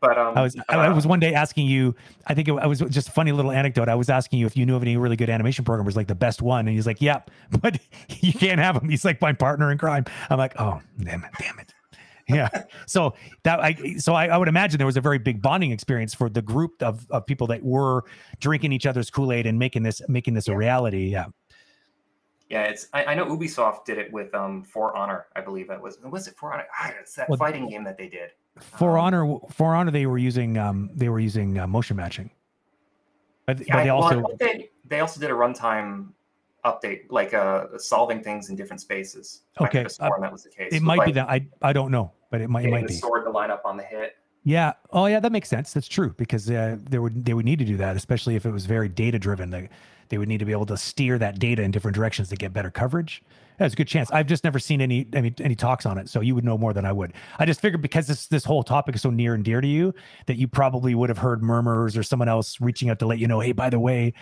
But 0.00 0.16
um, 0.16 0.38
I 0.38 0.42
was 0.42 0.54
I, 0.68 0.76
I 0.76 0.86
uh, 0.86 0.94
was 0.94 1.08
one 1.08 1.18
day 1.18 1.34
asking 1.34 1.66
you. 1.66 1.92
I 2.28 2.34
think 2.34 2.46
it, 2.46 2.52
I 2.52 2.66
was 2.68 2.78
just 2.78 3.08
a 3.08 3.10
funny 3.10 3.32
little 3.32 3.50
anecdote. 3.50 3.88
I 3.88 3.96
was 3.96 4.08
asking 4.08 4.38
you 4.38 4.46
if 4.46 4.56
you 4.56 4.64
knew 4.64 4.76
of 4.76 4.82
any 4.82 4.96
really 4.96 5.16
good 5.16 5.28
animation 5.28 5.64
programmers, 5.64 5.96
like 5.96 6.06
the 6.06 6.14
best 6.14 6.40
one, 6.40 6.68
and 6.68 6.76
he's 6.76 6.86
like, 6.86 7.02
"Yep, 7.02 7.32
but 7.60 7.80
you 8.20 8.32
can't 8.32 8.60
have 8.60 8.76
him." 8.76 8.88
He's 8.88 9.04
like 9.04 9.20
my 9.20 9.32
partner 9.32 9.72
in 9.72 9.78
crime. 9.78 10.04
I'm 10.30 10.38
like, 10.38 10.54
"Oh, 10.60 10.80
damn 11.02 11.24
it, 11.24 11.32
damn 11.40 11.58
it." 11.58 11.74
Yeah. 12.28 12.48
So 12.86 13.14
that 13.44 13.60
I 13.60 13.96
so 13.96 14.14
I, 14.14 14.26
I 14.26 14.36
would 14.36 14.48
imagine 14.48 14.78
there 14.78 14.86
was 14.86 14.96
a 14.96 15.00
very 15.00 15.18
big 15.18 15.40
bonding 15.40 15.70
experience 15.70 16.14
for 16.14 16.28
the 16.28 16.42
group 16.42 16.82
of, 16.82 17.06
of 17.10 17.24
people 17.26 17.46
that 17.48 17.62
were 17.62 18.04
drinking 18.40 18.72
each 18.72 18.86
other's 18.86 19.10
Kool 19.10 19.32
Aid 19.32 19.46
and 19.46 19.58
making 19.58 19.82
this 19.82 20.02
making 20.08 20.34
this 20.34 20.48
a 20.48 20.56
reality. 20.56 21.08
Yeah. 21.08 21.26
Yeah, 22.50 22.62
it's 22.64 22.88
I, 22.94 23.04
I 23.06 23.14
know 23.14 23.26
Ubisoft 23.26 23.84
did 23.84 23.98
it 23.98 24.12
with 24.12 24.34
um 24.34 24.62
For 24.62 24.96
Honor, 24.96 25.26
I 25.36 25.40
believe 25.40 25.70
it 25.70 25.80
was. 25.80 25.98
Was 26.02 26.28
it 26.28 26.36
For 26.36 26.52
Honor? 26.52 26.66
Ah, 26.78 26.92
it's 27.00 27.14
that 27.14 27.28
Well- 27.28 27.38
fighting 27.38 27.68
game 27.68 27.84
that 27.84 27.96
they 27.98 28.08
did. 28.08 28.30
For 28.58 28.98
Um, 28.98 29.04
Honor, 29.04 29.38
For 29.50 29.74
Honor, 29.74 29.90
they 29.90 30.06
were 30.06 30.18
using 30.18 30.58
um 30.58 30.90
they 30.94 31.08
were 31.08 31.20
using 31.20 31.58
uh, 31.58 31.66
motion 31.66 31.96
matching. 31.96 32.30
But, 33.46 33.66
Yeah, 33.66 33.76
but 33.76 33.82
they 33.84 33.90
I- 33.90 33.94
well, 33.94 34.02
also 34.04 34.36
they 34.38 34.70
they 34.86 35.00
also 35.00 35.20
did 35.20 35.30
a 35.30 35.34
runtime 35.34 36.08
update, 36.64 37.02
like 37.10 37.32
uh 37.34 37.78
solving 37.78 38.22
things 38.22 38.50
in 38.50 38.56
different 38.56 38.80
spaces. 38.80 39.42
Okay, 39.60 39.82
have 39.82 39.92
sworn 39.92 40.20
that 40.22 40.32
was 40.32 40.42
the 40.42 40.50
case. 40.50 40.72
it 40.72 40.82
might 40.82 41.04
be 41.06 41.12
that 41.12 41.28
I 41.28 41.46
I 41.62 41.72
don't 41.72 41.90
know, 41.90 42.12
but 42.30 42.40
it 42.40 42.48
might 42.50 42.64
it 42.66 42.70
might 42.70 42.82
the 42.82 42.88
be. 42.88 42.94
sword 42.94 43.24
to 43.24 43.30
line 43.30 43.50
up 43.50 43.62
on 43.64 43.76
the 43.76 43.82
hit. 43.82 44.16
Yeah. 44.44 44.72
Oh, 44.92 45.06
yeah. 45.06 45.20
That 45.20 45.32
makes 45.32 45.48
sense. 45.48 45.72
That's 45.72 45.88
true 45.88 46.14
because 46.16 46.48
uh, 46.50 46.78
they 46.88 46.98
would 46.98 47.24
they 47.24 47.34
would 47.34 47.44
need 47.44 47.58
to 47.58 47.64
do 47.64 47.76
that, 47.78 47.96
especially 47.96 48.34
if 48.36 48.46
it 48.46 48.50
was 48.50 48.66
very 48.66 48.88
data 48.88 49.18
driven. 49.18 49.50
They 49.50 49.68
they 50.08 50.16
would 50.16 50.28
need 50.28 50.38
to 50.38 50.46
be 50.46 50.52
able 50.52 50.66
to 50.66 50.76
steer 50.76 51.18
that 51.18 51.38
data 51.38 51.62
in 51.62 51.70
different 51.70 51.94
directions 51.94 52.28
to 52.30 52.36
get 52.36 52.52
better 52.52 52.70
coverage. 52.70 53.22
That's 53.58 53.74
a 53.74 53.76
good 53.76 53.88
chance. 53.88 54.10
I've 54.12 54.26
just 54.26 54.44
never 54.44 54.58
seen 54.58 54.80
any 54.80 55.06
any 55.12 55.34
any 55.40 55.54
talks 55.54 55.84
on 55.84 55.98
it, 55.98 56.08
so 56.08 56.20
you 56.20 56.34
would 56.34 56.44
know 56.44 56.56
more 56.56 56.72
than 56.72 56.86
I 56.86 56.92
would. 56.92 57.12
I 57.38 57.44
just 57.44 57.60
figured 57.60 57.82
because 57.82 58.06
this 58.06 58.26
this 58.28 58.44
whole 58.44 58.62
topic 58.62 58.94
is 58.94 59.02
so 59.02 59.10
near 59.10 59.34
and 59.34 59.44
dear 59.44 59.60
to 59.60 59.66
you 59.68 59.92
that 60.26 60.36
you 60.36 60.46
probably 60.48 60.94
would 60.94 61.08
have 61.10 61.18
heard 61.18 61.42
murmurs 61.42 61.96
or 61.96 62.02
someone 62.02 62.28
else 62.28 62.60
reaching 62.60 62.88
out 62.88 63.00
to 63.00 63.06
let 63.06 63.18
you 63.18 63.26
know, 63.26 63.40
hey, 63.40 63.52
by 63.52 63.68
the 63.68 63.80
way, 63.80 64.14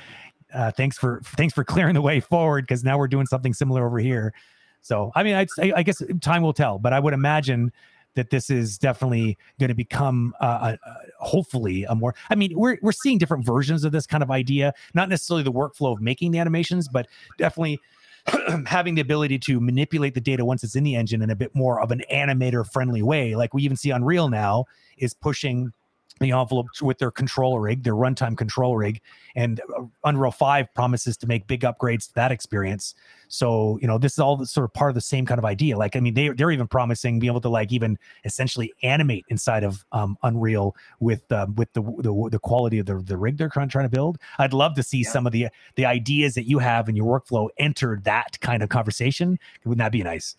uh, 0.54 0.70
thanks 0.72 0.96
for 0.98 1.20
thanks 1.36 1.52
for 1.54 1.62
clearing 1.64 1.94
the 1.94 2.02
way 2.02 2.18
forward 2.18 2.62
because 2.64 2.82
now 2.82 2.96
we're 2.98 3.08
doing 3.08 3.26
something 3.26 3.52
similar 3.52 3.86
over 3.86 3.98
here. 3.98 4.32
So 4.80 5.12
I 5.14 5.22
mean, 5.22 5.34
I'd, 5.34 5.50
say- 5.50 5.72
I 5.76 5.82
guess 5.82 6.02
time 6.20 6.42
will 6.42 6.54
tell, 6.54 6.78
but 6.78 6.92
I 6.94 6.98
would 6.98 7.12
imagine 7.14 7.70
that 8.16 8.30
this 8.30 8.50
is 8.50 8.76
definitely 8.78 9.38
going 9.60 9.68
to 9.68 9.74
become 9.74 10.34
uh, 10.40 10.74
a, 10.84 10.88
a- 10.88 11.24
hopefully 11.24 11.84
a 11.84 11.94
more 11.94 12.14
i 12.30 12.34
mean 12.34 12.52
we're, 12.56 12.78
we're 12.82 12.92
seeing 12.92 13.18
different 13.18 13.44
versions 13.44 13.84
of 13.84 13.92
this 13.92 14.06
kind 14.06 14.22
of 14.22 14.30
idea 14.30 14.72
not 14.94 15.08
necessarily 15.08 15.42
the 15.42 15.52
workflow 15.52 15.92
of 15.92 16.00
making 16.00 16.32
the 16.32 16.38
animations 16.38 16.88
but 16.88 17.06
definitely 17.38 17.78
having 18.66 18.96
the 18.96 19.00
ability 19.00 19.38
to 19.38 19.60
manipulate 19.60 20.14
the 20.14 20.20
data 20.20 20.44
once 20.44 20.64
it's 20.64 20.74
in 20.74 20.82
the 20.82 20.96
engine 20.96 21.22
in 21.22 21.30
a 21.30 21.36
bit 21.36 21.54
more 21.54 21.80
of 21.80 21.92
an 21.92 22.02
animator 22.12 22.66
friendly 22.66 23.02
way 23.02 23.36
like 23.36 23.54
we 23.54 23.62
even 23.62 23.76
see 23.76 23.90
unreal 23.90 24.28
now 24.28 24.64
is 24.98 25.14
pushing 25.14 25.72
the 26.18 26.32
envelope 26.32 26.66
with 26.80 26.98
their 26.98 27.10
control 27.10 27.58
rig 27.60 27.82
their 27.82 27.94
runtime 27.94 28.36
control 28.36 28.76
rig 28.76 29.00
and 29.34 29.60
uh, 29.76 29.82
unreal 30.04 30.30
5 30.30 30.72
promises 30.74 31.16
to 31.18 31.26
make 31.26 31.46
big 31.46 31.60
upgrades 31.60 32.08
to 32.08 32.14
that 32.14 32.32
experience 32.32 32.94
so 33.28 33.78
you 33.82 33.86
know 33.86 33.98
this 33.98 34.12
is 34.14 34.18
all 34.18 34.44
sort 34.46 34.64
of 34.64 34.72
part 34.72 34.90
of 34.90 34.94
the 34.94 35.00
same 35.00 35.26
kind 35.26 35.38
of 35.38 35.44
idea 35.44 35.76
like 35.76 35.94
i 35.96 36.00
mean 36.00 36.14
they, 36.14 36.28
they're 36.30 36.50
even 36.50 36.66
promising 36.66 37.18
being 37.18 37.30
able 37.30 37.40
to 37.40 37.48
like 37.48 37.70
even 37.72 37.98
essentially 38.24 38.72
animate 38.82 39.24
inside 39.28 39.62
of 39.64 39.84
um, 39.92 40.16
unreal 40.22 40.74
with 41.00 41.30
uh, 41.32 41.46
with 41.56 41.72
the, 41.74 41.82
the 41.98 42.28
the 42.30 42.38
quality 42.38 42.78
of 42.78 42.86
the, 42.86 42.94
the 42.96 43.16
rig 43.16 43.36
they're 43.36 43.48
trying, 43.48 43.68
trying 43.68 43.84
to 43.84 43.90
build 43.90 44.18
i'd 44.38 44.52
love 44.52 44.74
to 44.74 44.82
see 44.82 44.98
Yeah. 45.02 45.10
some 45.10 45.26
of 45.26 45.32
the 45.32 45.48
the 45.74 45.84
ideas 45.84 46.34
that 46.34 46.48
you 46.48 46.58
have 46.60 46.88
in 46.88 46.96
your 46.96 47.20
workflow 47.20 47.48
enter 47.58 48.00
that 48.04 48.40
kind 48.40 48.62
of 48.62 48.68
conversation 48.70 49.38
wouldn't 49.64 49.78
that 49.84 49.92
be 49.92 50.02
nice 50.02 50.36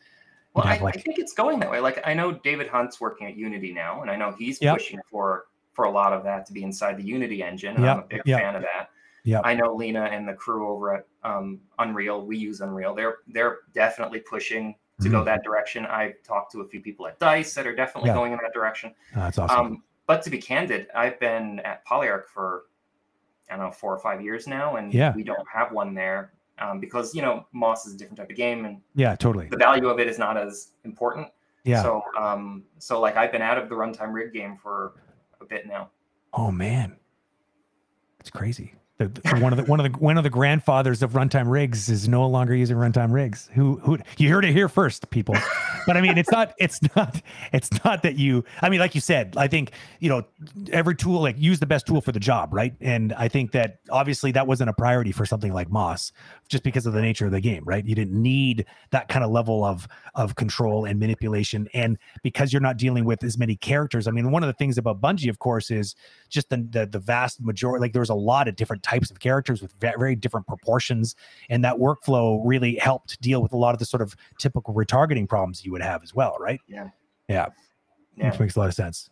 Well, 0.53 0.65
I, 0.65 0.79
like- 0.79 0.97
I 0.97 1.01
think 1.01 1.19
it's 1.19 1.33
going 1.33 1.59
that 1.59 1.69
way. 1.69 1.79
Like 1.79 2.01
I 2.07 2.15
know 2.15 2.31
David 2.31 2.67
Hunt's 2.67 2.99
working 2.99 3.27
at 3.27 3.35
Unity 3.35 3.73
now, 3.73 4.01
and 4.01 4.09
I 4.09 4.15
know 4.15 4.33
he's 4.39 4.59
Yep. 4.59 4.73
pushing 4.77 4.99
for 5.11 5.45
for 5.77 5.85
a 5.85 5.91
lot 5.91 6.11
of 6.11 6.23
that 6.23 6.43
to 6.47 6.53
be 6.53 6.63
inside 6.63 6.97
the 6.97 7.03
Unity 7.03 7.43
engine. 7.43 7.75
And 7.75 7.85
I'm 7.85 7.99
a 7.99 8.01
big 8.01 8.23
yep. 8.25 8.41
fan 8.41 8.55
of 8.55 8.63
that. 8.63 8.89
Yep. 9.25 9.41
I 9.45 9.53
know 9.53 9.75
Lena 9.75 10.05
and 10.05 10.27
the 10.27 10.33
crew 10.33 10.67
over 10.67 10.95
at 10.95 11.05
um, 11.23 11.59
Unreal. 11.77 12.25
We 12.25 12.35
use 12.35 12.61
Unreal. 12.61 12.95
They're 12.95 13.17
they're 13.27 13.59
definitely 13.75 14.19
pushing 14.21 14.73
to 15.01 15.07
go 15.09 15.21
Mhm. 15.21 15.25
that 15.25 15.43
direction. 15.43 15.85
I've 15.85 16.15
talked 16.23 16.51
to 16.53 16.61
a 16.61 16.67
few 16.67 16.81
people 16.81 17.05
at 17.05 17.19
Dice 17.19 17.53
that 17.53 17.67
are 17.67 17.75
definitely 17.75 18.09
Yeah. 18.09 18.15
going 18.15 18.31
in 18.31 18.39
that 18.41 18.53
direction. 18.53 18.91
Oh, 19.15 19.19
that's 19.19 19.37
awesome 19.37 19.59
Um, 19.65 19.83
but 20.07 20.23
to 20.23 20.31
be 20.31 20.39
candid, 20.39 20.87
I've 20.95 21.19
been 21.19 21.59
at 21.59 21.85
Polyarc 21.85 22.25
for 22.25 22.63
I 23.51 23.55
don't 23.55 23.65
know 23.65 23.71
four 23.71 23.93
or 23.93 23.99
five 23.99 24.19
years 24.19 24.47
now, 24.47 24.77
and 24.77 24.91
Yeah. 24.91 25.13
we 25.15 25.23
don't 25.23 25.47
have 25.47 25.71
one 25.71 25.93
there. 25.93 26.33
um, 26.59 26.79
because 26.79 27.13
you 27.13 27.21
know 27.21 27.45
Moss 27.51 27.85
is 27.85 27.93
a 27.93 27.97
different 27.99 28.17
type 28.17 28.31
of 28.31 28.35
game, 28.35 28.65
and 28.65 28.81
Yeah, 28.95 29.15
totally. 29.15 29.47
the 29.47 29.57
value 29.57 29.89
of 29.89 29.99
it 29.99 30.07
is 30.07 30.17
not 30.17 30.37
as 30.37 30.71
important. 30.85 31.27
Yeah. 31.65 31.83
So 31.83 32.01
um, 32.17 32.63
so 32.79 32.99
like 32.99 33.15
I've 33.15 33.31
been 33.31 33.43
out 33.43 33.59
of 33.59 33.69
the 33.69 33.75
runtime 33.75 34.11
rig 34.11 34.33
game 34.33 34.57
for 34.57 34.93
bit 35.49 35.67
now. 35.67 35.89
Oh 36.33 36.51
man, 36.51 36.97
it's 38.19 38.29
crazy. 38.29 38.73
The, 38.97 39.07
the- 39.09 39.39
one 39.39 39.53
of 39.53 39.57
the 39.57 39.63
one 39.65 39.79
of 39.79 39.91
the 39.91 39.99
one 39.99 40.17
of 40.17 40.23
the 40.23 40.29
grandfathers 40.29 41.03
of 41.03 41.11
runtime 41.13 41.49
rigs 41.49 41.87
is 41.89 42.07
no 42.07 42.27
longer 42.27 42.55
using 42.55 42.77
runtime 42.77 43.11
rigs. 43.11 43.49
Who 43.53 43.77
who 43.77 43.99
you 44.17 44.29
heard 44.31 44.43
it 44.45 44.53
here 44.53 44.67
first, 44.69 45.09
people. 45.11 45.35
But 45.87 45.97
I 45.97 46.01
mean, 46.01 46.17
it's 46.17 46.29
not 46.29 46.53
it's 46.59 46.79
not 46.95 47.21
it's 47.53 47.83
not 47.85 48.03
that 48.03 48.17
you. 48.17 48.43
I 48.61 48.69
mean, 48.69 48.79
like 48.79 48.93
you 48.93 49.01
said, 49.01 49.35
I 49.37 49.47
think 49.47 49.71
you 49.99 50.09
know 50.09 50.25
every 50.71 50.95
tool 50.95 51.21
like 51.21 51.39
use 51.39 51.59
the 51.59 51.65
best 51.65 51.87
tool 51.87 52.01
for 52.01 52.11
the 52.11 52.19
job, 52.19 52.53
right? 52.53 52.75
And 52.81 53.13
I 53.13 53.29
think 53.29 53.53
that 53.53 53.79
obviously 53.89 54.31
that 54.33 54.45
wasn't 54.45 54.69
a 54.69 54.73
priority 54.73 55.13
for 55.13 55.25
something 55.25 55.53
like 55.53 55.71
Moss, 55.71 56.11
just 56.49 56.63
because 56.63 56.85
of 56.85 56.93
the 56.93 57.01
nature 57.01 57.25
of 57.25 57.31
the 57.31 57.41
game, 57.41 57.63
right? 57.65 57.85
You 57.85 57.95
didn't 57.95 58.21
need 58.21 58.65
that 58.91 59.07
kind 59.07 59.23
of 59.23 59.31
level 59.31 59.63
of 59.63 59.87
of 60.13 60.35
control 60.35 60.85
and 60.85 60.99
manipulation, 60.99 61.67
and 61.73 61.97
because 62.21 62.51
you're 62.51 62.61
not 62.61 62.77
dealing 62.77 63.05
with 63.05 63.23
as 63.23 63.37
many 63.37 63.55
characters. 63.55 64.07
I 64.07 64.11
mean, 64.11 64.29
one 64.29 64.43
of 64.43 64.47
the 64.47 64.53
things 64.53 64.77
about 64.77 65.01
Bungie, 65.01 65.29
of 65.29 65.39
course, 65.39 65.71
is 65.71 65.95
just 66.29 66.49
the, 66.49 66.67
the 66.69 66.85
the 66.85 66.99
vast 66.99 67.41
majority 67.41 67.81
like 67.81 67.93
there 67.93 68.01
was 68.01 68.09
a 68.09 68.13
lot 68.13 68.47
of 68.47 68.55
different 68.55 68.83
types 68.83 69.09
of 69.09 69.19
characters 69.19 69.61
with 69.61 69.73
very 69.79 70.15
different 70.15 70.45
proportions 70.47 71.15
and 71.49 71.63
that 71.63 71.75
workflow 71.75 72.41
really 72.43 72.75
helped 72.75 73.19
deal 73.21 73.41
with 73.41 73.53
a 73.53 73.57
lot 73.57 73.73
of 73.73 73.79
the 73.79 73.85
sort 73.85 74.01
of 74.01 74.15
typical 74.37 74.73
retargeting 74.73 75.27
problems 75.27 75.63
you 75.65 75.71
would 75.71 75.76
have 75.81 76.03
as 76.03 76.13
well 76.13 76.35
right 76.39 76.59
Yeah. 76.67 76.89
yeah, 77.27 77.47
Yeah. 78.15 78.31
which 78.31 78.39
makes 78.39 78.55
a 78.55 78.59
lot 78.59 78.67
of 78.69 78.73
sense 78.73 79.09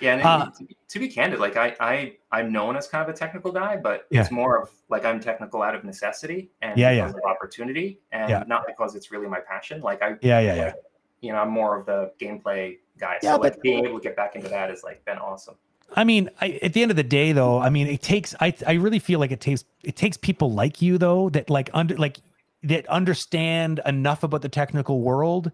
Yeah, 0.00 0.14
and 0.14 0.22
Uh, 0.22 0.50
to, 0.56 0.64
be, 0.64 0.76
to 0.90 0.98
be 1.00 1.08
candid, 1.08 1.40
like 1.40 1.56
I, 1.56 1.74
I, 1.80 2.16
I'm 2.30 2.52
known 2.52 2.76
as 2.76 2.86
kind 2.86 3.02
of 3.08 3.12
a 3.12 3.18
technical 3.18 3.50
guy, 3.50 3.76
but 3.76 4.06
Yeah. 4.10 4.20
it's 4.20 4.30
more 4.30 4.62
of 4.62 4.70
like 4.88 5.04
I'm 5.04 5.18
technical 5.18 5.60
out 5.60 5.74
of 5.74 5.82
necessity 5.82 6.50
and 6.62 6.78
Yeah, 6.78 6.92
yeah. 6.92 7.12
opportunity, 7.24 8.00
and 8.12 8.30
Yeah. 8.30 8.44
not 8.46 8.62
because 8.66 8.94
it's 8.94 9.10
really 9.10 9.26
my 9.26 9.40
passion. 9.40 9.80
Like 9.80 10.00
I, 10.02 10.10
yeah 10.22 10.38
yeah 10.40 10.54
yeah 10.54 10.72
you 11.20 11.32
know, 11.32 11.38
I'm 11.38 11.50
more 11.50 11.76
of 11.76 11.84
the 11.86 12.12
gameplay 12.20 12.78
guy. 12.96 13.18
Yeah, 13.24 13.34
so 13.34 13.40
like 13.40 13.54
but- 13.54 13.62
being 13.62 13.84
able 13.86 13.98
to 13.98 14.02
get 14.04 14.14
back 14.14 14.36
into 14.36 14.48
that 14.48 14.70
has 14.70 14.84
like 14.84 15.04
been 15.04 15.18
awesome. 15.18 15.56
I 15.96 16.04
mean, 16.04 16.28
I, 16.40 16.60
at 16.62 16.74
the 16.74 16.82
end 16.82 16.90
of 16.92 16.96
the 16.96 17.02
day, 17.02 17.32
though, 17.32 17.58
I 17.58 17.70
mean, 17.70 17.86
it 17.88 18.02
takes. 18.02 18.34
I 18.40 18.54
I 18.66 18.74
really 18.74 18.98
feel 19.00 19.18
like 19.18 19.32
it 19.32 19.40
takes 19.40 19.64
it 19.82 19.96
takes 19.96 20.16
people 20.16 20.52
like 20.52 20.80
you, 20.82 20.96
though, 20.98 21.28
that 21.30 21.48
like 21.50 21.70
under 21.74 21.96
like 21.96 22.18
that 22.62 22.86
understand 22.88 23.80
enough 23.86 24.22
about 24.22 24.42
the 24.42 24.48
technical 24.48 25.00
world 25.00 25.50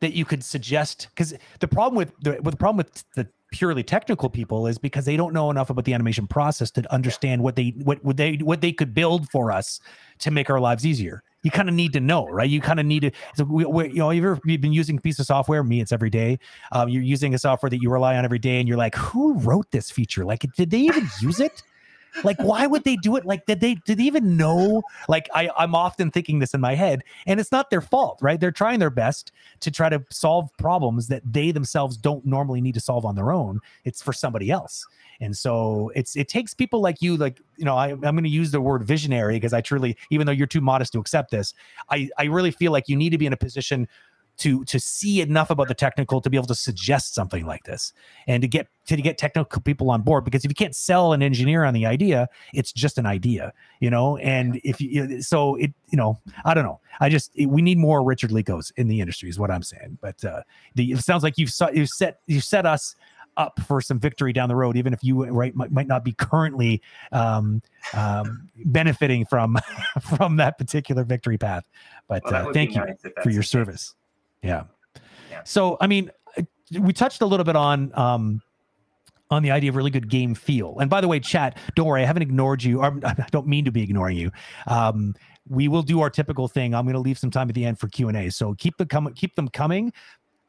that 0.00 0.12
you 0.12 0.24
could 0.24 0.44
suggest. 0.44 1.08
Because 1.14 1.34
the 1.60 1.68
problem 1.68 1.96
with 1.96 2.12
the 2.20 2.32
with 2.42 2.52
the 2.52 2.58
problem 2.58 2.78
with 2.78 3.04
the 3.14 3.28
purely 3.52 3.82
technical 3.82 4.28
people 4.28 4.66
is 4.66 4.76
because 4.76 5.04
they 5.04 5.16
don't 5.16 5.32
know 5.32 5.50
enough 5.50 5.70
about 5.70 5.84
the 5.84 5.94
animation 5.94 6.26
process 6.26 6.70
to 6.72 6.92
understand 6.92 7.42
what 7.42 7.56
they 7.56 7.74
what 7.84 8.04
would 8.04 8.16
they 8.16 8.34
what 8.36 8.60
they 8.60 8.72
could 8.72 8.92
build 8.92 9.28
for 9.30 9.52
us 9.52 9.80
to 10.18 10.30
make 10.30 10.50
our 10.50 10.60
lives 10.60 10.84
easier. 10.84 11.22
You 11.42 11.50
kind 11.52 11.68
of 11.68 11.76
need 11.76 11.92
to 11.92 12.00
know, 12.00 12.26
right? 12.26 12.50
You 12.50 12.60
kind 12.60 12.80
of 12.80 12.86
need 12.86 13.00
to. 13.00 13.12
So 13.36 13.44
we, 13.44 13.64
we, 13.64 13.88
you 13.88 13.96
know, 13.96 14.10
you've 14.10 14.24
ever 14.24 14.40
you've 14.44 14.60
been 14.60 14.72
using 14.72 14.98
a 14.98 15.00
piece 15.00 15.18
of 15.20 15.26
software. 15.26 15.62
Me, 15.62 15.80
it's 15.80 15.92
every 15.92 16.10
day 16.10 16.38
um, 16.72 16.88
you're 16.88 17.02
using 17.02 17.34
a 17.34 17.38
software 17.38 17.70
that 17.70 17.80
you 17.80 17.90
rely 17.90 18.16
on 18.16 18.24
every 18.24 18.38
day 18.38 18.58
and 18.58 18.68
you're 18.68 18.76
like 18.76 18.94
who 18.94 19.34
wrote 19.38 19.70
this 19.70 19.90
feature 19.90 20.24
like 20.24 20.44
did 20.56 20.70
they 20.70 20.78
even 20.78 21.08
use 21.20 21.40
it 21.40 21.62
like 22.24 22.38
why 22.38 22.66
would 22.66 22.84
they 22.84 22.96
do 22.96 23.16
it? 23.16 23.24
Like 23.24 23.46
did 23.46 23.60
they 23.60 23.74
did 23.74 23.98
they 23.98 24.04
even 24.04 24.36
know? 24.36 24.82
Like 25.08 25.28
I, 25.34 25.50
i'm 25.56 25.74
often 25.74 26.10
thinking 26.10 26.38
this 26.38 26.54
in 26.54 26.60
my 26.60 26.74
head 26.74 27.02
and 27.26 27.40
it's 27.40 27.52
not 27.52 27.70
their 27.70 27.80
fault 27.80 28.18
right? 28.22 28.40
They're 28.40 28.52
trying 28.52 28.78
their 28.78 28.90
best 28.90 29.32
to 29.60 29.70
try 29.70 29.88
to 29.88 30.04
solve 30.10 30.50
problems 30.58 31.08
that 31.08 31.22
they 31.24 31.50
themselves 31.50 31.96
don't 31.96 32.24
normally 32.24 32.60
need 32.60 32.74
to 32.74 32.80
solve 32.80 33.04
on 33.04 33.14
their 33.14 33.32
own. 33.32 33.60
It's 33.84 34.02
for 34.02 34.12
somebody 34.12 34.50
else. 34.50 34.86
And 35.20 35.36
so 35.36 35.90
it's 35.94 36.16
it 36.16 36.28
takes 36.28 36.54
people 36.54 36.80
like 36.80 37.00
you 37.00 37.16
like 37.16 37.40
you 37.56 37.64
know 37.64 37.76
I, 37.76 37.90
i'm 37.90 38.00
going 38.00 38.24
to 38.24 38.28
use 38.28 38.50
the 38.50 38.60
word 38.60 38.84
visionary 38.84 39.36
because 39.36 39.52
i 39.52 39.60
truly 39.60 39.96
even 40.10 40.26
though 40.26 40.32
you're 40.32 40.46
too 40.46 40.60
modest 40.60 40.92
to 40.92 40.98
accept 40.98 41.30
this 41.30 41.54
i 41.90 42.08
i 42.18 42.24
really 42.24 42.50
feel 42.50 42.72
like 42.72 42.88
you 42.88 42.96
need 42.96 43.10
to 43.10 43.18
be 43.18 43.26
in 43.26 43.32
a 43.32 43.36
position 43.36 43.88
to 44.38 44.64
to 44.64 44.78
see 44.78 45.20
enough 45.20 45.50
about 45.50 45.68
the 45.68 45.74
technical 45.74 46.20
to 46.20 46.28
be 46.28 46.36
able 46.36 46.46
to 46.46 46.54
suggest 46.54 47.14
something 47.14 47.46
like 47.46 47.64
this. 47.64 47.92
And 48.26 48.42
to 48.42 48.48
get 48.48 48.68
to 48.86 48.96
get 48.96 49.18
technical 49.18 49.60
people 49.62 49.90
on 49.90 50.02
board 50.02 50.24
because 50.24 50.44
if 50.44 50.50
you 50.50 50.54
can't 50.54 50.74
sell 50.74 51.12
an 51.12 51.22
engineer 51.22 51.64
on 51.64 51.74
the 51.74 51.86
idea 51.86 52.28
it's 52.52 52.72
just 52.72 52.98
an 52.98 53.06
idea 53.06 53.52
you 53.80 53.90
know? 53.90 54.16
And 54.18 54.60
if 54.62 54.80
you 54.80 55.22
so 55.22 55.56
it 55.56 55.72
you 55.88 55.96
know 55.96 56.18
i 56.44 56.54
don't 56.54 56.64
know. 56.64 56.80
I 57.00 57.08
just 57.08 57.32
we 57.36 57.62
need 57.62 57.78
more 57.78 58.02
richard 58.02 58.30
licos 58.30 58.72
in 58.76 58.88
the 58.88 59.00
industry 59.00 59.28
is 59.28 59.38
what 59.38 59.50
i'm 59.50 59.62
saying. 59.62 59.98
But 60.00 60.24
uh 60.24 60.42
the, 60.74 60.92
it 60.92 60.98
sounds 60.98 61.22
like 61.22 61.38
you've 61.38 61.50
set 61.50 61.74
you've 61.74 61.88
set 61.88 62.20
you 62.26 62.40
set 62.40 62.66
us 62.66 62.94
up 63.36 63.60
for 63.66 63.80
some 63.80 63.98
victory 63.98 64.32
down 64.32 64.48
the 64.48 64.56
road 64.56 64.76
even 64.78 64.94
if 64.94 65.04
you 65.04 65.26
right 65.26 65.54
might, 65.54 65.70
might 65.70 65.86
not 65.86 66.04
be 66.04 66.12
currently 66.12 66.80
um, 67.12 67.60
um 67.92 68.48
benefiting 68.64 69.26
from 69.26 69.58
from 70.00 70.36
that 70.36 70.58
particular 70.58 71.04
victory 71.04 71.38
path. 71.38 71.68
But 72.08 72.24
Well, 72.24 72.48
uh, 72.48 72.52
thank 72.52 72.74
you 72.74 72.80
nice 72.80 72.96
for 73.22 73.30
your 73.30 73.42
service. 73.42 73.94
Yeah. 74.42 74.64
Yeah. 75.30 75.42
So, 75.44 75.76
I 75.80 75.86
mean, 75.86 76.10
we 76.78 76.92
touched 76.92 77.20
a 77.22 77.26
little 77.26 77.44
bit 77.44 77.56
on 77.56 77.92
um 77.94 78.42
on 79.30 79.42
the 79.42 79.50
idea 79.50 79.70
of 79.70 79.76
really 79.76 79.90
good 79.90 80.08
game 80.08 80.34
feel. 80.34 80.78
And 80.78 80.88
by 80.88 81.00
the 81.00 81.08
way, 81.08 81.18
chat, 81.18 81.58
don't 81.74 81.86
worry, 81.86 82.02
I 82.02 82.06
haven't 82.06 82.22
ignored 82.22 82.62
you. 82.62 82.80
Or, 82.80 82.98
I 83.04 83.26
don't 83.32 83.46
mean 83.46 83.64
to 83.64 83.72
be 83.72 83.82
ignoring 83.82 84.16
you. 84.16 84.30
Um, 84.66 85.14
we 85.48 85.68
will 85.68 85.82
do 85.82 86.00
our 86.00 86.10
typical 86.10 86.48
thing. 86.48 86.74
I'm 86.74 86.84
going 86.84 86.94
to 86.94 87.00
leave 87.00 87.18
some 87.18 87.30
time 87.30 87.48
at 87.48 87.54
the 87.54 87.64
end 87.64 87.78
for 87.78 87.88
Q 87.88 88.08
and 88.08 88.16
A. 88.16 88.30
So 88.30 88.54
keep 88.54 88.76
the 88.76 88.86
com- 88.86 89.12
keep 89.14 89.34
them 89.36 89.48
coming. 89.48 89.92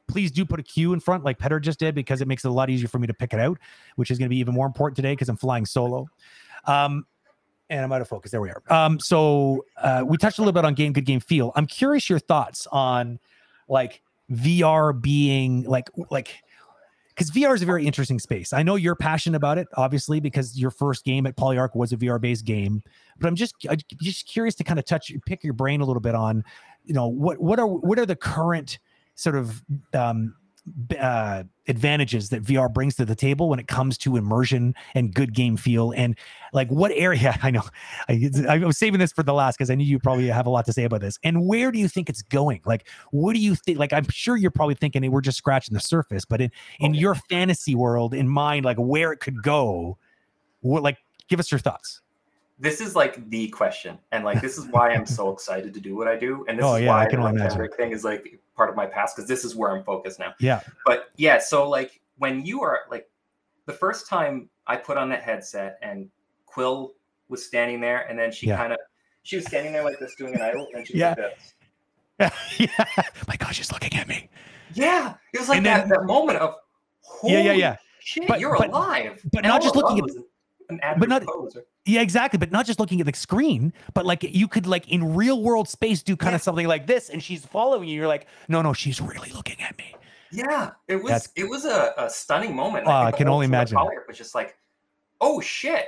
Please 0.07 0.31
do 0.31 0.45
put 0.45 0.59
a 0.59 0.63
Q 0.63 0.93
in 0.93 0.99
front, 0.99 1.23
like 1.23 1.37
Petter 1.37 1.59
just 1.59 1.79
did, 1.79 1.93
because 1.93 2.21
it 2.21 2.27
makes 2.27 2.45
it 2.45 2.47
a 2.47 2.51
lot 2.51 2.69
easier 2.69 2.87
for 2.87 2.97
me 2.97 3.07
to 3.07 3.13
pick 3.13 3.33
it 3.33 3.39
out, 3.39 3.59
which 3.97 4.09
is 4.09 4.17
going 4.17 4.27
to 4.27 4.29
be 4.29 4.37
even 4.37 4.53
more 4.53 4.65
important 4.65 4.95
today 4.95 5.11
because 5.13 5.27
I'm 5.27 5.37
flying 5.37 5.65
solo. 5.65 6.07
Um, 6.65 7.05
and 7.69 7.81
I'm 7.81 7.91
out 7.91 8.01
of 8.01 8.07
focus. 8.07 8.31
There 8.31 8.39
we 8.39 8.49
are. 8.49 8.63
Um, 8.69 8.99
so 8.99 9.65
uh, 9.81 10.03
we 10.05 10.17
touched 10.17 10.37
a 10.37 10.41
little 10.41 10.53
bit 10.53 10.63
on 10.63 10.73
game, 10.73 10.93
good 10.93 11.05
game 11.05 11.19
feel. 11.19 11.51
I'm 11.55 11.67
curious 11.67 12.09
your 12.09 12.19
thoughts 12.19 12.65
on 12.71 13.19
like 13.67 14.01
VR 14.31 14.99
being 14.99 15.63
like 15.63 15.89
like 16.09 16.35
because 17.09 17.31
VR 17.31 17.55
is 17.55 17.63
a 17.63 17.65
very 17.65 17.85
interesting 17.85 18.19
space. 18.19 18.53
I 18.53 18.61
know 18.61 18.75
you're 18.75 18.95
passionate 18.95 19.37
about 19.37 19.57
it, 19.57 19.67
obviously, 19.75 20.19
because 20.19 20.59
your 20.59 20.69
first 20.69 21.03
game 21.03 21.25
at 21.25 21.35
Polyarc 21.35 21.75
was 21.75 21.91
a 21.91 21.97
VR 21.97 22.21
based 22.21 22.45
game. 22.45 22.83
But 23.19 23.27
I'm 23.27 23.35
just 23.35 23.55
I'm 23.69 23.79
just 24.01 24.27
curious 24.27 24.53
to 24.55 24.63
kind 24.63 24.77
of 24.77 24.85
touch 24.85 25.11
pick 25.25 25.43
your 25.43 25.53
brain 25.53 25.81
a 25.81 25.85
little 25.85 25.99
bit 25.99 26.13
on, 26.13 26.43
you 26.85 26.93
know, 26.93 27.07
what 27.07 27.39
what 27.39 27.59
are 27.59 27.67
what 27.67 27.97
are 27.97 28.05
the 28.05 28.15
current 28.15 28.77
sort 29.15 29.35
of 29.35 29.63
um, 29.93 30.35
uh, 30.99 31.43
advantages 31.67 32.29
that 32.29 32.43
VR 32.43 32.71
brings 32.71 32.95
to 32.95 33.05
the 33.05 33.15
table 33.15 33.49
when 33.49 33.59
it 33.59 33.67
comes 33.67 33.97
to 33.99 34.15
immersion 34.15 34.75
and 34.95 35.13
good 35.13 35.33
game 35.33 35.57
feel 35.57 35.91
and 35.91 36.17
like 36.53 36.69
what 36.69 36.91
area 36.93 37.37
I 37.43 37.51
know 37.51 37.63
I, 38.09 38.29
I 38.49 38.57
was 38.59 38.77
saving 38.77 38.99
this 38.99 39.11
for 39.11 39.23
the 39.23 39.33
last 39.33 39.57
because 39.57 39.69
I 39.69 39.75
knew 39.75 39.85
you 39.85 39.99
probably 39.99 40.27
have 40.27 40.45
a 40.45 40.49
lot 40.49 40.65
to 40.65 40.73
say 40.73 40.83
about 40.83 41.01
this 41.01 41.19
and 41.23 41.45
where 41.45 41.71
do 41.71 41.79
you 41.79 41.87
think 41.87 42.09
it's 42.09 42.21
going 42.21 42.61
like 42.65 42.87
what 43.11 43.33
do 43.33 43.39
you 43.39 43.55
think 43.55 43.79
like 43.79 43.93
I'm 43.93 44.07
sure 44.09 44.37
you're 44.37 44.51
probably 44.51 44.75
thinking 44.75 45.03
hey, 45.03 45.09
we're 45.09 45.21
just 45.21 45.37
scratching 45.37 45.73
the 45.73 45.79
surface 45.79 46.25
but 46.25 46.41
in 46.41 46.51
in 46.79 46.93
Okay. 46.93 46.99
your 46.99 47.15
fantasy 47.15 47.75
world 47.75 48.13
in 48.13 48.27
mind 48.27 48.65
like 48.65 48.77
where 48.77 49.11
it 49.11 49.19
could 49.19 49.41
go 49.41 49.97
what 50.61 50.83
like 50.83 50.97
give 51.29 51.39
us 51.39 51.51
your 51.51 51.59
thoughts 51.59 52.01
This 52.59 52.81
is 52.81 52.95
like 52.95 53.29
the 53.29 53.49
question, 53.49 53.99
and 54.11 54.25
like 54.25 54.41
this 54.41 54.57
is 54.57 54.65
why 54.67 54.89
I'm 54.91 55.05
so 55.05 55.31
excited 55.31 55.73
to 55.75 55.79
do 55.79 55.95
what 55.95 56.07
I 56.07 56.15
do, 56.17 56.43
and 56.47 56.57
this 56.57 56.65
Oh, 56.65 56.75
is 56.75 56.81
yeah, 56.81 56.95
I 56.95 57.05
can 57.05 57.19
the 57.19 57.25
only 57.25 57.39
imagine. 57.39 57.61
rig 57.61 57.75
thing 57.75 57.91
is 57.91 58.03
like 58.03 58.39
part 58.57 58.69
of 58.69 58.75
my 58.75 58.85
past 58.87 59.15
because 59.15 59.27
this 59.29 59.45
is 59.45 59.55
where 59.55 59.71
I'm 59.71 59.83
focused 59.83 60.19
now. 60.19 60.33
yeah 60.39 60.59
but 60.85 61.09
yeah 61.15 61.37
so 61.37 61.69
like 61.69 62.01
when 62.17 62.43
you 62.45 62.61
are 62.63 62.79
like 62.89 63.07
the 63.67 63.73
first 63.73 64.07
time 64.09 64.49
i 64.65 64.75
put 64.75 64.97
on 64.97 65.07
that 65.09 65.21
headset 65.21 65.77
and 65.83 66.09
quill 66.47 66.93
was 67.29 67.45
standing 67.45 67.79
there 67.79 68.07
and 68.09 68.17
then 68.17 68.31
she 68.31 68.47
Yeah. 68.47 68.57
kind 68.57 68.73
of 68.73 68.79
she 69.23 69.35
was 69.35 69.45
standing 69.45 69.71
there 69.73 69.83
like 69.83 69.99
this 69.99 70.15
doing 70.15 70.33
an 70.35 70.41
idle 70.41 70.67
and 70.73 70.85
she 70.87 70.93
was 70.93 70.99
Yeah. 70.99 71.09
like 71.09 71.17
this 71.17 71.53
yeah 72.59 72.85
my 73.27 73.35
gosh 73.37 73.57
she's 73.57 73.71
looking 73.71 73.93
at 73.99 74.07
me 74.07 74.27
yeah 74.73 75.13
it 75.33 75.39
was 75.39 75.49
like 75.49 75.57
And 75.57 75.65
that, 75.67 75.81
then- 75.81 75.89
that 75.89 76.03
moment 76.05 76.39
of 76.39 76.55
Yeah, 77.23 77.39
yeah, 77.41 77.51
yeah. 77.53 77.75
shit 77.99 78.27
But- 78.27 78.39
you're 78.39 78.57
but- 78.57 78.69
alive 78.69 79.21
but 79.31 79.43
And 79.45 79.51
not 79.53 79.61
just 79.61 79.75
looking 79.75 79.99
at- 79.99 80.03
was 80.03 80.15
an 80.15 80.23
ad 80.23 80.27
but 80.69 81.09
not- 81.09 81.23
poser. 81.25 81.65
Yeah, 81.85 82.01
exactly. 82.01 82.37
But 82.37 82.51
not 82.51 82.65
just 82.65 82.79
looking 82.79 82.99
at 82.99 83.05
the 83.07 83.13
screen, 83.15 83.71
but 83.93 84.05
like 84.05 84.21
you 84.23 84.47
could 84.49 84.67
like 84.67 84.89
in 84.89 85.15
real 85.15 85.41
world 85.41 85.69
space 85.69 86.03
do 86.03 86.15
kind 86.17 86.31
Yeah. 86.33 86.35
of 86.35 86.41
something 86.41 86.67
like 86.67 86.85
this, 86.87 87.09
and 87.09 87.23
she's 87.23 87.45
following 87.45 87.87
you. 87.87 87.95
You're 87.95 88.07
like, 88.07 88.27
no, 88.49 88.61
no, 88.61 88.73
she's 88.73 88.99
really 89.01 89.31
looking 89.31 89.61
at 89.61 89.77
me. 89.77 89.95
yeah 90.29 90.71
it 90.89 90.97
was 90.97 91.05
That's- 91.11 91.29
it 91.37 91.49
was 91.49 91.63
a, 91.63 91.93
a 91.97 92.09
stunning 92.09 92.53
moment 92.53 92.85
Oh, 92.85 92.91
I 92.91 93.05
think 93.05 93.17
can 93.19 93.29
only 93.29 93.45
imagine. 93.45 93.77
Polyarc 93.77 94.07
was 94.09 94.17
just 94.17 94.35
like 94.35 94.57
oh 95.21 95.39
shit 95.39 95.85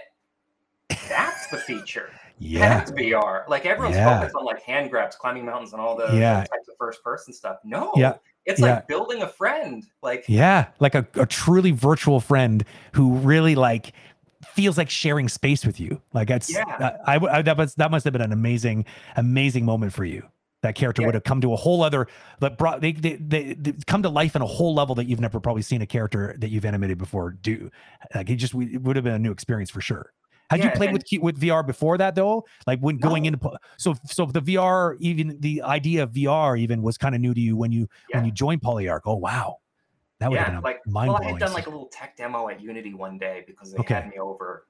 that's 1.09 1.47
the 1.47 1.57
feature 1.57 2.09
Yeah, 2.41 2.69
That's 2.79 2.91
VR. 2.91 3.45
Like 3.49 3.65
everyone's 3.65 3.97
Yeah. 3.97 4.17
focused 4.17 4.33
on 4.35 4.45
like 4.45 4.61
hand 4.61 4.89
grabs, 4.91 5.17
climbing 5.17 5.43
mountains, 5.45 5.73
and 5.73 5.81
all 5.81 5.97
the, 5.97 6.07
Yeah. 6.15 6.37
types 6.39 6.69
of 6.69 6.75
first 6.79 7.03
person 7.03 7.33
stuff. 7.33 7.57
No, 7.65 7.91
Yeah. 7.97 8.13
it's 8.45 8.61
Yeah. 8.61 8.75
like 8.75 8.87
building 8.87 9.21
a 9.23 9.27
friend. 9.27 9.83
Like 10.01 10.23
yeah, 10.29 10.67
like 10.79 10.95
a, 10.95 11.05
a 11.15 11.25
truly 11.25 11.71
virtual 11.71 12.21
friend 12.21 12.63
who 12.93 13.15
really 13.15 13.55
like 13.55 13.91
feels 14.53 14.77
like 14.77 14.89
sharing 14.89 15.27
space 15.29 15.65
with 15.65 15.79
you. 15.79 16.01
Like 16.13 16.27
that's 16.27 16.51
Yeah. 16.53 16.97
I, 17.05 17.15
I, 17.17 17.41
that 17.41 17.57
was 17.57 17.75
that 17.75 17.91
must 17.91 18.03
have 18.05 18.13
been 18.13 18.21
an 18.21 18.31
amazing, 18.31 18.85
amazing 19.17 19.65
moment 19.65 19.93
for 19.93 20.05
you. 20.05 20.23
That 20.61 20.75
character 20.75 21.01
Yeah. 21.01 21.07
would 21.07 21.15
have 21.15 21.23
come 21.23 21.39
to 21.41 21.53
a 21.53 21.55
whole 21.55 21.83
other 21.83 22.07
that 22.41 22.57
brought 22.57 22.81
they, 22.81 22.91
they 22.91 23.15
they 23.15 23.53
they 23.53 23.73
come 23.87 24.03
to 24.03 24.09
life 24.09 24.35
in 24.35 24.41
a 24.41 24.45
whole 24.45 24.73
level 24.73 24.95
that 24.95 25.05
you've 25.05 25.19
never 25.21 25.39
probably 25.39 25.61
seen 25.61 25.81
a 25.81 25.85
character 25.85 26.35
that 26.39 26.49
you've 26.49 26.65
animated 26.65 26.97
before 26.97 27.31
do. 27.31 27.69
Like 28.15 28.29
it 28.29 28.35
just 28.35 28.53
it 28.55 28.81
would 28.81 28.95
have 28.95 29.05
been 29.05 29.13
a 29.13 29.19
new 29.19 29.31
experience 29.31 29.69
for 29.69 29.81
sure. 29.81 30.11
Had 30.49 30.63
you 30.63 30.71
played 30.71 30.91
with 30.91 31.03
with 31.21 31.39
VR 31.39 31.65
before 31.65 31.97
that 31.99 32.15
though? 32.15 32.43
Like 32.65 32.79
when 32.79 32.97
going 32.97 33.23
No. 33.23 33.27
into 33.27 33.51
so 33.77 33.93
so 34.05 34.25
the 34.25 34.41
VR 34.41 34.95
even 34.99 35.37
the 35.39 35.61
idea 35.61 36.01
of 36.03 36.11
VR 36.11 36.57
even 36.59 36.81
was 36.81 36.97
kind 36.97 37.13
of 37.13 37.21
new 37.21 37.33
to 37.33 37.39
you 37.39 37.55
when 37.55 37.71
you 37.71 37.87
when 38.13 38.25
you 38.25 38.31
joined 38.31 38.61
Polyarc. 38.61 39.01
Oh 39.05 39.15
wow, 39.15 39.57
that 40.19 40.29
would 40.29 40.39
have 40.39 40.47
yeah, 40.47 40.55
been 40.55 40.63
like 40.63 40.85
mind 40.85 41.13
well, 41.13 41.21
I 41.21 41.27
had 41.29 41.39
done 41.39 41.53
like 41.53 41.67
a 41.67 41.69
little 41.69 41.87
tech 41.87 42.15
demo 42.17 42.49
at 42.49 42.61
Unity 42.61 42.93
one 42.93 43.17
day 43.17 43.43
because 43.47 43.71
they 43.71 43.77
Okay. 43.79 43.95
had 43.95 44.09
me 44.09 44.17
over. 44.19 44.67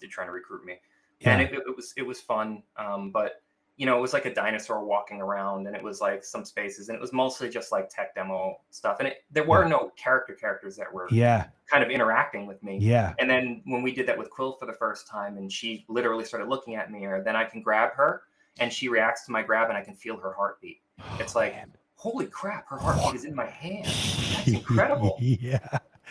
They're 0.00 0.08
trying 0.08 0.28
to 0.28 0.32
recruit 0.32 0.64
me, 0.64 0.80
yeah. 1.20 1.32
and 1.32 1.42
it, 1.42 1.52
it 1.52 1.76
was 1.76 1.92
it 1.96 2.02
was 2.02 2.20
fun. 2.20 2.62
Um, 2.76 3.10
but 3.10 3.42
you 3.76 3.86
know, 3.86 3.96
it 3.96 4.00
was 4.00 4.12
like 4.12 4.26
a 4.26 4.34
dinosaur 4.34 4.84
walking 4.84 5.20
around, 5.20 5.66
and 5.68 5.76
it 5.76 5.82
was 5.82 6.00
like 6.00 6.24
some 6.24 6.44
spaces, 6.44 6.88
and 6.88 6.96
it 6.96 7.00
was 7.00 7.12
mostly 7.12 7.48
just 7.48 7.70
like 7.70 7.88
tech 7.88 8.12
demo 8.14 8.60
stuff. 8.70 8.96
And 8.98 9.08
it, 9.08 9.24
there 9.30 9.44
were 9.44 9.64
no 9.64 9.90
character 9.96 10.34
characters 10.34 10.76
that 10.76 10.92
were 10.92 11.08
yeah, 11.12 11.46
kind 11.70 11.84
of 11.84 11.90
interacting 11.90 12.46
with 12.46 12.60
me. 12.62 12.78
yeah, 12.78 13.14
And 13.18 13.30
then 13.30 13.62
when 13.66 13.82
we 13.82 13.92
did 13.92 14.06
that 14.08 14.18
with 14.18 14.30
Quill 14.30 14.54
for 14.54 14.66
the 14.66 14.72
first 14.72 15.06
time, 15.06 15.36
and 15.36 15.50
she 15.52 15.84
literally 15.88 16.24
started 16.24 16.48
looking 16.48 16.74
at 16.74 16.90
me, 16.90 17.04
or 17.04 17.22
then 17.22 17.36
I 17.36 17.44
can 17.44 17.62
grab 17.62 17.92
her, 17.94 18.22
and 18.58 18.72
she 18.72 18.88
reacts 18.88 19.24
to 19.26 19.32
my 19.32 19.42
grab, 19.42 19.68
and 19.68 19.78
I 19.78 19.82
can 19.84 19.94
feel 19.94 20.16
her 20.18 20.32
heartbeat. 20.32 20.82
It's 21.20 21.36
like, 21.36 21.52
Man. 21.54 21.72
Holy 21.98 22.26
crap, 22.26 22.68
her 22.68 22.78
heartbeat 22.78 23.14
is 23.16 23.24
in 23.24 23.34
my 23.34 23.46
hand. 23.46 23.84
That's 23.86 24.46
incredible. 24.58 25.16
yeah, 25.20 25.58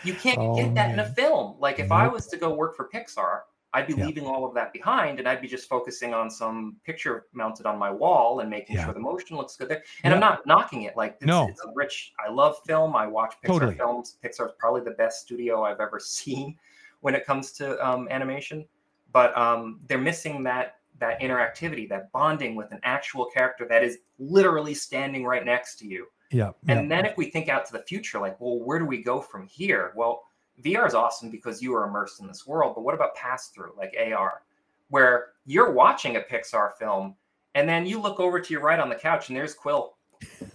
You 0.04 0.12
can't 0.14 0.38
Oh, 0.38 0.54
get 0.54 0.74
that 0.74 0.90
in 0.92 0.98
a 1.00 1.08
film. 1.14 1.56
Like 1.58 1.78
if 1.78 1.90
I 1.90 2.06
was 2.06 2.26
to 2.28 2.36
go 2.36 2.52
work 2.54 2.76
for 2.76 2.88
Pixar, 2.94 3.40
I'd 3.72 3.86
be 3.86 3.94
Yeah. 3.94 4.04
leaving 4.06 4.26
all 4.26 4.44
of 4.44 4.54
that 4.54 4.72
behind, 4.72 5.18
and 5.18 5.26
I'd 5.26 5.40
be 5.40 5.48
just 5.48 5.66
focusing 5.68 6.12
on 6.12 6.30
some 6.30 6.76
picture 6.84 7.26
mounted 7.32 7.64
on 7.66 7.78
my 7.78 7.90
wall 7.90 8.40
and 8.40 8.50
making 8.50 8.76
Yeah. 8.76 8.84
sure 8.84 8.94
the 8.94 9.00
motion 9.00 9.36
looks 9.38 9.56
good 9.56 9.68
there. 9.70 9.82
And 10.04 10.12
I'm 10.12 10.20
not 10.20 10.46
knocking 10.46 10.82
it. 10.82 10.94
Like 10.96 11.16
it's, 11.16 11.26
No. 11.26 11.48
it's 11.48 11.64
a 11.64 11.70
rich. 11.74 12.12
I 12.24 12.30
love 12.30 12.56
film. 12.66 12.94
I 12.94 13.06
watch 13.06 13.34
Pixar 13.42 13.46
Totally. 13.48 13.74
films. 13.74 14.16
is 14.22 14.40
probably 14.58 14.82
the 14.82 14.92
best 14.92 15.22
studio 15.22 15.64
I've 15.64 15.80
ever 15.80 15.98
seen 16.18 16.58
when 17.00 17.14
it 17.14 17.24
comes 17.24 17.52
to 17.52 17.82
um, 17.86 18.08
animation. 18.10 18.66
But 19.12 19.36
um, 19.38 19.80
they're 19.86 19.96
missing 19.98 20.42
that 20.44 20.77
that 21.00 21.20
interactivity, 21.20 21.88
that 21.88 22.10
bonding 22.12 22.54
with 22.56 22.72
an 22.72 22.80
actual 22.82 23.26
character 23.26 23.66
that 23.68 23.82
is 23.84 23.98
literally 24.18 24.74
standing 24.74 25.24
right 25.24 25.44
next 25.44 25.76
to 25.76 25.86
you. 25.86 26.06
yeah, 26.30 26.50
yeah. 26.66 26.78
And 26.78 26.90
then 26.90 27.06
if 27.06 27.16
we 27.16 27.30
think 27.30 27.48
out 27.48 27.66
to 27.66 27.72
the 27.72 27.82
future, 27.82 28.18
like, 28.18 28.40
well, 28.40 28.58
where 28.58 28.78
do 28.78 28.84
we 28.86 29.02
go 29.02 29.20
from 29.20 29.46
here? 29.46 29.92
Well, 29.94 30.22
VR 30.62 30.86
is 30.88 30.94
awesome 30.94 31.30
because 31.30 31.62
you 31.62 31.74
are 31.74 31.86
immersed 31.86 32.20
in 32.20 32.26
this 32.26 32.46
world, 32.46 32.74
but 32.74 32.82
what 32.82 32.94
about 32.94 33.14
pass 33.14 33.48
through, 33.50 33.72
like 33.76 33.94
AR, 34.12 34.42
where 34.90 35.28
you're 35.46 35.70
watching 35.72 36.16
a 36.16 36.20
Pixar 36.20 36.72
film 36.78 37.14
and 37.54 37.68
then 37.68 37.86
you 37.86 38.00
look 38.00 38.18
over 38.20 38.40
to 38.40 38.52
your 38.52 38.62
right 38.62 38.80
on 38.80 38.88
the 38.88 38.94
couch 38.96 39.28
and 39.28 39.36
there's 39.36 39.54
Quill. 39.54 39.94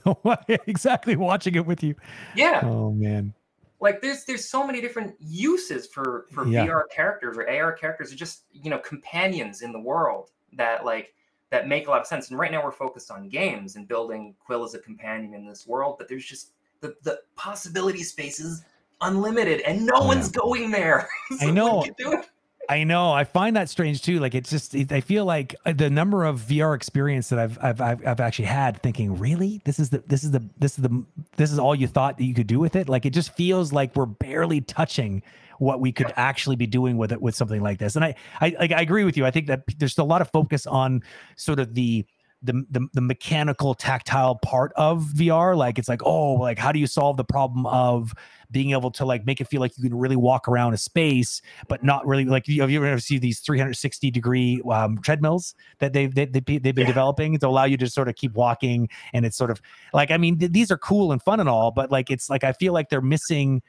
exactly 0.67 1.15
watching 1.15 1.55
it 1.55 1.65
with 1.65 1.81
you. 1.83 1.95
Yeah, 2.35 2.61
Oh 2.65 2.91
man, 2.91 3.33
like 3.79 4.01
there's 4.01 4.25
there's 4.25 4.49
so 4.49 4.65
many 4.67 4.81
different 4.81 5.15
uses 5.19 5.87
for 5.87 6.25
for 6.33 6.45
Yeah. 6.47 6.65
VR 6.65 6.83
characters 6.93 7.37
or 7.37 7.49
AR 7.49 7.71
characters, 7.73 8.11
or 8.11 8.15
just 8.15 8.43
you 8.51 8.69
know 8.69 8.79
companions 8.79 9.61
in 9.61 9.71
the 9.71 9.79
world 9.79 10.31
that 10.57 10.85
like 10.85 11.13
that 11.49 11.67
make 11.67 11.87
a 11.87 11.89
lot 11.91 12.01
of 12.01 12.07
sense. 12.07 12.29
And 12.29 12.39
right 12.39 12.51
now 12.51 12.63
we're 12.63 12.71
focused 12.71 13.11
on 13.11 13.29
games 13.29 13.75
and 13.75 13.87
building 13.87 14.33
Quill 14.43 14.63
as 14.63 14.73
a 14.73 14.79
companion 14.79 15.33
in 15.33 15.45
this 15.47 15.67
world, 15.67 15.95
but 15.97 16.07
there's 16.09 16.25
just 16.25 16.51
the 16.81 16.95
the 17.03 17.19
possibility 17.35 18.03
space 18.03 18.39
is 18.39 18.63
unlimited, 19.01 19.61
and 19.61 19.85
no 19.85 19.93
Oh, 19.95 20.07
one's 20.07 20.29
going 20.31 20.71
there. 20.71 21.07
I 21.41 21.51
know. 21.51 21.75
what 21.77 21.87
you 21.87 21.95
do 21.97 22.13
it? 22.13 22.29
I 22.69 22.85
know. 22.85 23.11
I 23.11 23.25
find 23.25 23.57
that 23.57 23.67
strange 23.69 24.01
too. 24.01 24.19
Like 24.21 24.33
it's 24.33 24.49
just, 24.49 24.73
it, 24.73 24.89
I 24.93 25.01
feel 25.01 25.25
like 25.25 25.53
uh, 25.65 25.73
the 25.73 25.89
number 25.89 26.23
of 26.23 26.39
VR 26.39 26.73
experience 26.77 27.27
that 27.27 27.37
I've, 27.37 27.57
I've, 27.61 27.81
I've, 27.81 28.07
I've 28.07 28.19
actually 28.21 28.45
had 28.45 28.81
thinking, 28.81 29.19
really, 29.19 29.61
this 29.65 29.79
is 29.79 29.89
the, 29.89 30.01
this 30.07 30.23
is 30.23 30.31
the, 30.31 30.41
this 30.57 30.77
is 30.77 30.81
the, 30.83 31.03
this 31.35 31.51
is 31.51 31.59
all 31.59 31.75
you 31.75 31.87
thought 31.87 32.17
that 32.17 32.23
you 32.23 32.33
could 32.33 32.47
do 32.47 32.59
with 32.59 32.77
it. 32.77 32.87
Like 32.87 33.05
it 33.05 33.09
just 33.09 33.35
feels 33.35 33.73
like 33.73 33.93
we're 33.97 34.05
barely 34.05 34.61
touching 34.61 35.23
what 35.59 35.79
we 35.79 35.91
could 35.91 36.11
actually 36.15 36.55
be 36.55 36.67
doing 36.67 36.97
with 36.97 37.11
it 37.11 37.21
with 37.21 37.35
something 37.35 37.61
like 37.61 37.79
this. 37.79 37.95
And 37.95 38.03
I, 38.05 38.15
I, 38.41 38.55
I 38.59 38.81
agree 38.81 39.03
with 39.03 39.17
you. 39.17 39.25
I 39.25 39.31
think 39.31 39.47
that 39.47 39.63
there's 39.77 39.97
a 39.97 40.03
lot 40.03 40.21
of 40.21 40.29
focus 40.31 40.65
on 40.65 41.01
sort 41.35 41.59
of 41.59 41.73
the, 41.73 42.05
the, 42.41 42.65
the, 42.71 42.87
the 42.93 43.01
mechanical 43.01 43.73
tactile 43.73 44.35
part 44.35 44.73
of 44.75 45.03
VR. 45.15 45.55
Like 45.55 45.79
it's 45.79 45.87
like, 45.87 46.01
oh, 46.03 46.33
like 46.33 46.59
how 46.59 46.71
do 46.73 46.79
you 46.79 46.87
solve 46.87 47.15
the 47.17 47.23
problem 47.23 47.65
of 47.67 48.13
being 48.51 48.71
able 48.71 48.91
to 48.91 49.05
like 49.05 49.25
make 49.25 49.39
it 49.41 49.47
feel 49.47 49.61
like 49.61 49.71
you 49.77 49.89
can 49.89 49.97
really 49.97 50.17
walk 50.17 50.47
around 50.47 50.73
a 50.73 50.77
space, 50.77 51.41
but 51.69 51.83
not 51.83 52.05
really 52.05 52.25
like 52.25 52.47
you 52.47 52.59
have 52.61 52.69
you 52.69 52.83
ever 52.85 52.99
see 52.99 53.17
these 53.17 53.39
360 53.39 54.11
degree 54.11 54.61
um, 54.69 54.97
treadmills 54.99 55.55
that 55.79 55.93
they've 55.93 56.13
they, 56.13 56.25
they, 56.25 56.39
they've 56.41 56.61
been 56.61 56.77
Yeah. 56.79 56.85
developing 56.87 57.39
to 57.39 57.47
allow 57.47 57.63
you 57.63 57.77
to 57.77 57.89
sort 57.89 58.09
of 58.09 58.15
keep 58.15 58.33
walking 58.33 58.89
and 59.13 59.25
it's 59.25 59.37
sort 59.37 59.49
of 59.49 59.61
like 59.93 60.11
I 60.11 60.17
mean 60.17 60.37
th- 60.37 60.51
these 60.51 60.69
are 60.69 60.77
cool 60.77 61.11
and 61.13 61.21
fun 61.23 61.39
and 61.39 61.47
all, 61.49 61.71
but 61.71 61.91
like 61.91 62.11
it's 62.11 62.29
like 62.29 62.43
I 62.43 62.51
feel 62.51 62.73
like 62.73 62.89
they're 62.89 63.01
missing 63.01 63.61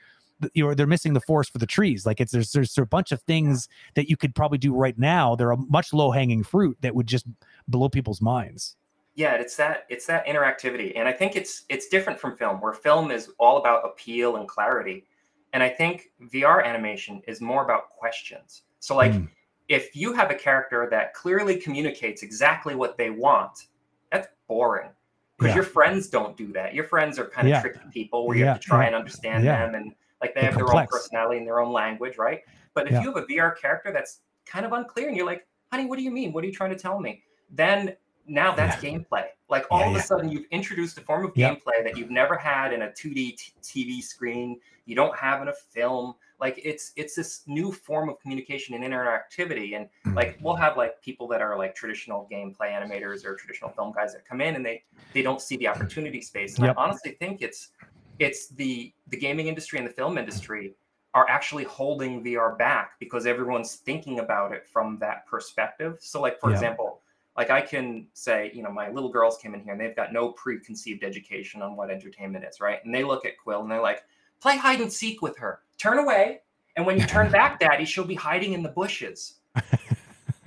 you 0.53 0.64
know 0.64 0.74
they're 0.74 0.87
missing 0.87 1.12
the 1.14 1.20
forest 1.20 1.53
for 1.53 1.59
the 1.59 1.66
trees 1.66 2.05
like 2.07 2.20
it's 2.20 2.32
there's 2.32 2.53
there's 2.53 2.76
a 2.76 2.85
bunch 2.85 3.12
of 3.12 3.22
things 3.22 3.68
that 3.95 4.09
you 4.11 4.16
could 4.16 4.35
probably 4.35 4.59
do 4.59 4.74
right 4.74 4.99
now 4.99 5.35
they're 5.37 5.53
a 5.53 5.57
much 5.57 5.93
low 5.93 6.11
hanging 6.11 6.43
fruit 6.43 6.76
that 6.80 6.95
would 6.95 7.07
just 7.07 7.26
blow 7.68 7.89
people's 7.89 8.20
minds 8.20 8.76
Yeah, 9.14 9.35
it's 9.35 9.57
that 9.57 9.87
it's 9.89 10.07
that 10.07 10.26
interactivity, 10.26 10.93
and 10.97 11.07
I 11.07 11.12
think 11.12 11.37
it's 11.37 11.64
it's 11.68 11.87
different 11.89 12.18
from 12.18 12.37
film, 12.37 12.61
where 12.61 12.72
film 12.72 13.11
is 13.12 13.30
all 13.39 13.59
about 13.59 13.85
appeal 13.85 14.37
and 14.37 14.49
clarity, 14.49 15.07
and 15.53 15.62
I 15.62 15.68
think 15.68 16.11
VR 16.35 16.64
animation 16.64 17.22
is 17.28 17.41
more 17.41 17.62
about 17.64 17.91
questions. 17.91 18.62
So 18.80 18.97
like. 18.97 19.12
Mm. 19.12 19.28
if 19.68 19.97
you 19.97 20.12
have 20.12 20.30
a 20.30 20.35
character 20.35 20.87
that 20.91 21.14
clearly 21.14 21.57
communicates 21.57 22.22
exactly 22.22 22.74
what 22.74 22.99
they 22.99 23.09
want, 23.09 23.68
that's 24.12 24.28
boring. 24.47 24.91
Because 25.39 25.53
Yeah. 25.53 25.55
your 25.55 25.64
friends 25.64 26.09
don't 26.11 26.37
do 26.37 26.53
that. 26.53 26.74
Your 26.74 26.85
friends 26.85 27.18
are 27.18 27.26
kind 27.26 27.47
of 27.49 27.53
Yeah. 27.53 27.61
tricky 27.62 27.80
people 27.91 28.26
where 28.26 28.37
you 28.37 28.45
have 28.45 28.61
to 28.61 28.66
try 28.66 28.85
and 28.85 28.95
understand 28.95 29.43
yeah. 29.43 29.64
them 29.64 29.74
and 29.74 29.95
like 30.25 30.35
they 30.35 30.41
They're 30.41 30.51
have 30.51 30.57
their 30.57 30.64
complex. 30.66 30.93
own 30.95 30.99
personality 31.01 31.39
and 31.39 31.47
their 31.47 31.61
own 31.61 31.72
language, 31.72 32.16
right? 32.16 32.41
But 32.72 32.87
if 32.87 32.93
Yeah. 32.93 33.03
you 33.03 33.12
have 33.12 33.16
a 33.22 33.27
VR 33.27 33.53
character 33.57 33.93
that's 33.93 34.20
kind 34.47 34.64
of 34.64 34.72
unclear 34.72 35.09
and 35.09 35.16
you're 35.16 35.27
like, 35.27 35.47
honey, 35.70 35.85
what 35.87 35.97
do 35.99 36.03
you 36.03 36.11
mean? 36.11 36.33
What 36.33 36.43
are 36.45 36.47
you 36.47 36.53
trying 36.53 36.70
to 36.70 36.79
tell 36.79 36.99
me? 36.99 37.22
Then 37.51 37.95
now 38.27 38.55
that's 38.55 38.77
gameplay. 38.83 39.27
Like 39.51 39.66
all 39.70 39.81
Yeah, 39.81 39.87
of 39.89 39.93
yeah. 39.93 39.99
a 39.99 40.03
sudden 40.03 40.31
you've 40.31 40.47
introduced 40.51 40.97
a 40.97 41.03
form 41.03 41.25
of 41.27 41.33
Yeah. 41.37 41.51
gameplay 41.55 41.85
that 41.85 41.99
you've 41.99 42.11
never 42.11 42.37
had 42.37 42.72
in 42.72 42.83
a 42.83 42.91
2D 42.91 43.33
t- 43.37 43.53
TV 43.62 44.01
screen. 44.03 44.59
You 44.87 44.95
don't 44.97 45.14
have 45.16 45.43
in 45.43 45.49
a 45.49 45.53
film. 45.53 46.14
Like 46.41 46.59
it's 46.64 46.93
it's 46.97 47.14
this 47.14 47.43
new 47.47 47.70
form 47.70 48.09
of 48.09 48.18
communication 48.20 48.75
and 48.75 48.83
interactivity. 48.83 49.77
And 49.77 49.89
Mm. 50.07 50.16
like 50.16 50.39
we'll 50.41 50.57
have 50.57 50.77
like 50.79 51.01
people 51.03 51.29
that 51.29 51.43
are 51.43 51.57
like 51.59 51.75
traditional 51.75 52.27
gameplay 52.33 52.72
animators 52.72 53.25
or 53.27 53.35
traditional 53.37 53.70
film 53.70 53.93
guys 53.93 54.14
that 54.14 54.25
come 54.27 54.41
in 54.41 54.57
and 54.57 54.64
they 54.64 54.85
they 55.12 55.22
don't 55.22 55.41
see 55.41 55.57
the 55.59 55.68
opportunity 55.68 56.20
space. 56.22 56.57
And 56.57 56.66
Yep. 56.66 56.77
I 56.79 56.83
honestly 56.83 57.12
think 57.12 57.43
it's 57.43 57.72
it's 58.18 58.48
the 58.48 58.92
the 59.08 59.16
gaming 59.16 59.48
industry 59.48 59.78
and 59.78 59.88
the 59.88 59.92
film 59.92 60.18
industry 60.18 60.74
are 61.14 61.28
actually 61.28 61.64
holding 61.64 62.24
VR 62.24 62.58
back 62.58 62.92
because 62.98 63.24
everyone's 63.26 63.76
thinking 63.76 64.18
about 64.18 64.52
it 64.52 64.66
from 64.66 64.98
that 64.98 65.26
perspective. 65.26 65.98
So 66.00 66.20
like 66.20 66.40
for 66.40 66.50
Yeah. 66.50 66.56
example, 66.56 67.00
like 67.36 67.50
I 67.50 67.60
can 67.60 68.06
say, 68.14 68.50
you 68.54 68.62
know, 68.62 68.70
my 68.70 68.90
little 68.90 69.10
girls 69.10 69.38
came 69.38 69.54
in 69.54 69.62
here 69.62 69.72
and 69.72 69.80
they've 69.80 69.94
got 69.96 70.12
no 70.12 70.30
preconceived 70.32 71.04
education 71.04 71.62
on 71.62 71.76
what 71.76 71.90
entertainment 71.90 72.44
is, 72.44 72.60
right? 72.60 72.84
And 72.84 72.94
they 72.94 73.04
look 73.04 73.24
at 73.26 73.38
Quill 73.38 73.62
and 73.62 73.70
they're 73.70 73.80
like, 73.80 74.04
play 74.40 74.56
hide 74.56 74.80
and 74.80 74.92
seek 74.92 75.22
with 75.22 75.36
her. 75.38 75.60
Turn 75.78 75.98
away. 75.98 76.40
And 76.76 76.84
when 76.84 76.98
you 76.98 77.06
turn 77.06 77.30
back, 77.40 77.60
Daddy, 77.60 77.84
she'll 77.84 78.04
be 78.04 78.14
hiding 78.14 78.52
in 78.52 78.62
the 78.62 78.68
bushes. 78.70 79.34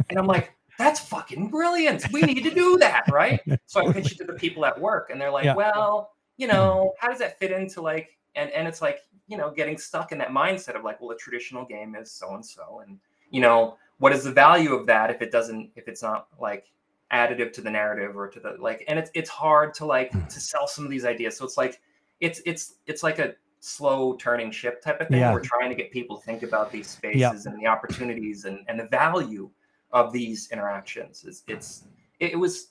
and 0.09 0.17
I'm 0.17 0.27
like, 0.27 0.53
that's 0.77 0.99
fucking 0.99 1.49
brilliant. 1.49 2.11
We 2.11 2.21
need 2.21 2.43
to 2.43 2.53
do 2.53 2.77
that, 2.79 3.05
right? 3.11 3.41
So 3.65 3.87
I 3.87 3.91
pitch 3.93 4.11
it 4.11 4.17
to 4.19 4.25
the 4.25 4.33
people 4.33 4.65
at 4.65 4.79
work, 4.79 5.09
and 5.09 5.19
they're 5.19 5.31
like, 5.31 5.45
Yeah. 5.45 5.55
well, 5.55 6.11
you 6.37 6.47
know, 6.47 6.93
how 6.99 7.09
does 7.09 7.19
that 7.19 7.37
fit 7.39 7.51
into 7.51 7.81
like, 7.81 8.17
and 8.35 8.49
and 8.51 8.67
it's 8.67 8.81
like, 8.81 8.99
you 9.27 9.37
know, 9.37 9.51
getting 9.51 9.77
stuck 9.77 10.11
in 10.11 10.17
that 10.19 10.29
mindset 10.29 10.75
of 10.75 10.83
like, 10.83 11.01
well, 11.01 11.11
a 11.11 11.17
traditional 11.17 11.65
game 11.65 11.95
is 11.95 12.11
so 12.11 12.33
and 12.35 12.45
so, 12.45 12.81
and 12.85 12.99
you 13.31 13.41
know, 13.41 13.77
what 13.97 14.13
is 14.13 14.23
the 14.23 14.31
value 14.31 14.73
of 14.73 14.85
that 14.85 15.09
if 15.09 15.21
it 15.21 15.31
doesn't, 15.31 15.71
if 15.75 15.87
it's 15.87 16.03
not 16.03 16.27
like 16.39 16.71
additive 17.11 17.51
to 17.53 17.61
the 17.61 17.71
narrative 17.71 18.15
or 18.15 18.27
to 18.29 18.39
the 18.39 18.55
like, 18.59 18.83
and 18.87 18.99
it's 18.99 19.11
it's 19.13 19.29
hard 19.29 19.73
to 19.73 19.85
like 19.85 20.11
Hmm. 20.11 20.25
to 20.27 20.39
sell 20.39 20.67
some 20.67 20.85
of 20.85 20.91
these 20.91 21.05
ideas. 21.05 21.35
So 21.37 21.45
it's 21.45 21.57
like, 21.57 21.81
it's 22.19 22.41
it's 22.45 22.75
it's 22.85 23.03
like 23.03 23.19
a 23.19 23.35
slow 23.59 24.15
turning 24.15 24.51
ship 24.51 24.81
type 24.81 25.01
of 25.01 25.07
thing. 25.07 25.19
Yeah. 25.19 25.33
We're 25.33 25.41
trying 25.41 25.69
to 25.69 25.75
get 25.75 25.91
people 25.91 26.17
to 26.17 26.23
think 26.23 26.43
about 26.43 26.71
these 26.71 26.87
spaces 26.87 27.47
and 27.47 27.59
the 27.59 27.67
opportunities 27.67 28.45
and 28.45 28.59
and 28.67 28.79
the 28.79 28.87
value 28.87 29.49
of 29.91 30.13
these 30.13 30.49
interactions. 30.51 31.25
It's 31.27 31.43
it's 31.47 31.85
it, 32.19 32.33
it 32.33 32.35
was. 32.35 32.69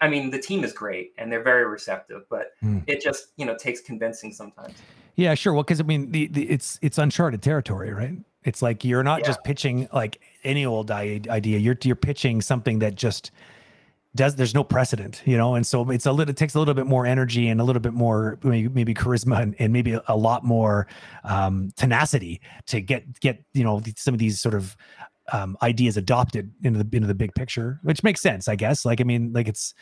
I 0.00 0.08
mean, 0.08 0.30
the 0.30 0.38
team 0.38 0.64
is 0.64 0.72
great 0.72 1.12
and 1.18 1.30
they're 1.30 1.42
very 1.42 1.66
receptive, 1.66 2.22
but 2.30 2.52
Hmm. 2.60 2.78
it 2.86 3.00
just 3.00 3.28
you 3.36 3.46
know 3.46 3.56
takes 3.56 3.80
convincing 3.80 4.32
sometimes. 4.32 4.74
Yeah, 5.16 5.34
sure. 5.34 5.52
Well, 5.54 5.62
because 5.62 5.80
I 5.80 5.84
mean, 5.84 6.10
the, 6.12 6.26
the 6.28 6.48
it's 6.50 6.78
it's 6.82 6.98
uncharted 6.98 7.42
territory, 7.42 7.92
right? 7.92 8.16
It's 8.44 8.62
like 8.62 8.84
you're 8.84 9.02
not 9.02 9.20
Yeah. 9.20 9.26
just 9.26 9.42
pitching 9.44 9.88
like 9.92 10.20
any 10.44 10.64
old 10.66 10.90
idea. 10.90 11.58
You're 11.58 11.78
you're 11.82 11.96
pitching 11.96 12.40
something 12.42 12.78
that 12.80 12.94
just 12.94 13.30
does. 14.14 14.36
There's 14.36 14.54
no 14.54 14.62
precedent, 14.64 15.22
you 15.24 15.36
know, 15.36 15.54
and 15.56 15.66
so 15.66 15.90
it's 15.90 16.06
a 16.06 16.12
little. 16.12 16.30
It 16.30 16.36
takes 16.36 16.54
a 16.54 16.58
little 16.58 16.74
bit 16.74 16.86
more 16.86 17.06
energy 17.06 17.48
and 17.48 17.60
a 17.60 17.64
little 17.64 17.80
bit 17.80 17.92
more 17.92 18.38
maybe, 18.42 18.68
maybe 18.68 18.94
charisma 18.94 19.40
and, 19.42 19.56
and 19.58 19.72
maybe 19.72 19.92
a, 19.92 20.02
a 20.08 20.16
lot 20.16 20.44
more 20.44 20.86
um, 21.24 21.70
tenacity 21.76 22.40
to 22.66 22.80
get 22.80 23.18
get 23.20 23.42
you 23.52 23.64
know 23.64 23.82
some 23.96 24.14
of 24.14 24.18
these 24.18 24.40
sort 24.40 24.54
of 24.54 24.76
um, 25.32 25.56
ideas 25.62 25.96
adopted 25.96 26.52
into 26.62 26.82
the 26.82 26.96
into 26.96 27.08
the 27.08 27.14
big 27.14 27.34
picture, 27.34 27.80
which 27.82 28.02
makes 28.02 28.20
sense, 28.20 28.48
I 28.48 28.56
guess. 28.56 28.84
Like 28.84 29.00
I 29.00 29.04
mean, 29.04 29.32
like 29.32 29.48
it's 29.48 29.74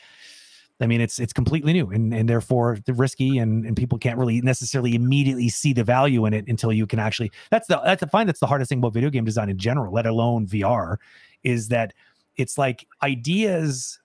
I 0.80 0.86
mean, 0.86 1.00
it's 1.00 1.18
it's 1.18 1.32
completely 1.32 1.72
new 1.72 1.90
and, 1.90 2.12
and 2.12 2.28
therefore 2.28 2.78
risky 2.88 3.38
and, 3.38 3.64
and 3.64 3.76
people 3.76 3.98
can't 3.98 4.18
really 4.18 4.40
necessarily 4.40 4.94
immediately 4.94 5.48
see 5.48 5.72
the 5.72 5.84
value 5.84 6.26
in 6.26 6.34
it 6.34 6.48
until 6.48 6.72
you 6.72 6.86
can 6.86 6.98
actually 6.98 7.30
that's 7.50 7.68
the 7.68 7.80
that's 7.84 8.02
I 8.02 8.06
find 8.06 8.28
that's 8.28 8.40
the 8.40 8.46
hardest 8.46 8.70
thing 8.70 8.78
about 8.78 8.92
video 8.92 9.10
game 9.10 9.24
design 9.24 9.48
in 9.48 9.58
general, 9.58 9.92
let 9.92 10.06
alone 10.06 10.46
VR, 10.46 10.96
is 11.44 11.68
that 11.68 11.94
it's 12.36 12.58
like 12.58 12.86
ideas 13.02 14.00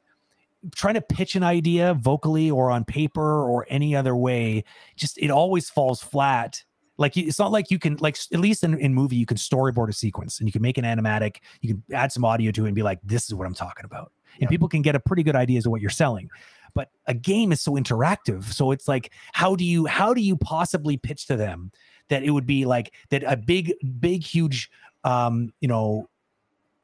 trying 0.75 0.93
to 0.93 1.01
pitch 1.01 1.35
an 1.35 1.43
idea 1.43 1.93
vocally 1.95 2.51
or 2.51 2.69
on 2.69 2.83
paper 2.83 3.43
or 3.43 3.65
any 3.69 3.95
other 3.95 4.15
way, 4.15 4.63
just 4.95 5.17
it 5.17 5.31
always 5.31 5.69
falls 5.69 6.01
flat 6.01 6.63
like 6.99 7.17
it's 7.17 7.39
not 7.39 7.51
like 7.51 7.71
you 7.71 7.79
can 7.79 7.95
like 7.99 8.17
at 8.31 8.39
least 8.39 8.63
in, 8.63 8.77
in 8.77 8.93
movie 8.93 9.15
you 9.15 9.25
can 9.25 9.37
storyboard 9.37 9.89
a 9.89 9.93
sequence 9.93 10.39
and 10.39 10.47
you 10.47 10.51
can 10.51 10.61
make 10.61 10.77
an 10.77 10.83
animatic 10.83 11.37
you 11.61 11.69
can 11.69 11.83
add 11.95 12.11
some 12.11 12.25
audio 12.25 12.51
to 12.51 12.65
it 12.65 12.67
and 12.67 12.75
be 12.75 12.83
like 12.83 12.99
this 13.03 13.25
is 13.25 13.33
what 13.33 13.47
i'm 13.47 13.53
talking 13.53 13.85
about. 13.85 14.11
And 14.41 14.49
people 14.49 14.69
can 14.69 14.81
get 14.81 14.95
a 14.95 14.99
pretty 14.99 15.23
good 15.23 15.35
ideas 15.35 15.65
of 15.65 15.71
what 15.71 15.81
you're 15.81 15.89
selling. 15.89 16.29
But 16.73 16.91
a 17.07 17.13
game 17.13 17.51
is 17.51 17.61
so 17.61 17.73
interactive 17.73 18.43
so 18.43 18.71
it's 18.71 18.87
like 18.87 19.11
how 19.33 19.55
do 19.55 19.65
you 19.65 19.87
how 19.87 20.13
do 20.13 20.21
you 20.21 20.37
possibly 20.37 20.97
pitch 20.97 21.25
to 21.27 21.35
them 21.35 21.71
that 22.09 22.23
it 22.23 22.29
would 22.29 22.45
be 22.45 22.65
like 22.65 22.93
that 23.09 23.23
a 23.23 23.35
big 23.35 23.73
big 23.99 24.23
huge 24.23 24.69
um 25.03 25.51
you 25.61 25.67
know 25.67 26.07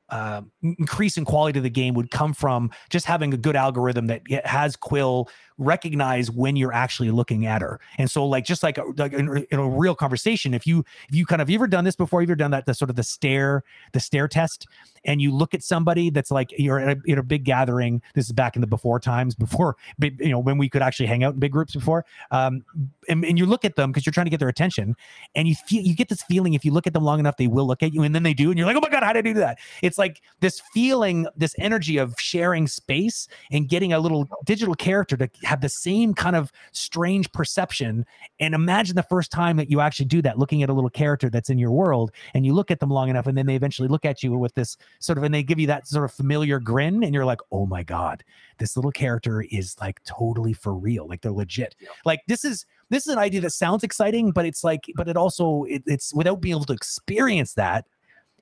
uh, 0.10 0.42
increase 0.62 1.18
in 1.18 1.26
quality 1.26 1.58
of 1.60 1.64
the 1.64 1.70
game 1.70 1.94
would 1.96 2.12
come 2.12 2.34
from 2.34 2.72
just 2.90 3.06
having 3.06 3.34
a 3.34 3.38
good 3.38 3.56
algorithm 3.56 4.08
that 4.08 4.22
has 4.46 4.76
Quill 4.76 5.28
recognize 5.58 6.30
when 6.30 6.56
you're 6.56 6.74
actually 6.74 7.12
looking 7.12 7.46
at 7.46 7.62
her. 7.62 7.80
And 7.98 8.10
so, 8.10 8.26
like, 8.26 8.46
just 8.46 8.64
like, 8.64 8.78
a, 8.78 8.84
like 8.98 9.14
in, 9.14 9.46
in, 9.52 9.60
a 9.60 9.70
real 9.70 9.96
conversation, 9.96 10.54
if 10.54 10.68
you 10.68 10.84
if 11.10 11.16
you 11.16 11.26
kind 11.26 11.42
of 11.42 11.50
you 11.50 11.56
ever 11.56 11.68
done 11.68 11.86
this 11.86 11.96
before, 11.96 12.22
you've 12.22 12.30
ever 12.30 12.36
done 12.36 12.52
that 12.52 12.66
the 12.66 12.74
sort 12.74 12.90
of 12.90 12.96
the 12.96 13.04
stare 13.04 13.64
the 13.94 14.00
stare 14.00 14.28
test, 14.28 14.68
and 15.06 15.22
you 15.22 15.32
look 15.32 15.54
at 15.54 15.64
somebody 15.64 16.10
that's 16.10 16.32
like 16.32 16.50
you're 16.58 16.80
at 16.80 16.98
a, 16.98 17.02
in 17.06 17.18
a 17.18 17.24
big 17.24 17.44
gathering. 17.44 18.02
This 18.14 18.26
is 18.26 18.32
back 18.32 18.56
in 18.56 18.62
the 18.62 18.68
before 18.68 19.00
times, 19.00 19.36
before 19.36 19.78
you 20.02 20.30
know 20.30 20.40
when 20.40 20.58
we 20.58 20.70
could 20.70 20.82
actually 20.82 21.08
hang 21.08 21.24
out 21.24 21.34
in 21.34 21.40
big 21.40 21.52
groups 21.52 21.74
before. 21.74 22.06
Um, 22.32 22.64
and, 23.08 23.24
and 23.24 23.38
you 23.38 23.46
look 23.46 23.66
at 23.66 23.76
them 23.76 23.92
because 23.92 24.06
you're 24.06 24.14
trying 24.14 24.26
to 24.26 24.32
get 24.32 24.40
their 24.40 24.50
attention, 24.50 24.96
and 25.36 25.48
you 25.48 25.56
feel 25.56 25.84
you 25.84 25.96
get 25.96 26.10
this 26.10 26.24
feeling 26.24 26.54
if 26.54 26.66
you 26.66 26.72
look 26.72 26.88
at 26.88 26.94
them 26.94 27.04
long 27.04 27.20
enough, 27.20 27.38
they 27.38 27.48
will 27.48 27.68
look 27.68 27.84
at 27.84 27.94
you, 27.94 28.04
and 28.04 28.14
then 28.14 28.24
they 28.24 28.34
do, 28.34 28.50
and 28.50 28.58
you're 28.58 28.68
like, 28.68 28.76
oh 28.76 28.82
my 28.82 28.90
god, 28.90 29.04
how 29.04 29.14
did 29.14 29.20
I 29.26 29.34
do 29.34 29.40
that? 29.40 29.60
It's 29.82 29.98
like 29.98 30.22
this 30.40 30.62
feeling, 30.74 31.28
this 31.36 31.56
energy 31.60 31.98
of 31.98 32.16
sharing 32.20 32.68
space 32.68 33.28
and 33.52 33.70
getting 33.70 33.94
a 33.94 34.00
little 34.00 34.28
digital 34.44 34.76
character 34.76 35.16
to 35.18 35.30
have 35.46 35.62
the 35.62 35.70
same 35.70 36.14
kind 36.14 36.36
of 36.36 36.52
strange 36.72 37.32
perception. 37.32 38.06
And 38.40 38.54
imagine 38.54 38.96
the 38.96 39.04
first 39.04 39.32
time 39.32 39.58
that 39.58 39.70
you 39.70 39.80
actually 39.80 40.08
do 40.08 40.22
that, 40.24 40.38
looking 40.38 40.64
at 40.64 40.70
a 40.70 40.74
little 40.74 40.90
character 40.90 41.30
that's 41.30 41.50
in 41.50 41.58
your 41.58 41.72
world, 41.72 42.12
and 42.34 42.46
you 42.46 42.54
look 42.54 42.72
at 42.72 42.80
them 42.80 42.90
long 42.90 43.10
enough, 43.10 43.28
and 43.28 43.38
then 43.38 43.46
they 43.46 43.56
eventually 43.56 43.88
look 43.88 44.06
at 44.06 44.24
you 44.24 44.38
with 44.38 44.54
this 44.56 44.78
sort 45.00 45.18
of, 45.18 45.24
and 45.24 45.34
they 45.34 45.44
give 45.44 45.60
you 45.60 45.68
that 45.68 45.88
sort 45.88 46.06
of 46.06 46.12
familiar 46.12 46.60
grin, 46.60 47.04
and 47.04 47.14
you're 47.14 47.26
like, 47.26 47.42
oh 47.52 47.66
my 47.66 47.84
God, 47.84 48.24
this 48.58 48.76
little 48.76 48.92
character 48.92 49.46
is 49.52 49.76
like 49.80 50.04
totally 50.04 50.54
for 50.54 50.74
real. 50.74 51.08
Like 51.08 51.22
they're 51.22 51.32
legit. 51.32 51.76
Yeah. 51.80 51.90
Like 52.06 52.22
this 52.28 52.44
is 52.44 52.66
this 52.90 53.08
is 53.08 53.14
an 53.14 53.20
idea 53.20 53.42
that 53.42 53.52
sounds 53.52 53.84
exciting, 53.84 54.32
but 54.32 54.46
it's 54.46 54.64
like, 54.64 54.86
but 54.96 55.08
it 55.08 55.18
also 55.18 55.64
it, 55.64 55.84
it's 55.86 56.14
without 56.14 56.42
being 56.42 56.56
able 56.56 56.66
to 56.66 56.74
experience 56.74 57.54
that 57.54 57.86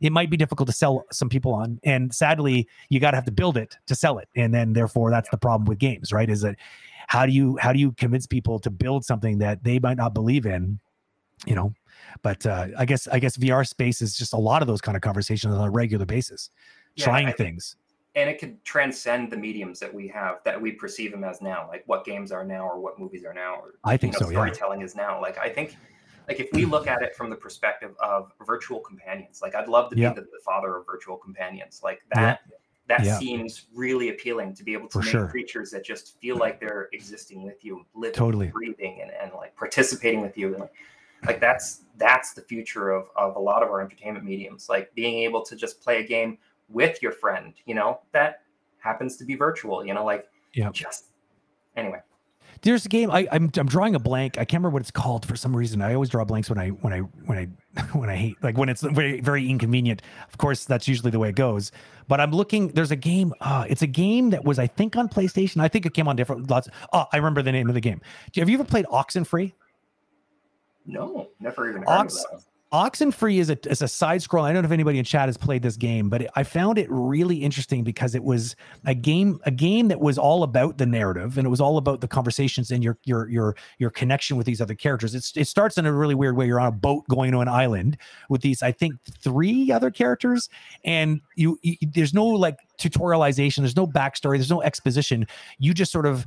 it 0.04 0.12
might 0.12 0.30
be 0.30 0.36
difficult 0.36 0.68
to 0.68 0.74
sell 0.74 1.06
some 1.12 1.30
people 1.30 1.54
on. 1.54 1.80
And 1.84 2.14
sadly, 2.14 2.68
you 2.90 3.00
got 3.00 3.12
to 3.12 3.18
have 3.18 3.26
to 3.26 3.32
build 3.32 3.56
it 3.56 3.78
to 3.88 3.96
sell 3.96 4.18
it. 4.20 4.28
And 4.36 4.54
then 4.54 4.74
therefore 4.74 5.10
that's 5.10 5.30
the 5.30 5.38
problem 5.38 5.66
with 5.66 5.80
games, 5.80 6.12
right? 6.12 6.30
Is 6.30 6.42
that 6.42 6.58
how 7.08 7.26
do 7.26 7.32
you 7.32 7.58
how 7.58 7.72
do 7.72 7.80
you 7.80 7.94
convince 7.94 8.28
people 8.28 8.60
to 8.60 8.70
build 8.70 9.06
something 9.06 9.38
that 9.38 9.64
they 9.64 9.80
might 9.80 9.98
not 9.98 10.14
believe 10.14 10.46
in 10.46 10.80
you 11.46 11.54
know 11.54 11.74
but 12.22 12.46
uh, 12.46 12.68
i 12.78 12.86
guess 12.86 13.08
i 13.10 13.20
guess 13.20 13.36
vr 13.36 13.68
space 13.68 14.02
is 14.02 14.16
just 14.16 14.32
a 14.32 14.38
lot 14.38 14.62
of 14.62 14.70
those 14.70 14.80
kind 14.80 14.96
of 14.96 15.02
conversations 15.02 15.54
on 15.54 15.68
a 15.68 15.70
regular 15.70 16.06
basis 16.06 16.50
yeah, 16.96 17.04
trying 17.04 17.28
I, 17.28 17.34
things 17.34 17.76
and 18.16 18.30
it 18.30 18.40
could 18.40 18.64
transcend 18.64 19.32
the 19.32 19.38
mediums 19.38 19.80
that 19.82 19.94
we 19.94 20.08
have 20.08 20.38
that 20.46 20.62
we 20.62 20.72
perceive 20.72 21.12
them 21.12 21.26
as 21.26 21.42
now 21.42 21.68
like 21.68 21.84
what 21.88 22.06
games 22.06 22.32
are 22.32 22.46
now 22.46 22.66
or 22.66 22.80
what 22.80 23.00
movies 23.00 23.26
are 23.26 23.34
now 23.34 23.56
or 23.56 23.74
i 23.84 23.98
think 23.98 24.14
you 24.14 24.22
know, 24.22 24.28
so 24.28 24.32
storytelling 24.32 24.80
yeah. 24.80 24.86
is 24.86 24.96
now 24.96 25.20
like 25.22 25.38
i 25.40 25.50
think 25.50 25.76
like 26.28 26.40
if 26.40 26.50
we 26.54 26.64
hmm. 26.64 26.72
look 26.72 26.88
at 26.88 27.02
it 27.02 27.16
from 27.16 27.30
the 27.30 27.36
perspective 27.36 27.96
of 28.02 28.32
virtual 28.46 28.80
companions 28.80 29.42
like 29.42 29.56
i'd 29.56 29.68
love 29.68 29.90
to 29.90 29.96
be 29.96 30.04
the, 30.04 30.14
the, 30.14 30.40
father 30.44 30.78
of 30.78 30.86
virtual 30.86 31.18
companions 31.18 31.82
like 31.84 32.02
that 32.14 32.42
that 32.88 33.20
seems 33.20 33.68
really 33.74 34.10
appealing 34.10 34.54
to 34.56 34.64
be 34.64 34.74
able 34.74 34.88
to 34.90 35.00
For 35.00 35.00
make 35.00 35.12
sure. 35.12 35.28
creatures 35.28 35.72
that 35.72 35.86
just 35.86 36.20
feel 36.20 36.38
like 36.38 36.60
they're 36.60 36.90
existing 36.92 37.44
with 37.44 37.64
you, 37.64 37.86
living, 37.96 38.14
totally. 38.14 38.48
breathing, 38.48 39.00
and, 39.02 39.12
and 39.12 39.32
like 39.34 39.56
participating 39.56 40.22
with 40.22 40.38
you. 40.38 40.50
And 40.50 40.60
like, 40.60 40.74
like 41.26 41.40
that's 41.40 41.84
that's 41.98 42.34
the 42.34 42.42
future 42.42 42.92
of 42.92 43.08
of 43.16 43.38
a 43.38 43.40
lot 43.40 43.64
of 43.64 43.70
our 43.70 43.82
entertainment 43.82 44.26
mediums. 44.26 44.68
Like 44.68 44.94
being 44.96 45.24
able 45.24 45.42
to 45.44 45.56
just 45.56 45.82
play 45.82 46.04
a 46.04 46.08
game 46.08 46.38
with 46.68 47.02
your 47.02 47.14
friend, 47.14 47.54
you 47.66 47.74
know, 47.74 48.02
that 48.12 48.42
happens 48.80 49.16
to 49.18 49.26
be 49.26 49.36
virtual. 49.36 49.86
You 49.86 49.94
know, 49.94 50.04
like 50.04 50.28
yeah, 50.54 50.70
just 50.74 51.06
anyway 51.78 52.00
there's 52.64 52.86
a 52.86 52.90
game 52.90 53.12
I, 53.12 53.28
I'm 53.32 53.52
I'm 53.58 53.68
drawing 53.68 53.94
a 53.94 54.00
blank. 54.00 54.38
I 54.38 54.46
can't 54.46 54.62
remember 54.62 54.70
what 54.74 54.82
it's 54.82 54.92
called 54.92 55.26
for 55.26 55.36
some 55.36 55.56
reason. 55.56 55.82
I 55.82 55.94
always 55.94 56.10
draw 56.10 56.24
blanks 56.24 56.50
when 56.50 56.58
I 56.58 56.70
when 56.70 56.94
I 56.94 57.00
when 57.00 57.38
I 57.38 57.82
when 57.98 58.10
I 58.10 58.16
hate 58.16 58.38
like 58.42 58.58
when 58.58 58.70
it's 58.70 58.82
very 58.82 59.20
very 59.20 59.50
inconvenient. 59.50 60.02
Of 60.30 60.38
course, 60.38 60.66
that's 60.66 60.88
usually 60.88 61.12
the 61.12 61.20
way 61.20 61.30
it 61.30 61.36
goes. 61.36 61.72
But 62.08 62.20
I'm 62.20 62.32
looking. 62.32 62.70
There's 62.70 62.92
a 62.92 62.96
game. 62.96 63.34
Uh, 63.42 63.66
it's 63.70 63.82
a 63.82 63.88
game 63.88 64.30
that 64.32 64.44
was 64.44 64.60
I 64.60 64.68
think 64.68 64.96
on 64.96 65.10
PlayStation. 65.10 65.62
I 65.62 65.68
think 65.68 65.86
it 65.86 65.94
came 65.94 66.08
on 66.08 66.16
different 66.16 66.50
lots. 66.50 66.70
Oh, 66.94 67.06
I 67.12 67.18
remember 67.18 67.42
the 67.42 67.52
name 67.52 67.68
of 67.68 67.76
the 67.76 67.82
game. 67.82 68.02
Have 68.36 68.50
you 68.50 68.56
ever 68.56 68.66
played 68.66 68.86
Oxenfree? 68.86 69.54
No, 70.86 71.30
never 71.40 71.70
even 71.70 71.82
heard 71.82 71.90
Ox. 71.90 72.26
Oxenfree 72.74 73.38
is 73.38 73.52
a, 73.52 73.70
is 73.70 73.84
a 73.84 73.88
side 73.88 74.24
scroll. 74.24 74.44
I 74.44 74.52
don't 74.52 74.64
know 74.64 74.68
if 74.68 74.72
anybody 74.72 74.98
in 74.98 75.06
chat 75.06 75.28
has 75.28 75.38
played 75.38 75.62
this 75.62 75.78
game, 75.78 76.10
but 76.10 76.24
it, 76.24 76.32
I 76.36 76.42
found 76.42 76.80
it 76.80 76.88
really 76.90 77.38
interesting 77.38 77.84
because 77.84 78.16
it 78.16 78.24
was 78.24 78.56
a 78.86 78.96
game 78.96 79.40
a 79.44 79.52
game 79.52 79.90
that 79.90 80.00
was 80.00 80.18
all 80.18 80.42
about 80.42 80.80
the 80.80 80.88
narrative 80.88 81.38
and 81.38 81.46
it 81.46 81.52
was 81.52 81.62
all 81.62 81.78
about 81.78 82.02
the 82.02 82.08
conversations 82.08 82.72
and 82.72 82.84
your 82.84 82.98
your 83.04 83.30
your 83.30 83.56
your 83.78 83.92
connection 83.92 84.38
with 84.38 84.48
these 84.48 84.60
other 84.60 84.74
characters. 84.74 85.14
It's, 85.14 85.38
it 85.38 85.48
starts 85.48 85.78
in 85.78 85.86
a 85.86 85.94
really 85.94 86.16
weird 86.16 86.36
way. 86.36 86.48
You're 86.48 86.60
on 86.60 86.70
a 86.70 86.72
boat 86.72 87.08
going 87.08 87.32
to 87.34 87.40
an 87.42 87.48
island 87.48 87.96
with 88.30 88.42
these 88.42 88.64
I 88.64 88.72
think 88.72 88.96
three 89.20 89.72
other 89.72 89.92
characters, 89.92 90.50
and 90.84 91.22
you, 91.36 91.60
you 91.62 91.78
there's 91.94 92.16
no 92.16 92.26
like 92.26 92.58
tutorialization. 92.80 93.58
There's 93.58 93.76
no 93.76 93.86
backstory. 93.86 94.38
There's 94.38 94.50
no 94.50 94.64
exposition. 94.64 95.28
You 95.60 95.76
just 95.76 95.92
sort 95.92 96.08
of 96.08 96.26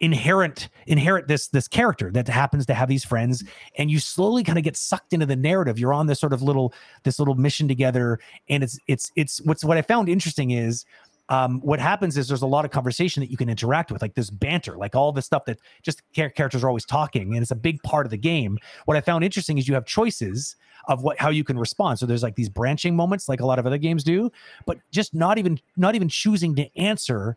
inherent 0.00 0.68
inherit 0.86 1.26
this 1.26 1.48
this 1.48 1.66
character 1.66 2.10
that 2.10 2.28
happens 2.28 2.66
to 2.66 2.74
have 2.74 2.88
these 2.88 3.04
friends 3.04 3.42
and 3.78 3.90
you 3.90 3.98
slowly 3.98 4.44
kind 4.44 4.58
of 4.58 4.64
get 4.64 4.76
sucked 4.76 5.14
into 5.14 5.24
the 5.24 5.36
narrative 5.36 5.78
you're 5.78 5.94
on 5.94 6.06
this 6.06 6.20
sort 6.20 6.34
of 6.34 6.42
little 6.42 6.74
this 7.04 7.18
little 7.18 7.34
mission 7.34 7.66
together 7.66 8.18
and 8.50 8.62
it's 8.62 8.78
it's 8.88 9.10
it's 9.16 9.40
what's 9.42 9.64
what 9.64 9.78
i 9.78 9.82
found 9.82 10.08
interesting 10.08 10.50
is 10.50 10.84
um, 11.28 11.60
what 11.60 11.80
happens 11.80 12.16
is 12.16 12.28
there's 12.28 12.42
a 12.42 12.46
lot 12.46 12.64
of 12.64 12.70
conversation 12.70 13.20
that 13.20 13.30
you 13.30 13.36
can 13.36 13.48
interact 13.48 13.90
with, 13.90 14.00
like 14.00 14.14
this 14.14 14.30
banter, 14.30 14.76
like 14.76 14.94
all 14.94 15.12
the 15.12 15.22
stuff 15.22 15.44
that 15.46 15.58
just 15.82 16.02
characters 16.12 16.62
are 16.62 16.68
always 16.68 16.84
talking, 16.84 17.34
and 17.34 17.42
it's 17.42 17.50
a 17.50 17.56
big 17.56 17.82
part 17.82 18.06
of 18.06 18.10
the 18.10 18.16
game. 18.16 18.58
What 18.84 18.96
I 18.96 19.00
found 19.00 19.24
interesting 19.24 19.58
is 19.58 19.66
you 19.66 19.74
have 19.74 19.86
choices 19.86 20.54
of 20.86 21.02
what 21.02 21.18
how 21.18 21.30
you 21.30 21.42
can 21.42 21.58
respond. 21.58 21.98
So 21.98 22.06
there's 22.06 22.22
like 22.22 22.36
these 22.36 22.48
branching 22.48 22.94
moments, 22.94 23.28
like 23.28 23.40
a 23.40 23.46
lot 23.46 23.58
of 23.58 23.66
other 23.66 23.78
games 23.78 24.04
do, 24.04 24.30
but 24.66 24.78
just 24.92 25.14
not 25.14 25.36
even 25.38 25.58
not 25.76 25.96
even 25.96 26.08
choosing 26.08 26.54
to 26.56 26.78
answer 26.78 27.36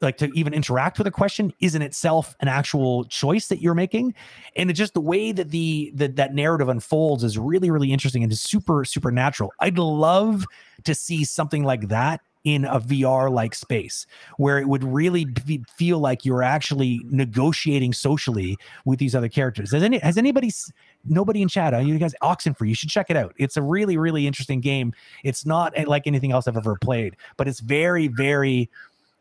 like 0.00 0.18
to 0.18 0.26
even 0.34 0.52
interact 0.52 0.98
with 0.98 1.06
a 1.06 1.10
question 1.10 1.52
is 1.60 1.74
in 1.74 1.82
itself 1.82 2.34
an 2.40 2.48
actual 2.48 3.04
choice 3.04 3.48
that 3.48 3.60
you're 3.60 3.74
making 3.74 4.14
and 4.56 4.70
it's 4.70 4.78
just 4.78 4.94
the 4.94 5.00
way 5.00 5.32
that 5.32 5.50
the, 5.50 5.90
that 5.94 6.16
that 6.16 6.34
narrative 6.34 6.68
unfolds 6.68 7.24
is 7.24 7.38
really 7.38 7.70
really 7.70 7.92
interesting 7.92 8.22
and 8.22 8.32
is 8.32 8.40
super 8.40 8.84
supernatural 8.84 9.52
i'd 9.60 9.78
love 9.78 10.44
to 10.84 10.94
see 10.94 11.24
something 11.24 11.64
like 11.64 11.88
that 11.88 12.20
in 12.46 12.64
a 12.64 12.80
VR 12.80 13.28
like 13.28 13.56
space 13.56 14.06
where 14.36 14.58
it 14.58 14.68
would 14.68 14.84
really 14.84 15.24
be, 15.24 15.64
feel 15.76 15.98
like 15.98 16.24
you're 16.24 16.44
actually 16.44 17.00
negotiating 17.06 17.92
socially 17.92 18.56
with 18.84 19.00
these 19.00 19.16
other 19.16 19.28
characters. 19.28 19.72
Has 19.72 19.82
any 19.82 19.98
has 19.98 20.16
anybody 20.16 20.52
nobody 21.04 21.42
in 21.42 21.48
chat, 21.48 21.84
you 21.84 21.98
guys 21.98 22.14
Oxenfree, 22.22 22.68
you 22.68 22.74
should 22.76 22.88
check 22.88 23.10
it 23.10 23.16
out. 23.16 23.34
It's 23.36 23.56
a 23.56 23.62
really 23.62 23.96
really 23.96 24.28
interesting 24.28 24.60
game. 24.60 24.94
It's 25.24 25.44
not 25.44 25.72
eh, 25.74 25.84
like 25.88 26.06
anything 26.06 26.30
else 26.30 26.46
I've 26.46 26.56
ever 26.56 26.76
played, 26.76 27.16
but 27.36 27.48
it's 27.48 27.58
very 27.58 28.06
very 28.06 28.70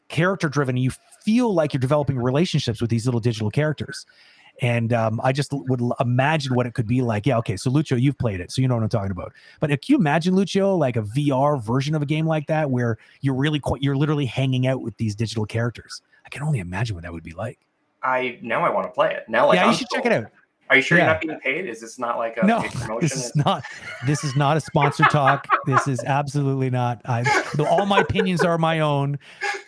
character 0.10 0.50
driven. 0.50 0.78
You 0.78 0.92
feel 1.22 1.54
like 1.54 1.74
you're 1.74 1.80
developing 1.80 2.18
relationships 2.18 2.82
with 2.82 2.90
these 2.90 3.06
little 3.06 3.20
digital 3.20 3.50
characters. 3.50 4.06
And 4.62 4.94
um, 4.94 5.20
I 5.24 5.34
just 5.34 5.52
would 5.52 5.82
imagine 6.00 6.56
what 6.56 6.66
it 6.66 6.74
could 6.74 6.88
be 6.88 7.02
like. 7.02 7.26
Yeah, 7.26 7.38
okay. 7.40 7.58
So 7.58 7.70
Lucio, 7.70 7.98
you've 7.98 8.18
played 8.18 8.40
it, 8.40 8.52
so 8.52 8.62
you 8.62 8.70
know 8.70 8.76
what 8.76 8.84
I'm 8.84 8.90
talking 8.90 9.12
about. 9.12 9.34
But 9.60 9.70
if 9.70 9.90
you 9.90 9.98
imagine 9.98 10.34
Lucio 10.34 10.76
like 10.76 10.96
a 10.96 11.02
VR 11.02 11.62
version 11.62 11.94
of 11.94 12.02
a 12.02 12.06
game 12.06 12.26
like 12.26 12.48
that, 12.48 12.72
where 12.72 12.98
you're 13.20 13.36
really 13.36 13.60
quite, 13.60 13.82
you're 13.82 13.98
literally 13.98 14.26
hanging 14.26 14.66
out 14.66 14.82
with 14.82 14.96
these 14.96 15.14
digital 15.14 15.46
characters? 15.46 16.02
I 16.26 16.30
can 16.30 16.42
only 16.42 16.60
imagine 16.60 16.96
what 16.96 17.04
that 17.04 17.12
would 17.12 17.24
be 17.24 17.34
like. 17.34 17.60
I 18.02 18.40
now 18.42 18.64
I 18.64 18.70
want 18.70 18.88
to 18.88 18.92
play 18.92 19.14
it. 19.14 19.28
Now, 19.28 19.48
like, 19.48 19.58
yeah, 19.58 19.66
I'm 19.66 19.72
you 19.72 19.78
should 19.78 19.90
check 19.90 20.06
it 20.06 20.12
out. 20.12 20.28
Are 20.70 20.78
you 20.78 20.82
sure 20.82 20.98
yeah. 20.98 21.04
you're 21.04 21.14
not 21.14 21.22
being 21.22 21.40
paid? 21.40 21.70
Is 21.70 21.82
this 21.82 22.00
not 22.00 22.18
like 22.18 22.38
a 22.38 22.46
no? 22.46 22.64
This 23.00 23.16
is 23.16 23.36
not. 23.46 23.64
This 24.06 24.24
is 24.24 24.36
not 24.36 24.58
a 24.58 24.62
sponsor 24.62 25.04
talk. 25.06 25.48
This 25.66 25.88
is 25.88 26.04
absolutely 26.04 26.70
not. 26.70 27.02
I. 27.06 27.24
All 27.70 27.86
my 27.86 28.00
opinions 28.00 28.44
are 28.44 28.58
my 28.58 28.80
own. 28.80 29.20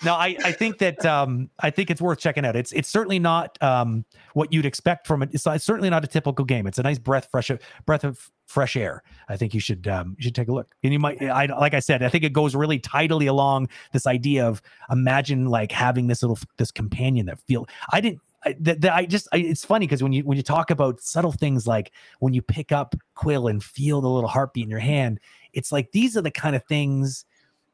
no, 0.04 0.14
I, 0.14 0.36
I 0.43 0.52
think 0.52 0.80
that 0.80 1.06
um, 1.06 1.50
I 1.60 1.70
think 1.70 1.91
it's 1.91 2.02
worth 2.02 2.20
checking 2.20 2.45
out. 2.45 2.56
It's 2.56 2.72
it's 2.72 2.89
certainly 2.89 3.20
not 3.20 3.62
um, 3.62 4.06
what 4.34 4.52
you'd 4.52 4.66
expect 4.66 5.06
from 5.06 5.22
it. 5.22 5.30
It's, 5.34 5.45
it's 5.45 5.66
certainly 5.66 5.89
not 5.89 6.04
a 6.04 6.08
typical 6.08 6.45
game. 6.45 6.66
It's 6.66 6.80
a 6.80 6.84
nice 6.84 7.00
breath 7.00 7.28
fresh 7.30 7.52
breath 7.86 8.04
of 8.04 8.32
fresh 8.48 8.76
air. 8.76 9.04
I 9.30 9.38
think 9.38 9.54
you 9.54 9.60
should 9.60 9.88
um, 9.88 10.16
you 10.18 10.24
should 10.24 10.36
take 10.36 10.48
a 10.48 10.54
look. 10.54 10.74
And 10.84 10.93
you 10.93 11.00
might, 11.00 11.22
I 11.22 11.45
like 11.45 11.74
I 11.74 11.80
said, 11.80 12.02
I 12.02 12.10
think 12.10 12.24
it 12.24 12.34
goes 12.34 12.56
really 12.56 12.80
tidily 12.80 13.28
along 13.28 13.70
this 13.91 14.08
idea 14.08 14.48
of 14.48 14.62
imagine 14.89 15.45
like 15.45 15.72
having 15.72 16.08
this 16.08 16.24
little 16.24 16.39
this 16.58 16.72
companion 16.72 17.28
that 17.28 17.39
feel. 17.41 17.68
I 17.91 18.02
didn't. 18.02 18.22
I, 18.46 18.56
I 18.92 19.06
just 19.06 19.28
I, 19.32 19.38
it's 19.38 19.66
funny 19.66 19.88
because 19.88 20.04
when 20.04 20.14
you 20.14 20.24
when 20.24 20.38
you 20.38 20.44
talk 20.44 20.70
about 20.70 21.02
subtle 21.02 21.32
things 21.32 21.68
like 21.68 21.92
when 22.20 22.34
you 22.34 22.42
pick 22.42 22.72
up 22.72 22.96
Quill 23.16 23.48
and 23.48 23.64
feel 23.64 24.02
the 24.02 24.10
little 24.10 24.30
heartbeat 24.30 24.64
in 24.64 24.70
your 24.70 24.80
hand, 24.80 25.20
it's 25.54 25.72
like 25.72 25.92
these 25.92 26.16
are 26.16 26.22
the 26.22 26.32
kind 26.32 26.56
of 26.56 26.64
things 26.66 27.26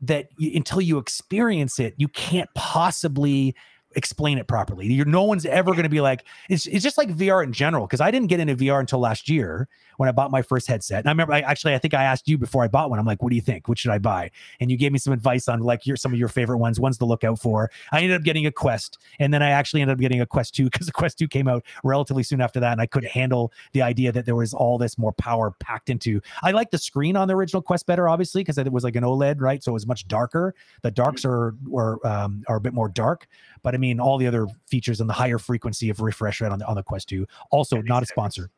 that 0.01 0.27
you, 0.37 0.51
until 0.55 0.81
you 0.81 0.97
experience 0.97 1.79
it, 1.79 1.93
you 1.97 2.07
can't 2.09 2.49
possibly 2.55 3.55
explain 3.95 4.37
it 4.37 4.47
properly. 4.47 4.87
You're 4.87 5.05
no 5.05 5.23
one's 5.23 5.45
ever 5.45 5.71
going 5.71 5.83
to 5.83 5.89
be 5.89 6.01
like 6.01 6.25
it's 6.49 6.65
it's 6.67 6.83
just 6.83 6.97
like 6.97 7.09
VR 7.09 7.43
in 7.43 7.53
general 7.53 7.85
because 7.85 8.01
I 8.01 8.11
didn't 8.11 8.27
get 8.27 8.39
into 8.39 8.55
VR 8.55 8.79
until 8.79 8.99
last 8.99 9.29
year 9.29 9.67
when 9.97 10.09
I 10.09 10.11
bought 10.11 10.31
my 10.31 10.41
first 10.41 10.67
headset. 10.67 10.99
And 10.99 11.07
I 11.07 11.11
remember 11.11 11.33
I 11.33 11.41
actually 11.41 11.75
I 11.75 11.77
think 11.77 11.93
I 11.93 12.03
asked 12.03 12.27
you 12.27 12.37
before 12.37 12.63
I 12.63 12.67
bought 12.67 12.89
one. 12.89 12.99
I'm 12.99 13.05
like, 13.05 13.21
"What 13.21 13.29
do 13.29 13.35
you 13.35 13.41
think? 13.41 13.67
What 13.67 13.77
should 13.77 13.91
I 13.91 13.99
buy?" 13.99 14.31
And 14.59 14.71
you 14.71 14.77
gave 14.77 14.91
me 14.91 14.99
some 14.99 15.13
advice 15.13 15.47
on 15.47 15.59
like 15.59 15.85
your 15.85 15.95
some 15.95 16.13
of 16.13 16.19
your 16.19 16.27
favorite 16.27 16.57
ones, 16.57 16.79
ones 16.79 16.97
to 16.99 17.05
look 17.05 17.23
out 17.23 17.39
for. 17.39 17.69
I 17.91 18.01
ended 18.01 18.17
up 18.17 18.23
getting 18.23 18.45
a 18.45 18.51
Quest, 18.51 18.97
and 19.19 19.33
then 19.33 19.41
I 19.41 19.49
actually 19.49 19.81
ended 19.81 19.95
up 19.95 19.99
getting 19.99 20.21
a 20.21 20.25
Quest 20.25 20.55
2 20.55 20.65
because 20.65 20.87
the 20.87 20.93
Quest 20.93 21.19
2 21.19 21.27
came 21.27 21.47
out 21.47 21.63
relatively 21.83 22.23
soon 22.23 22.41
after 22.41 22.59
that 22.59 22.71
and 22.71 22.81
I 22.81 22.85
couldn't 22.85 23.11
handle 23.11 23.51
the 23.73 23.81
idea 23.81 24.11
that 24.11 24.25
there 24.25 24.35
was 24.35 24.53
all 24.53 24.77
this 24.77 24.97
more 24.97 25.13
power 25.13 25.51
packed 25.51 25.89
into. 25.89 26.21
I 26.41 26.51
like 26.51 26.71
the 26.71 26.77
screen 26.77 27.15
on 27.15 27.27
the 27.27 27.35
original 27.35 27.61
Quest 27.61 27.85
better 27.85 28.09
obviously 28.09 28.41
because 28.41 28.57
it 28.57 28.71
was 28.71 28.83
like 28.83 28.95
an 28.95 29.03
OLED, 29.03 29.41
right? 29.41 29.63
So 29.63 29.71
it 29.71 29.73
was 29.73 29.87
much 29.87 30.07
darker. 30.07 30.55
The 30.81 30.91
darks 30.91 31.25
are 31.25 31.55
were 31.67 32.05
um, 32.05 32.43
are 32.47 32.57
a 32.57 32.61
bit 32.61 32.73
more 32.73 32.89
dark, 32.89 33.27
but 33.61 33.73
I 33.73 33.77
mean 33.77 33.82
all 33.99 34.17
the 34.17 34.27
other 34.27 34.47
features 34.67 34.99
and 34.99 35.09
the 35.09 35.13
higher 35.13 35.37
frequency 35.37 35.89
of 35.89 35.99
refresh 35.99 36.41
rate 36.41 36.51
on 36.51 36.59
the 36.59 36.67
on 36.67 36.75
the 36.75 36.83
Quest 36.83 37.09
2. 37.09 37.25
Also 37.51 37.81
not 37.81 38.03
a 38.03 38.05
sponsor 38.05 38.49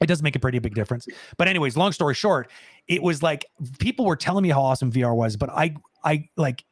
it 0.00 0.06
does 0.06 0.22
make 0.22 0.36
a 0.36 0.38
pretty 0.38 0.58
big 0.58 0.74
difference. 0.74 1.06
But 1.36 1.48
anyways, 1.48 1.76
long 1.76 1.92
story 1.92 2.14
short, 2.14 2.50
it 2.88 3.02
was 3.02 3.22
like 3.22 3.46
people 3.78 4.04
were 4.04 4.16
telling 4.16 4.42
me 4.42 4.48
how 4.50 4.62
awesome 4.62 4.90
VR 4.90 5.14
was, 5.14 5.36
but 5.36 5.50
I 5.50 5.74
I 6.04 6.28
like 6.36 6.64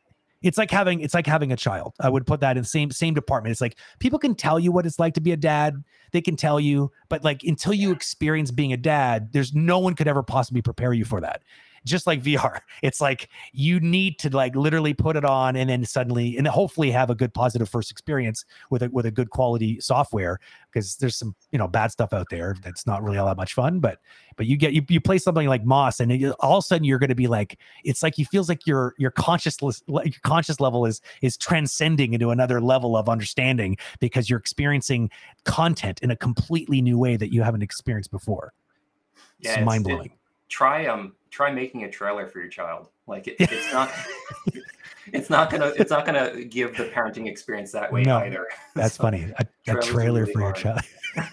it's 0.43 0.59
like 0.59 0.71
having 0.71 1.01
it's 1.01 1.15
like 1.15 1.27
having 1.27 1.53
a 1.53 1.57
child. 1.57 1.95
I 2.01 2.09
would 2.09 2.27
put 2.27 2.41
that 2.41 2.57
in 2.57 2.63
the 2.63 2.69
same 2.69 2.91
same 2.91 3.15
department. 3.15 3.53
It's 3.53 3.61
like 3.61 3.77
people 4.01 4.19
can 4.19 4.35
tell 4.35 4.59
you 4.59 4.73
what 4.73 4.87
it's 4.87 4.99
like 4.99 5.15
to 5.15 5.21
be 5.21 5.33
a 5.33 5.37
dad. 5.37 5.83
They 6.11 6.21
can 6.21 6.37
tell 6.37 6.59
you, 6.59 6.91
but 7.09 7.23
like 7.25 7.43
until 7.45 7.73
you 7.73 7.93
experience 7.93 8.51
being 8.51 8.73
a 8.73 8.77
dad, 8.77 9.33
there's 9.33 9.55
no 9.55 9.79
one 9.79 9.95
could 9.95 10.09
ever 10.09 10.23
possibly 10.23 10.63
prepare 10.63 10.93
you 10.93 11.05
for 11.05 11.21
that 11.21 11.43
just 11.85 12.07
like 12.07 12.23
VR. 12.23 12.61
It's 12.83 13.01
like 13.01 13.29
you 13.53 13.81
need 13.81 14.19
to 14.21 14.31
like 14.31 14.55
literally 14.57 14.95
put 14.95 15.17
it 15.17 15.25
on 15.25 15.57
and 15.57 15.71
then 15.71 15.85
suddenly 15.85 16.37
and 16.37 16.47
hopefully 16.47 16.91
have 16.91 17.11
a 17.11 17.15
good 17.15 17.33
positive 17.35 17.69
first 17.69 17.91
experience 17.91 18.45
with 18.71 18.83
a 18.83 18.91
with 18.91 19.07
a 19.07 19.11
good 19.11 19.31
quality 19.31 19.81
software 19.81 20.39
because 20.71 20.97
there's 20.97 21.17
some 21.17 21.35
you 21.51 21.59
know 21.59 21.69
bad 21.69 21.91
stuff 21.91 22.13
out 22.13 22.27
there 22.31 22.57
that's 22.63 22.87
not 22.87 23.03
really 23.03 23.19
all 23.19 23.27
that 23.27 23.37
much 23.37 23.55
fun. 23.55 23.81
But 23.81 23.99
but 24.37 24.47
you 24.47 24.57
get 24.57 24.73
you, 24.73 24.83
you 24.89 25.01
play 25.01 25.19
something 25.19 25.49
like 25.49 25.65
Moss 25.65 26.01
and 26.01 26.13
it, 26.13 26.35
all 26.41 26.59
of 26.59 26.65
a 26.65 26.67
sudden 26.67 26.85
you're 26.85 26.99
going 26.99 27.09
to 27.09 27.15
be 27.15 27.27
like 27.27 27.59
it's 27.85 28.03
like 28.03 28.19
you 28.19 28.25
feels 28.25 28.49
like 28.49 28.67
your 28.67 28.95
your 28.99 29.11
conscious 29.11 29.59
your 29.61 30.05
conscious 30.23 30.61
level 30.61 30.87
is 30.87 31.01
is 31.21 31.37
transcending 31.37 32.15
into 32.15 32.31
another 32.31 32.61
level 32.61 32.97
of 32.97 33.09
understanding 33.09 33.77
because 34.01 34.31
you're 34.31 34.39
experiencing 34.39 35.11
content 35.45 36.01
in 36.01 36.11
a 36.11 36.17
completely 36.17 36.81
new 36.81 36.99
way 36.99 37.17
that 37.17 37.33
you 37.33 37.43
haven't 37.43 37.63
experienced 37.63 38.11
before. 38.11 38.53
Yeah, 39.41 39.59
it's 39.59 39.67
mind 39.67 39.85
blowing. 39.85 40.07
It, 40.07 40.22
try 40.53 40.87
um 40.87 41.15
try 41.31 41.51
making 41.51 41.85
a 41.85 41.91
trailer 41.91 42.29
for 42.29 42.39
your 42.39 42.49
child. 42.49 42.91
Like 43.07 43.27
it, 43.27 43.37
it's 43.39 43.73
not 43.73 43.91
it's 45.13 45.31
not 45.31 45.51
gonna 45.51 45.73
it's 45.77 45.91
not 45.91 46.05
gonna 46.05 46.45
give 46.45 46.77
the 46.77 46.85
parenting 46.85 47.27
experience 47.27 47.73
that 47.73 47.91
way 47.91 48.03
no, 48.03 48.19
either. 48.19 48.47
That's 48.75 48.95
so, 48.95 49.03
funny. 49.03 49.33
A, 49.39 49.47
a 49.69 49.81
trailer 49.81 50.21
really 50.21 50.33
for 50.33 50.41
hard. 50.41 50.63
your 50.63 50.75
child. 50.75 50.81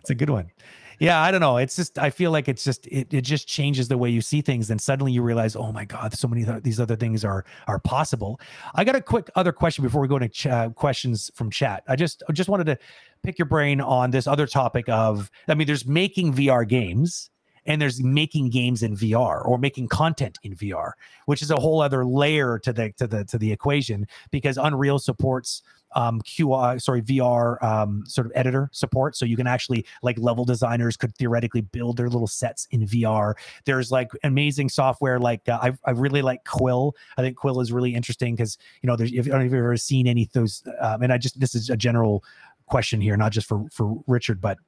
It's 0.00 0.08
a 0.08 0.14
good 0.14 0.30
one. 0.30 0.50
Yeah, 0.98 1.20
I 1.20 1.30
don't 1.30 1.42
know. 1.42 1.58
It's 1.58 1.76
just 1.76 1.98
I 1.98 2.08
feel 2.08 2.30
like 2.30 2.48
it's 2.48 2.64
just 2.64 2.86
it, 2.86 3.12
it 3.12 3.20
just 3.20 3.46
changes 3.46 3.88
the 3.88 3.98
way 3.98 4.08
you 4.08 4.22
see 4.22 4.40
things, 4.40 4.70
and 4.70 4.80
suddenly 4.80 5.12
you 5.12 5.22
realize, 5.22 5.54
oh 5.54 5.70
my 5.70 5.84
god, 5.84 6.14
so 6.14 6.26
many 6.26 6.44
th- 6.44 6.62
these 6.62 6.80
other 6.80 6.96
things 6.96 7.24
are 7.24 7.44
are 7.66 7.78
possible. 7.78 8.40
I 8.74 8.84
got 8.84 8.96
a 8.96 9.02
quick 9.02 9.30
other 9.34 9.52
question 9.52 9.82
before 9.84 10.00
we 10.00 10.08
go 10.08 10.18
to 10.18 10.28
ch- 10.28 10.46
uh, 10.46 10.70
questions 10.70 11.30
from 11.34 11.50
chat. 11.50 11.84
I 11.88 11.96
just 11.96 12.22
I 12.28 12.32
just 12.32 12.48
wanted 12.48 12.64
to 12.64 12.78
pick 13.22 13.38
your 13.38 13.46
brain 13.46 13.80
on 13.82 14.10
this 14.10 14.26
other 14.26 14.46
topic 14.46 14.88
of 14.88 15.30
I 15.48 15.54
mean, 15.54 15.66
there's 15.66 15.86
making 15.86 16.34
VR 16.34 16.66
games, 16.66 17.30
and 17.70 17.80
there's 17.80 18.02
making 18.02 18.50
games 18.50 18.82
in 18.82 18.96
VR 18.96 19.46
or 19.46 19.56
making 19.56 19.86
content 19.86 20.40
in 20.42 20.56
VR, 20.56 20.92
which 21.26 21.40
is 21.40 21.52
a 21.52 21.56
whole 21.56 21.80
other 21.80 22.04
layer 22.04 22.58
to 22.58 22.72
the 22.72 22.90
to 22.98 23.06
the 23.06 23.24
to 23.26 23.38
the 23.38 23.52
equation 23.52 24.08
because 24.32 24.58
Unreal 24.58 24.98
supports 24.98 25.62
um 25.94 26.20
sorry 26.26 27.02
VR 27.02 27.62
um 27.62 28.04
sort 28.06 28.26
of 28.26 28.32
editor 28.34 28.70
support. 28.72 29.14
So 29.14 29.24
you 29.24 29.36
can 29.36 29.46
actually 29.46 29.86
like 30.02 30.18
level 30.18 30.44
designers 30.44 30.96
could 30.96 31.14
theoretically 31.14 31.60
build 31.60 31.96
their 31.96 32.08
little 32.08 32.26
sets 32.26 32.66
in 32.72 32.86
VR 32.86 33.34
there's 33.66 33.92
like 33.92 34.10
amazing 34.24 34.68
software 34.68 35.20
like 35.20 35.48
uh, 35.48 35.60
I 35.62 35.72
I 35.84 35.92
really 35.92 36.22
like 36.22 36.44
Quill. 36.44 36.96
I 37.16 37.22
think 37.22 37.36
Quill 37.36 37.60
is 37.60 37.70
really 37.70 37.94
interesting 37.94 38.34
because 38.34 38.58
you 38.82 38.88
know 38.88 38.96
there's 38.96 39.12
if 39.12 39.26
I 39.26 39.30
don't 39.30 39.40
know 39.40 39.46
if 39.46 39.52
you've 39.52 39.60
ever 39.60 39.76
seen 39.76 40.08
any 40.08 40.24
of 40.24 40.32
those 40.32 40.64
um, 40.80 41.02
and 41.02 41.12
I 41.12 41.18
just 41.18 41.38
this 41.38 41.54
is 41.54 41.70
a 41.70 41.76
general 41.76 42.24
question 42.66 43.00
here 43.00 43.16
not 43.16 43.30
just 43.30 43.46
for 43.46 43.64
for 43.70 44.02
Richard 44.08 44.40
but 44.40 44.58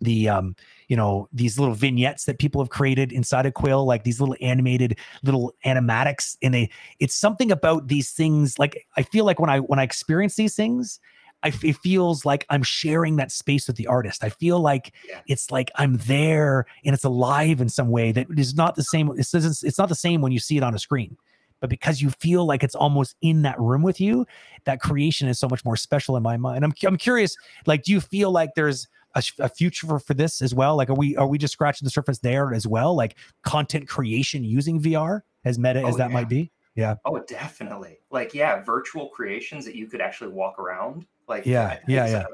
the 0.00 0.28
um 0.28 0.54
you 0.88 0.96
know 0.96 1.28
these 1.32 1.58
little 1.58 1.74
vignettes 1.74 2.24
that 2.24 2.38
people 2.38 2.60
have 2.60 2.70
created 2.70 3.12
inside 3.12 3.46
of 3.46 3.54
quill 3.54 3.84
like 3.84 4.04
these 4.04 4.20
little 4.20 4.36
animated 4.40 4.98
little 5.22 5.52
animatics 5.64 6.36
and 6.42 6.54
they 6.54 6.70
it's 7.00 7.14
something 7.14 7.50
about 7.50 7.88
these 7.88 8.10
things 8.10 8.58
like 8.58 8.86
i 8.96 9.02
feel 9.02 9.24
like 9.24 9.38
when 9.38 9.50
i 9.50 9.58
when 9.58 9.78
i 9.78 9.82
experience 9.82 10.36
these 10.36 10.54
things 10.54 11.00
I, 11.42 11.52
it 11.62 11.76
feels 11.76 12.24
like 12.24 12.44
I'm 12.50 12.62
sharing 12.62 13.16
that 13.16 13.30
space 13.30 13.68
with 13.68 13.76
the 13.76 13.86
artist. 13.86 14.24
I 14.24 14.28
feel 14.28 14.58
like 14.58 14.92
yeah. 15.08 15.20
it's 15.28 15.50
like 15.50 15.70
I'm 15.76 15.96
there 15.98 16.66
and 16.84 16.94
it's 16.94 17.04
alive 17.04 17.60
in 17.60 17.68
some 17.68 17.90
way 17.90 18.10
that 18.12 18.26
is 18.36 18.54
not 18.56 18.74
the 18.74 18.82
same. 18.82 19.10
It's, 19.16 19.32
it's 19.34 19.78
not 19.78 19.88
the 19.88 19.94
same 19.94 20.20
when 20.20 20.32
you 20.32 20.40
see 20.40 20.56
it 20.56 20.64
on 20.64 20.74
a 20.74 20.78
screen, 20.78 21.16
but 21.60 21.70
because 21.70 22.02
you 22.02 22.10
feel 22.10 22.44
like 22.44 22.64
it's 22.64 22.74
almost 22.74 23.14
in 23.22 23.42
that 23.42 23.58
room 23.60 23.82
with 23.82 24.00
you, 24.00 24.26
that 24.64 24.80
creation 24.80 25.28
is 25.28 25.38
so 25.38 25.48
much 25.48 25.64
more 25.64 25.76
special 25.76 26.16
in 26.16 26.22
my 26.22 26.36
mind. 26.36 26.64
I'm, 26.64 26.74
I'm 26.84 26.96
curious, 26.96 27.36
like, 27.66 27.84
do 27.84 27.92
you 27.92 28.00
feel 28.00 28.32
like 28.32 28.50
there's 28.56 28.88
a, 29.18 29.44
a 29.44 29.48
future 29.48 29.86
for, 29.86 29.98
for 29.98 30.14
this 30.14 30.40
as 30.42 30.54
well? 30.54 30.76
Like, 30.76 30.90
are 30.90 30.94
we 30.94 31.16
are 31.16 31.26
we 31.26 31.38
just 31.38 31.52
scratching 31.52 31.86
the 31.86 31.90
surface 31.90 32.18
there 32.18 32.54
as 32.54 32.66
well? 32.66 32.94
Like 32.94 33.16
content 33.42 33.88
creation 33.88 34.44
using 34.44 34.80
VR 34.80 35.22
as 35.44 35.58
meta 35.58 35.82
oh, 35.82 35.88
as 35.88 35.96
that 35.96 36.10
yeah. 36.10 36.14
might 36.14 36.28
be. 36.28 36.50
Yeah. 36.74 36.94
Oh, 37.04 37.18
definitely. 37.26 37.98
Like, 38.10 38.34
yeah, 38.34 38.62
virtual 38.62 39.08
creations 39.08 39.64
that 39.64 39.74
you 39.74 39.86
could 39.86 40.00
actually 40.00 40.30
walk 40.30 40.58
around. 40.60 41.06
Like, 41.26 41.44
yeah, 41.44 41.80
yeah, 41.88 42.06
yeah. 42.06 42.24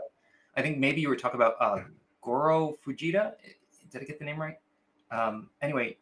I 0.56 0.62
think 0.62 0.78
maybe 0.78 1.00
you 1.00 1.08
were 1.08 1.16
talking 1.16 1.40
about 1.40 1.56
uh, 1.60 1.78
Goro 2.20 2.76
Fujita. 2.86 3.32
Did 3.90 4.02
I 4.02 4.04
get 4.04 4.18
the 4.18 4.24
name 4.24 4.40
right? 4.40 4.56
Um, 5.10 5.48
anyway, 5.62 5.96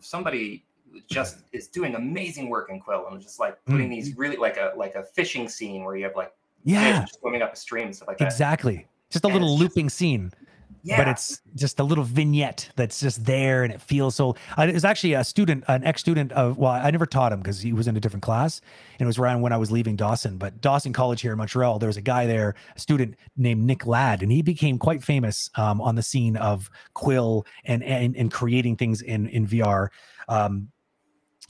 somebody 0.00 0.64
just 1.10 1.42
is 1.52 1.68
doing 1.68 1.94
amazing 1.94 2.48
work 2.48 2.70
in 2.70 2.80
Quill 2.80 3.06
and 3.10 3.20
just 3.20 3.38
like 3.38 3.62
putting 3.66 3.88
mm. 3.88 3.90
these 3.90 4.16
really 4.16 4.36
like 4.36 4.56
a 4.56 4.72
like 4.74 4.94
a 4.94 5.02
fishing 5.02 5.48
scene 5.48 5.84
where 5.84 5.96
you 5.96 6.04
have 6.04 6.16
like 6.16 6.32
yeah 6.64 7.04
swimming 7.20 7.42
up 7.42 7.52
a 7.52 7.56
stream 7.56 7.86
and 7.86 7.96
stuff 7.96 8.08
like 8.08 8.18
that. 8.18 8.24
Exactly 8.24 8.86
just 9.10 9.24
a 9.24 9.28
little 9.28 9.56
looping 9.56 9.86
just, 9.86 9.96
scene. 9.96 10.32
Yeah. 10.82 10.98
But 10.98 11.08
it's 11.08 11.42
just 11.54 11.80
a 11.80 11.82
little 11.82 12.04
vignette 12.04 12.70
that's 12.76 13.00
just 13.00 13.24
there 13.24 13.64
and 13.64 13.72
it 13.72 13.80
feels 13.80 14.14
so. 14.14 14.36
I 14.56 14.70
was 14.70 14.84
actually 14.84 15.14
a 15.14 15.24
student, 15.24 15.64
an 15.68 15.84
ex 15.84 16.00
student 16.00 16.32
of, 16.32 16.56
well, 16.56 16.72
I 16.72 16.90
never 16.90 17.06
taught 17.06 17.32
him 17.32 17.40
because 17.40 17.60
he 17.60 17.72
was 17.72 17.88
in 17.88 17.96
a 17.96 18.00
different 18.00 18.22
class. 18.22 18.60
And 18.98 19.02
it 19.02 19.06
was 19.06 19.18
around 19.18 19.42
when 19.42 19.52
I 19.52 19.56
was 19.56 19.70
leaving 19.70 19.96
Dawson. 19.96 20.38
But 20.38 20.60
Dawson 20.60 20.92
College 20.92 21.20
here 21.20 21.32
in 21.32 21.38
Montreal, 21.38 21.78
there 21.78 21.88
was 21.88 21.96
a 21.96 22.02
guy 22.02 22.26
there, 22.26 22.54
a 22.76 22.80
student 22.80 23.16
named 23.36 23.64
Nick 23.64 23.86
Ladd, 23.86 24.22
and 24.22 24.30
he 24.30 24.40
became 24.40 24.78
quite 24.78 25.02
famous 25.02 25.50
um, 25.56 25.80
on 25.80 25.94
the 25.94 26.02
scene 26.02 26.36
of 26.36 26.70
Quill 26.94 27.44
and, 27.64 27.82
and, 27.82 28.16
and 28.16 28.32
creating 28.32 28.76
things 28.76 29.02
in, 29.02 29.28
in 29.28 29.46
VR. 29.46 29.88
Um, 30.28 30.68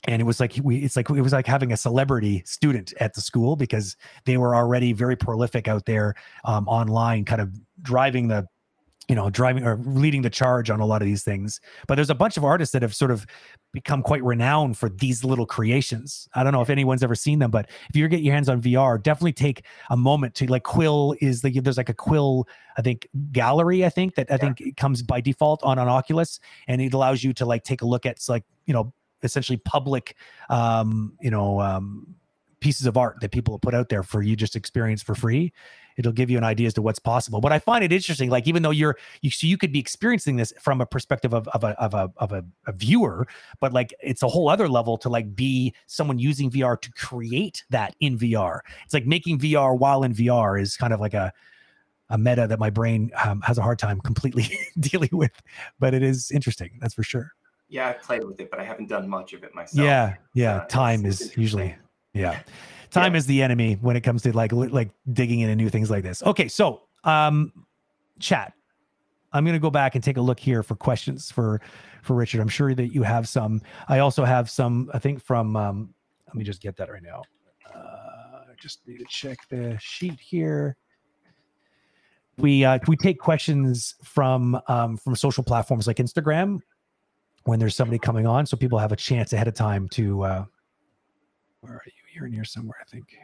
and 0.06 0.20
it 0.20 0.24
was 0.24 0.38
like 0.38 0.58
we 0.62 0.78
it's 0.78 0.96
like 0.96 1.10
it 1.10 1.20
was 1.20 1.32
like 1.32 1.46
having 1.46 1.72
a 1.72 1.76
celebrity 1.76 2.42
student 2.46 2.92
at 3.00 3.14
the 3.14 3.20
school 3.20 3.56
because 3.56 3.96
they 4.24 4.36
were 4.36 4.54
already 4.54 4.92
very 4.92 5.16
prolific 5.16 5.66
out 5.66 5.86
there 5.86 6.14
um, 6.44 6.68
online 6.68 7.24
kind 7.24 7.40
of 7.40 7.52
driving 7.82 8.28
the 8.28 8.46
you 9.08 9.14
know 9.14 9.30
driving 9.30 9.64
or 9.64 9.78
leading 9.84 10.22
the 10.22 10.30
charge 10.30 10.70
on 10.70 10.80
a 10.80 10.86
lot 10.86 11.02
of 11.02 11.06
these 11.06 11.24
things. 11.24 11.60
But 11.86 11.96
there's 11.96 12.10
a 12.10 12.14
bunch 12.14 12.36
of 12.36 12.44
artists 12.44 12.72
that 12.74 12.82
have 12.82 12.94
sort 12.94 13.10
of 13.10 13.26
become 13.72 14.02
quite 14.02 14.22
renowned 14.22 14.76
for 14.76 14.88
these 14.88 15.24
little 15.24 15.46
creations. 15.46 16.28
I 16.34 16.44
don't 16.44 16.52
know 16.52 16.60
if 16.60 16.70
anyone's 16.70 17.02
ever 17.02 17.14
seen 17.14 17.38
them 17.38 17.50
but 17.50 17.68
if 17.88 17.96
you 17.96 18.06
get 18.08 18.20
your 18.20 18.34
hands 18.34 18.48
on 18.48 18.62
vr 18.62 19.02
definitely 19.02 19.32
take 19.32 19.64
a 19.90 19.96
moment 19.96 20.34
to 20.36 20.46
like 20.46 20.62
quill 20.62 21.14
is 21.20 21.42
the 21.42 21.60
there's 21.60 21.76
like 21.76 21.88
a 21.88 21.94
quill 21.94 22.46
i 22.76 22.82
think 22.82 23.08
gallery 23.32 23.84
i 23.84 23.88
think 23.88 24.14
that 24.14 24.30
i 24.30 24.34
yeah. 24.34 24.38
think 24.38 24.60
it 24.60 24.76
comes 24.76 25.02
by 25.02 25.20
default 25.20 25.62
on 25.62 25.78
an 25.78 25.88
oculus. 25.88 26.38
And 26.66 26.80
it 26.80 26.94
allows 26.94 27.24
you 27.24 27.32
to 27.34 27.46
like 27.46 27.64
take 27.64 27.82
a 27.82 27.86
look 27.86 28.06
at 28.06 28.18
like 28.28 28.44
you 28.66 28.74
know 28.74 28.92
essentially 29.22 29.56
public, 29.58 30.16
um, 30.48 31.12
you 31.20 31.30
know, 31.30 31.60
um, 31.60 32.14
pieces 32.60 32.86
of 32.86 32.96
art 32.96 33.20
that 33.20 33.30
people 33.30 33.54
have 33.54 33.60
put 33.60 33.74
out 33.74 33.88
there 33.88 34.02
for 34.02 34.22
you 34.22 34.36
just 34.36 34.56
experience 34.56 35.02
for 35.02 35.14
free. 35.14 35.52
it'll 35.96 36.12
give 36.12 36.30
you 36.30 36.38
an 36.38 36.44
idea 36.44 36.68
as 36.68 36.74
to 36.74 36.82
what's 36.82 37.00
possible. 37.00 37.40
But 37.40 37.52
I 37.52 37.58
find 37.58 37.82
it 37.82 37.92
interesting, 37.92 38.30
like 38.30 38.46
even 38.46 38.62
though 38.62 38.70
you're 38.70 38.96
you 39.22 39.30
so 39.30 39.46
you 39.46 39.58
could 39.58 39.72
be 39.72 39.80
experiencing 39.80 40.36
this 40.36 40.52
from 40.60 40.80
a 40.80 40.86
perspective 40.86 41.34
of 41.34 41.48
of 41.48 41.64
a 41.64 41.80
of 41.80 41.94
a 41.94 42.10
of 42.18 42.32
a, 42.32 42.44
a 42.66 42.72
viewer, 42.72 43.26
but 43.60 43.72
like 43.72 43.92
it's 44.00 44.22
a 44.22 44.28
whole 44.28 44.48
other 44.48 44.68
level 44.68 44.96
to 44.98 45.08
like 45.08 45.34
be 45.34 45.74
someone 45.86 46.18
using 46.18 46.50
VR 46.50 46.80
to 46.80 46.90
create 46.92 47.64
that 47.70 47.94
in 48.00 48.18
VR. 48.18 48.60
It's 48.84 48.94
like 48.94 49.06
making 49.06 49.38
VR 49.38 49.76
while 49.76 50.02
in 50.04 50.14
VR 50.14 50.60
is 50.60 50.76
kind 50.76 50.92
of 50.92 51.00
like 51.00 51.14
a 51.14 51.32
a 52.10 52.18
meta 52.18 52.46
that 52.46 52.58
my 52.58 52.70
brain 52.70 53.10
um, 53.24 53.40
has 53.42 53.58
a 53.58 53.62
hard 53.62 53.78
time 53.78 54.00
completely 54.00 54.58
dealing 54.80 55.10
with, 55.12 55.42
but 55.78 55.94
it 55.94 56.02
is 56.02 56.30
interesting. 56.30 56.78
That's 56.80 56.94
for 56.94 57.02
sure. 57.02 57.32
Yeah, 57.68 57.88
I've 57.88 58.00
played 58.02 58.24
with 58.24 58.40
it, 58.40 58.50
but 58.50 58.58
I 58.60 58.64
haven't 58.64 58.88
done 58.88 59.08
much 59.08 59.34
of 59.34 59.44
it 59.44 59.54
myself. 59.54 59.84
Yeah, 59.84 60.16
yeah. 60.34 60.56
Uh, 60.56 60.64
time 60.66 61.04
is 61.04 61.36
usually 61.36 61.76
yeah. 62.14 62.40
Time 62.90 63.12
Yeah. 63.12 63.18
is 63.18 63.26
the 63.26 63.42
enemy 63.42 63.74
when 63.74 63.96
it 63.96 64.00
comes 64.00 64.22
to 64.22 64.34
like 64.34 64.52
like 64.52 64.90
digging 65.12 65.40
into 65.40 65.54
new 65.54 65.68
things 65.68 65.90
like 65.90 66.02
this. 66.02 66.22
Okay, 66.22 66.48
so 66.48 66.82
um 67.04 67.52
chat. 68.18 68.54
I'm 69.30 69.44
going 69.44 69.52
to 69.52 69.60
go 69.60 69.70
back 69.70 69.94
and 69.94 70.02
take 70.02 70.16
a 70.16 70.22
look 70.22 70.40
here 70.40 70.62
for 70.62 70.74
questions 70.74 71.30
for 71.30 71.60
for 72.02 72.14
Richard. 72.14 72.40
I'm 72.40 72.48
sure 72.48 72.74
that 72.74 72.94
you 72.94 73.02
have 73.02 73.28
some. 73.28 73.60
I 73.86 73.98
also 73.98 74.24
have 74.24 74.48
some 74.48 74.90
I 74.94 74.98
think 74.98 75.22
from 75.22 75.54
um 75.54 75.94
let 76.28 76.36
me 76.36 76.44
just 76.44 76.62
get 76.62 76.76
that 76.78 76.90
right 76.90 77.02
now. 77.02 77.22
Uh 77.74 78.54
just 78.58 78.88
need 78.88 78.98
to 78.98 79.04
check 79.04 79.38
the 79.50 79.76
sheet 79.78 80.18
here. 80.18 80.76
We 82.38 82.64
uh 82.64 82.78
we 82.88 82.96
take 82.96 83.18
questions 83.18 83.96
from 84.02 84.58
um 84.68 84.96
from 84.96 85.14
social 85.14 85.44
platforms 85.44 85.86
like 85.86 85.98
Instagram 85.98 86.60
when 87.48 87.58
there's 87.58 87.74
somebody 87.74 87.98
coming 87.98 88.26
on 88.26 88.44
so 88.44 88.56
people 88.56 88.78
have 88.78 88.92
a 88.92 88.96
chance 88.96 89.32
ahead 89.32 89.48
of 89.48 89.54
time 89.54 89.88
to 89.88 90.22
uh 90.22 90.44
where 91.60 91.72
are 91.72 91.82
you? 91.86 91.92
You're 92.14 92.26
in 92.26 92.32
here 92.32 92.44
somewhere, 92.44 92.76
I 92.80 92.84
think. 92.90 93.16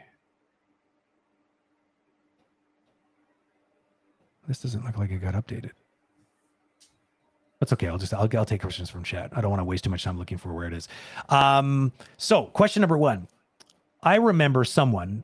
This 4.47 4.59
doesn't 4.59 4.83
look 4.85 4.97
like 4.97 5.11
it 5.11 5.19
got 5.19 5.33
updated. 5.33 5.71
That's 7.59 7.73
okay. 7.73 7.87
I'll 7.87 7.97
just 7.97 8.13
I'll, 8.13 8.29
I'll 8.35 8.45
take 8.45 8.61
questions 8.61 8.89
from 8.89 9.03
chat. 9.03 9.31
I 9.35 9.41
don't 9.41 9.49
want 9.49 9.61
to 9.61 9.65
waste 9.65 9.83
too 9.83 9.89
much 9.89 10.03
time 10.03 10.17
looking 10.17 10.37
for 10.37 10.53
where 10.53 10.67
it 10.67 10.73
is. 10.73 10.87
Um, 11.29 11.91
so 12.17 12.45
question 12.45 12.81
number 12.81 12.97
one. 12.97 13.27
I 14.03 14.15
remember 14.15 14.63
someone. 14.63 15.23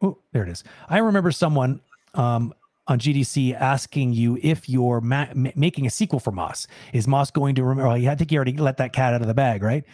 Oh, 0.00 0.18
there 0.32 0.42
it 0.42 0.48
is. 0.48 0.64
I 0.88 0.98
remember 0.98 1.32
someone 1.32 1.80
um, 2.14 2.54
on 2.88 2.98
GDC 2.98 3.54
asking 3.54 4.12
you 4.12 4.38
if 4.42 4.68
you're 4.68 5.00
ma- 5.00 5.28
ma- 5.34 5.50
making 5.54 5.86
a 5.86 5.90
sequel 5.90 6.18
for 6.18 6.32
Moss. 6.32 6.66
Is 6.92 7.06
Moss 7.06 7.30
going 7.30 7.54
to 7.54 7.64
remember? 7.64 7.90
I 7.90 8.14
think 8.14 8.32
you 8.32 8.36
already 8.36 8.56
let 8.56 8.76
that 8.78 8.92
cat 8.92 9.14
out 9.14 9.20
of 9.20 9.28
the 9.28 9.34
bag, 9.34 9.62
right? 9.62 9.84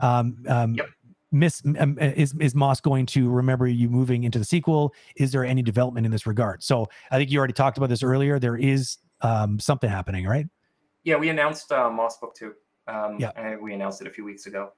Um, 0.00 0.44
um, 0.48 0.74
Yep. 0.74 0.86
Miss 1.32 1.62
um, 1.80 1.98
is 1.98 2.32
is 2.40 2.54
Moss 2.54 2.80
going 2.80 3.06
to 3.06 3.28
remember 3.28 3.66
you 3.66 3.90
moving 3.90 4.22
into 4.22 4.38
the 4.38 4.44
sequel? 4.44 4.94
Is 5.16 5.32
there 5.32 5.44
any 5.44 5.62
development 5.62 6.06
in 6.06 6.12
this 6.12 6.28
regard? 6.28 6.62
So 6.62 6.86
I 7.10 7.16
think 7.18 7.28
you 7.32 7.38
already 7.38 7.52
talked 7.52 7.76
about 7.76 7.88
this 7.88 8.04
earlier. 8.04 8.38
There 8.38 8.56
is 8.56 8.98
um, 9.20 9.58
something 9.58 9.90
happening, 9.90 10.26
right? 10.26 10.46
Yeah, 11.02 11.16
we 11.16 11.30
announced 11.30 11.72
uh, 11.72 11.90
Moss 11.90 12.18
Book 12.18 12.36
2. 12.36 12.52
Um, 12.86 13.16
Yeah. 13.18 13.56
We 13.56 13.74
announced 13.74 14.00
it 14.00 14.06
a 14.06 14.10
few 14.10 14.24
weeks 14.24 14.46
ago. 14.46 14.70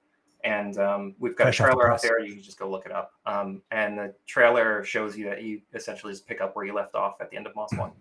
And 0.46 0.78
um, 0.78 1.16
we've 1.18 1.36
got 1.36 1.44
Fresh 1.44 1.58
a 1.58 1.64
off 1.64 1.68
the 1.70 1.74
trailer 1.74 1.92
out 1.92 2.02
there. 2.02 2.20
You 2.20 2.34
can 2.34 2.42
just 2.42 2.56
go 2.56 2.70
look 2.70 2.86
it 2.86 2.92
up. 2.92 3.12
Um, 3.26 3.62
and 3.72 3.98
the 3.98 4.14
trailer 4.26 4.84
shows 4.84 5.18
you 5.18 5.24
that 5.24 5.42
you 5.42 5.60
essentially 5.74 6.12
just 6.12 6.24
pick 6.26 6.40
up 6.40 6.54
where 6.54 6.64
you 6.64 6.72
left 6.72 6.94
off 6.94 7.20
at 7.20 7.30
the 7.30 7.36
end 7.36 7.48
of 7.48 7.54
Moss 7.56 7.72
1. 7.74 7.90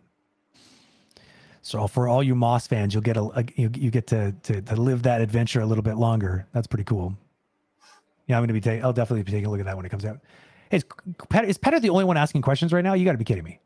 So 1.61 1.87
for 1.87 2.07
all 2.07 2.21
you 2.21 2.35
Moss 2.35 2.67
fans, 2.67 2.93
you'll 2.93 3.01
get 3.01 3.17
a, 3.17 3.23
a 3.23 3.43
you, 3.55 3.71
you 3.73 3.89
get 3.89 4.05
to, 4.07 4.35
to 4.43 4.61
to 4.61 4.75
live 4.75 5.01
that 5.01 5.19
adventure 5.19 5.61
a 5.61 5.65
little 5.65 5.81
bit 5.81 5.95
longer. 5.95 6.45
That's 6.53 6.67
pretty 6.67 6.83
cool. 6.83 7.17
Yeah, 8.27 8.37
I'm 8.37 8.43
gonna 8.43 8.53
be 8.53 8.61
taking. 8.61 8.85
I'll 8.85 8.93
definitely 8.93 9.23
be 9.23 9.31
taking 9.31 9.47
a 9.47 9.49
look 9.49 9.59
at 9.59 9.65
that 9.65 9.75
when 9.75 9.83
it 9.83 9.89
comes 9.89 10.05
out. 10.05 10.19
Hey, 10.69 10.77
is 10.77 10.85
Petter, 11.27 11.47
is 11.47 11.57
Petter 11.57 11.79
the 11.79 11.89
only 11.89 12.03
one 12.03 12.17
asking 12.17 12.43
questions 12.43 12.71
right 12.71 12.83
now? 12.83 12.93
You 12.93 13.03
got 13.03 13.13
to 13.13 13.17
be 13.17 13.23
kidding 13.23 13.43
me. 13.43 13.57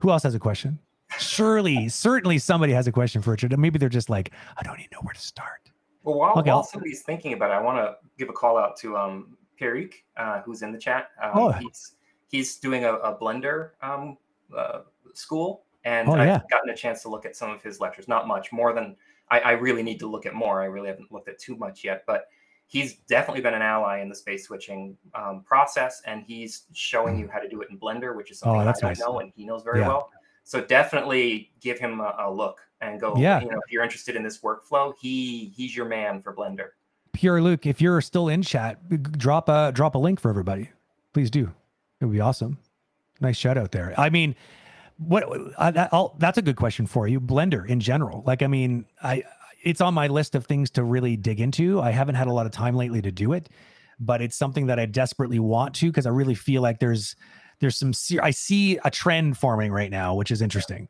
Who 0.00 0.10
else 0.10 0.22
has 0.22 0.34
a 0.34 0.38
question? 0.38 0.78
Surely, 1.18 1.88
certainly 1.90 2.38
somebody 2.38 2.72
has 2.72 2.86
a 2.86 2.92
question 2.92 3.20
for 3.20 3.32
Richard. 3.32 3.58
Maybe 3.58 3.78
they're 3.78 3.90
just 3.90 4.08
like, 4.08 4.32
I 4.56 4.62
don't 4.62 4.78
even 4.78 4.88
know 4.92 5.00
where 5.02 5.12
to 5.12 5.20
start. 5.20 5.71
Well, 6.02 6.18
while, 6.18 6.36
Okay, 6.36 6.50
while 6.50 6.64
somebody's 6.64 7.02
thinking 7.02 7.32
about 7.32 7.50
it, 7.50 7.54
I 7.54 7.60
want 7.60 7.78
to 7.78 7.96
give 8.18 8.28
a 8.28 8.32
call 8.32 8.58
out 8.58 8.76
to 8.78 8.96
um, 8.96 9.36
Pierrick, 9.60 9.94
uh, 10.16 10.40
who's 10.42 10.62
in 10.62 10.72
the 10.72 10.78
chat. 10.78 11.10
Um, 11.22 11.32
Oh. 11.34 11.52
he's, 11.52 11.94
he's 12.28 12.56
doing 12.56 12.84
a, 12.84 12.94
a 12.94 13.16
Blender 13.18 13.70
um, 13.82 14.18
uh, 14.56 14.80
school, 15.14 15.64
and 15.84 16.08
Oh, 16.08 16.14
I've 16.14 16.26
yeah. 16.26 16.40
gotten 16.50 16.70
a 16.70 16.76
chance 16.76 17.02
to 17.02 17.08
look 17.08 17.24
at 17.24 17.36
some 17.36 17.50
of 17.50 17.62
his 17.62 17.80
lectures. 17.80 18.08
Not 18.08 18.26
much, 18.26 18.52
more 18.52 18.72
than 18.72 18.96
I, 19.30 19.40
I 19.40 19.50
really 19.52 19.82
need 19.82 19.98
to 20.00 20.06
look 20.06 20.26
at 20.26 20.34
more. 20.34 20.60
I 20.62 20.66
really 20.66 20.88
haven't 20.88 21.12
looked 21.12 21.28
at 21.28 21.38
too 21.38 21.56
much 21.56 21.84
yet, 21.84 22.04
but 22.06 22.26
he's 22.66 22.96
definitely 23.08 23.42
been 23.42 23.54
an 23.54 23.62
ally 23.62 24.00
in 24.00 24.08
the 24.08 24.14
space 24.14 24.46
switching 24.46 24.96
um, 25.14 25.42
process, 25.44 26.02
and 26.06 26.24
he's 26.24 26.64
showing 26.72 27.18
you 27.18 27.28
how 27.32 27.38
to 27.38 27.48
do 27.48 27.60
it 27.62 27.68
in 27.70 27.78
Blender, 27.78 28.16
which 28.16 28.30
is 28.30 28.42
Oh, 28.42 28.54
something 28.54 28.60
I 28.68 28.72
don't 28.72 28.82
nice. 28.82 29.00
know, 29.00 29.20
and 29.20 29.32
he 29.36 29.44
knows 29.44 29.62
very 29.62 29.80
Yeah. 29.80 29.88
well. 29.88 30.10
So 30.44 30.60
definitely 30.60 31.52
give 31.60 31.78
him 31.78 32.00
a, 32.00 32.16
a 32.18 32.30
look 32.32 32.60
and 32.82 33.00
go. 33.00 33.14
Yeah. 33.16 33.40
You 33.40 33.48
know, 33.48 33.60
if 33.64 33.72
you're 33.72 33.82
interested 33.82 34.16
in 34.16 34.22
this 34.22 34.40
workflow, 34.40 34.92
he 35.00 35.52
he's 35.56 35.74
your 35.74 35.86
man 35.86 36.20
for 36.20 36.34
Blender. 36.34 36.70
Pierrick, 37.14 37.66
if 37.66 37.80
you're 37.80 38.00
still 38.00 38.28
in 38.28 38.42
chat, 38.42 38.78
drop 39.18 39.48
a 39.48 39.72
drop 39.72 39.94
a 39.94 39.98
link 39.98 40.20
for 40.20 40.28
everybody. 40.28 40.70
Please 41.14 41.30
do. 41.30 41.50
It 42.00 42.06
would 42.06 42.12
be 42.12 42.20
awesome. 42.20 42.58
Nice 43.20 43.36
shout 43.36 43.56
out 43.56 43.70
there. 43.70 43.94
I 43.96 44.10
mean, 44.10 44.34
what 44.98 45.24
uh, 45.24 45.50
I, 45.58 45.88
I'll, 45.92 46.16
that's 46.18 46.38
a 46.38 46.42
good 46.42 46.56
question 46.56 46.86
for 46.86 47.06
you. 47.06 47.20
Blender 47.20 47.66
in 47.68 47.80
general, 47.80 48.22
like 48.26 48.42
I 48.42 48.46
mean, 48.46 48.86
I 49.02 49.22
it's 49.62 49.80
on 49.80 49.94
my 49.94 50.08
list 50.08 50.34
of 50.34 50.46
things 50.46 50.70
to 50.70 50.82
really 50.82 51.16
dig 51.16 51.40
into. 51.40 51.80
I 51.80 51.90
haven't 51.90 52.16
had 52.16 52.26
a 52.26 52.32
lot 52.32 52.46
of 52.46 52.52
time 52.52 52.74
lately 52.74 53.00
to 53.02 53.12
do 53.12 53.32
it, 53.32 53.48
but 54.00 54.20
it's 54.20 54.36
something 54.36 54.66
that 54.66 54.80
I 54.80 54.86
desperately 54.86 55.38
want 55.38 55.74
to 55.76 55.86
because 55.86 56.06
I 56.06 56.10
really 56.10 56.34
feel 56.34 56.62
like 56.62 56.80
there's 56.80 57.14
there's 57.60 57.76
some 57.76 57.92
I 58.20 58.32
see 58.32 58.78
a 58.84 58.90
trend 58.90 59.38
forming 59.38 59.70
right 59.70 59.90
now, 59.90 60.14
which 60.14 60.30
is 60.30 60.42
interesting. 60.42 60.88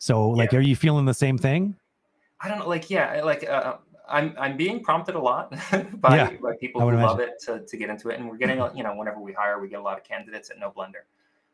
So, 0.00 0.30
like, 0.30 0.52
Yeah. 0.52 0.58
are 0.58 0.62
you 0.62 0.74
feeling 0.74 1.04
the 1.04 1.14
same 1.14 1.36
thing? 1.36 1.76
I 2.40 2.48
don't 2.48 2.58
know, 2.58 2.68
like 2.68 2.88
yeah, 2.88 3.20
like 3.22 3.46
uh, 3.46 3.76
I'm 4.08 4.34
I'm 4.38 4.56
being 4.56 4.82
prompted 4.82 5.14
a 5.14 5.20
lot 5.20 5.50
by, 6.00 6.16
Yeah, 6.16 6.30
by 6.42 6.56
people 6.58 6.80
who 6.80 6.86
would 6.86 6.96
love 6.96 7.20
it 7.20 7.34
to, 7.44 7.60
to 7.66 7.76
get 7.76 7.90
into 7.90 8.08
it, 8.08 8.18
and 8.18 8.26
we're 8.28 8.38
getting 8.38 8.56
you 8.74 8.82
know 8.82 8.96
whenever 8.96 9.20
we 9.20 9.34
hire, 9.34 9.60
we 9.60 9.68
get 9.68 9.78
a 9.78 9.82
lot 9.82 9.98
of 9.98 10.04
candidates 10.04 10.48
at 10.48 10.58
No 10.58 10.70
Blender 10.70 11.04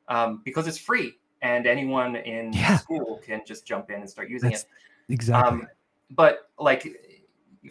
um, 0.06 0.42
because 0.44 0.68
it's 0.68 0.78
free 0.78 1.18
and 1.42 1.66
anyone 1.66 2.14
in 2.14 2.52
Yeah. 2.52 2.76
school 2.76 3.20
can 3.26 3.42
just 3.44 3.66
jump 3.66 3.90
in 3.90 3.96
and 3.96 4.08
start 4.08 4.30
using 4.30 4.50
That's 4.50 4.62
it. 4.62 4.68
exactly. 5.12 5.62
Um, 5.62 5.68
but 6.10 6.50
like 6.56 6.86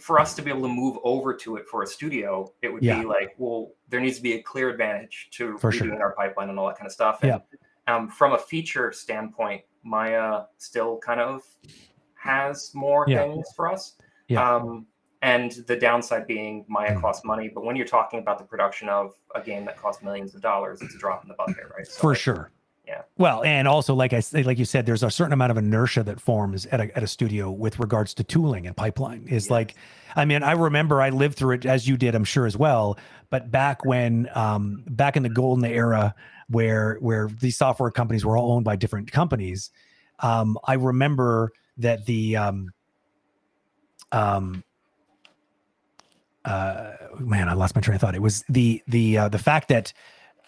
for 0.01 0.19
us 0.19 0.35
to 0.35 0.41
be 0.41 0.49
able 0.51 0.63
to 0.63 0.67
move 0.67 0.97
over 1.05 1.33
to 1.33 1.55
it 1.55 1.65
for 1.69 1.83
a 1.83 1.87
studio, 1.87 2.51
it 2.61 2.67
would 2.67 2.83
Yeah. 2.83 2.99
be 2.99 3.05
like, 3.05 3.33
well, 3.37 3.71
there 3.87 4.01
needs 4.01 4.17
to 4.17 4.23
be 4.23 4.33
a 4.33 4.41
clear 4.41 4.69
advantage 4.69 5.29
to 5.31 5.57
For 5.57 5.71
redoing 5.71 5.77
sure. 5.77 6.01
our 6.01 6.11
pipeline 6.15 6.49
and 6.49 6.59
all 6.59 6.67
that 6.67 6.77
kind 6.77 6.85
of 6.85 6.91
stuff. 6.91 7.23
And, 7.23 7.41
um, 7.87 8.09
from 8.09 8.33
a 8.33 8.37
feature 8.37 8.91
standpoint, 8.91 9.63
Maya 9.85 10.41
still 10.57 10.97
kind 10.97 11.21
of 11.21 11.43
has 12.15 12.71
more 12.73 13.05
Yeah. 13.07 13.23
things 13.23 13.47
for 13.55 13.71
us. 13.71 13.95
Yeah. 14.27 14.55
Um, 14.55 14.87
and 15.21 15.51
the 15.67 15.75
downside 15.75 16.27
being 16.27 16.65
Maya 16.67 16.95
Mm. 16.95 17.01
costs 17.01 17.23
money, 17.23 17.49
but 17.53 17.63
when 17.63 17.75
you're 17.75 17.85
talking 17.87 18.19
about 18.19 18.37
the 18.37 18.43
production 18.43 18.89
of 18.89 19.13
a 19.33 19.41
game 19.41 19.63
that 19.65 19.77
costs 19.77 20.03
millions 20.03 20.35
of 20.35 20.41
dollars, 20.41 20.81
it's 20.81 20.93
a 20.95 20.97
drop 20.97 21.23
in 21.23 21.29
the 21.29 21.35
bucket, 21.35 21.63
right? 21.75 21.87
So 21.87 21.99
for 22.01 22.09
like, 22.11 22.17
sure. 22.19 22.51
yeah. 22.87 23.01
Well, 23.17 23.43
and 23.43 23.67
also 23.67 23.93
like 23.95 24.13
I 24.13 24.19
say, 24.19 24.43
like 24.43 24.59
you 24.59 24.65
said, 24.65 24.85
there's 24.85 25.03
a 25.03 25.09
certain 25.09 25.33
amount 25.33 25.51
of 25.51 25.57
inertia 25.57 26.03
that 26.03 26.19
forms 26.19 26.65
at 26.67 26.79
a, 26.79 26.95
at 26.97 27.03
a 27.03 27.07
studio 27.07 27.49
with 27.51 27.79
regards 27.79 28.13
to 28.15 28.23
tooling 28.23 28.67
and 28.67 28.75
pipeline. 28.75 29.23
Is 29.27 29.45
Yes. 29.45 29.49
like, 29.51 29.75
I 30.15 30.25
mean, 30.25 30.43
I 30.43 30.51
remember 30.51 31.01
I 31.01 31.09
lived 31.09 31.37
through 31.37 31.55
it 31.55 31.65
as 31.65 31.87
you 31.87 31.97
did, 31.97 32.13
I'm 32.15 32.23
sure 32.23 32.45
as 32.45 32.55
well. 32.57 32.97
But 33.29 33.51
back 33.51 33.85
when, 33.85 34.29
um, 34.35 34.83
back 34.87 35.17
in 35.17 35.23
the 35.23 35.29
golden 35.29 35.65
era, 35.65 36.15
where 36.47 36.97
where 36.99 37.27
these 37.27 37.57
software 37.57 37.91
companies 37.91 38.25
were 38.25 38.37
all 38.37 38.51
owned 38.51 38.65
by 38.65 38.75
different 38.75 39.11
companies, 39.11 39.71
um, 40.19 40.57
I 40.65 40.73
remember 40.73 41.51
that 41.77 42.05
the 42.05 42.37
um, 42.37 42.71
um, 44.11 44.63
uh, 46.45 46.91
man, 47.19 47.49
I 47.49 47.53
lost 47.53 47.75
my 47.75 47.81
train 47.81 47.95
of 47.95 48.01
thought. 48.01 48.15
It 48.15 48.21
was 48.21 48.43
the 48.47 48.81
the 48.87 49.17
uh, 49.17 49.29
the 49.29 49.39
fact 49.39 49.69
that 49.69 49.91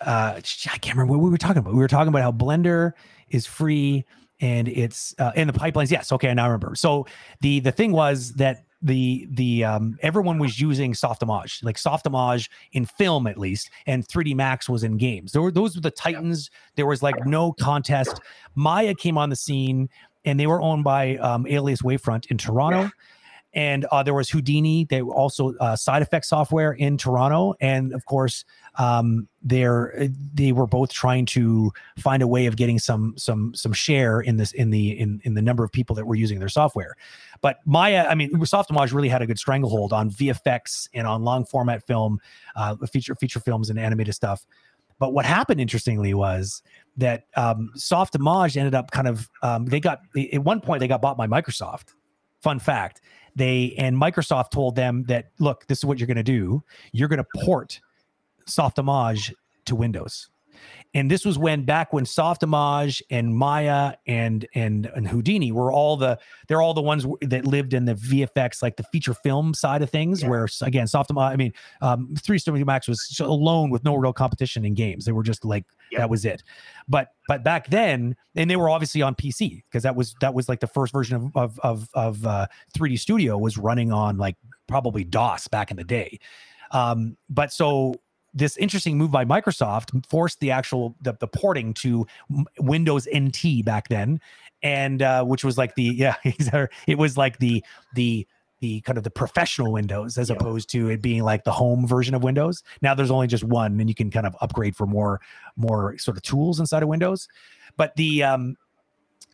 uh, 0.02 0.36
I 0.38 0.78
can't 0.78 0.96
remember 0.96 1.14
what 1.14 1.24
we 1.24 1.30
were 1.30 1.38
talking 1.38 1.58
about. 1.58 1.74
We 1.74 1.80
were 1.80 1.88
talking 1.88 2.10
about 2.10 2.22
how 2.22 2.32
Blender 2.32 2.94
is 3.30 3.46
free 3.46 4.06
and 4.40 4.68
it's 4.68 5.16
uh, 5.18 5.32
in 5.36 5.48
the 5.48 5.54
pipelines. 5.54 5.90
Yes, 5.92 6.12
okay, 6.12 6.30
I 6.30 6.34
now 6.34 6.46
remember. 6.46 6.76
So 6.76 7.08
the 7.42 7.60
the 7.60 7.72
thing 7.72 7.92
was 7.92 8.34
that 8.34 8.66
the 8.82 9.28
the 9.32 9.64
um, 9.64 9.98
everyone 10.02 10.38
was 10.40 10.60
using 10.60 10.94
Softimage, 10.94 11.64
like 11.64 11.78
Softimage 11.78 12.50
in 12.74 12.86
film 12.86 13.28
at 13.28 13.38
least, 13.38 13.70
and 13.86 14.08
3D 14.08 14.36
Max 14.36 14.70
was 14.70 14.84
in 14.84 14.98
games. 14.98 15.32
There 15.32 15.42
were 15.42 15.52
those 15.52 15.76
were 15.76 15.82
the 15.82 15.92
titans. 15.92 16.52
There 16.76 16.86
was 16.86 17.02
like 17.02 17.26
no 17.26 17.54
contest. 17.54 18.20
Maya 18.56 18.94
came 18.94 19.18
on 19.18 19.30
the 19.30 19.36
scene, 19.36 19.90
and 20.26 20.40
they 20.40 20.48
were 20.48 20.62
owned 20.62 20.84
by 20.84 21.18
um, 21.18 21.48
Alias 21.48 21.82
Wavefront 21.82 22.28
in 22.28 22.38
Toronto. 22.38 22.92
And 23.54 23.86
uh, 23.86 24.04
there 24.04 24.14
was 24.14 24.30
Houdini. 24.30 24.86
They 24.86 25.02
were 25.02 25.16
also 25.16 25.56
uh, 25.56 25.76
side 25.76 26.04
effect 26.04 26.26
software 26.26 26.74
in 26.74 26.98
Toronto, 26.98 27.56
and 27.60 27.92
of 27.94 28.06
course, 28.06 28.46
um, 28.78 29.28
they're 29.42 30.10
they 30.34 30.52
were 30.52 30.68
both 30.68 30.92
trying 30.92 31.26
to 31.28 31.72
find 31.98 32.22
a 32.22 32.28
way 32.28 32.46
of 32.46 32.56
getting 32.56 32.78
some 32.78 33.16
some 33.18 33.56
some 33.56 33.74
share 33.74 34.20
in 34.20 34.38
this 34.38 34.52
in 34.52 34.70
the 34.70 35.00
in 35.00 35.22
in 35.24 35.34
the 35.34 35.42
number 35.42 35.64
of 35.64 35.72
people 35.72 35.96
that 35.96 36.06
were 36.06 36.14
using 36.14 36.38
their 36.38 36.50
software. 36.50 36.96
But 37.42 37.60
Maya, 37.66 38.06
I 38.08 38.16
mean, 38.16 38.32
Softimage 38.32 38.94
really 38.94 39.10
had 39.10 39.22
a 39.22 39.28
good 39.28 39.40
stranglehold 39.40 39.94
on 39.94 40.10
VFX 40.10 40.90
and 40.94 41.08
on 41.08 41.24
long 41.24 41.46
format 41.46 41.86
film, 41.86 42.20
uh, 42.56 42.76
feature 42.92 43.16
feature 43.16 43.40
films 43.40 43.70
and 43.70 43.80
animated 43.80 44.16
stuff. 44.16 44.46
But 45.00 45.14
what 45.14 45.26
happened, 45.26 45.62
interestingly, 45.62 46.14
was 46.14 46.64
that 46.98 47.26
um, 47.36 47.72
Softimage 47.78 48.58
ended 48.58 48.74
up 48.74 48.92
kind 48.92 49.08
of 49.08 49.30
um, 49.44 49.66
they 49.66 49.80
got 49.80 50.00
at 50.34 50.44
one 50.44 50.62
point 50.62 50.80
they 50.80 50.88
got 50.88 51.02
bought 51.02 51.18
by 51.18 51.28
Microsoft. 51.28 51.94
Fun 52.42 52.60
fact: 52.60 53.02
they 53.36 53.76
and 53.78 53.96
Microsoft 53.96 54.52
told 54.52 54.76
them 54.76 55.04
that 55.08 55.32
look, 55.40 55.68
this 55.68 55.80
is 55.80 55.86
what 55.86 56.00
you're 56.00 56.08
going 56.08 56.18
to 56.18 56.24
do. 56.24 56.64
You're 56.92 57.10
going 57.10 57.24
to 57.24 57.46
port 57.46 57.80
Softimage 58.48 59.34
to 59.66 59.76
Windows 59.76 60.30
and 60.98 61.12
this 61.12 61.24
was 61.24 61.38
when 61.38 61.64
back 61.64 61.94
when 61.94 62.06
Softimage 62.06 63.04
and 63.12 63.36
Maya 63.36 63.94
and 64.08 64.48
and 64.56 64.88
and 64.96 65.08
Houdini 65.08 65.52
were 65.52 65.72
all 65.72 65.96
the 65.96 66.18
they're 66.48 66.62
all 66.62 66.74
the 66.74 66.82
ones 66.82 67.06
that 67.22 67.46
lived 67.46 67.76
in 67.76 67.86
the 67.86 67.94
VFX 67.94 68.64
like 68.64 68.78
the 68.78 68.84
feature 68.84 69.14
film 69.14 69.54
side 69.54 69.84
of 69.84 69.92
things. 69.92 70.24
Yeah. 70.24 70.30
Where 70.30 70.48
again, 70.64 70.88
Softimage, 70.88 71.32
I 71.32 71.36
mean, 71.36 71.54
um, 71.84 72.16
Three 72.18 72.40
Studio 72.40 72.66
Max 72.66 72.88
was 72.88 73.16
alone 73.22 73.70
with 73.70 73.84
no 73.84 73.96
real 73.96 74.12
competition 74.12 74.66
in 74.66 74.74
games. 74.74 75.06
They 75.06 75.12
were 75.12 75.22
just 75.22 75.46
like 75.46 75.66
yep. 75.92 76.00
that 76.00 76.10
was 76.10 76.26
it. 76.26 76.42
But 76.88 77.10
but 77.28 77.44
back 77.44 77.70
then, 77.70 78.16
and 78.36 78.50
they 78.50 78.56
were 78.56 78.70
obviously 78.70 79.04
on 79.04 79.14
PC 79.14 79.62
because 79.70 79.84
that 79.84 79.96
was 79.96 80.16
that 80.22 80.34
was 80.34 80.50
like 80.50 80.62
the 80.62 80.68
first 80.68 80.92
version 80.92 81.16
of 81.16 81.32
of 81.36 81.60
of, 81.60 81.90
of 81.94 82.26
uh, 82.26 82.48
3D 82.76 82.98
Studio 82.98 83.38
was 83.38 83.56
running 83.56 83.92
on 83.92 84.18
like 84.18 84.36
probably 84.68 85.04
DOS 85.04 85.48
back 85.48 85.70
in 85.70 85.78
the 85.78 85.84
day. 85.84 86.18
Um, 86.72 87.18
but 87.30 87.54
so 87.54 87.94
this 88.38 88.56
interesting 88.58 88.98
move 88.98 89.12
by 89.12 89.26
Microsoft 89.26 90.06
forced 90.08 90.40
the 90.40 90.52
actual 90.52 90.96
the, 91.02 91.14
the 91.20 91.28
porting 91.28 91.74
to 91.76 92.06
Windows 92.60 93.08
NT 93.16 93.66
back 93.66 93.90
then, 93.90 94.22
and 94.62 95.02
uh, 95.02 95.24
which 95.24 95.44
was 95.44 95.58
like 95.58 95.76
the 95.76 95.84
yeah 95.96 96.16
it 96.24 96.98
was 96.98 97.18
like 97.18 97.40
the 97.40 97.64
the 97.96 98.28
the 98.60 98.82
kind 98.82 98.98
of 98.98 99.04
the 99.04 99.12
professional 99.12 99.72
Windows 99.72 100.18
as 100.18 100.30
yeah. 100.30 100.36
opposed 100.36 100.70
to 100.70 100.90
it 100.90 101.02
being 101.02 101.24
like 101.24 101.44
the 101.44 101.52
home 101.52 101.88
version 101.88 102.16
of 102.16 102.24
Windows. 102.24 102.64
Now 102.82 102.94
there's 102.94 103.12
only 103.12 103.28
just 103.28 103.44
one, 103.44 103.80
and 103.80 103.90
you 103.90 103.96
can 103.96 104.12
kind 104.12 104.26
of 104.26 104.36
upgrade 104.42 104.76
for 104.76 104.86
more 104.86 105.20
more 105.56 105.98
sort 105.98 106.18
of 106.18 106.24
tools 106.24 106.60
inside 106.60 106.84
of 106.84 106.90
Windows. 106.90 107.28
But 107.76 107.96
the 107.96 108.24
um, 108.24 108.56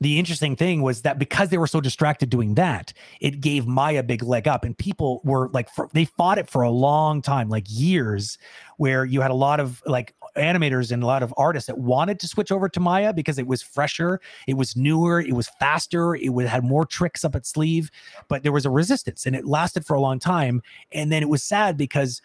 the 0.02 0.20
interesting 0.20 0.56
thing 0.56 0.82
was 0.82 1.04
that 1.04 1.20
because 1.20 1.50
they 1.50 1.58
were 1.58 1.68
so 1.68 1.80
distracted 1.80 2.30
doing 2.30 2.56
that, 2.56 2.92
it 3.22 3.40
gave 3.40 3.68
Maya 3.68 4.00
a 4.00 4.04
big 4.04 4.24
leg 4.24 4.48
up, 4.48 4.66
and 4.66 4.78
people 4.78 5.22
were 5.24 5.50
like, 5.54 5.70
for, 5.70 5.90
they 5.94 6.06
fought 6.06 6.38
it 6.38 6.50
for 6.50 6.62
a 6.62 6.70
long 6.70 7.22
time, 7.22 7.48
like 7.48 7.66
years, 7.70 8.38
where 8.78 9.06
you 9.06 9.22
had 9.22 9.32
a 9.32 9.36
lot 9.36 9.60
of 9.60 9.82
like 9.86 10.14
animators 10.36 10.92
and 10.92 11.04
a 11.04 11.06
lot 11.06 11.24
of 11.24 11.34
artists 11.38 11.68
that 11.68 11.78
wanted 11.78 12.20
to 12.20 12.28
switch 12.28 12.52
over 12.52 12.68
to 12.68 12.80
Maya 12.80 13.14
because 13.14 13.38
it 13.38 13.48
was 13.48 13.62
fresher, 13.62 14.20
it 14.48 14.56
was 14.56 14.76
newer, 14.76 15.22
it 15.22 15.34
was 15.34 15.50
faster, 15.60 16.16
it 16.16 16.30
would 16.30 16.48
had 16.48 16.64
more 16.64 16.86
tricks 16.86 17.24
up 17.24 17.36
its 17.36 17.50
sleeve, 17.50 17.90
but 18.28 18.44
there 18.44 18.52
was 18.52 18.66
a 18.66 18.70
resistance, 18.70 19.26
and 19.26 19.36
it 19.36 19.46
lasted 19.46 19.86
for 19.86 19.94
a 19.94 20.02
long 20.02 20.20
time, 20.20 20.62
and 20.92 21.12
then 21.12 21.22
it 21.22 21.30
was 21.30 21.44
sad 21.44 21.78
because 21.78 22.22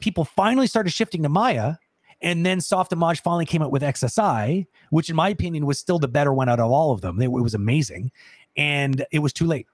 people 0.00 0.24
finally 0.24 0.66
started 0.66 0.90
shifting 0.90 1.22
to 1.22 1.28
Maya 1.28 1.74
and 2.22 2.46
then 2.46 2.58
Softimage 2.58 3.20
finally 3.20 3.44
came 3.44 3.62
out 3.62 3.72
with 3.72 3.82
XSI, 3.82 4.66
which 4.90 5.10
in 5.10 5.16
my 5.16 5.28
opinion 5.28 5.66
was 5.66 5.78
still 5.78 5.98
the 5.98 6.08
better 6.08 6.32
one 6.32 6.48
out 6.48 6.60
of 6.60 6.70
all 6.70 6.92
of 6.92 7.00
them. 7.00 7.20
It, 7.20 7.26
it 7.26 7.28
was 7.28 7.54
amazing, 7.54 8.12
and 8.56 9.04
it 9.10 9.18
was 9.18 9.32
too 9.32 9.46
late 9.46 9.66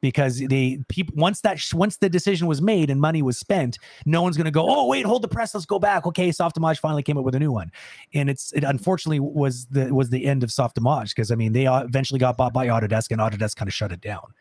because 0.00 0.40
they 0.40 0.80
people 0.88 1.14
once 1.16 1.40
that 1.42 1.62
once 1.72 1.96
the 1.98 2.08
decision 2.10 2.48
was 2.48 2.60
made 2.60 2.90
and 2.90 3.00
money 3.00 3.22
was 3.22 3.38
spent, 3.38 3.78
no 4.04 4.20
one's 4.20 4.36
going 4.36 4.44
to 4.44 4.50
go. 4.50 4.66
Oh 4.68 4.88
wait, 4.88 5.06
hold 5.06 5.22
the 5.22 5.28
press. 5.28 5.54
Let's 5.54 5.64
go 5.64 5.78
back. 5.78 6.06
Okay, 6.06 6.28
Softimage 6.28 6.78
finally 6.78 7.02
came 7.02 7.16
up 7.16 7.24
with 7.24 7.36
a 7.36 7.40
new 7.40 7.52
one, 7.52 7.70
and 8.12 8.28
it's 8.28 8.52
it 8.52 8.64
unfortunately 8.64 9.20
was 9.20 9.66
the 9.66 9.94
was 9.94 10.10
the 10.10 10.26
end 10.26 10.42
of 10.42 10.50
Softimage 10.50 11.10
because 11.10 11.30
I 11.30 11.36
mean 11.36 11.52
they 11.52 11.66
eventually 11.66 12.18
got 12.18 12.36
bought 12.36 12.52
by 12.52 12.66
Autodesk 12.66 13.12
and 13.12 13.20
Autodesk 13.20 13.56
kind 13.56 13.68
of 13.68 13.74
shut 13.74 13.92
it 13.92 14.00
down. 14.00 14.34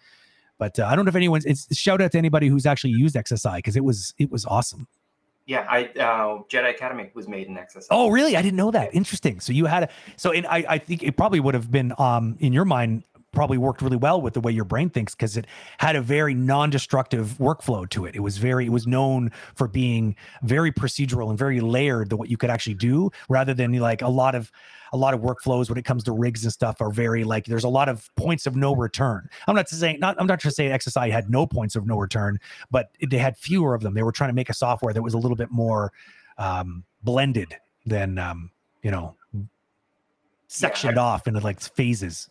But 0.58 0.78
uh, 0.80 0.86
I 0.86 0.96
don't 0.96 1.06
know 1.06 1.10
if 1.10 1.16
anyone's. 1.16 1.46
It's 1.46 1.76
shout 1.76 2.02
out 2.02 2.12
to 2.12 2.18
anybody 2.18 2.48
who's 2.48 2.66
actually 2.66 2.92
used 2.92 3.16
XSI 3.16 3.58
because 3.58 3.76
it 3.76 3.84
was 3.84 4.14
it 4.18 4.32
was 4.32 4.46
awesome. 4.46 4.88
Yeah, 5.46 5.66
I 5.70 5.86
uh, 6.00 6.44
Jedi 6.50 6.70
Academy 6.70 7.10
was 7.14 7.28
made 7.28 7.48
in 7.48 7.56
XSI. 7.56 7.88
Oh, 7.90 8.10
really? 8.10 8.38
I 8.38 8.42
didn't 8.42 8.58
know 8.58 8.72
that. 8.72 8.94
Interesting. 8.94 9.40
So 9.40 9.52
you 9.52 9.66
had 9.66 9.84
a 9.84 9.90
so 10.16 10.32
in 10.32 10.46
I 10.46 10.64
I 10.70 10.78
think 10.78 11.04
it 11.04 11.18
probably 11.18 11.40
would 11.40 11.56
have 11.56 11.72
been 11.72 11.94
um 11.98 12.38
in 12.40 12.54
your 12.54 12.66
mind 12.66 13.04
probably 13.32 13.58
worked 13.58 13.82
really 13.82 13.98
well 13.98 14.22
with 14.22 14.34
the 14.34 14.42
way 14.42 14.52
your 14.52 14.66
brain 14.66 14.90
thinks 14.90 15.16
because 15.16 15.38
it 15.38 15.48
had 15.78 15.96
a 15.96 16.02
very 16.02 16.34
non-destructive 16.34 17.38
workflow 17.40 17.90
to 17.90 18.06
it. 18.06 18.16
It 18.16 18.20
was 18.20 18.38
very, 18.38 18.66
it 18.66 18.72
was 18.72 18.88
known 18.88 19.32
for 19.56 19.68
being 19.68 20.16
very 20.44 20.72
procedural 20.72 21.30
and 21.30 21.38
very 21.38 21.62
layered 21.62 22.10
the 22.10 22.18
what 22.18 22.30
you 22.30 22.38
could 22.38 22.50
actually 22.50 22.76
do 22.76 23.12
rather 23.30 23.54
than 23.54 23.74
like 23.74 24.02
a 24.02 24.10
lot 24.10 24.36
of 24.36 24.52
a 24.94 24.98
lot 24.98 25.14
of 25.14 25.22
workflows 25.22 25.70
when 25.70 25.78
it 25.78 25.86
comes 25.86 26.04
to 26.04 26.12
rigs 26.12 26.44
and 26.44 26.52
stuff 26.52 26.82
are 26.82 26.92
very 26.92 27.24
like 27.24 27.46
there's 27.46 27.64
a 27.64 27.70
lot 27.70 27.88
of 27.88 28.14
points 28.16 28.46
of 28.46 28.56
no 28.56 28.76
return. 28.76 29.30
I'm 29.48 29.56
not 29.56 29.70
saying 29.70 30.00
not 30.00 30.20
I'm 30.20 30.28
not 30.28 30.40
trying 30.40 30.52
to 30.52 30.56
say 30.56 30.68
XSI 30.68 31.10
had 31.12 31.30
no 31.30 31.48
points 31.48 31.76
of 31.76 31.86
no 31.88 31.98
return, 31.98 32.40
but 32.70 32.90
they 33.02 33.18
had 33.18 33.38
fewer 33.38 33.74
of 33.74 33.82
them. 33.82 33.94
They 33.94 34.04
were 34.04 34.12
trying 34.12 34.30
to 34.30 34.34
make 34.34 34.50
a 34.50 34.54
software 34.54 34.94
that 34.94 35.02
was 35.02 35.14
a 35.14 35.18
little 35.18 35.38
bit 35.38 35.50
more 35.50 35.94
um, 36.38 36.84
blended 37.04 37.56
than 37.86 38.18
um, 38.18 38.52
you 38.84 38.92
know 38.92 39.16
sectioned 40.48 40.98
yeah, 40.98 41.04
I, 41.04 41.06
off 41.06 41.28
into 41.28 41.40
like 41.40 41.62
phases. 41.62 42.30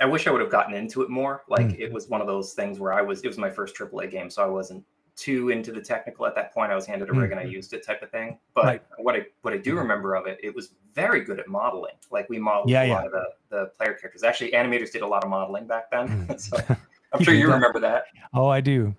I 0.00 0.06
wish 0.06 0.26
I 0.26 0.30
would 0.30 0.40
have 0.40 0.50
gotten 0.50 0.74
into 0.74 1.02
it 1.02 1.10
more. 1.10 1.42
Like 1.48 1.66
mm. 1.66 1.78
it 1.78 1.92
was 1.92 2.08
one 2.08 2.20
of 2.20 2.26
those 2.26 2.52
things 2.52 2.78
where 2.78 2.92
I 2.92 3.02
was, 3.02 3.22
it 3.22 3.28
was 3.28 3.38
my 3.38 3.50
first 3.50 3.76
AAA 3.76 4.10
game, 4.10 4.30
so 4.30 4.42
I 4.42 4.46
wasn't 4.46 4.84
too 5.16 5.50
into 5.50 5.72
the 5.72 5.80
technical 5.80 6.26
at 6.26 6.34
that 6.36 6.54
point. 6.54 6.70
I 6.70 6.76
was 6.76 6.86
handed 6.86 7.08
a 7.08 7.12
rig 7.12 7.32
and 7.32 7.40
I 7.40 7.42
used 7.42 7.72
it, 7.72 7.84
type 7.84 8.02
of 8.02 8.10
thing. 8.10 8.38
But 8.54 8.64
right. 8.64 8.82
what 8.98 9.16
I 9.16 9.26
what 9.42 9.52
I 9.52 9.56
do 9.56 9.70
mm-hmm. 9.70 9.80
remember 9.80 10.14
of 10.14 10.26
it, 10.26 10.38
it 10.42 10.54
was 10.54 10.74
very 10.94 11.24
good 11.24 11.40
at 11.40 11.48
modeling. 11.48 11.94
Like 12.10 12.28
we 12.28 12.38
modeled 12.38 12.70
yeah, 12.70 12.82
a 12.82 12.86
yeah. 12.86 12.94
lot 12.94 13.06
of 13.06 13.12
the, 13.12 13.24
the 13.50 13.66
player 13.76 13.94
characters. 13.94 14.22
Actually, 14.22 14.52
animators 14.52 14.92
did 14.92 15.02
a 15.02 15.06
lot 15.06 15.24
of 15.24 15.30
modeling 15.30 15.66
back 15.66 15.90
then. 15.90 16.26
Mm. 16.28 16.40
so 16.68 16.76
I'm 17.12 17.24
sure 17.24 17.34
you 17.34 17.50
remember 17.50 17.80
that. 17.80 18.04
Oh, 18.32 18.46
I 18.46 18.60
do 18.60 18.94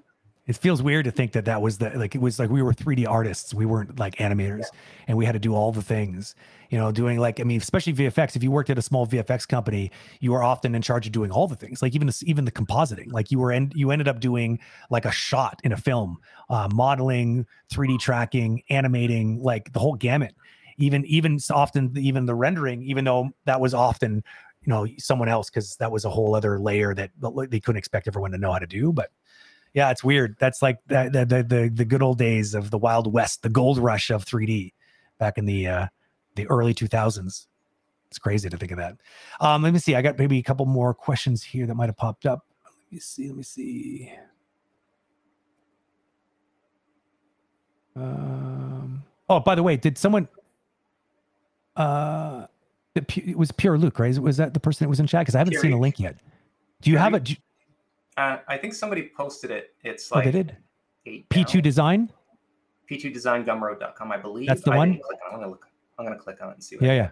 it 0.50 0.58
feels 0.58 0.82
weird 0.82 1.06
to 1.06 1.12
think 1.12 1.34
that 1.34 1.46
that 1.46 1.62
was 1.62 1.78
the 1.78 1.92
like 1.92 2.16
it 2.16 2.22
was 2.22 2.40
like 2.40 2.50
we 2.50 2.64
were 2.64 2.74
3D 2.74 3.08
artists. 3.08 3.54
We 3.54 3.68
weren't 3.68 4.00
like 4.00 4.16
animators, 4.16 4.62
yeah. 4.62 4.80
and 5.08 5.16
we 5.16 5.24
had 5.24 5.34
to 5.34 5.40
do 5.40 5.54
all 5.54 5.72
the 5.72 5.84
things. 5.84 6.34
You 6.72 6.80
know, 6.80 6.92
doing 6.92 7.20
like 7.20 7.40
I 7.40 7.44
mean, 7.44 7.62
especially 7.62 7.94
VFX. 7.94 8.36
If 8.36 8.42
you 8.42 8.50
worked 8.50 8.72
at 8.72 8.78
a 8.80 8.82
small 8.82 9.06
VFX 9.06 9.48
company, 9.48 9.92
you 10.22 10.32
were 10.32 10.42
often 10.42 10.74
in 10.74 10.82
charge 10.82 11.06
of 11.06 11.12
doing 11.12 11.30
all 11.30 11.48
the 11.48 11.56
things, 11.56 11.84
like 11.84 11.94
even 11.94 12.10
even 12.24 12.46
the 12.46 12.52
compositing. 12.52 13.12
Like 13.12 13.30
you 13.30 13.38
were 13.38 13.52
and 13.52 13.72
you 13.76 13.92
ended 13.92 14.08
up 14.08 14.20
doing 14.20 14.58
like 14.90 15.06
a 15.06 15.12
shot 15.12 15.62
in 15.64 15.72
a 15.72 15.78
film, 15.78 16.18
uh, 16.50 16.68
modeling, 16.74 17.46
3D 17.72 18.00
tracking, 18.00 18.64
animating, 18.72 19.38
like 19.44 19.72
the 19.72 19.80
whole 19.80 19.94
gamut. 19.94 20.34
Even 20.80 21.06
even 21.06 21.38
often 21.52 21.94
even 21.96 22.26
the 22.26 22.34
rendering, 22.34 22.82
even 22.82 23.06
though 23.06 23.30
that 23.46 23.62
was 23.62 23.76
often 23.76 24.24
you 24.62 24.74
know 24.74 24.88
someone 24.98 25.30
else 25.30 25.52
because 25.52 25.76
that 25.76 25.92
was 25.92 26.06
a 26.06 26.10
whole 26.10 26.34
other 26.34 26.60
layer 26.60 26.96
that 26.96 27.12
they 27.52 27.60
couldn't 27.60 27.78
expect 27.78 28.08
everyone 28.08 28.32
to 28.32 28.40
know 28.40 28.52
how 28.52 28.58
to 28.58 28.66
do, 28.66 28.92
but 28.92 29.12
yeah, 29.74 29.92
it's 29.92 30.04
weird. 30.04 30.36
That's 30.40 30.62
like 30.62 30.78
the, 30.88 31.10
the 31.12 31.44
the 31.44 31.70
the 31.74 31.86
good 31.86 32.02
old 32.02 32.18
days 32.18 32.54
of 32.54 32.72
the 32.72 32.78
Wild 32.78 33.12
West, 33.12 33.44
the 33.44 33.50
gold 33.50 33.78
rush 33.78 34.10
of 34.10 34.26
3D 34.26 34.74
back 35.20 35.38
in 35.38 35.46
the 35.46 35.68
uh, 35.68 35.88
the 36.36 36.48
early 36.48 36.74
2000s. 36.74 37.48
It's 38.10 38.18
crazy 38.18 38.50
to 38.50 38.58
think 38.58 38.72
of 38.72 38.80
that. 38.80 38.98
Um, 39.40 39.62
let 39.62 39.72
me 39.72 39.80
see. 39.80 39.96
I 39.96 40.02
got 40.02 40.18
maybe 40.18 40.40
a 40.40 40.44
couple 40.44 40.66
more 40.66 40.94
questions 40.94 41.44
here 41.44 41.68
that 41.68 41.76
might 41.76 41.88
have 41.88 41.98
popped 41.98 42.26
up. 42.26 42.46
Let 42.66 42.94
me 42.94 43.00
see. 43.00 43.28
Let 43.28 43.38
me 43.38 43.44
see. 43.44 44.12
Um, 47.96 49.04
oh, 49.30 49.40
by 49.40 49.54
the 49.54 49.62
way, 49.62 49.78
did 49.78 49.98
someone? 49.98 50.28
Uh, 51.76 52.48
it 52.96 53.38
was 53.38 53.52
Pierrick, 53.52 54.00
right? 54.00 54.18
Was 54.18 54.38
that 54.38 54.54
the 54.54 54.60
person 54.60 54.86
that 54.86 54.90
was 54.90 55.00
in 55.00 55.06
chat? 55.06 55.22
Because 55.22 55.36
I 55.36 55.40
haven't 55.40 55.60
seen 55.60 55.74
a 55.74 55.80
link 55.80 56.00
yet. 56.00 56.18
Do 56.82 56.90
you 56.90 56.98
have 56.98 57.14
it? 57.14 57.38
Uh, 58.20 58.38
I 58.50 58.58
think 58.58 58.74
somebody 58.74 59.10
posted 59.16 59.50
it. 59.50 59.74
It's 59.82 60.12
like 60.12 60.28
oh, 60.28 60.32
they 60.32 60.44
did. 60.44 60.58
P2 61.30 61.64
Design. 61.64 62.12
P2designgumroad.com, 62.92 64.12
I 64.12 64.18
believe. 64.18 64.48
That's 64.48 64.62
the 64.62 64.72
one. 64.72 65.00
I'm 65.26 65.40
gonna 65.40 65.50
look. 65.50 65.66
I'm 65.98 66.06
gonna 66.06 66.18
click 66.18 66.42
on 66.42 66.50
it 66.50 66.56
and 66.56 66.64
see. 66.64 66.76
What 66.76 66.86
yeah, 66.86 66.94
yeah. 66.94 67.10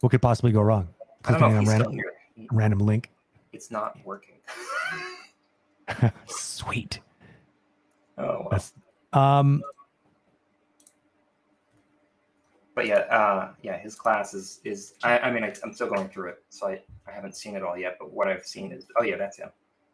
What 0.00 0.08
could 0.08 0.22
possibly 0.22 0.50
go 0.50 0.62
wrong? 0.62 0.88
Clicking 1.22 1.42
on 1.42 1.66
random, 1.66 2.00
random 2.52 2.78
link. 2.78 3.10
It's 3.52 3.70
not 3.70 3.98
working. 4.04 4.36
Sweet. 6.26 7.00
Oh. 8.16 8.48
Well. 8.50 8.64
Um. 9.12 9.62
But 12.74 12.86
yeah, 12.86 12.98
uh, 12.98 13.50
yeah, 13.60 13.76
his 13.76 13.94
class 13.94 14.32
is 14.32 14.60
is. 14.64 14.94
I, 15.02 15.18
I 15.18 15.32
mean, 15.32 15.44
I, 15.44 15.52
am 15.62 15.74
still 15.74 15.88
going 15.88 16.08
through 16.08 16.28
it, 16.30 16.44
so 16.48 16.68
I 16.68 16.80
I 17.06 17.12
haven't 17.12 17.36
seen 17.36 17.56
it 17.56 17.62
all 17.62 17.76
yet. 17.76 17.96
But 17.98 18.10
what 18.12 18.28
I've 18.28 18.46
seen 18.46 18.72
is, 18.72 18.86
oh 18.98 19.02
yeah, 19.02 19.16
that's 19.16 19.36
him. 19.36 19.48
Yeah, 19.48 19.50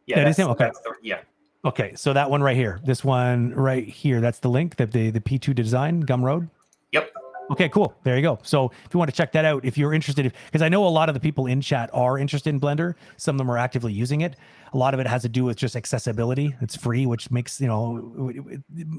that 0.08 0.28
is 0.28 0.36
him. 0.36 0.48
Okay. 0.48 0.70
The, 0.84 0.94
yeah. 1.02 1.20
Okay, 1.64 1.94
so 1.94 2.12
that 2.12 2.28
one 2.28 2.42
right 2.42 2.56
here, 2.56 2.78
this 2.84 3.02
one 3.02 3.54
right 3.54 3.88
here, 3.88 4.20
that's 4.20 4.38
the 4.38 4.50
link 4.50 4.76
that 4.76 4.92
the 4.92 5.10
the 5.10 5.20
P2 5.20 5.54
design 5.54 6.02
Gumroad. 6.04 6.50
Yep. 6.92 7.10
Okay, 7.50 7.68
cool. 7.68 7.94
There 8.04 8.16
you 8.16 8.22
go. 8.22 8.38
So 8.42 8.70
if 8.84 8.94
you 8.94 8.98
want 8.98 9.10
to 9.10 9.16
check 9.16 9.32
that 9.32 9.44
out, 9.44 9.64
if 9.64 9.76
you're 9.76 9.92
interested, 9.92 10.32
because 10.46 10.62
I 10.62 10.68
know 10.68 10.86
a 10.86 10.88
lot 10.88 11.08
of 11.08 11.14
the 11.14 11.20
people 11.20 11.46
in 11.46 11.60
chat 11.60 11.90
are 11.92 12.18
interested 12.18 12.50
in 12.50 12.60
Blender. 12.60 12.94
Some 13.16 13.36
of 13.36 13.38
them 13.38 13.50
are 13.50 13.58
actively 13.58 13.92
using 13.92 14.22
it. 14.22 14.36
A 14.72 14.76
lot 14.76 14.94
of 14.94 15.00
it 15.00 15.06
has 15.06 15.22
to 15.22 15.28
do 15.28 15.44
with 15.44 15.56
just 15.56 15.76
accessibility. 15.76 16.54
It's 16.60 16.76
free, 16.76 17.06
which 17.06 17.30
makes 17.30 17.60
you 17.60 17.68
know 17.68 18.30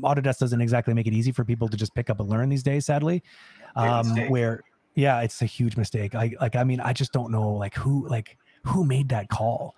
Autodesk 0.02 0.40
doesn't 0.40 0.62
exactly 0.62 0.94
make 0.94 1.08
it 1.08 1.14
easy 1.14 1.32
for 1.32 1.44
people 1.44 1.68
to 1.68 1.78
just 1.78 1.94
pick 1.94 2.10
up 2.10 2.20
and 2.20 2.30
learn 2.30 2.50
these 2.50 2.64
days. 2.64 2.86
Sadly, 2.86 3.24
um, 3.76 4.16
where 4.30 4.64
yeah, 4.96 5.22
it's 5.22 5.42
a 5.42 5.46
huge 5.46 5.78
mistake. 5.78 6.16
I 6.16 6.34
like. 6.42 6.56
I 6.56 6.64
mean, 6.64 6.80
I 6.80 6.94
just 6.94 7.12
don't 7.12 7.32
know 7.32 7.52
like 7.52 7.76
who 7.76 8.08
like 8.08 8.38
who 8.64 8.84
made 8.84 9.10
that 9.10 9.30
call 9.30 9.76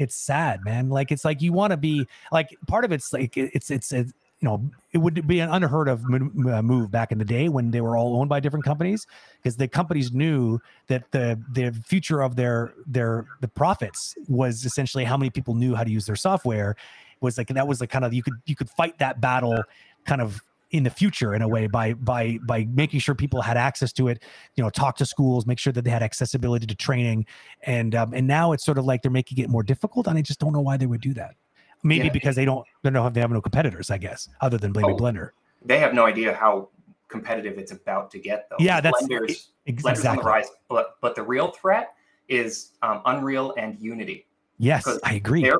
it's 0.00 0.16
sad, 0.16 0.64
man. 0.64 0.88
Like 0.88 1.12
it's 1.12 1.24
like 1.26 1.42
you 1.42 1.52
want 1.52 1.72
to 1.72 1.76
be 1.76 2.06
like 2.32 2.56
part 2.66 2.84
of 2.84 2.90
it's 2.90 3.12
like 3.12 3.36
it's 3.36 3.70
it's 3.70 3.92
it's 3.92 4.12
you 4.40 4.48
know 4.48 4.70
it 4.92 4.98
would 4.98 5.26
be 5.26 5.40
an 5.40 5.50
unheard 5.50 5.88
of 5.88 6.02
uh, 6.04 6.62
move 6.62 6.90
back 6.90 7.12
in 7.12 7.18
the 7.18 7.24
day 7.24 7.50
when 7.50 7.70
they 7.70 7.82
were 7.82 7.98
all 7.98 8.16
owned 8.16 8.30
by 8.30 8.40
different 8.40 8.64
companies 8.64 9.06
because 9.36 9.58
the 9.58 9.68
companies 9.68 10.10
knew 10.12 10.58
that 10.86 11.04
the 11.10 11.38
the 11.52 11.70
future 11.86 12.22
of 12.22 12.34
their 12.34 12.72
their 12.86 13.26
the 13.42 13.48
profits 13.48 14.14
was 14.26 14.64
essentially 14.64 15.04
how 15.04 15.18
many 15.18 15.28
people 15.28 15.54
knew 15.54 15.74
how 15.74 15.84
to 15.84 15.90
use 15.90 16.06
their 16.06 16.16
software 16.16 16.74
was 17.20 17.36
like 17.36 17.48
that 17.48 17.68
was 17.68 17.82
like 17.82 17.90
kind 17.90 18.06
of 18.06 18.14
you 18.14 18.22
could 18.22 18.40
you 18.46 18.56
could 18.56 18.70
fight 18.70 18.98
that 18.98 19.20
battle 19.20 19.62
kind 20.06 20.22
of 20.22 20.40
in 20.70 20.84
the 20.84 20.90
future 20.90 21.34
in 21.34 21.42
a 21.42 21.48
way 21.48 21.66
by 21.66 21.94
by 21.94 22.38
by 22.42 22.66
making 22.72 23.00
sure 23.00 23.14
people 23.14 23.42
had 23.42 23.56
access 23.56 23.92
to 23.92 24.08
it 24.08 24.22
you 24.54 24.62
know 24.62 24.70
talk 24.70 24.96
to 24.96 25.04
schools 25.04 25.46
make 25.46 25.58
sure 25.58 25.72
that 25.72 25.82
they 25.82 25.90
had 25.90 26.02
accessibility 26.02 26.66
to 26.66 26.74
training. 26.74 27.26
And 27.64 27.94
um, 27.94 28.14
and 28.14 28.26
now 28.26 28.52
it's 28.52 28.64
sort 28.64 28.78
of 28.78 28.84
like 28.84 29.02
they're 29.02 29.10
making 29.10 29.38
it 29.38 29.50
more 29.50 29.62
difficult 29.62 30.06
and 30.06 30.16
i 30.16 30.22
just 30.22 30.38
don't 30.40 30.52
know 30.52 30.60
why 30.60 30.76
they 30.76 30.86
would 30.86 31.00
do 31.00 31.14
that. 31.14 31.34
Maybe 31.82 32.04
yeah. 32.06 32.12
because 32.12 32.36
they 32.36 32.44
don't 32.44 32.66
they 32.82 32.90
don't 32.90 33.02
have 33.02 33.14
they 33.14 33.20
have 33.20 33.30
no 33.30 33.40
competitors 33.40 33.90
i 33.90 33.98
guess 33.98 34.28
other 34.40 34.58
than 34.58 34.72
blaming 34.72 34.92
oh, 34.92 34.96
blender. 34.96 35.30
they 35.64 35.78
have 35.78 35.94
no 35.94 36.04
idea 36.04 36.34
how 36.34 36.68
competitive 37.08 37.58
it's 37.58 37.72
about 37.72 38.10
to 38.12 38.18
get 38.18 38.48
though. 38.50 38.56
Yeah 38.60 38.80
that's 38.80 39.02
Blender's, 39.02 39.50
exactly. 39.66 40.02
Blender's 40.02 40.06
on 40.06 40.16
the 40.16 40.22
rise 40.22 40.48
but 40.68 40.96
but 41.00 41.14
the 41.14 41.22
real 41.22 41.50
threat 41.50 41.94
is 42.28 42.72
um, 42.82 43.02
unreal 43.06 43.54
and 43.58 43.78
unity. 43.80 44.26
Yes 44.58 44.86
i 45.04 45.14
agree. 45.14 45.42
they're 45.42 45.58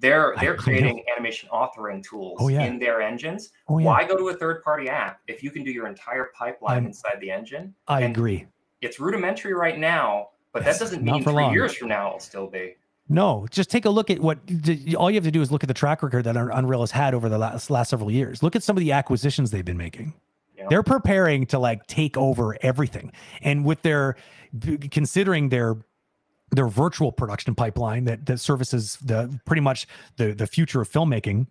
they're 0.00 0.34
they're 0.40 0.56
creating 0.66 1.04
animation 1.14 1.48
authoring 1.52 2.02
tools 2.02 2.38
oh, 2.40 2.48
yeah. 2.48 2.62
in 2.62 2.78
their 2.78 3.00
engines. 3.00 3.50
Oh, 3.68 3.78
yeah. 3.78 3.86
Why 3.86 4.04
go 4.06 4.16
to 4.16 4.28
a 4.28 4.34
third 4.34 4.62
party 4.62 4.88
app 4.88 5.20
if 5.28 5.42
you 5.42 5.50
can 5.50 5.62
do 5.64 5.70
your 5.70 5.86
entire 5.86 6.30
pipeline 6.36 6.78
I'm, 6.78 6.86
inside 6.86 7.18
the 7.20 7.30
engine? 7.30 7.74
I 7.86 8.02
and 8.02 8.16
agree. 8.16 8.46
It's 8.80 8.98
rudimentary 8.98 9.54
right 9.54 9.78
now, 9.78 10.30
but 10.52 10.64
that 10.64 10.78
doesn't 10.78 11.02
mean 11.02 11.22
three 11.22 11.32
long. 11.34 11.52
years 11.52 11.74
from 11.74 11.88
now 11.88 12.08
it'll 12.08 12.20
still 12.20 12.46
be. 12.46 12.76
No, 13.08 13.46
just 13.50 13.70
take 13.70 13.84
a 13.86 13.90
look 13.90 14.08
at 14.08 14.20
what 14.20 14.38
all 14.96 15.10
you 15.10 15.16
have 15.16 15.24
to 15.24 15.32
do 15.32 15.42
is 15.42 15.50
look 15.50 15.64
at 15.64 15.68
the 15.68 15.74
track 15.74 16.02
record 16.02 16.24
that 16.24 16.36
Unreal 16.36 16.80
has 16.80 16.92
had 16.92 17.12
over 17.12 17.28
the 17.28 17.38
last 17.38 17.68
last 17.68 17.90
several 17.90 18.10
years. 18.10 18.42
Look 18.42 18.54
at 18.54 18.62
some 18.62 18.76
of 18.76 18.80
the 18.80 18.92
acquisitions 18.92 19.50
they've 19.50 19.64
been 19.64 19.76
making. 19.76 20.14
They're 20.68 20.82
preparing 20.82 21.46
to 21.46 21.58
like 21.58 21.86
take 21.86 22.16
over 22.16 22.56
everything, 22.60 23.12
and 23.40 23.64
with 23.64 23.82
their 23.82 24.16
considering 24.90 25.48
their 25.48 25.76
their 26.50 26.68
virtual 26.68 27.12
production 27.12 27.54
pipeline 27.54 28.04
that 28.04 28.26
that 28.26 28.38
services 28.38 28.98
the 29.02 29.38
pretty 29.44 29.62
much 29.62 29.86
the 30.16 30.32
the 30.32 30.46
future 30.46 30.80
of 30.80 30.90
filmmaking 30.90 31.46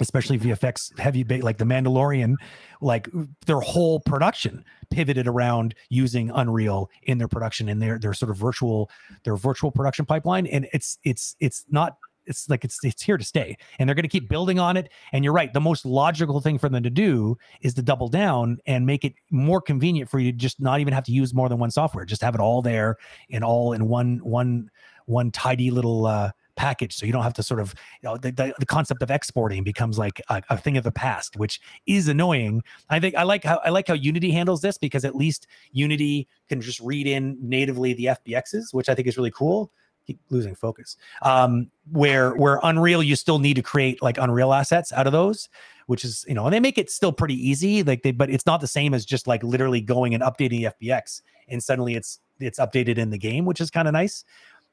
especially 0.00 0.38
mm-hmm. 0.38 0.50
VFX 0.50 0.98
heavy 0.98 1.22
bait 1.22 1.42
like 1.42 1.58
the 1.58 1.64
Mandalorian, 1.64 2.34
like 2.80 3.08
their 3.46 3.60
whole 3.60 4.00
production 4.00 4.64
pivoted 4.90 5.26
around 5.26 5.74
using 5.88 6.30
Unreal 6.30 6.90
in 7.02 7.18
their 7.18 7.28
production 7.28 7.68
in 7.68 7.78
their 7.78 7.98
their 7.98 8.14
sort 8.14 8.30
of 8.30 8.36
virtual 8.36 8.90
their 9.24 9.36
virtual 9.36 9.70
production 9.70 10.06
pipeline. 10.06 10.46
And 10.46 10.68
it's 10.72 10.98
it's 11.04 11.36
it's 11.40 11.64
not 11.68 11.96
it's 12.28 12.48
like 12.48 12.64
it's 12.64 12.78
it's 12.84 13.02
here 13.02 13.16
to 13.16 13.24
stay 13.24 13.56
and 13.78 13.88
they're 13.88 13.94
going 13.94 14.04
to 14.04 14.08
keep 14.08 14.28
building 14.28 14.58
on 14.58 14.76
it 14.76 14.90
and 15.12 15.24
you're 15.24 15.32
right 15.32 15.52
the 15.52 15.60
most 15.60 15.84
logical 15.84 16.40
thing 16.40 16.58
for 16.58 16.68
them 16.68 16.82
to 16.82 16.90
do 16.90 17.36
is 17.62 17.74
to 17.74 17.82
double 17.82 18.08
down 18.08 18.58
and 18.66 18.86
make 18.86 19.04
it 19.04 19.14
more 19.30 19.60
convenient 19.60 20.08
for 20.08 20.18
you 20.18 20.30
to 20.32 20.38
just 20.38 20.60
not 20.60 20.80
even 20.80 20.92
have 20.92 21.04
to 21.04 21.12
use 21.12 21.34
more 21.34 21.48
than 21.48 21.58
one 21.58 21.70
software 21.70 22.04
just 22.04 22.22
have 22.22 22.34
it 22.34 22.40
all 22.40 22.62
there 22.62 22.96
and 23.30 23.42
all 23.42 23.72
in 23.72 23.88
one 23.88 24.18
one 24.22 24.70
one 25.06 25.30
tidy 25.30 25.70
little 25.70 26.06
uh 26.06 26.30
package 26.58 26.94
so 26.94 27.06
you 27.06 27.12
don't 27.12 27.22
have 27.22 27.32
to 27.32 27.42
sort 27.42 27.60
of 27.60 27.72
you 28.02 28.08
know 28.08 28.16
the, 28.16 28.32
the, 28.32 28.52
the 28.58 28.66
concept 28.66 29.00
of 29.00 29.10
exporting 29.12 29.62
becomes 29.62 29.96
like 29.96 30.20
a, 30.28 30.42
a, 30.50 30.58
thing 30.58 30.76
of 30.76 30.82
the 30.82 30.90
past 30.90 31.36
which 31.36 31.60
is 31.86 32.08
annoying. 32.08 32.60
I 32.90 32.98
think 32.98 33.14
i 33.14 33.22
like 33.22 33.44
how 33.44 33.60
i 33.64 33.70
like 33.70 33.86
how 33.86 33.94
unity 33.94 34.32
handles 34.32 34.60
this 34.60 34.76
because 34.76 35.04
at 35.04 35.14
least 35.14 35.46
unity 35.70 36.26
can 36.48 36.60
just 36.60 36.80
read 36.80 37.06
in 37.06 37.38
natively 37.40 37.94
the 37.94 38.06
fbxs 38.06 38.74
which 38.74 38.88
i 38.88 38.94
think 38.94 39.06
is 39.06 39.16
really 39.16 39.30
cool 39.30 39.70
keep 40.08 40.20
losing 40.30 40.54
focus. 40.54 40.96
Um, 41.22 41.70
where 41.92 42.34
where 42.34 42.60
Unreal, 42.62 43.02
you 43.02 43.14
still 43.14 43.38
need 43.38 43.54
to 43.54 43.62
create 43.62 44.02
like 44.02 44.18
Unreal 44.18 44.52
assets 44.52 44.92
out 44.92 45.06
of 45.06 45.12
those, 45.12 45.48
which 45.86 46.04
is 46.04 46.24
you 46.26 46.34
know, 46.34 46.46
and 46.46 46.54
they 46.54 46.60
make 46.60 46.78
it 46.78 46.90
still 46.90 47.12
pretty 47.12 47.34
easy. 47.34 47.82
Like 47.82 48.02
they, 48.02 48.10
but 48.10 48.30
it's 48.30 48.46
not 48.46 48.60
the 48.60 48.66
same 48.66 48.94
as 48.94 49.04
just 49.04 49.26
like 49.26 49.42
literally 49.42 49.80
going 49.80 50.14
and 50.14 50.22
updating 50.22 50.64
the 50.80 50.86
FBX, 50.86 51.22
and 51.48 51.62
suddenly 51.62 51.94
it's 51.94 52.20
it's 52.40 52.58
updated 52.58 52.98
in 52.98 53.10
the 53.10 53.18
game, 53.18 53.44
which 53.44 53.60
is 53.60 53.70
kind 53.70 53.86
of 53.86 53.92
nice. 53.92 54.24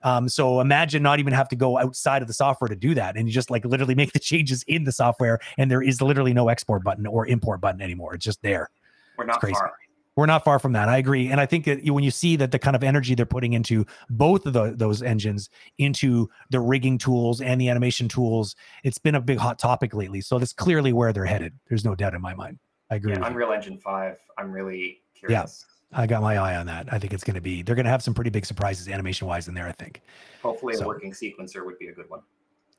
Um, 0.03 0.29
so 0.29 0.59
imagine 0.59 1.01
not 1.01 1.19
even 1.19 1.33
have 1.33 1.49
to 1.49 1.55
go 1.55 1.79
outside 1.79 2.21
of 2.21 2.27
the 2.27 2.33
software 2.33 2.67
to 2.67 2.75
do 2.75 2.93
that, 2.95 3.17
and 3.17 3.27
you 3.27 3.33
just 3.33 3.51
like 3.51 3.65
literally 3.65 3.95
make 4.01 4.13
the 4.13 4.19
changes 4.19 4.63
in 4.67 4.85
the 4.85 4.91
software, 4.91 5.39
and 5.57 5.69
there 5.69 5.81
is 5.81 6.01
literally 6.01 6.33
no 6.33 6.47
export 6.47 6.83
button 6.83 7.05
or 7.05 7.27
import 7.27 7.59
button 7.59 7.81
anymore. 7.81 8.15
It's 8.15 8.25
just 8.25 8.41
there. 8.41 8.69
We're 9.17 9.25
not 9.25 9.41
far 9.41 9.73
we're 10.15 10.25
not 10.25 10.45
far 10.45 10.59
from 10.59 10.73
that. 10.73 10.87
I 10.87 10.97
agree, 10.97 11.29
and 11.29 11.41
I 11.41 11.45
think 11.45 11.65
that 11.65 11.85
when 11.85 12.03
you 12.03 12.11
see 12.11 12.35
that 12.37 12.51
the 12.51 12.59
kind 12.59 12.75
of 12.75 12.83
energy 12.83 13.15
they're 13.15 13.25
putting 13.25 13.53
into 13.53 13.85
both 14.09 14.45
of 14.45 14.53
the, 14.53 14.73
those 14.75 15.01
engines, 15.01 15.49
into 15.77 16.29
the 16.49 16.59
rigging 16.59 16.97
tools 16.97 17.41
and 17.41 17.59
the 17.59 17.69
animation 17.69 18.07
tools, 18.07 18.55
it's 18.83 18.97
been 18.97 19.15
a 19.15 19.21
big 19.21 19.37
hot 19.37 19.59
topic 19.59 19.93
lately. 19.93 20.21
So 20.21 20.39
that's 20.39 20.53
clearly 20.53 20.93
where 20.93 21.11
they're 21.11 21.25
headed. 21.25 21.53
There's 21.67 21.83
no 21.83 21.95
doubt 21.95 22.13
in 22.13 22.21
my 22.21 22.33
mind. 22.33 22.59
I 22.89 22.95
agree. 22.95 23.13
Yeah, 23.13 23.27
Unreal. 23.27 23.51
Engine 23.51 23.77
Five. 23.77 24.17
I'm 24.37 24.51
really 24.51 25.01
curious. 25.15 25.65
Yeah, 25.91 25.99
I 25.99 26.07
got 26.07 26.21
my 26.21 26.37
eye 26.37 26.55
on 26.55 26.65
that. 26.67 26.91
I 26.93 26.99
think 26.99 27.13
it's 27.13 27.23
going 27.23 27.35
to 27.35 27.41
be. 27.41 27.61
They're 27.61 27.75
going 27.75 27.85
to 27.85 27.91
have 27.91 28.03
some 28.03 28.13
pretty 28.13 28.29
big 28.29 28.45
surprises 28.45 28.87
animation 28.87 29.27
wise 29.27 29.47
in 29.47 29.53
there. 29.53 29.67
I 29.67 29.73
think. 29.73 30.01
Hopefully, 30.43 30.75
so. 30.75 30.83
a 30.83 30.87
working 30.87 31.11
sequencer 31.11 31.65
would 31.65 31.79
be 31.79 31.87
a 31.87 31.93
good 31.93 32.09
one. 32.09 32.21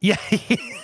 Yeah. 0.01 0.17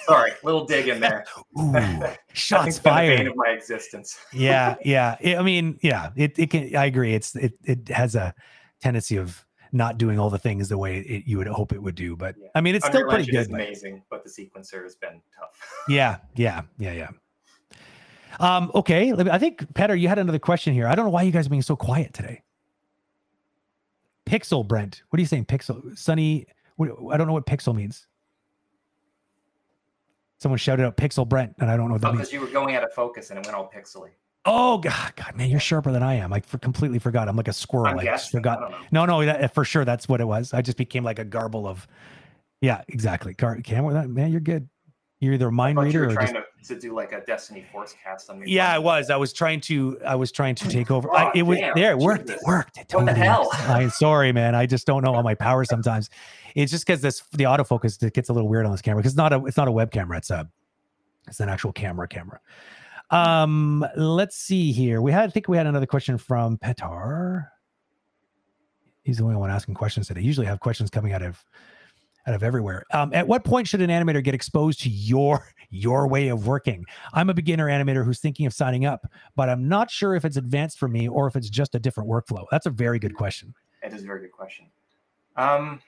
Sorry, 0.07 0.33
little 0.43 0.65
dig 0.65 0.89
in 0.89 1.01
there. 1.01 1.25
Ooh, 1.59 1.75
shots 2.33 2.79
fired. 2.79 3.27
of 3.27 3.37
my 3.37 3.51
existence. 3.51 4.19
yeah, 4.33 4.77
yeah. 4.85 5.17
It, 5.21 5.39
I 5.39 5.43
mean, 5.43 5.79
yeah. 5.83 6.11
It 6.17 6.39
it 6.39 6.51
can. 6.51 6.75
I 6.75 6.87
agree. 6.87 7.15
It's 7.15 7.35
it 7.37 7.55
it 7.65 7.89
has 7.89 8.15
a 8.15 8.35
tendency 8.81 9.17
of 9.17 9.45
not 9.73 9.99
doing 9.99 10.19
all 10.19 10.29
the 10.31 10.39
things 10.39 10.69
the 10.69 10.79
way 10.79 10.99
it, 10.99 11.25
you 11.27 11.39
would 11.39 11.47
hope 11.47 11.73
it 11.73 11.83
would 11.83 11.95
do. 11.95 12.17
But 12.17 12.37
yeah. 12.39 12.49
I 12.55 12.61
mean, 12.61 12.75
it's 12.75 12.87
still 12.87 13.09
pretty 13.09 13.31
good. 13.31 13.49
amazing, 13.49 14.03
but 14.11 14.25
the 14.25 14.31
sequencer 14.31 14.83
has 14.83 14.97
been 14.97 15.21
tough. 15.39 15.51
yeah, 15.89 16.19
yeah, 16.35 16.63
yeah, 16.79 16.93
yeah. 16.93 17.09
Um. 18.41 18.71
Okay. 18.75 19.13
I 19.13 19.39
think 19.39 19.73
Petter, 19.75 19.95
you 19.95 20.09
had 20.09 20.19
another 20.19 20.39
question 20.39 20.73
here. 20.73 20.89
I 20.89 20.95
don't 20.95 21.05
know 21.05 21.11
why 21.11 21.23
you 21.23 21.33
guys 21.33 21.47
are 21.47 21.51
being 21.51 21.63
so 21.63 21.77
quiet 21.77 22.15
today. 22.15 22.43
Pixel, 24.25 24.67
Brent. 24.67 25.03
What 25.11 25.19
are 25.19 25.21
you 25.21 25.27
saying? 25.27 25.45
Pixel, 25.45 25.97
Sunny. 25.99 26.47
I 26.81 27.17
don't 27.17 27.27
know 27.27 27.35
what 27.35 27.47
pixel 27.47 27.75
means. 27.75 28.07
Someone 30.43 30.59
shouted 30.59 30.85
out 30.85 30.97
Pixel 30.97 31.29
Brent, 31.29 31.55
and 31.61 31.71
I 31.71 31.77
don't 31.77 31.87
know 31.87 31.93
what 31.93 32.01
that 32.01 32.09
oh. 32.09 32.13
Because 32.13 32.33
you 32.33 32.41
were 32.41 32.49
going 32.49 32.75
out 32.75 32.83
of 32.83 32.93
focus 32.93 33.31
and 33.31 33.39
it 33.39 33.47
went 33.47 33.57
all 33.57 33.71
pixely. 33.73 34.11
Oh 34.45 34.79
God, 34.79 35.13
God, 35.15 35.37
man, 35.37 35.49
you're 35.49 35.61
sharper 35.61 35.93
than 35.93 36.03
I 36.03 36.15
am. 36.15 36.33
I 36.33 36.41
for, 36.41 36.59
completely 36.59 36.99
forgot. 36.99 37.29
I'm 37.29 37.37
like 37.37 37.47
a 37.47 37.53
squirrel. 37.53 38.01
i 38.01 38.05
just 38.05 38.33
forgot. 38.33 38.75
No, 38.91 39.05
no, 39.05 39.25
that, 39.25 39.45
uh, 39.45 39.47
for 39.47 39.65
sure, 39.65 39.85
that's 39.85 40.09
what 40.09 40.21
it 40.21 40.25
was. 40.25 40.53
I 40.53 40.61
just 40.61 40.77
became 40.77 41.05
like 41.05 41.21
a 41.21 41.25
garble 41.25 41.69
of. 41.69 41.87
Yeah, 42.61 42.83
exactly. 42.89 43.35
Camera, 43.35 43.93
that 43.95 44.09
man, 44.09 44.33
you're 44.33 44.41
good. 44.41 44.69
You're 45.21 45.35
either 45.35 45.47
a 45.47 45.53
mind 45.53 45.79
reader 45.79 46.11
or 46.11 46.15
just... 46.17 46.33
to, 46.33 46.43
to, 46.65 46.79
do 46.79 46.95
like 46.95 47.13
a 47.13 47.21
Destiny 47.21 47.65
Force 47.71 47.95
cast 48.03 48.31
on 48.31 48.41
me. 48.41 48.47
Yeah, 48.49 48.73
I 48.73 48.79
was. 48.79 49.11
I 49.11 49.17
was 49.17 49.33
trying 49.33 49.61
to. 49.63 49.99
I 50.07 50.15
was 50.15 50.33
trying 50.33 50.55
to 50.57 50.69
take 50.69 50.91
over. 50.91 51.09
Oh, 51.11 51.17
I, 51.17 51.33
it 51.35 51.43
was 51.43 51.59
there. 51.75 51.93
It 51.93 51.99
worked. 51.99 52.27
Jesus. 52.29 52.43
It 52.43 52.47
worked. 52.47 52.79
It 52.79 52.89
totally 52.89 53.13
what 53.13 53.19
the 53.19 53.25
hell? 53.25 53.49
I'm 53.53 53.91
sorry, 53.91 54.33
man. 54.33 54.55
I 54.55 54.67
just 54.67 54.87
don't 54.87 55.03
know 55.05 55.15
all 55.15 55.23
my 55.23 55.35
power 55.35 55.65
sometimes. 55.65 56.11
It's 56.55 56.71
just 56.71 56.87
because 56.87 57.01
this 57.01 57.23
the 57.33 57.45
autofocus 57.45 58.03
it 58.03 58.15
gets 58.15 58.29
a 58.29 58.33
little 58.33 58.49
weird 58.49 58.67
on 58.67 58.73
this 58.73 58.83
camera 58.83 59.01
because 59.01 59.13
it's 59.13 59.19
not 59.19 59.33
a 59.33 59.45
it's 59.45 59.57
not 59.57 59.69
a 59.69 59.73
web 59.73 59.91
camera. 59.91 60.19
It's 60.19 60.31
a 60.31 60.49
it's 61.29 61.41
an 61.41 61.49
actual 61.49 61.73
camera 61.73 62.09
camera. 62.09 62.41
Um, 63.11 63.85
let's 63.95 64.37
see 64.37 64.73
here. 64.73 65.03
We 65.03 65.13
had, 65.13 65.25
I 65.25 65.31
think 65.31 65.47
we 65.47 65.59
had 65.59 65.67
another 65.67 65.87
question 65.87 66.17
from 66.17 66.57
Petar. 66.57 67.53
He's 69.05 69.19
the 69.19 69.25
only 69.25 69.37
one 69.37 69.51
asking 69.51 69.75
questions 69.75 70.09
today. 70.09 70.23
Usually 70.23 70.47
have 70.47 70.61
questions 70.61 70.89
coming 70.89 71.13
out 71.13 71.23
of 71.23 71.45
out 72.27 72.35
of 72.35 72.43
everywhere. 72.43 72.85
Um, 72.93 73.13
at 73.13 73.27
what 73.27 73.45
point 73.45 73.67
should 73.67 73.83
an 73.83 73.91
animator 73.91 74.23
get 74.23 74.35
exposed 74.35 74.81
to 74.83 74.89
your 74.89 75.53
your 75.71 76.07
way 76.07 76.29
of 76.29 76.47
working? 76.47 76.85
I'm 77.13 77.31
a 77.31 77.35
beginner 77.35 77.67
animator 77.67 78.05
who's 78.05 78.21
thinking 78.21 78.47
of 78.47 78.53
signing 78.53 78.85
up, 78.85 79.07
but 79.37 79.49
I'm 79.49 79.69
not 79.69 79.91
sure 79.91 80.15
if 80.15 80.25
it's 80.25 80.37
advanced 80.37 80.79
for 80.79 80.89
me 80.89 81.09
or 81.09 81.27
if 81.27 81.37
it's 81.37 81.49
just 81.49 81.75
a 81.75 81.79
different 81.79 82.09
workflow. 82.09 82.45
That's 82.51 82.67
a 82.67 82.71
very 82.71 82.99
good 82.99 83.15
question. 83.15 83.55
It 83.83 83.93
is 83.93 84.03
a 84.03 84.07
very 84.07 84.21
good 84.21 84.33
question. 84.33 84.67
Um, 85.37 85.81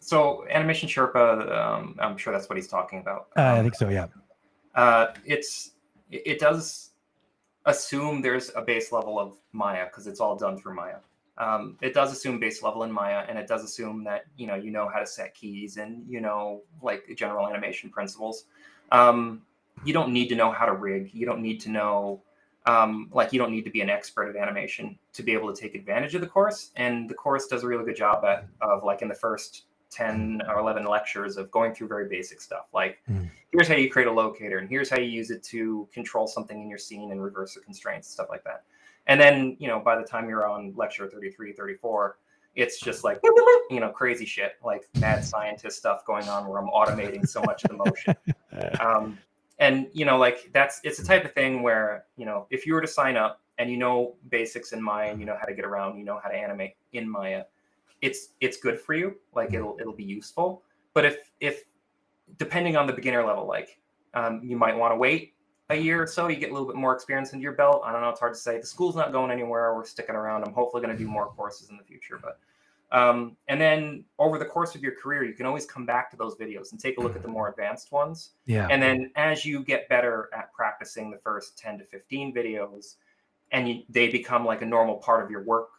so 0.00 0.44
animation 0.50 0.88
Sherpa, 0.88 1.56
um, 1.56 1.96
I'm 2.00 2.16
sure 2.16 2.32
that's 2.32 2.48
what 2.48 2.56
he's 2.56 2.66
talking 2.66 2.98
about. 2.98 3.28
Uh, 3.36 3.54
I 3.58 3.62
think 3.62 3.74
so. 3.74 3.88
Yeah. 3.88 4.06
Uh, 4.74 5.08
it's 5.24 5.72
it 6.10 6.38
does 6.40 6.90
assume 7.66 8.20
there's 8.20 8.50
a 8.56 8.62
base 8.62 8.90
level 8.90 9.18
of 9.18 9.36
Maya 9.52 9.86
because 9.86 10.06
it's 10.06 10.20
all 10.20 10.36
done 10.36 10.58
through 10.58 10.74
Maya. 10.74 10.96
Um, 11.42 11.76
it 11.82 11.92
does 11.92 12.12
assume 12.12 12.38
base 12.38 12.62
level 12.62 12.84
in 12.84 12.92
Maya, 12.92 13.24
and 13.28 13.36
it 13.36 13.48
does 13.48 13.64
assume 13.64 14.04
that 14.04 14.26
you 14.36 14.46
know 14.46 14.54
you 14.54 14.70
know 14.70 14.88
how 14.92 15.00
to 15.00 15.06
set 15.06 15.34
keys 15.34 15.76
and 15.76 16.04
you 16.08 16.20
know 16.20 16.62
like 16.82 17.02
general 17.16 17.48
animation 17.48 17.90
principles. 17.90 18.44
Um, 18.92 19.42
you 19.84 19.92
don't 19.92 20.12
need 20.12 20.28
to 20.28 20.36
know 20.36 20.52
how 20.52 20.66
to 20.66 20.74
rig. 20.74 21.10
You 21.12 21.26
don't 21.26 21.42
need 21.42 21.60
to 21.62 21.70
know 21.70 22.22
um, 22.66 23.10
like 23.12 23.32
you 23.32 23.40
don't 23.40 23.50
need 23.50 23.64
to 23.64 23.70
be 23.70 23.80
an 23.80 23.90
expert 23.90 24.28
at 24.28 24.36
animation 24.36 24.96
to 25.14 25.22
be 25.24 25.32
able 25.32 25.52
to 25.52 25.60
take 25.60 25.74
advantage 25.74 26.14
of 26.14 26.20
the 26.20 26.28
course. 26.28 26.70
And 26.76 27.10
the 27.10 27.14
course 27.14 27.48
does 27.48 27.64
a 27.64 27.66
really 27.66 27.84
good 27.84 27.96
job 27.96 28.24
at 28.24 28.46
of 28.60 28.84
like 28.84 29.02
in 29.02 29.08
the 29.08 29.14
first 29.14 29.64
10 29.90 30.42
or 30.48 30.58
11 30.58 30.86
lectures 30.86 31.36
of 31.36 31.50
going 31.50 31.74
through 31.74 31.86
very 31.86 32.08
basic 32.08 32.40
stuff 32.40 32.64
like 32.72 32.98
mm. 33.10 33.30
here's 33.50 33.68
how 33.68 33.74
you 33.74 33.90
create 33.90 34.08
a 34.08 34.12
locator 34.12 34.56
and 34.56 34.66
here's 34.66 34.88
how 34.88 34.98
you 34.98 35.04
use 35.04 35.30
it 35.30 35.42
to 35.42 35.86
control 35.92 36.26
something 36.26 36.62
in 36.62 36.68
your 36.70 36.78
scene 36.78 37.12
and 37.12 37.22
reverse 37.22 37.54
the 37.54 37.60
constraints 37.60 38.08
stuff 38.08 38.28
like 38.30 38.42
that 38.42 38.64
and 39.06 39.20
then 39.20 39.56
you 39.58 39.68
know 39.68 39.80
by 39.80 39.96
the 39.96 40.04
time 40.04 40.28
you're 40.28 40.48
on 40.48 40.72
lecture 40.76 41.08
33 41.08 41.52
34 41.52 42.18
it's 42.54 42.80
just 42.80 43.04
like 43.04 43.20
you 43.70 43.80
know 43.80 43.90
crazy 43.90 44.26
shit 44.26 44.52
like 44.64 44.88
mad 44.98 45.24
scientist 45.24 45.78
stuff 45.78 46.04
going 46.06 46.28
on 46.28 46.46
where 46.46 46.60
i'm 46.60 46.68
automating 46.68 47.26
so 47.26 47.42
much 47.42 47.64
of 47.64 47.70
the 47.70 47.76
motion. 47.76 48.14
Um, 48.80 49.18
and 49.58 49.86
you 49.94 50.04
know 50.04 50.18
like 50.18 50.50
that's 50.52 50.80
it's 50.84 50.98
a 50.98 51.04
type 51.04 51.24
of 51.24 51.32
thing 51.32 51.62
where 51.62 52.04
you 52.18 52.26
know 52.26 52.46
if 52.50 52.66
you 52.66 52.74
were 52.74 52.82
to 52.82 52.86
sign 52.86 53.16
up 53.16 53.40
and 53.56 53.70
you 53.70 53.78
know 53.78 54.14
basics 54.28 54.72
in 54.72 54.82
maya 54.82 55.16
you 55.16 55.24
know 55.24 55.36
how 55.40 55.46
to 55.46 55.54
get 55.54 55.64
around 55.64 55.98
you 55.98 56.04
know 56.04 56.20
how 56.22 56.28
to 56.28 56.36
animate 56.36 56.74
in 56.92 57.08
maya 57.08 57.44
it's 58.02 58.30
it's 58.40 58.56
good 58.58 58.78
for 58.78 58.94
you. 58.94 59.16
Like 59.34 59.54
it'll 59.54 59.76
it'll 59.80 59.94
be 59.94 60.04
useful. 60.04 60.62
But 60.92 61.06
if 61.06 61.30
if 61.40 61.64
depending 62.36 62.76
on 62.76 62.86
the 62.86 62.92
beginner 62.92 63.24
level 63.24 63.46
like 63.46 63.80
um, 64.14 64.40
you 64.42 64.56
might 64.56 64.76
want 64.76 64.92
to 64.92 64.96
wait 64.96 65.34
a 65.72 65.76
year 65.76 66.02
or 66.02 66.06
so 66.06 66.28
you 66.28 66.36
get 66.36 66.50
a 66.50 66.52
little 66.52 66.68
bit 66.68 66.76
more 66.76 66.94
experience 66.94 67.32
into 67.32 67.42
your 67.42 67.52
belt 67.52 67.82
i 67.84 67.92
don't 67.92 68.00
know 68.00 68.08
it's 68.08 68.20
hard 68.20 68.34
to 68.34 68.38
say 68.38 68.58
the 68.58 68.66
school's 68.66 68.96
not 68.96 69.12
going 69.12 69.30
anywhere 69.30 69.74
we're 69.74 69.84
sticking 69.84 70.14
around 70.14 70.44
i'm 70.44 70.52
hopefully 70.52 70.82
going 70.82 70.96
to 70.96 71.02
do 71.02 71.08
more 71.08 71.26
courses 71.28 71.70
in 71.70 71.76
the 71.76 71.84
future 71.84 72.18
but 72.22 72.38
um, 72.92 73.38
and 73.48 73.58
then 73.58 74.04
over 74.18 74.38
the 74.38 74.44
course 74.44 74.74
of 74.74 74.82
your 74.82 74.92
career, 74.92 75.24
you 75.24 75.32
can 75.32 75.46
always 75.46 75.64
come 75.64 75.86
back 75.86 76.10
to 76.10 76.16
those 76.16 76.34
videos 76.34 76.72
and 76.72 76.80
take 76.80 76.98
a 76.98 77.00
look 77.00 77.16
at 77.16 77.22
the 77.22 77.28
more 77.28 77.48
advanced 77.48 77.90
ones. 77.90 78.32
Yeah. 78.44 78.68
And 78.70 78.82
then 78.82 79.10
as 79.16 79.46
you 79.46 79.64
get 79.64 79.88
better 79.88 80.28
at 80.34 80.52
practicing 80.52 81.10
the 81.10 81.16
first 81.16 81.58
10 81.58 81.78
to 81.78 81.84
15 81.86 82.34
videos 82.34 82.96
and 83.50 83.66
you, 83.66 83.82
they 83.88 84.08
become 84.08 84.44
like 84.44 84.60
a 84.60 84.66
normal 84.66 84.96
part 84.96 85.24
of 85.24 85.30
your 85.30 85.42
work 85.42 85.70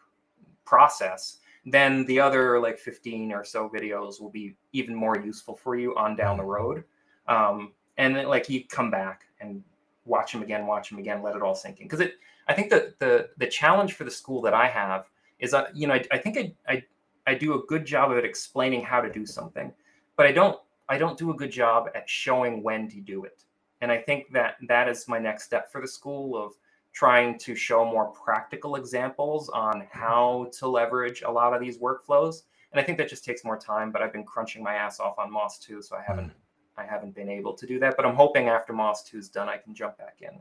process, 0.66 1.38
then 1.68 2.04
the 2.08 2.20
other 2.20 2.60
like 2.60 2.80
15 2.80 3.32
or 3.32 3.46
so 3.46 3.70
videos 3.70 4.20
will 4.20 4.32
be 4.32 4.56
even 4.74 4.96
more 4.96 5.18
useful 5.20 5.56
for 5.56 5.76
you 5.76 5.96
on 5.96 6.16
down 6.16 6.36
the 6.36 6.44
road. 6.44 6.84
Um, 7.28 7.74
and 7.98 8.16
then 8.16 8.28
like 8.28 8.50
you 8.50 8.66
come 8.68 8.90
back 8.90 9.26
and 9.40 9.64
watch 10.06 10.32
them 10.32 10.44
again, 10.44 10.68
watch 10.68 10.90
them 10.90 11.00
again, 11.00 11.22
let 11.22 11.36
it 11.36 11.42
all 11.42 11.56
sink 11.56 11.80
in. 11.80 11.88
Cause 11.88 12.00
it, 12.00 12.16
I 12.48 12.54
think 12.54 12.70
that 12.72 13.00
the, 13.00 13.30
the 13.38 13.48
challenge 13.48 13.94
for 13.94 14.04
the 14.04 14.12
school 14.12 14.42
that 14.42 14.54
I 14.54 14.68
have 14.68 15.06
is 15.40 15.52
that, 15.52 15.76
you 15.76 15.88
know, 15.88 15.94
I, 15.94 16.04
I 16.12 16.18
think 16.18 16.38
I, 16.38 16.54
I 16.68 16.84
I 17.26 17.36
do 17.36 17.54
a 17.54 17.64
good 17.68 17.86
job 17.86 18.12
of 18.12 18.18
it 18.18 18.26
explaining 18.26 18.84
how 18.84 19.02
to 19.02 19.10
do 19.10 19.26
something, 19.26 19.72
but 20.18 20.26
I 20.26 20.32
don't 20.32 20.60
I 20.90 20.98
don't 20.98 21.18
do 21.18 21.32
a 21.32 21.34
good 21.34 21.52
job 21.52 21.90
at 21.96 22.10
showing 22.10 22.62
when 22.62 22.90
to 22.90 23.00
do 23.00 23.24
it. 23.24 23.44
And 23.82 23.92
I 23.92 23.98
think 23.98 24.32
that 24.34 24.56
that 24.68 24.90
is 24.90 25.08
my 25.08 25.20
next 25.20 25.44
step 25.44 25.72
for 25.72 25.82
the 25.82 25.88
school 25.88 26.38
of 26.38 26.54
trying 26.92 27.38
to 27.40 27.56
show 27.56 27.84
more 27.86 28.08
practical 28.08 28.76
examples 28.76 29.50
on 29.50 29.88
how 29.92 30.50
to 30.60 30.68
leverage 30.68 31.24
a 31.24 31.32
lot 31.32 31.54
of 31.54 31.60
these 31.60 31.80
workflows. 31.80 32.44
And 32.72 32.80
I 32.80 32.84
think 32.84 32.98
that 32.98 33.10
just 33.10 33.26
takes 33.26 33.44
more 33.44 33.58
time, 33.58 33.92
but 33.92 34.02
I've 34.02 34.14
been 34.14 34.26
crunching 34.26 34.64
my 34.64 34.76
ass 34.76 35.00
off 35.00 35.18
on 35.18 35.32
Moss 35.32 35.58
too, 35.60 35.82
so 35.82 35.96
I 35.96 36.04
haven't 36.06 36.28
mm. 36.28 36.34
I 36.78 36.86
haven't 36.86 37.16
been 37.16 37.30
able 37.30 37.54
to 37.54 37.66
do 37.66 37.80
that. 37.80 37.96
But 37.96 38.06
I'm 38.06 38.16
hoping 38.16 38.50
after 38.50 38.74
Moss 38.74 39.04
2 39.04 39.18
is 39.18 39.30
done, 39.30 39.50
I 39.50 39.58
can 39.58 39.74
jump 39.74 39.98
back 39.98 40.18
in. 40.22 40.40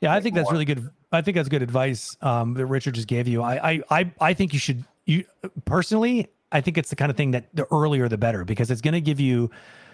Yeah, 0.00 0.12
I 0.12 0.20
think 0.20 0.34
that's 0.34 0.50
really 0.52 0.64
good. 0.64 0.90
I 1.12 1.22
think 1.22 1.36
that's 1.36 1.48
good 1.48 1.62
advice 1.62 2.16
um, 2.20 2.54
that 2.54 2.66
Richard 2.66 2.94
just 2.94 3.08
gave 3.08 3.26
you. 3.28 3.42
I, 3.42 3.82
I, 3.90 4.12
I 4.20 4.34
think 4.34 4.52
you 4.52 4.58
should 4.58 4.84
you 5.06 5.24
personally, 5.64 6.28
I 6.52 6.60
think 6.60 6.78
it's 6.78 6.90
the 6.90 6.96
kind 6.96 7.10
of 7.10 7.16
thing 7.16 7.32
that 7.32 7.54
the 7.54 7.66
earlier 7.72 8.08
the 8.08 8.18
better 8.18 8.44
because 8.44 8.70
it's 8.70 8.80
going 8.80 8.94
to 8.94 9.00
give 9.00 9.20
you 9.20 9.50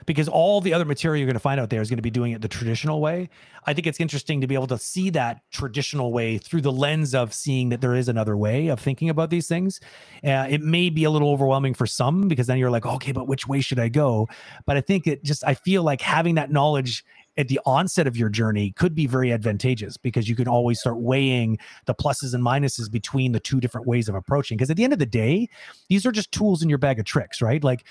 because 0.06 0.28
all 0.28 0.60
the 0.60 0.72
other 0.72 0.84
material 0.84 1.18
you're 1.18 1.26
going 1.26 1.34
to 1.34 1.40
find 1.40 1.60
out 1.60 1.70
there 1.70 1.80
is 1.80 1.90
going 1.90 1.98
to 1.98 2.02
be 2.02 2.10
doing 2.10 2.32
it 2.32 2.40
the 2.40 2.48
traditional 2.48 3.00
way. 3.00 3.28
I 3.66 3.74
think 3.74 3.86
it's 3.86 4.00
interesting 4.00 4.40
to 4.40 4.46
be 4.46 4.54
able 4.54 4.66
to 4.68 4.78
see 4.78 5.10
that 5.10 5.42
traditional 5.50 6.12
way 6.12 6.38
through 6.38 6.62
the 6.62 6.72
lens 6.72 7.14
of 7.14 7.34
seeing 7.34 7.68
that 7.68 7.80
there 7.80 7.94
is 7.94 8.08
another 8.08 8.36
way 8.36 8.68
of 8.68 8.80
thinking 8.80 9.10
about 9.10 9.30
these 9.30 9.46
things. 9.46 9.80
Uh, 10.24 10.46
it 10.48 10.62
may 10.62 10.90
be 10.90 11.04
a 11.04 11.10
little 11.10 11.30
overwhelming 11.30 11.74
for 11.74 11.86
some 11.86 12.28
because 12.28 12.46
then 12.46 12.58
you're 12.58 12.70
like, 12.70 12.86
okay, 12.86 13.12
but 13.12 13.28
which 13.28 13.46
way 13.46 13.60
should 13.60 13.78
I 13.78 13.88
go? 13.88 14.28
But 14.66 14.76
I 14.76 14.80
think 14.80 15.06
it 15.06 15.22
just, 15.22 15.44
I 15.46 15.54
feel 15.54 15.82
like 15.82 16.00
having 16.00 16.34
that 16.36 16.50
knowledge 16.50 17.04
at 17.40 17.48
the 17.48 17.58
onset 17.64 18.06
of 18.06 18.16
your 18.16 18.28
journey 18.28 18.72
could 18.72 18.94
be 18.94 19.06
very 19.06 19.32
advantageous 19.32 19.96
because 19.96 20.28
you 20.28 20.36
can 20.36 20.46
always 20.46 20.78
start 20.78 20.98
weighing 20.98 21.58
the 21.86 21.94
pluses 21.94 22.34
and 22.34 22.44
minuses 22.44 22.90
between 22.90 23.32
the 23.32 23.40
two 23.40 23.60
different 23.60 23.86
ways 23.86 24.08
of 24.08 24.14
approaching. 24.14 24.56
Because 24.56 24.70
at 24.70 24.76
the 24.76 24.84
end 24.84 24.92
of 24.92 24.98
the 24.98 25.06
day, 25.06 25.48
these 25.88 26.04
are 26.04 26.12
just 26.12 26.30
tools 26.32 26.62
in 26.62 26.68
your 26.68 26.78
bag 26.78 26.98
of 26.98 27.06
tricks, 27.06 27.40
right? 27.40 27.64
Like 27.64 27.86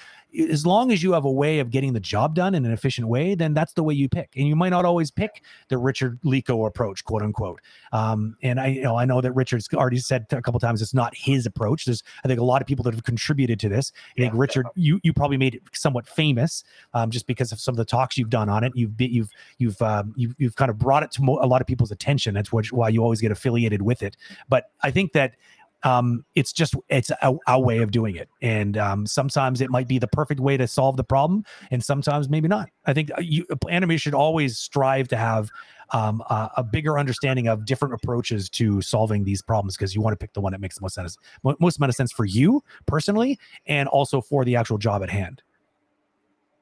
as 0.49 0.65
long 0.65 0.91
as 0.91 1.01
you 1.01 1.13
have 1.13 1.25
a 1.25 1.31
way 1.31 1.59
of 1.59 1.71
getting 1.71 1.93
the 1.93 1.99
job 1.99 2.35
done 2.35 2.53
in 2.53 2.65
an 2.65 2.71
efficient 2.71 3.07
way, 3.07 3.35
then 3.35 3.53
that's 3.53 3.73
the 3.73 3.83
way 3.83 3.93
you 3.93 4.07
pick. 4.07 4.29
And 4.35 4.47
you 4.47 4.55
might 4.55 4.69
not 4.69 4.85
always 4.85 5.09
pick 5.09 5.43
the 5.69 5.77
Richard 5.77 6.19
Lico 6.23 6.67
approach, 6.67 7.03
quote 7.03 7.21
unquote. 7.21 7.61
Um, 7.91 8.35
and 8.43 8.59
I, 8.59 8.67
you 8.67 8.81
know, 8.83 8.95
I 8.95 9.05
know 9.05 9.21
that 9.21 9.31
Richard's 9.31 9.67
already 9.73 9.97
said 9.97 10.27
a 10.31 10.41
couple 10.41 10.59
times 10.59 10.81
it's 10.81 10.93
not 10.93 11.15
his 11.15 11.45
approach. 11.45 11.85
There's, 11.85 12.03
I 12.23 12.27
think, 12.27 12.39
a 12.39 12.43
lot 12.43 12.61
of 12.61 12.67
people 12.67 12.83
that 12.83 12.93
have 12.93 13.03
contributed 13.03 13.59
to 13.61 13.69
this. 13.69 13.91
I 14.17 14.21
think 14.21 14.33
Richard, 14.35 14.67
you 14.75 14.99
you 15.03 15.13
probably 15.13 15.37
made 15.37 15.55
it 15.55 15.63
somewhat 15.73 16.07
famous 16.07 16.63
um, 16.93 17.09
just 17.09 17.25
because 17.25 17.51
of 17.51 17.59
some 17.59 17.73
of 17.73 17.77
the 17.77 17.85
talks 17.85 18.17
you've 18.17 18.29
done 18.29 18.49
on 18.49 18.63
it. 18.63 18.71
You've 18.75 18.95
been, 18.95 19.11
you've 19.11 19.31
you've 19.57 19.81
um, 19.81 20.13
you've 20.15 20.35
you've 20.37 20.55
kind 20.55 20.69
of 20.69 20.77
brought 20.77 21.03
it 21.03 21.11
to 21.11 21.23
mo- 21.23 21.39
a 21.41 21.47
lot 21.47 21.61
of 21.61 21.67
people's 21.67 21.91
attention. 21.91 22.33
That's 22.33 22.51
what, 22.51 22.67
why 22.67 22.89
you 22.89 23.01
always 23.01 23.21
get 23.21 23.31
affiliated 23.31 23.81
with 23.81 24.03
it. 24.03 24.15
But 24.47 24.71
I 24.81 24.91
think 24.91 25.13
that 25.13 25.35
um, 25.83 26.25
it's 26.35 26.51
just 26.51 26.75
it's 26.89 27.09
a, 27.09 27.35
a, 27.47 27.59
way 27.59 27.79
of 27.79 27.91
doing 27.91 28.15
it. 28.15 28.29
And 28.41 28.77
um, 28.77 29.05
sometimes 29.05 29.61
it 29.61 29.69
might 29.69 29.87
be 29.87 29.97
the 29.97 30.07
perfect 30.07 30.39
way 30.39 30.57
to 30.57 30.67
solve 30.67 30.97
the 30.97 31.03
problem 31.03 31.45
and 31.71 31.83
sometimes 31.83 32.29
maybe 32.29 32.47
not. 32.47 32.69
I 32.85 32.93
think 32.93 33.11
uh, 33.17 33.21
you, 33.21 33.45
anime 33.69 33.97
should 33.97 34.13
always 34.13 34.57
strive 34.57 35.07
to 35.09 35.17
have 35.17 35.49
um, 35.91 36.21
a, 36.29 36.51
a, 36.57 36.63
bigger 36.63 36.99
understanding 36.99 37.47
of 37.47 37.65
different 37.65 37.93
approaches 37.93 38.49
to 38.51 38.81
solving 38.81 39.23
these 39.23 39.41
problems 39.41 39.75
because 39.75 39.95
you 39.95 40.01
want 40.01 40.13
to 40.13 40.17
pick 40.17 40.33
the 40.33 40.41
one 40.41 40.51
that 40.51 40.61
makes 40.61 40.75
the 40.75 40.81
most 40.81 40.95
sense 40.95 41.17
most 41.43 41.77
amount 41.77 41.89
of 41.89 41.95
sense 41.95 42.11
for 42.11 42.25
you 42.25 42.63
personally 42.85 43.39
and 43.65 43.89
also 43.89 44.21
for 44.21 44.45
the 44.45 44.55
actual 44.55 44.77
job 44.77 45.01
at 45.01 45.09
hand. 45.09 45.41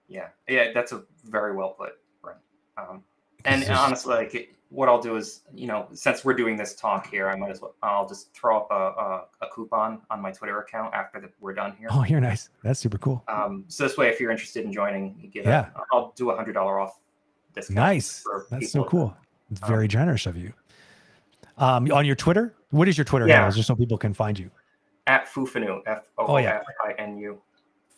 Yeah. 0.07 0.27
Yeah 0.47 0.71
that's 0.73 0.91
a 0.91 1.03
very 1.25 1.55
well 1.55 1.71
put 1.71 1.93
Brent. 2.21 2.39
Um, 2.77 3.03
and 3.45 3.65
honestly 3.65 4.15
like 4.15 4.56
what 4.69 4.89
I'll 4.89 5.01
do 5.01 5.15
is, 5.15 5.41
you 5.53 5.67
know, 5.67 5.87
since 5.93 6.25
we're 6.25 6.33
doing 6.33 6.57
this 6.57 6.75
talk 6.75 7.09
here, 7.09 7.29
I 7.29 7.35
might 7.35 7.51
as 7.51 7.61
well, 7.61 7.75
I'll 7.81 8.07
just 8.07 8.33
throw 8.33 8.57
up 8.57 8.67
a, 8.69 8.73
a, 8.73 9.45
a 9.45 9.49
coupon 9.53 10.01
on 10.09 10.21
my 10.21 10.31
Twitter 10.31 10.59
account 10.59 10.93
after 10.93 11.21
the, 11.21 11.29
we're 11.39 11.53
done 11.53 11.73
here. 11.79 11.87
Oh, 11.91 12.03
you're 12.03 12.19
nice. 12.19 12.49
That's 12.63 12.79
super 12.79 12.97
cool. 12.97 13.23
Um, 13.27 13.63
so 13.67 13.83
this 13.83 13.97
way, 13.97 14.09
if 14.09 14.19
you're 14.19 14.31
interested 14.31 14.65
in 14.65 14.73
joining, 14.73 15.15
you 15.21 15.29
get 15.29 15.45
yeah. 15.45 15.69
I'll 15.93 16.13
do 16.15 16.31
a 16.31 16.35
hundred 16.35 16.53
dollar 16.53 16.79
off 16.79 16.99
discount. 17.55 17.75
Nice. 17.75 18.23
That's 18.49 18.71
so 18.71 18.83
cool. 18.83 19.15
It's 19.51 19.61
very 19.61 19.85
um, 19.85 19.89
generous 19.89 20.25
of 20.25 20.35
you. 20.35 20.51
Um, 21.57 21.89
on 21.91 22.05
your 22.05 22.15
Twitter, 22.15 22.53
what 22.71 22.87
is 22.87 22.97
your 22.97 23.05
Twitter 23.05 23.27
yeah. 23.27 23.35
handle, 23.35 23.55
just 23.55 23.67
so 23.67 23.75
people 23.75 23.97
can 23.97 24.13
find 24.13 24.37
you? 24.37 24.51
At 25.07 25.27
Foofinu, 25.27 25.81
F 25.85 26.03
O 26.17 26.25
O 26.27 26.35
F 26.35 26.63
I 26.85 26.91
N 26.99 27.17
U. 27.17 27.41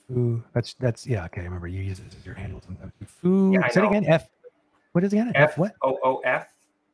Foo. 0.08 0.44
That's 0.54 0.76
that's 0.76 1.08
yeah. 1.08 1.26
Okay, 1.26 1.42
I 1.42 1.46
remember 1.46 1.68
you 1.68 1.82
use 1.82 2.00
it 2.00 2.06
as 2.18 2.24
your 2.26 2.36
handle 2.36 2.62
sometimes. 2.62 2.94
Foo. 3.06 3.54
Yeah, 3.54 3.68
say 3.70 3.82
it 3.82 3.88
again. 3.88 4.06
F. 4.06 4.30
What 4.92 5.04
is 5.04 5.12
it 5.12 5.18
again? 5.18 5.32
F 5.36 5.58
what? 5.58 5.74
O 5.84 5.98
O 6.04 6.22
F 6.24 6.48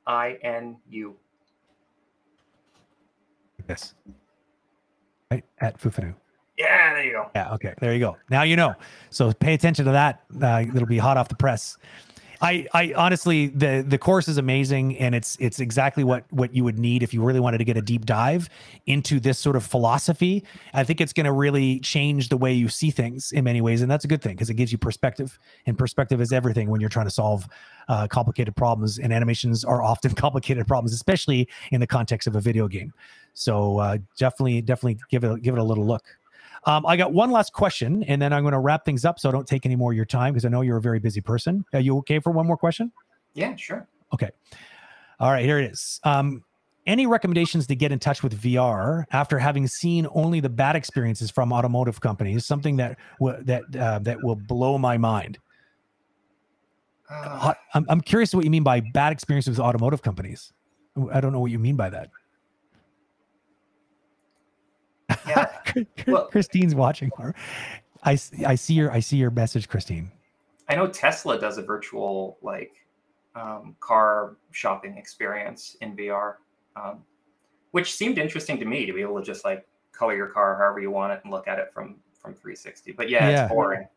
I 0.07 0.38
N 0.44 0.77
U. 0.90 1.15
Yes. 3.68 3.94
Right 5.32 5.44
at 5.60 5.80
Foofinu. 5.80 6.14
Yeah, 6.57 6.94
there 6.94 7.03
you 7.03 7.11
go. 7.11 7.30
Yeah, 7.36 7.53
okay, 7.53 7.73
there 7.80 7.94
you 7.94 7.99
go. 7.99 8.15
Now 8.30 8.44
you 8.44 8.56
know. 8.56 8.76
So 9.10 9.34
pay 9.34 9.53
attention 9.53 9.86
to 9.86 9.91
that. 9.91 10.23
Uh, 10.41 10.64
it'll 10.73 10.88
be 10.88 10.98
hot 10.98 11.18
off 11.18 11.27
the 11.27 11.36
press. 11.36 11.77
I, 12.41 12.68
I 12.74 12.94
honestly 12.95 13.48
the 13.48 13.84
the 13.88 13.98
course 13.98 14.28
is 14.28 14.38
amazing 14.38 14.98
and 14.98 15.16
it's 15.16 15.38
it's 15.40 15.60
exactly 15.60 16.03
what 16.03 16.26
what 16.32 16.53
you 16.53 16.64
would 16.64 16.80
need 16.80 17.03
if 17.03 17.14
you 17.14 17.24
really 17.24 17.40
wanted 17.40 17.60
to 17.60 17.64
get 17.64 17.78
a 17.78 17.82
deep 17.82 18.06
dive 18.06 18.49
into 18.86 19.20
this 19.20 19.40
sort 19.40 19.56
of 19.56 19.66
philosophy. 19.66 20.44
I 20.74 20.84
think 20.84 21.02
it's 21.02 21.14
going 21.14 21.26
to 21.26 21.32
really 21.32 21.80
change 21.80 22.30
the 22.30 22.38
way 22.38 22.53
you 22.53 22.68
see 22.70 22.91
things 22.91 23.32
in 23.32 23.44
many 23.44 23.62
ways, 23.62 23.82
and 23.82 23.90
that's 23.90 24.06
a 24.06 24.07
good 24.07 24.22
thing 24.22 24.36
because 24.36 24.49
it 24.49 24.56
gives 24.56 24.72
you 24.72 24.78
perspective, 24.78 25.40
and 25.66 25.78
perspective 25.78 26.22
is 26.22 26.32
everything 26.32 26.70
when 26.70 26.82
you're 26.82 26.90
trying 26.90 27.07
to 27.07 27.12
solve 27.12 27.48
uh, 27.88 28.07
complicated 28.07 28.56
problems. 28.56 28.99
And 28.99 29.14
animations 29.14 29.64
are 29.64 29.82
often 29.82 30.12
complicated 30.16 30.68
problems, 30.68 30.94
especially 30.94 31.48
in 31.72 31.80
the 31.80 31.88
context 31.88 32.28
of 32.28 32.36
a 32.36 32.41
video 32.41 32.68
game. 32.68 32.94
So 33.34 33.80
uh, 33.80 33.98
definitely 34.18 34.62
definitely 34.62 34.99
give 35.10 35.24
it 35.24 35.41
give 35.41 35.56
it 35.56 35.60
a 35.60 35.64
little 35.64 35.86
look. 35.86 36.03
Um, 36.66 36.86
I 36.86 36.98
got 36.98 37.14
one 37.14 37.32
last 37.32 37.54
question, 37.54 38.04
and 38.04 38.20
then 38.22 38.34
I'm 38.34 38.44
going 38.44 38.54
to 38.54 38.60
wrap 38.60 38.86
things 38.86 39.06
up 39.06 39.20
so 39.20 39.30
I 39.30 39.32
don't 39.32 39.48
take 39.48 39.66
any 39.66 39.76
more 39.76 39.92
of 39.92 39.96
your 39.96 40.06
time 40.06 40.34
because 40.34 40.46
I 40.46 40.50
know 40.50 40.62
you're 40.62 40.78
a 40.78 40.82
very 40.82 41.00
busy 41.00 41.22
person. 41.22 41.64
Are 41.74 41.80
you 41.80 41.98
okay 42.00 42.20
for 42.20 42.32
one 42.32 42.48
more 42.48 42.58
question? 42.58 42.92
Yeah, 43.34 43.56
sure. 43.56 43.88
Okay. 44.14 44.32
All 45.20 45.32
right, 45.32 45.46
here 45.46 45.60
it 45.60 45.72
is. 45.72 46.00
Um, 46.04 46.44
any 46.88 47.08
recommendations 47.08 47.68
to 47.68 47.76
get 47.76 47.92
in 47.92 48.00
touch 48.00 48.24
with 48.24 48.40
VR 48.40 49.06
after 49.12 49.40
having 49.40 49.68
seen 49.68 50.08
only 50.14 50.40
the 50.40 50.50
bad 50.50 50.76
experiences 50.76 51.32
from 51.32 51.52
automotive 51.52 52.00
companies? 52.00 52.46
Something 52.46 52.78
that 52.78 52.98
w- 53.20 53.44
that 53.44 53.64
uh, 53.76 54.00
that 54.00 54.24
will 54.24 54.36
blow 54.36 54.78
my 54.78 54.98
mind. 54.98 55.40
Uh, 57.10 57.54
I'm, 57.74 57.86
I'm 57.90 58.02
curious 58.02 58.34
what 58.34 58.46
you 58.46 58.52
mean 58.52 58.64
by 58.64 58.80
bad 58.80 59.12
experiences 59.12 59.58
with 59.58 59.60
automotive 59.60 60.02
companies. 60.02 60.54
I 61.12 61.22
don't 61.22 61.32
know 61.32 61.40
what 61.40 61.52
you 61.52 61.60
mean 61.60 61.76
by 61.76 61.90
that. 61.90 62.10
Yeah. 65.28 65.48
Well, 66.07 66.26
Christine's 66.31 66.76
watching 66.76 67.11
her. 67.18 67.34
I, 68.03 68.19
I 68.45 68.56
see 68.56 68.76
your 68.76 68.91
I 68.91 68.99
see 68.99 69.18
your 69.18 69.31
message, 69.31 69.68
Christine. 69.68 70.11
I 70.69 70.76
know 70.76 70.88
Tesla 70.88 71.39
does 71.39 71.57
a 71.57 71.61
virtual 71.61 72.38
like 72.41 72.85
um, 73.35 73.76
car 73.80 74.38
shopping 74.52 74.97
experience 74.97 75.76
in 75.81 75.95
VR, 75.95 76.35
um, 76.76 77.03
which 77.72 77.93
seemed 77.93 78.18
interesting 78.18 78.60
to 78.60 78.65
me 78.65 78.85
to 78.85 78.93
be 78.93 79.02
able 79.02 79.19
to 79.19 79.26
just 79.26 79.43
like 79.43 79.68
color 79.91 80.15
your 80.15 80.27
car 80.27 80.57
however 80.57 80.80
you 80.80 80.91
want 80.91 81.14
it 81.14 81.22
and 81.23 81.31
look 81.31 81.47
at 81.47 81.60
it 81.60 81.72
from 81.73 81.95
from 82.19 82.34
360. 82.34 82.91
But 82.93 83.10
yeah, 83.10 83.30
yeah. 83.30 83.43
it's 83.43 83.53
boring, 83.53 83.88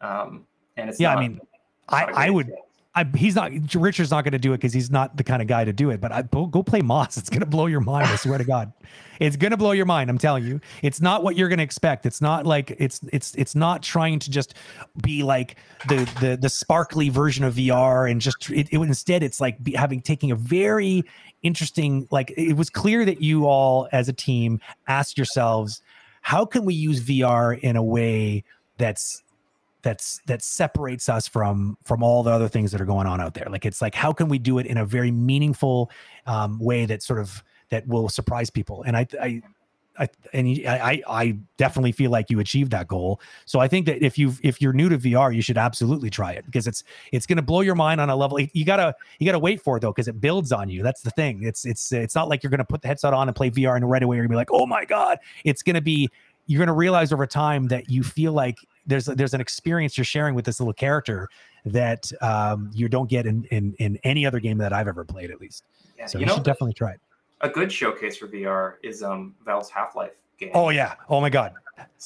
um, 0.00 0.46
and 0.76 0.88
it's 0.88 1.00
yeah. 1.00 1.14
Not, 1.14 1.18
I 1.18 1.28
mean, 1.28 1.40
I 1.88 2.04
I 2.04 2.30
would 2.30 2.52
I, 2.96 3.04
he's 3.14 3.34
not 3.34 3.52
Richard's 3.74 4.10
not 4.10 4.24
going 4.24 4.32
to 4.32 4.38
do 4.38 4.54
it 4.54 4.56
because 4.56 4.72
he's 4.72 4.90
not 4.90 5.18
the 5.18 5.22
kind 5.22 5.42
of 5.42 5.48
guy 5.48 5.64
to 5.64 5.72
do 5.72 5.90
it. 5.90 6.00
But 6.00 6.12
I 6.12 6.22
go, 6.22 6.62
play 6.62 6.80
Moss. 6.80 7.18
It's 7.18 7.28
going 7.28 7.40
to 7.40 7.46
blow 7.46 7.66
your 7.66 7.80
mind. 7.80 8.06
I 8.06 8.16
swear 8.16 8.38
to 8.38 8.44
God, 8.44 8.72
it's 9.20 9.36
going 9.36 9.50
to 9.50 9.58
blow 9.58 9.72
your 9.72 9.84
mind. 9.84 10.08
I'm 10.08 10.16
telling 10.16 10.44
you, 10.44 10.62
it's 10.82 11.02
not 11.02 11.22
what 11.22 11.36
you're 11.36 11.50
going 11.50 11.58
to 11.58 11.64
expect. 11.64 12.06
It's 12.06 12.22
not 12.22 12.46
like 12.46 12.74
it's 12.78 13.00
it's 13.12 13.34
it's 13.34 13.54
not 13.54 13.82
trying 13.82 14.18
to 14.20 14.30
just 14.30 14.54
be 15.02 15.22
like 15.22 15.56
the 15.88 16.10
the 16.20 16.38
the 16.40 16.48
sparkly 16.48 17.10
version 17.10 17.44
of 17.44 17.56
VR 17.56 18.10
and 18.10 18.18
just 18.18 18.48
it, 18.48 18.68
it 18.72 18.78
instead 18.78 19.22
it's 19.22 19.42
like 19.42 19.62
be, 19.62 19.72
having 19.74 20.00
taking 20.00 20.30
a 20.30 20.36
very 20.36 21.04
interesting 21.42 22.08
like 22.10 22.32
it 22.34 22.54
was 22.54 22.70
clear 22.70 23.04
that 23.04 23.20
you 23.20 23.46
all 23.46 23.88
as 23.92 24.08
a 24.08 24.12
team 24.12 24.58
asked 24.88 25.18
yourselves 25.18 25.82
how 26.22 26.46
can 26.46 26.64
we 26.64 26.72
use 26.74 27.04
VR 27.04 27.60
in 27.60 27.76
a 27.76 27.82
way 27.82 28.42
that's 28.78 29.22
that's 29.86 30.20
that 30.26 30.42
separates 30.42 31.08
us 31.08 31.28
from 31.28 31.78
from 31.84 32.02
all 32.02 32.24
the 32.24 32.30
other 32.30 32.48
things 32.48 32.72
that 32.72 32.80
are 32.80 32.86
going 32.86 33.06
on 33.06 33.20
out 33.20 33.34
there 33.34 33.46
like 33.48 33.64
it's 33.64 33.80
like 33.80 33.94
how 33.94 34.12
can 34.12 34.28
we 34.28 34.36
do 34.36 34.58
it 34.58 34.66
in 34.66 34.78
a 34.78 34.84
very 34.84 35.12
meaningful 35.12 35.92
um, 36.26 36.58
way 36.58 36.84
that 36.86 37.04
sort 37.04 37.20
of 37.20 37.44
that 37.68 37.86
will 37.86 38.08
surprise 38.08 38.50
people 38.50 38.82
and 38.82 38.96
i 38.96 39.06
i 39.22 39.40
I, 39.98 40.08
and 40.34 40.46
I, 40.66 41.02
I 41.08 41.38
definitely 41.56 41.92
feel 41.92 42.10
like 42.10 42.28
you 42.28 42.38
achieved 42.38 42.70
that 42.72 42.86
goal. 42.86 43.18
So 43.46 43.60
I 43.60 43.66
think 43.66 43.86
that 43.86 44.04
if 44.04 44.18
you 44.18 44.34
if 44.42 44.60
you're 44.60 44.74
new 44.74 44.90
to 44.90 44.98
VR, 44.98 45.34
you 45.34 45.40
should 45.40 45.56
absolutely 45.56 46.10
try 46.10 46.32
it 46.32 46.44
because 46.44 46.66
it's 46.66 46.84
it's 47.12 47.24
going 47.24 47.38
to 47.38 47.42
blow 47.42 47.62
your 47.62 47.74
mind 47.74 47.98
on 47.98 48.10
a 48.10 48.14
level. 48.14 48.38
You 48.38 48.64
gotta 48.66 48.94
you 49.18 49.24
gotta 49.24 49.38
wait 49.38 49.62
for 49.62 49.78
it 49.78 49.80
though 49.80 49.92
because 49.92 50.06
it 50.06 50.20
builds 50.20 50.52
on 50.52 50.68
you. 50.68 50.82
That's 50.82 51.00
the 51.00 51.08
thing. 51.12 51.44
It's 51.44 51.64
it's 51.64 51.92
it's 51.92 52.14
not 52.14 52.28
like 52.28 52.42
you're 52.42 52.50
going 52.50 52.58
to 52.58 52.66
put 52.66 52.82
the 52.82 52.88
headset 52.88 53.14
on 53.14 53.26
and 53.26 53.34
play 53.34 53.50
VR 53.50 53.74
and 53.74 53.90
right 53.90 54.02
away 54.02 54.16
you're 54.16 54.24
gonna 54.26 54.34
be 54.34 54.36
like, 54.36 54.52
oh 54.52 54.66
my 54.66 54.84
god. 54.84 55.18
It's 55.44 55.62
going 55.62 55.76
to 55.76 55.80
be 55.80 56.10
you're 56.46 56.58
going 56.58 56.66
to 56.66 56.74
realize 56.74 57.10
over 57.10 57.26
time 57.26 57.68
that 57.68 57.88
you 57.88 58.02
feel 58.02 58.32
like 58.32 58.58
there's 58.86 59.06
there's 59.06 59.34
an 59.34 59.40
experience 59.40 59.98
you're 59.98 60.04
sharing 60.04 60.34
with 60.34 60.44
this 60.44 60.60
little 60.60 60.72
character 60.72 61.28
that 61.64 62.10
um, 62.22 62.70
you 62.72 62.88
don't 62.88 63.10
get 63.10 63.26
in, 63.26 63.44
in 63.50 63.74
in 63.78 63.98
any 64.04 64.24
other 64.24 64.40
game 64.40 64.58
that 64.58 64.72
I've 64.72 64.88
ever 64.88 65.04
played, 65.04 65.30
at 65.30 65.40
least. 65.40 65.64
Yeah, 65.98 66.06
so 66.06 66.18
you, 66.18 66.22
you 66.22 66.26
know, 66.26 66.34
should 66.34 66.44
definitely 66.44 66.74
try 66.74 66.92
it. 66.92 67.00
A 67.40 67.48
good 67.48 67.70
showcase 67.70 68.16
for 68.16 68.28
VR 68.28 68.74
is 68.82 69.02
um, 69.02 69.34
Valve's 69.44 69.68
Half 69.68 69.96
Life 69.96 70.12
game. 70.38 70.52
Oh 70.54 70.70
yeah! 70.70 70.94
Oh 71.08 71.20
my 71.20 71.30
god! 71.30 71.52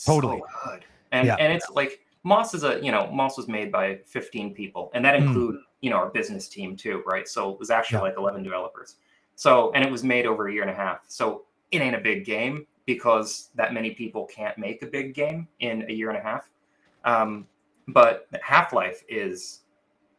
Totally. 0.04 0.38
So 0.38 0.70
good. 0.70 0.84
And 1.12 1.26
yeah. 1.26 1.36
and 1.36 1.52
it's 1.52 1.68
like 1.70 2.00
Moss 2.22 2.54
is 2.54 2.64
a 2.64 2.80
you 2.82 2.92
know 2.92 3.10
Moss 3.12 3.36
was 3.36 3.48
made 3.48 3.70
by 3.70 4.00
15 4.06 4.54
people, 4.54 4.90
and 4.94 5.04
that 5.04 5.18
hmm. 5.18 5.26
include 5.26 5.54
mm. 5.56 5.62
you 5.80 5.90
know 5.90 5.96
our 5.96 6.08
business 6.08 6.48
team 6.48 6.76
too, 6.76 7.02
right? 7.06 7.28
So 7.28 7.50
it 7.50 7.58
was 7.58 7.70
actually 7.70 7.98
yeah. 7.98 8.02
like 8.02 8.14
11 8.18 8.42
developers. 8.42 8.96
So 9.36 9.72
and 9.72 9.84
it 9.84 9.90
was 9.90 10.04
made 10.04 10.26
over 10.26 10.48
a 10.48 10.52
year 10.52 10.62
and 10.62 10.70
a 10.70 10.74
half. 10.74 11.00
So 11.08 11.44
it 11.70 11.80
ain't 11.80 11.94
a 11.94 12.00
big 12.00 12.24
game 12.24 12.66
because 12.86 13.50
that 13.54 13.72
many 13.72 13.92
people 13.92 14.26
can't 14.26 14.58
make 14.58 14.82
a 14.82 14.86
big 14.86 15.14
game 15.14 15.46
in 15.60 15.88
a 15.88 15.92
year 15.92 16.10
and 16.10 16.18
a 16.18 16.22
half. 16.22 16.50
Um, 17.04 17.46
but 17.88 18.28
Half 18.42 18.72
Life 18.72 19.02
is 19.08 19.60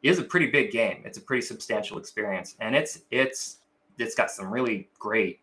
is 0.03 0.19
a 0.19 0.23
pretty 0.23 0.47
big 0.47 0.71
game. 0.71 1.03
It's 1.05 1.17
a 1.17 1.21
pretty 1.21 1.41
substantial 1.41 1.97
experience, 1.97 2.55
and 2.59 2.75
it's 2.75 3.01
it's 3.11 3.57
it's 3.97 4.15
got 4.15 4.31
some 4.31 4.51
really 4.51 4.89
great 4.97 5.39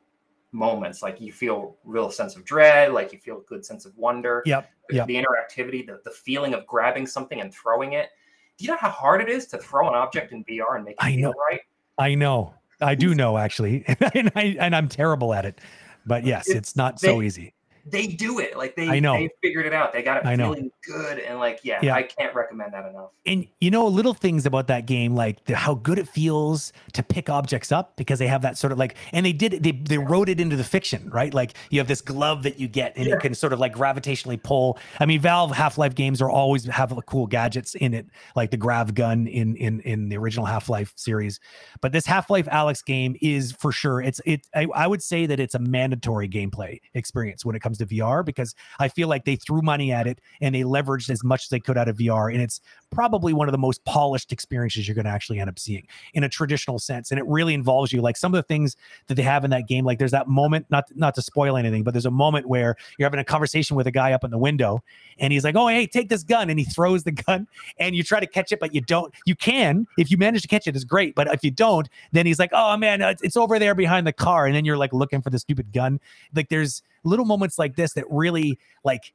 moments. 0.53 1.03
Like 1.03 1.21
you 1.21 1.33
feel 1.33 1.77
real 1.85 2.11
sense 2.11 2.37
of 2.37 2.45
dread, 2.45 2.93
like 2.93 3.13
you 3.13 3.19
feel 3.19 3.39
a 3.39 3.43
good 3.43 3.65
sense 3.65 3.85
of 3.87 3.97
wonder. 3.97 4.43
Yep. 4.47 4.71
yep. 4.91 5.07
The 5.07 5.15
interactivity, 5.15 5.87
the, 5.87 6.01
the 6.05 6.11
feeling 6.11 6.55
of 6.55 6.67
grabbing 6.67 7.07
something 7.07 7.41
and 7.41 7.55
throwing 7.55 7.93
it. 7.93 8.09
Do 8.57 8.65
you 8.65 8.73
know 8.73 8.79
how 8.79 8.91
hard 8.91 9.21
it 9.21 9.29
is 9.29 9.47
to 9.49 9.59
throw 9.59 9.89
an 9.89 9.95
object 9.95 10.33
in 10.33 10.45
VR 10.45 10.77
and 10.77 10.85
make 10.85 10.95
it 10.95 11.05
I 11.05 11.15
know. 11.15 11.33
right? 11.49 11.61
I 11.99 12.15
know. 12.15 12.55
I 12.81 12.95
do 12.95 13.15
know 13.15 13.39
actually, 13.39 13.85
and 14.15 14.31
I 14.35 14.57
and 14.59 14.75
I'm 14.75 14.89
terrible 14.89 15.35
at 15.35 15.45
it. 15.45 15.61
But 16.07 16.25
yes, 16.25 16.49
it's, 16.49 16.57
it's 16.57 16.77
not 16.77 17.01
they, 17.01 17.09
so 17.09 17.23
easy 17.23 17.53
they 17.91 18.07
do 18.07 18.39
it. 18.39 18.57
Like 18.57 18.77
they, 18.77 18.89
I 18.89 19.01
know. 19.01 19.15
they 19.15 19.31
figured 19.43 19.67
it 19.67 19.73
out. 19.73 19.93
They 19.93 20.03
got 20.03 20.19
it 20.19 20.27
I 20.27 20.37
feeling 20.37 20.65
know. 20.65 20.71
good. 20.87 21.19
And 21.19 21.39
like, 21.39 21.61
yeah, 21.63 21.79
yeah, 21.83 21.95
I 21.95 22.03
can't 22.03 22.35
recommend 22.35 22.73
that 22.75 22.89
enough. 22.89 23.11
And 23.27 23.47
you 23.61 23.71
know, 23.71 23.87
little 23.87 24.15
things 24.15 24.47
about 24.47 24.67
that 24.69 24.87
game, 24.87 25.15
like 25.15 25.45
the, 25.45 25.57
how 25.57 25.75
good 25.75 25.99
it 25.99 26.09
feels 26.09 26.73
to 26.93 27.03
pick 27.03 27.29
objects 27.29 27.73
up 27.73 27.97
because 27.97 28.19
they 28.19 28.27
have 28.27 28.43
that 28.43 28.59
sort 28.59 28.73
of 28.73 28.79
like, 28.79 28.97
and 29.13 29.25
they 29.25 29.33
did, 29.33 29.63
they, 29.63 29.73
they 29.73 29.99
wrote 29.99 30.29
it 30.29 30.41
into 30.41 30.57
the 30.57 30.65
fiction, 30.65 31.09
right? 31.11 31.33
Like 31.33 31.55
you 31.71 31.81
have 31.81 31.89
this 31.89 32.01
glove 32.01 32.43
that 32.43 32.59
you 32.59 32.69
get 32.69 32.97
and 32.97 33.07
yeah. 33.07 33.15
it 33.15 33.21
can 33.21 33.35
sort 33.35 33.53
of 33.53 33.61
like 33.61 33.75
gravitationally 33.75 34.43
pull. 34.43 34.79
I 35.01 35.07
mean, 35.07 35.21
Valve 35.21 35.53
Half-Life 35.53 35.95
games 35.95 36.21
are 36.21 36.31
always 36.31 36.67
have 36.67 36.99
cool 37.07 37.27
gadgets 37.27 37.75
in 37.75 37.95
it, 37.95 38.07
like 38.37 38.51
the 38.51 38.57
grav 38.57 38.95
gun 38.95 39.27
in, 39.27 39.57
in, 39.57 39.81
in 39.81 40.09
the 40.09 40.17
original 40.17 40.47
Half-Life 40.47 40.93
series. 40.97 41.41
But 41.81 41.93
this 41.93 42.07
Half-Life 42.07 42.47
Alyx 42.47 42.85
game 42.85 43.17
is 43.21 43.53
for 43.53 43.73
sure. 43.73 44.01
It's, 44.01 44.21
it, 44.27 44.47
I, 44.55 44.67
I 44.75 44.87
would 44.87 45.03
say 45.03 45.27
that 45.27 45.41
it's 45.41 45.55
a 45.55 45.59
mandatory 45.59 46.29
gameplay 46.29 46.81
experience 46.95 47.45
when 47.45 47.57
it 47.57 47.61
comes 47.61 47.78
to 47.79 47.87
VR 47.87 48.25
because 48.25 48.55
I 48.79 48.89
feel 48.89 49.09
like 49.09 49.25
they 49.25 49.37
threw 49.37 49.63
money 49.63 49.93
at 49.93 50.07
it 50.07 50.21
and 50.41 50.55
they 50.55 50.63
leveraged 50.63 51.11
as 51.11 51.25
much 51.25 51.45
as 51.45 51.49
they 51.49 51.61
could 51.61 51.79
out 51.79 51.89
of 51.89 51.97
VR. 51.97 52.33
And 52.33 52.43
it's 52.43 52.61
probably 52.91 53.33
one 53.33 53.49
of 53.49 53.53
the 53.53 53.59
most 53.59 53.85
polished 53.85 54.33
experiences 54.33 54.87
you're 54.87 54.95
going 54.95 55.05
to 55.05 55.11
actually 55.11 55.41
end 55.41 55.49
up 55.49 55.59
seeing 55.59 55.87
in 56.15 56.25
a 56.25 56.29
traditional 56.29 56.79
sense. 56.79 57.11
And 57.11 57.19
it 57.19 57.27
really 57.27 57.55
involves 57.55 57.93
you. 57.93 58.01
Like 58.01 58.17
some 58.17 58.35
of 58.35 58.39
the 58.39 58.43
things 58.43 58.77
that 59.07 59.15
they 59.15 59.23
have 59.23 59.45
in 59.45 59.51
that 59.51 59.69
game, 59.69 59.85
like 59.85 59.99
there's 59.99 60.13
that 60.13 60.29
moment, 60.29 60.67
not 60.71 60.85
not 60.95 61.15
to 61.17 61.23
spoil 61.23 61.57
anything, 61.57 61.83
but 61.83 61.93
there's 61.93 62.07
a 62.07 62.11
moment 62.11 62.49
where 62.49 62.77
you're 62.99 63.07
having 63.07 63.21
a 63.21 63.25
conversation 63.25 63.77
with 63.77 63.87
a 63.87 63.91
guy 63.91 64.13
up 64.13 64.25
in 64.25 64.31
the 64.31 64.39
window 64.39 64.83
and 65.19 65.33
he's 65.33 65.45
like, 65.45 65.57
Oh, 65.57 65.69
hey, 65.69 65.87
take 65.87 66.09
this 66.09 66.23
gun. 66.23 66.51
And 66.51 66.59
he 66.59 66.65
throws 66.65 67.05
the 67.05 67.13
gun 67.13 67.47
and 67.79 67.95
you 67.95 68.03
try 68.03 68.21
to 68.21 68.27
catch 68.27 68.53
it, 68.53 68.61
but 68.61 68.75
you 68.75 68.81
don't. 68.81 69.13
You 69.27 69.35
can. 69.35 69.87
If 69.99 70.11
you 70.11 70.17
manage 70.17 70.43
to 70.43 70.49
catch 70.49 70.67
it, 70.67 70.75
it's 70.75 70.85
great. 70.85 71.15
But 71.15 71.33
if 71.33 71.45
you 71.45 71.51
don't, 71.51 71.89
then 72.13 72.27
he's 72.27 72.39
like, 72.39 72.51
Oh 72.53 72.77
man, 72.77 73.03
it's 73.23 73.37
over 73.37 73.59
there 73.59 73.75
behind 73.75 74.07
the 74.07 74.13
car. 74.13 74.47
And 74.47 74.55
then 74.55 74.65
you're 74.65 74.77
like 74.77 74.93
looking 74.93 75.23
for 75.23 75.31
the 75.31 75.39
stupid 75.39 75.73
gun. 75.73 76.01
Like 76.35 76.49
there's 76.49 76.83
little 77.05 77.25
moments 77.25 77.59
like 77.59 77.77
this 77.77 77.93
that 77.95 78.05
really 78.11 78.59
like 78.85 79.13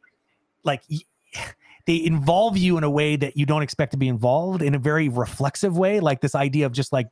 like 0.63 0.83
they 1.85 2.03
involve 2.03 2.57
you 2.57 2.77
in 2.77 2.83
a 2.83 2.89
way 2.89 3.15
that 3.15 3.35
you 3.35 3.45
don't 3.45 3.61
expect 3.61 3.91
to 3.91 3.97
be 3.97 4.07
involved 4.07 4.61
in 4.61 4.75
a 4.75 4.79
very 4.79 5.09
reflexive 5.09 5.77
way 5.77 5.99
like 5.99 6.21
this 6.21 6.35
idea 6.35 6.65
of 6.65 6.71
just 6.71 6.93
like 6.93 7.07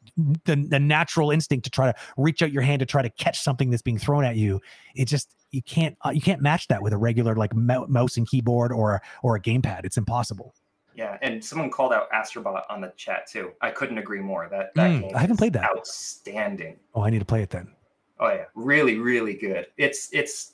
the, 0.46 0.56
the 0.56 0.80
natural 0.80 1.32
instinct 1.32 1.66
to 1.66 1.70
try 1.70 1.92
to 1.92 1.98
reach 2.18 2.42
out 2.42 2.52
your 2.52 2.62
hand 2.62 2.80
to 2.80 2.86
try 2.86 3.02
to 3.02 3.10
catch 3.10 3.42
something 3.42 3.70
that's 3.70 3.82
being 3.82 3.98
thrown 3.98 4.24
at 4.24 4.36
you 4.36 4.60
it 4.96 5.06
just 5.06 5.36
you 5.52 5.62
can't 5.62 5.98
uh, 6.06 6.10
you 6.10 6.22
can't 6.22 6.42
match 6.42 6.68
that 6.68 6.82
with 6.82 6.94
a 6.94 6.98
regular 6.98 7.36
like 7.36 7.54
mouse 7.56 8.18
and 8.18 8.28
keyboard 8.28 8.72
or 8.72 9.02
or 9.24 9.36
a 9.36 9.42
gamepad 9.42 9.82
it's 9.84 9.98
impossible 9.98 10.54
yeah, 10.94 11.18
and 11.22 11.44
someone 11.44 11.70
called 11.70 11.94
out 11.94 12.12
Astrobot 12.12 12.64
on 12.70 12.82
the 12.82 12.92
chat 12.98 13.26
too. 13.26 13.54
I 13.62 13.72
couldn't 13.72 13.98
agree 13.98 14.20
more. 14.20 14.48
That 14.50 14.74
that 14.76 14.92
mm, 14.92 15.16
I 15.16 15.20
haven't 15.20 15.38
played 15.38 15.54
that. 15.54 15.64
Outstanding. 15.64 16.78
Oh, 16.94 17.02
I 17.02 17.10
need 17.10 17.20
to 17.20 17.26
play 17.26 17.42
it 17.42 17.50
then. 17.50 17.74
Oh 18.20 18.28
yeah, 18.28 18.46
really, 18.56 18.98
really 19.00 19.34
good. 19.34 19.68
It's 19.78 20.10
it's 20.12 20.54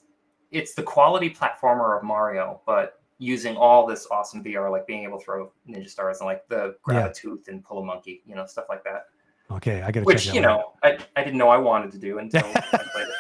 it's 0.52 0.74
the 0.74 0.84
quality 0.84 1.30
platformer 1.30 1.98
of 1.98 2.04
Mario, 2.04 2.62
but 2.66 2.97
using 3.20 3.56
all 3.56 3.86
this 3.88 4.08
awesome 4.12 4.44
VR, 4.44 4.72
like 4.72 4.86
being 4.88 5.04
able 5.04 5.20
to 5.20 5.26
throw 5.26 5.52
ninja 5.68 5.90
stars 5.90 6.20
and 6.20 6.28
like 6.28 6.48
the 6.48 6.76
grab 6.84 7.06
yeah. 7.06 7.08
a 7.08 7.14
tooth 7.14 7.48
and 7.48 7.64
pull 7.64 7.80
a 7.80 7.86
monkey, 7.86 8.22
you 8.26 8.36
know, 8.36 8.46
stuff 8.46 8.66
like 8.70 8.84
that. 8.84 9.08
Okay, 9.50 9.82
I 9.82 9.92
got 9.92 10.02
to 10.02 10.06
which 10.06 10.28
you 10.28 10.42
know 10.42 10.74
I, 10.84 10.98
I 11.16 11.24
didn't 11.24 11.38
know 11.38 11.50
I 11.50 11.58
wanted 11.58 11.92
to 11.94 11.98
do 11.98 12.20
until 12.20 12.46
I 12.46 12.62
played 12.92 13.08
it. 13.08 13.14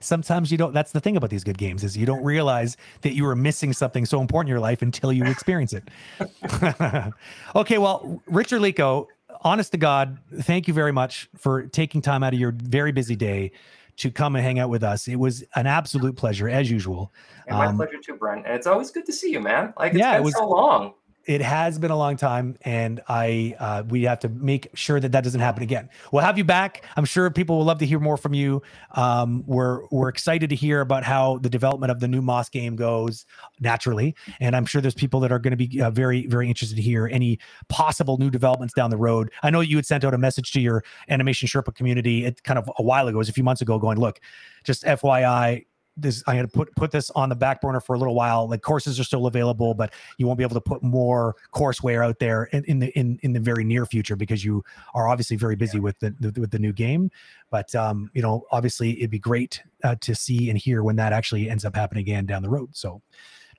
Sometimes 0.00 0.50
you 0.50 0.58
don't. 0.58 0.72
That's 0.72 0.92
the 0.92 1.00
thing 1.00 1.16
about 1.16 1.30
these 1.30 1.44
good 1.44 1.58
games 1.58 1.84
is 1.84 1.96
you 1.96 2.06
don't 2.06 2.24
realize 2.24 2.76
that 3.02 3.14
you 3.14 3.26
are 3.26 3.36
missing 3.36 3.72
something 3.72 4.06
so 4.06 4.20
important 4.20 4.48
in 4.48 4.50
your 4.50 4.60
life 4.60 4.82
until 4.82 5.12
you 5.12 5.24
experience 5.24 5.72
it. 5.74 5.84
okay, 7.54 7.78
well, 7.78 8.22
Richard 8.26 8.60
Lico, 8.60 9.06
honest 9.42 9.72
to 9.72 9.78
God, 9.78 10.18
thank 10.40 10.68
you 10.68 10.74
very 10.74 10.92
much 10.92 11.28
for 11.36 11.66
taking 11.66 12.02
time 12.02 12.22
out 12.22 12.32
of 12.32 12.40
your 12.40 12.52
very 12.52 12.92
busy 12.92 13.16
day 13.16 13.52
to 13.96 14.10
come 14.10 14.36
and 14.36 14.44
hang 14.44 14.58
out 14.58 14.70
with 14.70 14.82
us. 14.82 15.08
It 15.08 15.16
was 15.16 15.44
an 15.54 15.66
absolute 15.66 16.16
pleasure, 16.16 16.48
as 16.48 16.70
usual. 16.70 17.12
And 17.46 17.58
my 17.58 17.66
um, 17.66 17.76
pleasure 17.76 17.98
too, 18.02 18.16
Brent. 18.16 18.46
And 18.46 18.54
it's 18.54 18.66
always 18.66 18.90
good 18.90 19.06
to 19.06 19.12
see 19.12 19.30
you, 19.30 19.40
man. 19.40 19.74
Like 19.78 19.92
it's 19.92 20.00
yeah, 20.00 20.12
been 20.12 20.22
it 20.22 20.24
was, 20.24 20.34
so 20.34 20.48
long 20.48 20.94
it 21.26 21.40
has 21.40 21.78
been 21.78 21.90
a 21.90 21.96
long 21.96 22.16
time 22.16 22.56
and 22.62 23.00
i 23.08 23.54
uh, 23.58 23.82
we 23.88 24.02
have 24.02 24.18
to 24.18 24.28
make 24.28 24.68
sure 24.74 25.00
that 25.00 25.12
that 25.12 25.24
doesn't 25.24 25.40
happen 25.40 25.62
again. 25.62 25.88
We'll 26.12 26.22
have 26.22 26.38
you 26.38 26.44
back. 26.44 26.84
I'm 26.96 27.04
sure 27.04 27.30
people 27.30 27.58
will 27.58 27.64
love 27.64 27.78
to 27.78 27.86
hear 27.86 28.00
more 28.00 28.16
from 28.16 28.34
you. 28.34 28.62
Um, 28.92 29.44
we're 29.46 29.86
we're 29.90 30.08
excited 30.08 30.50
to 30.50 30.56
hear 30.56 30.80
about 30.80 31.04
how 31.04 31.38
the 31.38 31.48
development 31.48 31.90
of 31.90 32.00
the 32.00 32.08
new 32.08 32.22
moss 32.22 32.48
game 32.48 32.76
goes 32.76 33.26
naturally 33.60 34.14
and 34.40 34.56
i'm 34.56 34.66
sure 34.66 34.80
there's 34.80 34.94
people 34.94 35.20
that 35.20 35.30
are 35.32 35.38
going 35.38 35.56
to 35.56 35.56
be 35.56 35.80
uh, 35.80 35.90
very 35.90 36.26
very 36.26 36.48
interested 36.48 36.76
to 36.76 36.82
hear 36.82 37.06
any 37.06 37.38
possible 37.68 38.18
new 38.18 38.30
developments 38.30 38.74
down 38.74 38.90
the 38.90 38.96
road. 38.96 39.30
I 39.42 39.50
know 39.50 39.60
you 39.60 39.76
had 39.76 39.86
sent 39.86 40.04
out 40.04 40.14
a 40.14 40.18
message 40.18 40.52
to 40.52 40.60
your 40.60 40.84
animation 41.08 41.48
sherpa 41.48 41.74
community 41.74 42.24
it 42.24 42.42
kind 42.42 42.58
of 42.58 42.70
a 42.78 42.82
while 42.82 43.08
ago 43.08 43.16
it 43.16 43.18
was 43.18 43.28
a 43.28 43.32
few 43.32 43.44
months 43.44 43.62
ago 43.62 43.78
going 43.78 43.98
look 43.98 44.20
just 44.64 44.84
fyi 44.84 45.64
this 45.96 46.22
i'm 46.26 46.36
going 46.36 46.46
to 46.46 46.52
put 46.52 46.74
put 46.74 46.90
this 46.90 47.10
on 47.10 47.28
the 47.28 47.34
back 47.34 47.60
burner 47.60 47.80
for 47.80 47.94
a 47.94 47.98
little 47.98 48.14
while. 48.14 48.48
Like 48.48 48.62
courses 48.62 48.98
are 48.98 49.04
still 49.04 49.26
available 49.26 49.74
but 49.74 49.92
you 50.18 50.26
won't 50.26 50.38
be 50.38 50.44
able 50.44 50.54
to 50.54 50.60
put 50.60 50.82
more 50.82 51.36
courseware 51.54 52.04
out 52.04 52.18
there 52.18 52.44
in, 52.44 52.64
in 52.64 52.78
the 52.78 52.98
in, 52.98 53.18
in 53.22 53.32
the 53.32 53.40
very 53.40 53.64
near 53.64 53.86
future 53.86 54.16
because 54.16 54.44
you 54.44 54.64
are 54.94 55.08
obviously 55.08 55.36
very 55.36 55.56
busy 55.56 55.78
with 55.78 55.98
the, 56.00 56.14
the 56.20 56.40
with 56.40 56.50
the 56.50 56.58
new 56.58 56.72
game. 56.72 57.10
But 57.50 57.74
um 57.74 58.10
you 58.14 58.22
know 58.22 58.44
obviously 58.50 58.98
it'd 58.98 59.10
be 59.10 59.18
great 59.18 59.62
uh, 59.82 59.96
to 60.00 60.14
see 60.14 60.50
and 60.50 60.58
hear 60.58 60.82
when 60.82 60.96
that 60.96 61.12
actually 61.12 61.48
ends 61.48 61.64
up 61.64 61.76
happening 61.76 62.02
again 62.02 62.26
down 62.26 62.42
the 62.42 62.50
road. 62.50 62.70
So 62.72 63.00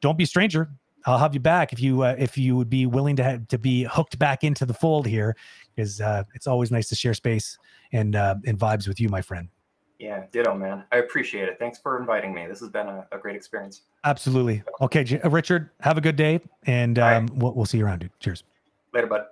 don't 0.02 0.18
be 0.18 0.26
a 0.26 0.28
stranger. 0.28 0.70
I'll 1.06 1.20
have 1.20 1.34
you 1.34 1.40
back 1.40 1.72
if 1.72 1.80
you 1.80 2.02
uh, 2.02 2.16
if 2.18 2.38
you 2.38 2.56
would 2.56 2.70
be 2.70 2.86
willing 2.86 3.16
to 3.18 3.24
have, 3.24 3.48
to 3.50 3.58
be 3.58 3.84
hooked 3.84 4.18
back 4.18 4.44
into 4.44 4.66
the 4.66 4.74
fold 4.74 5.06
here, 5.06 5.36
because 5.76 6.02
uh, 6.02 6.24
it's 6.34 6.48
always 6.48 6.72
nice 6.72 6.90
to 6.90 6.96
share 6.96 7.14
space 7.14 7.58
and 7.92 8.16
uh, 8.16 8.36
and 8.46 8.58
vibes 8.58 8.88
with 8.88 9.00
you, 9.00 9.10
my 9.10 9.22
friend. 9.22 9.50
Yeah, 10.00 10.26
ditto, 10.32 10.56
man. 10.56 10.84
I 10.92 10.98
appreciate 10.98 11.48
it. 11.48 11.58
Thanks 11.58 11.80
for 11.80 12.00
inviting 12.00 12.34
me. 12.34 12.48
This 12.48 12.60
has 12.60 12.70
been 12.70 12.88
a, 12.88 13.08
a 13.12 13.18
great 13.18 13.36
experience. 13.36 13.84
Absolutely. 14.04 14.62
Okay, 14.82 15.04
J- 15.04 15.22
uh, 15.22 15.30
Richard, 15.30 15.70
have 15.80 15.98
a 15.98 16.02
good 16.02 16.16
day, 16.18 16.42
and 16.66 17.00
um, 17.00 17.28
right. 17.28 17.36
we'll, 17.36 17.54
we'll 17.54 17.66
see 17.66 17.78
you 17.78 17.86
around, 17.86 18.00
dude. 18.00 18.12
Cheers. 18.20 18.44
Later, 18.94 19.08
bud. 19.08 19.26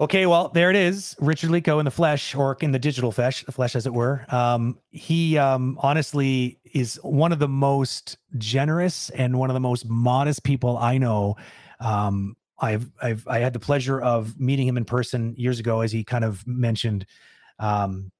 Okay, 0.00 0.26
well, 0.26 0.48
there 0.48 0.70
it 0.70 0.76
is. 0.76 1.14
Richard 1.20 1.50
Lico 1.50 1.78
in 1.78 1.84
the 1.84 1.90
flesh, 1.90 2.34
or 2.34 2.56
in 2.60 2.72
the 2.72 2.80
digital 2.80 3.12
flesh, 3.12 3.44
flesh 3.44 3.76
as 3.76 3.86
it 3.86 3.94
were. 3.94 4.26
Um, 4.28 4.76
he 4.90 5.38
um, 5.38 5.78
honestly 5.80 6.58
is 6.72 6.98
one 7.04 7.30
of 7.30 7.38
the 7.38 7.46
most 7.46 8.18
generous 8.36 9.10
and 9.10 9.38
one 9.38 9.50
of 9.50 9.54
the 9.54 9.60
most 9.60 9.88
modest 9.88 10.42
people 10.42 10.76
I 10.78 10.98
know. 10.98 11.36
Um, 11.78 12.36
I've, 12.58 12.90
I've, 13.00 13.26
I 13.28 13.38
had 13.38 13.52
the 13.52 13.60
pleasure 13.60 14.00
of 14.00 14.38
meeting 14.38 14.66
him 14.66 14.76
in 14.76 14.84
person 14.84 15.32
years 15.36 15.60
ago, 15.60 15.80
as 15.80 15.92
he 15.92 16.02
kind 16.02 16.24
of 16.24 16.44
mentioned 16.44 17.06
um, 17.60 18.10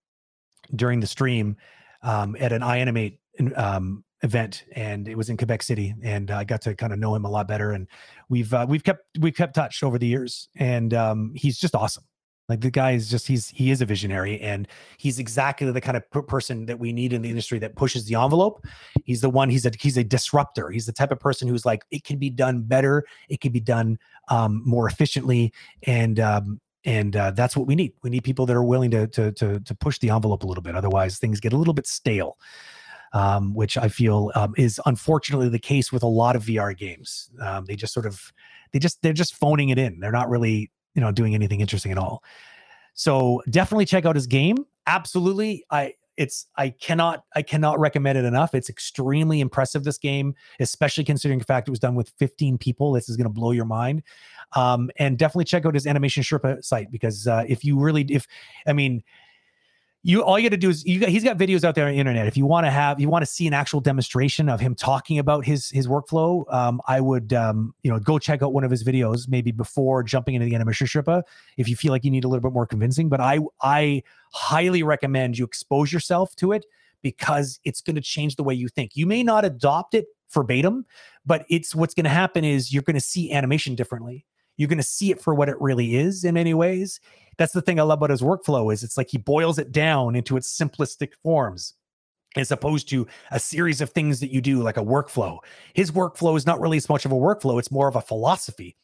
during 0.74 1.00
the 1.00 1.06
stream 1.06 1.56
um, 2.02 2.36
at 2.38 2.52
an 2.52 2.62
iAnimate 2.62 3.18
um, 3.56 4.04
event, 4.22 4.64
and 4.74 5.08
it 5.08 5.16
was 5.16 5.28
in 5.28 5.36
Quebec 5.36 5.62
City, 5.62 5.94
and 6.02 6.30
I 6.30 6.44
got 6.44 6.62
to 6.62 6.74
kind 6.74 6.92
of 6.92 6.98
know 6.98 7.14
him 7.14 7.24
a 7.24 7.30
lot 7.30 7.48
better. 7.48 7.72
And 7.72 7.86
we've 8.28 8.52
uh, 8.52 8.66
we've 8.68 8.84
kept 8.84 9.04
we've 9.20 9.34
kept 9.34 9.54
touch 9.54 9.82
over 9.82 9.98
the 9.98 10.06
years, 10.06 10.48
and 10.56 10.92
um, 10.94 11.32
he's 11.34 11.58
just 11.58 11.74
awesome. 11.74 12.04
Like 12.48 12.60
the 12.60 12.70
guy 12.70 12.92
is 12.92 13.08
just 13.08 13.26
he's 13.26 13.48
he 13.48 13.70
is 13.70 13.80
a 13.80 13.86
visionary, 13.86 14.40
and 14.40 14.68
he's 14.98 15.18
exactly 15.18 15.70
the 15.70 15.80
kind 15.80 15.96
of 15.96 16.10
per- 16.10 16.22
person 16.22 16.66
that 16.66 16.78
we 16.78 16.92
need 16.92 17.12
in 17.12 17.22
the 17.22 17.30
industry 17.30 17.58
that 17.60 17.74
pushes 17.74 18.04
the 18.04 18.16
envelope. 18.16 18.66
He's 19.04 19.22
the 19.22 19.30
one. 19.30 19.48
He's 19.48 19.64
a 19.64 19.70
he's 19.78 19.96
a 19.96 20.04
disruptor. 20.04 20.70
He's 20.70 20.86
the 20.86 20.92
type 20.92 21.10
of 21.10 21.20
person 21.20 21.48
who's 21.48 21.64
like 21.64 21.84
it 21.90 22.04
can 22.04 22.18
be 22.18 22.28
done 22.28 22.62
better. 22.62 23.04
It 23.30 23.40
can 23.40 23.52
be 23.52 23.60
done 23.60 23.98
um, 24.28 24.62
more 24.66 24.86
efficiently, 24.86 25.52
and 25.84 26.20
um, 26.20 26.60
and 26.84 27.16
uh, 27.16 27.30
that's 27.30 27.56
what 27.56 27.66
we 27.66 27.74
need. 27.74 27.92
We 28.02 28.10
need 28.10 28.24
people 28.24 28.46
that 28.46 28.56
are 28.56 28.64
willing 28.64 28.90
to, 28.92 29.06
to 29.08 29.32
to 29.32 29.60
to 29.60 29.74
push 29.74 29.98
the 29.98 30.10
envelope 30.10 30.42
a 30.42 30.46
little 30.46 30.62
bit. 30.62 30.76
Otherwise, 30.76 31.18
things 31.18 31.40
get 31.40 31.52
a 31.52 31.56
little 31.56 31.74
bit 31.74 31.86
stale 31.86 32.36
um, 33.14 33.54
which 33.54 33.78
I 33.78 33.88
feel 33.88 34.32
um, 34.34 34.54
is 34.58 34.80
unfortunately 34.84 35.48
the 35.48 35.58
case 35.58 35.92
with 35.92 36.02
a 36.02 36.08
lot 36.08 36.34
of 36.34 36.42
VR 36.42 36.76
games. 36.76 37.30
Um, 37.40 37.64
they 37.64 37.76
just 37.76 37.94
sort 37.94 38.06
of, 38.06 38.32
they 38.72 38.80
just 38.80 39.00
they're 39.02 39.12
just 39.12 39.36
phoning 39.36 39.68
it 39.68 39.78
in. 39.78 40.00
They're 40.00 40.12
not 40.12 40.28
really 40.28 40.70
you 40.94 41.00
know 41.00 41.12
doing 41.12 41.34
anything 41.34 41.60
interesting 41.60 41.92
at 41.92 41.98
all. 41.98 42.22
So 42.94 43.40
definitely 43.48 43.86
check 43.86 44.04
out 44.04 44.16
his 44.16 44.26
game. 44.26 44.56
Absolutely, 44.86 45.64
I 45.70 45.94
it's 46.16 46.46
I 46.56 46.70
cannot 46.70 47.24
I 47.34 47.42
cannot 47.42 47.78
recommend 47.78 48.18
it 48.18 48.24
enough. 48.24 48.54
It's 48.54 48.68
extremely 48.68 49.40
impressive 49.40 49.84
this 49.84 49.98
game, 49.98 50.34
especially 50.60 51.04
considering 51.04 51.38
the 51.38 51.44
fact 51.44 51.68
it 51.68 51.70
was 51.70 51.80
done 51.80 51.94
with 51.94 52.12
15 52.18 52.58
people. 52.58 52.92
This 52.92 53.08
is 53.08 53.16
going 53.16 53.24
to 53.24 53.32
blow 53.32 53.50
your 53.50 53.64
mind. 53.64 54.02
Um, 54.56 54.90
and 54.98 55.18
definitely 55.18 55.46
check 55.46 55.66
out 55.66 55.74
his 55.74 55.86
animation 55.86 56.22
Sherpa 56.22 56.62
site 56.64 56.90
because 56.90 57.26
uh, 57.26 57.44
if 57.48 57.64
you 57.64 57.78
really 57.78 58.02
if 58.08 58.26
I 58.66 58.72
mean 58.72 59.02
you 60.06 60.22
all 60.22 60.38
you 60.38 60.48
got 60.48 60.52
to 60.52 60.58
do 60.58 60.68
is 60.68 60.84
got, 60.84 61.08
he's 61.08 61.24
got 61.24 61.38
videos 61.38 61.64
out 61.64 61.74
there 61.74 61.86
on 61.86 61.92
the 61.92 61.98
internet. 61.98 62.26
If 62.26 62.36
you 62.36 62.44
want 62.44 62.66
to 62.66 62.70
have 62.70 63.00
you 63.00 63.08
want 63.08 63.22
to 63.22 63.26
see 63.26 63.46
an 63.46 63.54
actual 63.54 63.80
demonstration 63.80 64.50
of 64.50 64.60
him 64.60 64.74
talking 64.74 65.18
about 65.18 65.46
his 65.46 65.70
his 65.70 65.88
workflow, 65.88 66.44
um, 66.52 66.82
I 66.86 67.00
would 67.00 67.32
um, 67.32 67.74
you 67.82 67.90
know 67.90 67.98
go 67.98 68.18
check 68.18 68.42
out 68.42 68.52
one 68.52 68.64
of 68.64 68.70
his 68.70 68.84
videos 68.84 69.28
maybe 69.28 69.50
before 69.50 70.02
jumping 70.02 70.34
into 70.34 70.44
the 70.44 70.54
animation 70.54 70.86
Sherpa 70.86 71.22
if 71.56 71.68
you 71.70 71.74
feel 71.74 71.90
like 71.90 72.04
you 72.04 72.10
need 72.10 72.24
a 72.24 72.28
little 72.28 72.42
bit 72.42 72.52
more 72.52 72.66
convincing. 72.66 73.08
But 73.08 73.22
I 73.22 73.40
I 73.62 74.02
highly 74.32 74.82
recommend 74.82 75.38
you 75.38 75.44
expose 75.46 75.90
yourself 75.90 76.36
to 76.36 76.52
it 76.52 76.66
because 77.00 77.58
it's 77.64 77.80
going 77.80 77.96
to 77.96 78.02
change 78.02 78.36
the 78.36 78.44
way 78.44 78.52
you 78.52 78.68
think. 78.68 78.92
You 78.94 79.06
may 79.06 79.22
not 79.22 79.46
adopt 79.46 79.94
it 79.94 80.06
verbatim, 80.30 80.84
but 81.24 81.46
it's 81.48 81.74
what's 81.74 81.94
going 81.94 82.04
to 82.04 82.10
happen 82.10 82.44
is 82.44 82.74
you're 82.74 82.82
going 82.82 82.94
to 82.94 83.00
see 83.00 83.32
animation 83.32 83.74
differently. 83.74 84.26
You're 84.56 84.68
going 84.68 84.78
to 84.78 84.84
see 84.84 85.10
it 85.10 85.20
for 85.20 85.34
what 85.34 85.48
it 85.48 85.60
really 85.60 85.96
is 85.96 86.24
in 86.24 86.34
many 86.34 86.54
ways 86.54 87.00
that's 87.36 87.52
the 87.52 87.62
thing 87.62 87.78
I 87.78 87.82
love 87.82 87.98
about 87.98 88.10
his 88.10 88.22
workflow 88.22 88.72
is 88.72 88.82
it's 88.82 88.96
like 88.96 89.10
he 89.10 89.18
boils 89.18 89.58
it 89.58 89.72
down 89.72 90.14
into 90.14 90.36
its 90.36 90.56
simplistic 90.56 91.12
forms 91.22 91.74
as 92.36 92.50
opposed 92.50 92.88
to 92.88 93.06
a 93.30 93.38
series 93.38 93.80
of 93.80 93.90
things 93.90 94.20
that 94.20 94.32
you 94.32 94.40
do 94.40 94.62
like 94.62 94.76
a 94.76 94.84
workflow. 94.84 95.38
His 95.74 95.92
workflow 95.92 96.36
is 96.36 96.46
not 96.46 96.60
really 96.60 96.76
as 96.76 96.88
much 96.88 97.04
of 97.04 97.12
a 97.12 97.16
workflow, 97.16 97.58
it's 97.58 97.70
more 97.70 97.88
of 97.88 97.96
a 97.96 98.00
philosophy. 98.00 98.76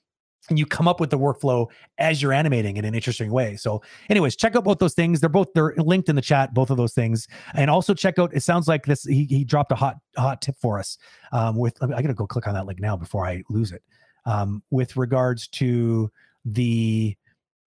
And 0.49 0.59
you 0.59 0.67
come 0.67 0.89
up 0.89 0.99
with 0.99 1.11
the 1.11 1.19
workflow 1.19 1.69
as 1.99 2.21
you're 2.21 2.33
animating 2.33 2.77
in 2.77 2.85
an 2.85 2.95
interesting 2.95 3.31
way. 3.31 3.57
So, 3.57 3.83
anyways, 4.09 4.35
check 4.35 4.57
out 4.57 4.65
both 4.65 4.79
those 4.79 4.95
things. 4.95 5.21
They're 5.21 5.29
both 5.29 5.49
they're 5.55 5.75
linked 5.77 6.09
in 6.09 6.17
the 6.17 6.23
chat, 6.23 6.55
both 6.55 6.71
of 6.71 6.77
those 6.77 6.95
things. 6.95 7.29
And 7.55 7.71
also 7.71 7.93
check 7.95 8.19
out. 8.19 8.35
It 8.35 8.43
sounds 8.43 8.67
like 8.67 8.87
this. 8.87 9.05
He, 9.05 9.27
he 9.27 9.45
dropped 9.45 9.71
a 9.71 9.77
hot 9.77 9.97
hot 10.17 10.41
tip 10.41 10.57
for 10.61 10.79
us. 10.79 10.97
Um, 11.31 11.57
with 11.57 11.81
I 11.83 12.03
gotta 12.03 12.15
go 12.15 12.27
click 12.27 12.49
on 12.49 12.55
that 12.55 12.67
link 12.67 12.81
now 12.81 12.97
before 12.97 13.27
I 13.27 13.45
lose 13.51 13.71
it. 13.71 13.83
Um, 14.27 14.63
with 14.71 14.97
regards 14.97 15.49
to 15.49 16.11
the 16.45 17.17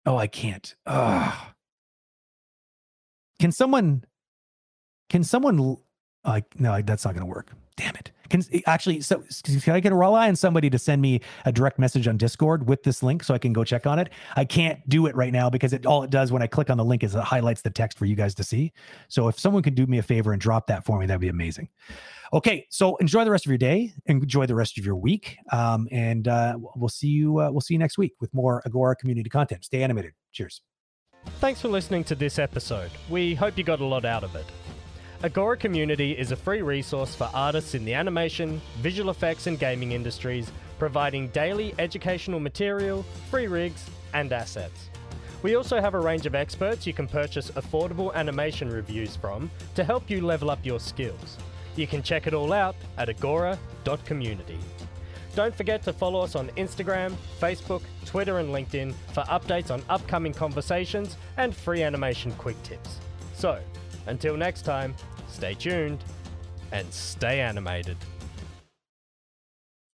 Oh, 0.07 0.17
I 0.17 0.27
can't. 0.27 0.75
Ugh. 0.87 1.35
Can 3.39 3.53
someone? 3.53 4.05
Can 5.09 5.25
someone? 5.25 5.77
Like, 6.25 6.59
no, 6.59 6.81
that's 6.83 7.05
not 7.05 7.15
going 7.15 7.27
to 7.27 7.33
work. 7.33 7.53
Damn 7.77 7.97
it. 7.97 8.11
Can 8.31 8.43
actually, 8.67 9.01
so 9.01 9.23
can 9.45 9.75
I 9.75 9.81
get 9.81 9.93
a 9.93 9.97
rely 9.97 10.29
on 10.29 10.37
somebody 10.37 10.71
to 10.71 10.79
send 10.79 11.03
me 11.03 11.21
a 11.45 11.53
direct 11.53 11.79
message 11.79 12.07
on 12.09 12.17
Discord 12.17 12.69
with 12.69 12.85
this 12.85 13.03
link 13.03 13.25
so 13.25 13.35
I 13.35 13.39
can 13.39 13.53
go 13.53 13.65
check 13.65 13.87
on 13.87 13.99
it? 13.99 14.09
I 14.37 14.45
can't 14.45 14.89
do 14.89 15.07
it 15.07 15.17
right 15.17 15.33
now 15.33 15.51
because 15.51 15.73
it 15.73 15.85
all 15.85 16.05
it 16.05 16.11
does 16.11 16.33
when 16.33 16.41
I 16.41 16.47
click 16.47 16.71
on 16.71 16.79
the 16.79 16.85
link 16.85 17.03
is 17.03 17.15
it 17.15 17.23
highlights 17.23 17.63
the 17.63 17.71
text 17.71 17.99
for 17.99 18.07
you 18.07 18.15
guys 18.15 18.35
to 18.37 18.45
see. 18.45 18.73
So 19.09 19.29
if 19.29 19.39
someone 19.39 19.63
could 19.63 19.75
do 19.75 19.87
me 19.87 19.99
a 19.99 20.03
favor 20.03 20.33
and 20.33 20.41
drop 20.41 20.69
that 20.69 20.85
for 20.85 20.99
me, 20.99 21.07
that'd 21.07 21.21
be 21.21 21.29
amazing. 21.29 21.69
Okay, 22.33 22.67
so 22.71 22.95
enjoy 22.97 23.25
the 23.25 23.31
rest 23.31 23.45
of 23.45 23.51
your 23.51 23.59
day, 23.59 23.93
enjoy 24.07 24.47
the 24.47 24.55
rest 24.55 24.79
of 24.79 24.87
your 24.87 24.95
week, 24.95 25.37
um, 25.51 25.89
and 25.91 26.29
uh, 26.29 26.57
we'll 26.77 26.89
see 26.89 27.09
you. 27.09 27.41
Uh, 27.41 27.51
we'll 27.51 27.61
see 27.61 27.75
you 27.75 27.79
next 27.79 27.99
week 27.99 28.15
with 28.21 28.33
more 28.33 28.63
Agora 28.65 28.95
community 28.95 29.29
content. 29.29 29.65
Stay 29.65 29.83
animated. 29.83 30.13
Cheers. 30.31 30.63
Thanks 31.41 31.61
for 31.61 31.69
listening 31.69 32.05
to 32.05 32.15
this 32.15 32.39
episode. 32.39 32.91
We 33.09 33.35
hope 33.35 33.59
you 33.59 33.65
got 33.65 33.81
a 33.81 33.85
lot 33.85 34.05
out 34.05 34.23
of 34.23 34.37
it. 34.37 34.47
Agora 35.23 35.55
Community 35.55 36.13
is 36.13 36.33
a 36.33 36.37
free 36.37 36.63
resource 36.63 37.15
for 37.15 37.29
artists 37.35 37.75
in 37.75 37.85
the 37.85 37.93
animation, 37.93 38.59
visual 38.79 39.11
effects, 39.11 39.47
and 39.47 39.59
gaming 39.59 39.93
industries, 39.93 40.51
providing 40.79 41.29
daily 41.29 41.75
educational 41.79 42.41
material, 42.41 43.05
free 43.31 43.47
rigs, 43.47 43.85
and 44.15 44.33
assets. 44.33 44.89
We 45.43 45.57
also 45.57 45.79
have 45.79 45.93
a 45.93 46.01
range 46.01 46.25
of 46.25 46.35
experts 46.35 46.87
you 46.87 46.95
can 46.95 47.07
purchase 47.07 47.51
affordable 47.51 48.15
animation 48.15 48.71
reviews 48.71 49.15
from 49.15 49.51
to 49.75 49.85
help 49.85 50.09
you 50.09 50.25
level 50.25 50.51
up 50.51 50.65
your 50.65 50.81
skills. 50.81 51.37
You 51.77 51.87
can 51.87 52.03
check 52.03 52.27
it 52.27 52.33
all 52.33 52.55
out 52.55 52.77
at 52.97 53.11
agora.community. 53.11 54.59
Don't 55.37 55.55
forget 55.55 55.83
to 55.83 55.93
follow 55.93 56.23
us 56.23 56.35
on 56.35 56.49
Instagram, 56.53 57.15
Facebook, 57.39 57.83
Twitter, 58.07 58.39
and 58.39 58.49
LinkedIn 58.49 58.95
for 59.13 59.25
updates 59.25 59.71
on 59.71 59.83
upcoming 59.91 60.33
conversations 60.33 61.19
and 61.37 61.55
free 61.55 61.83
animation 61.83 62.33
quick 62.33 62.61
tips. 62.63 63.01
So, 63.35 63.61
until 64.07 64.37
next 64.37 64.63
time, 64.63 64.95
stay 65.29 65.55
tuned 65.55 66.03
and 66.73 66.93
stay 66.93 67.41
animated. 67.41 67.97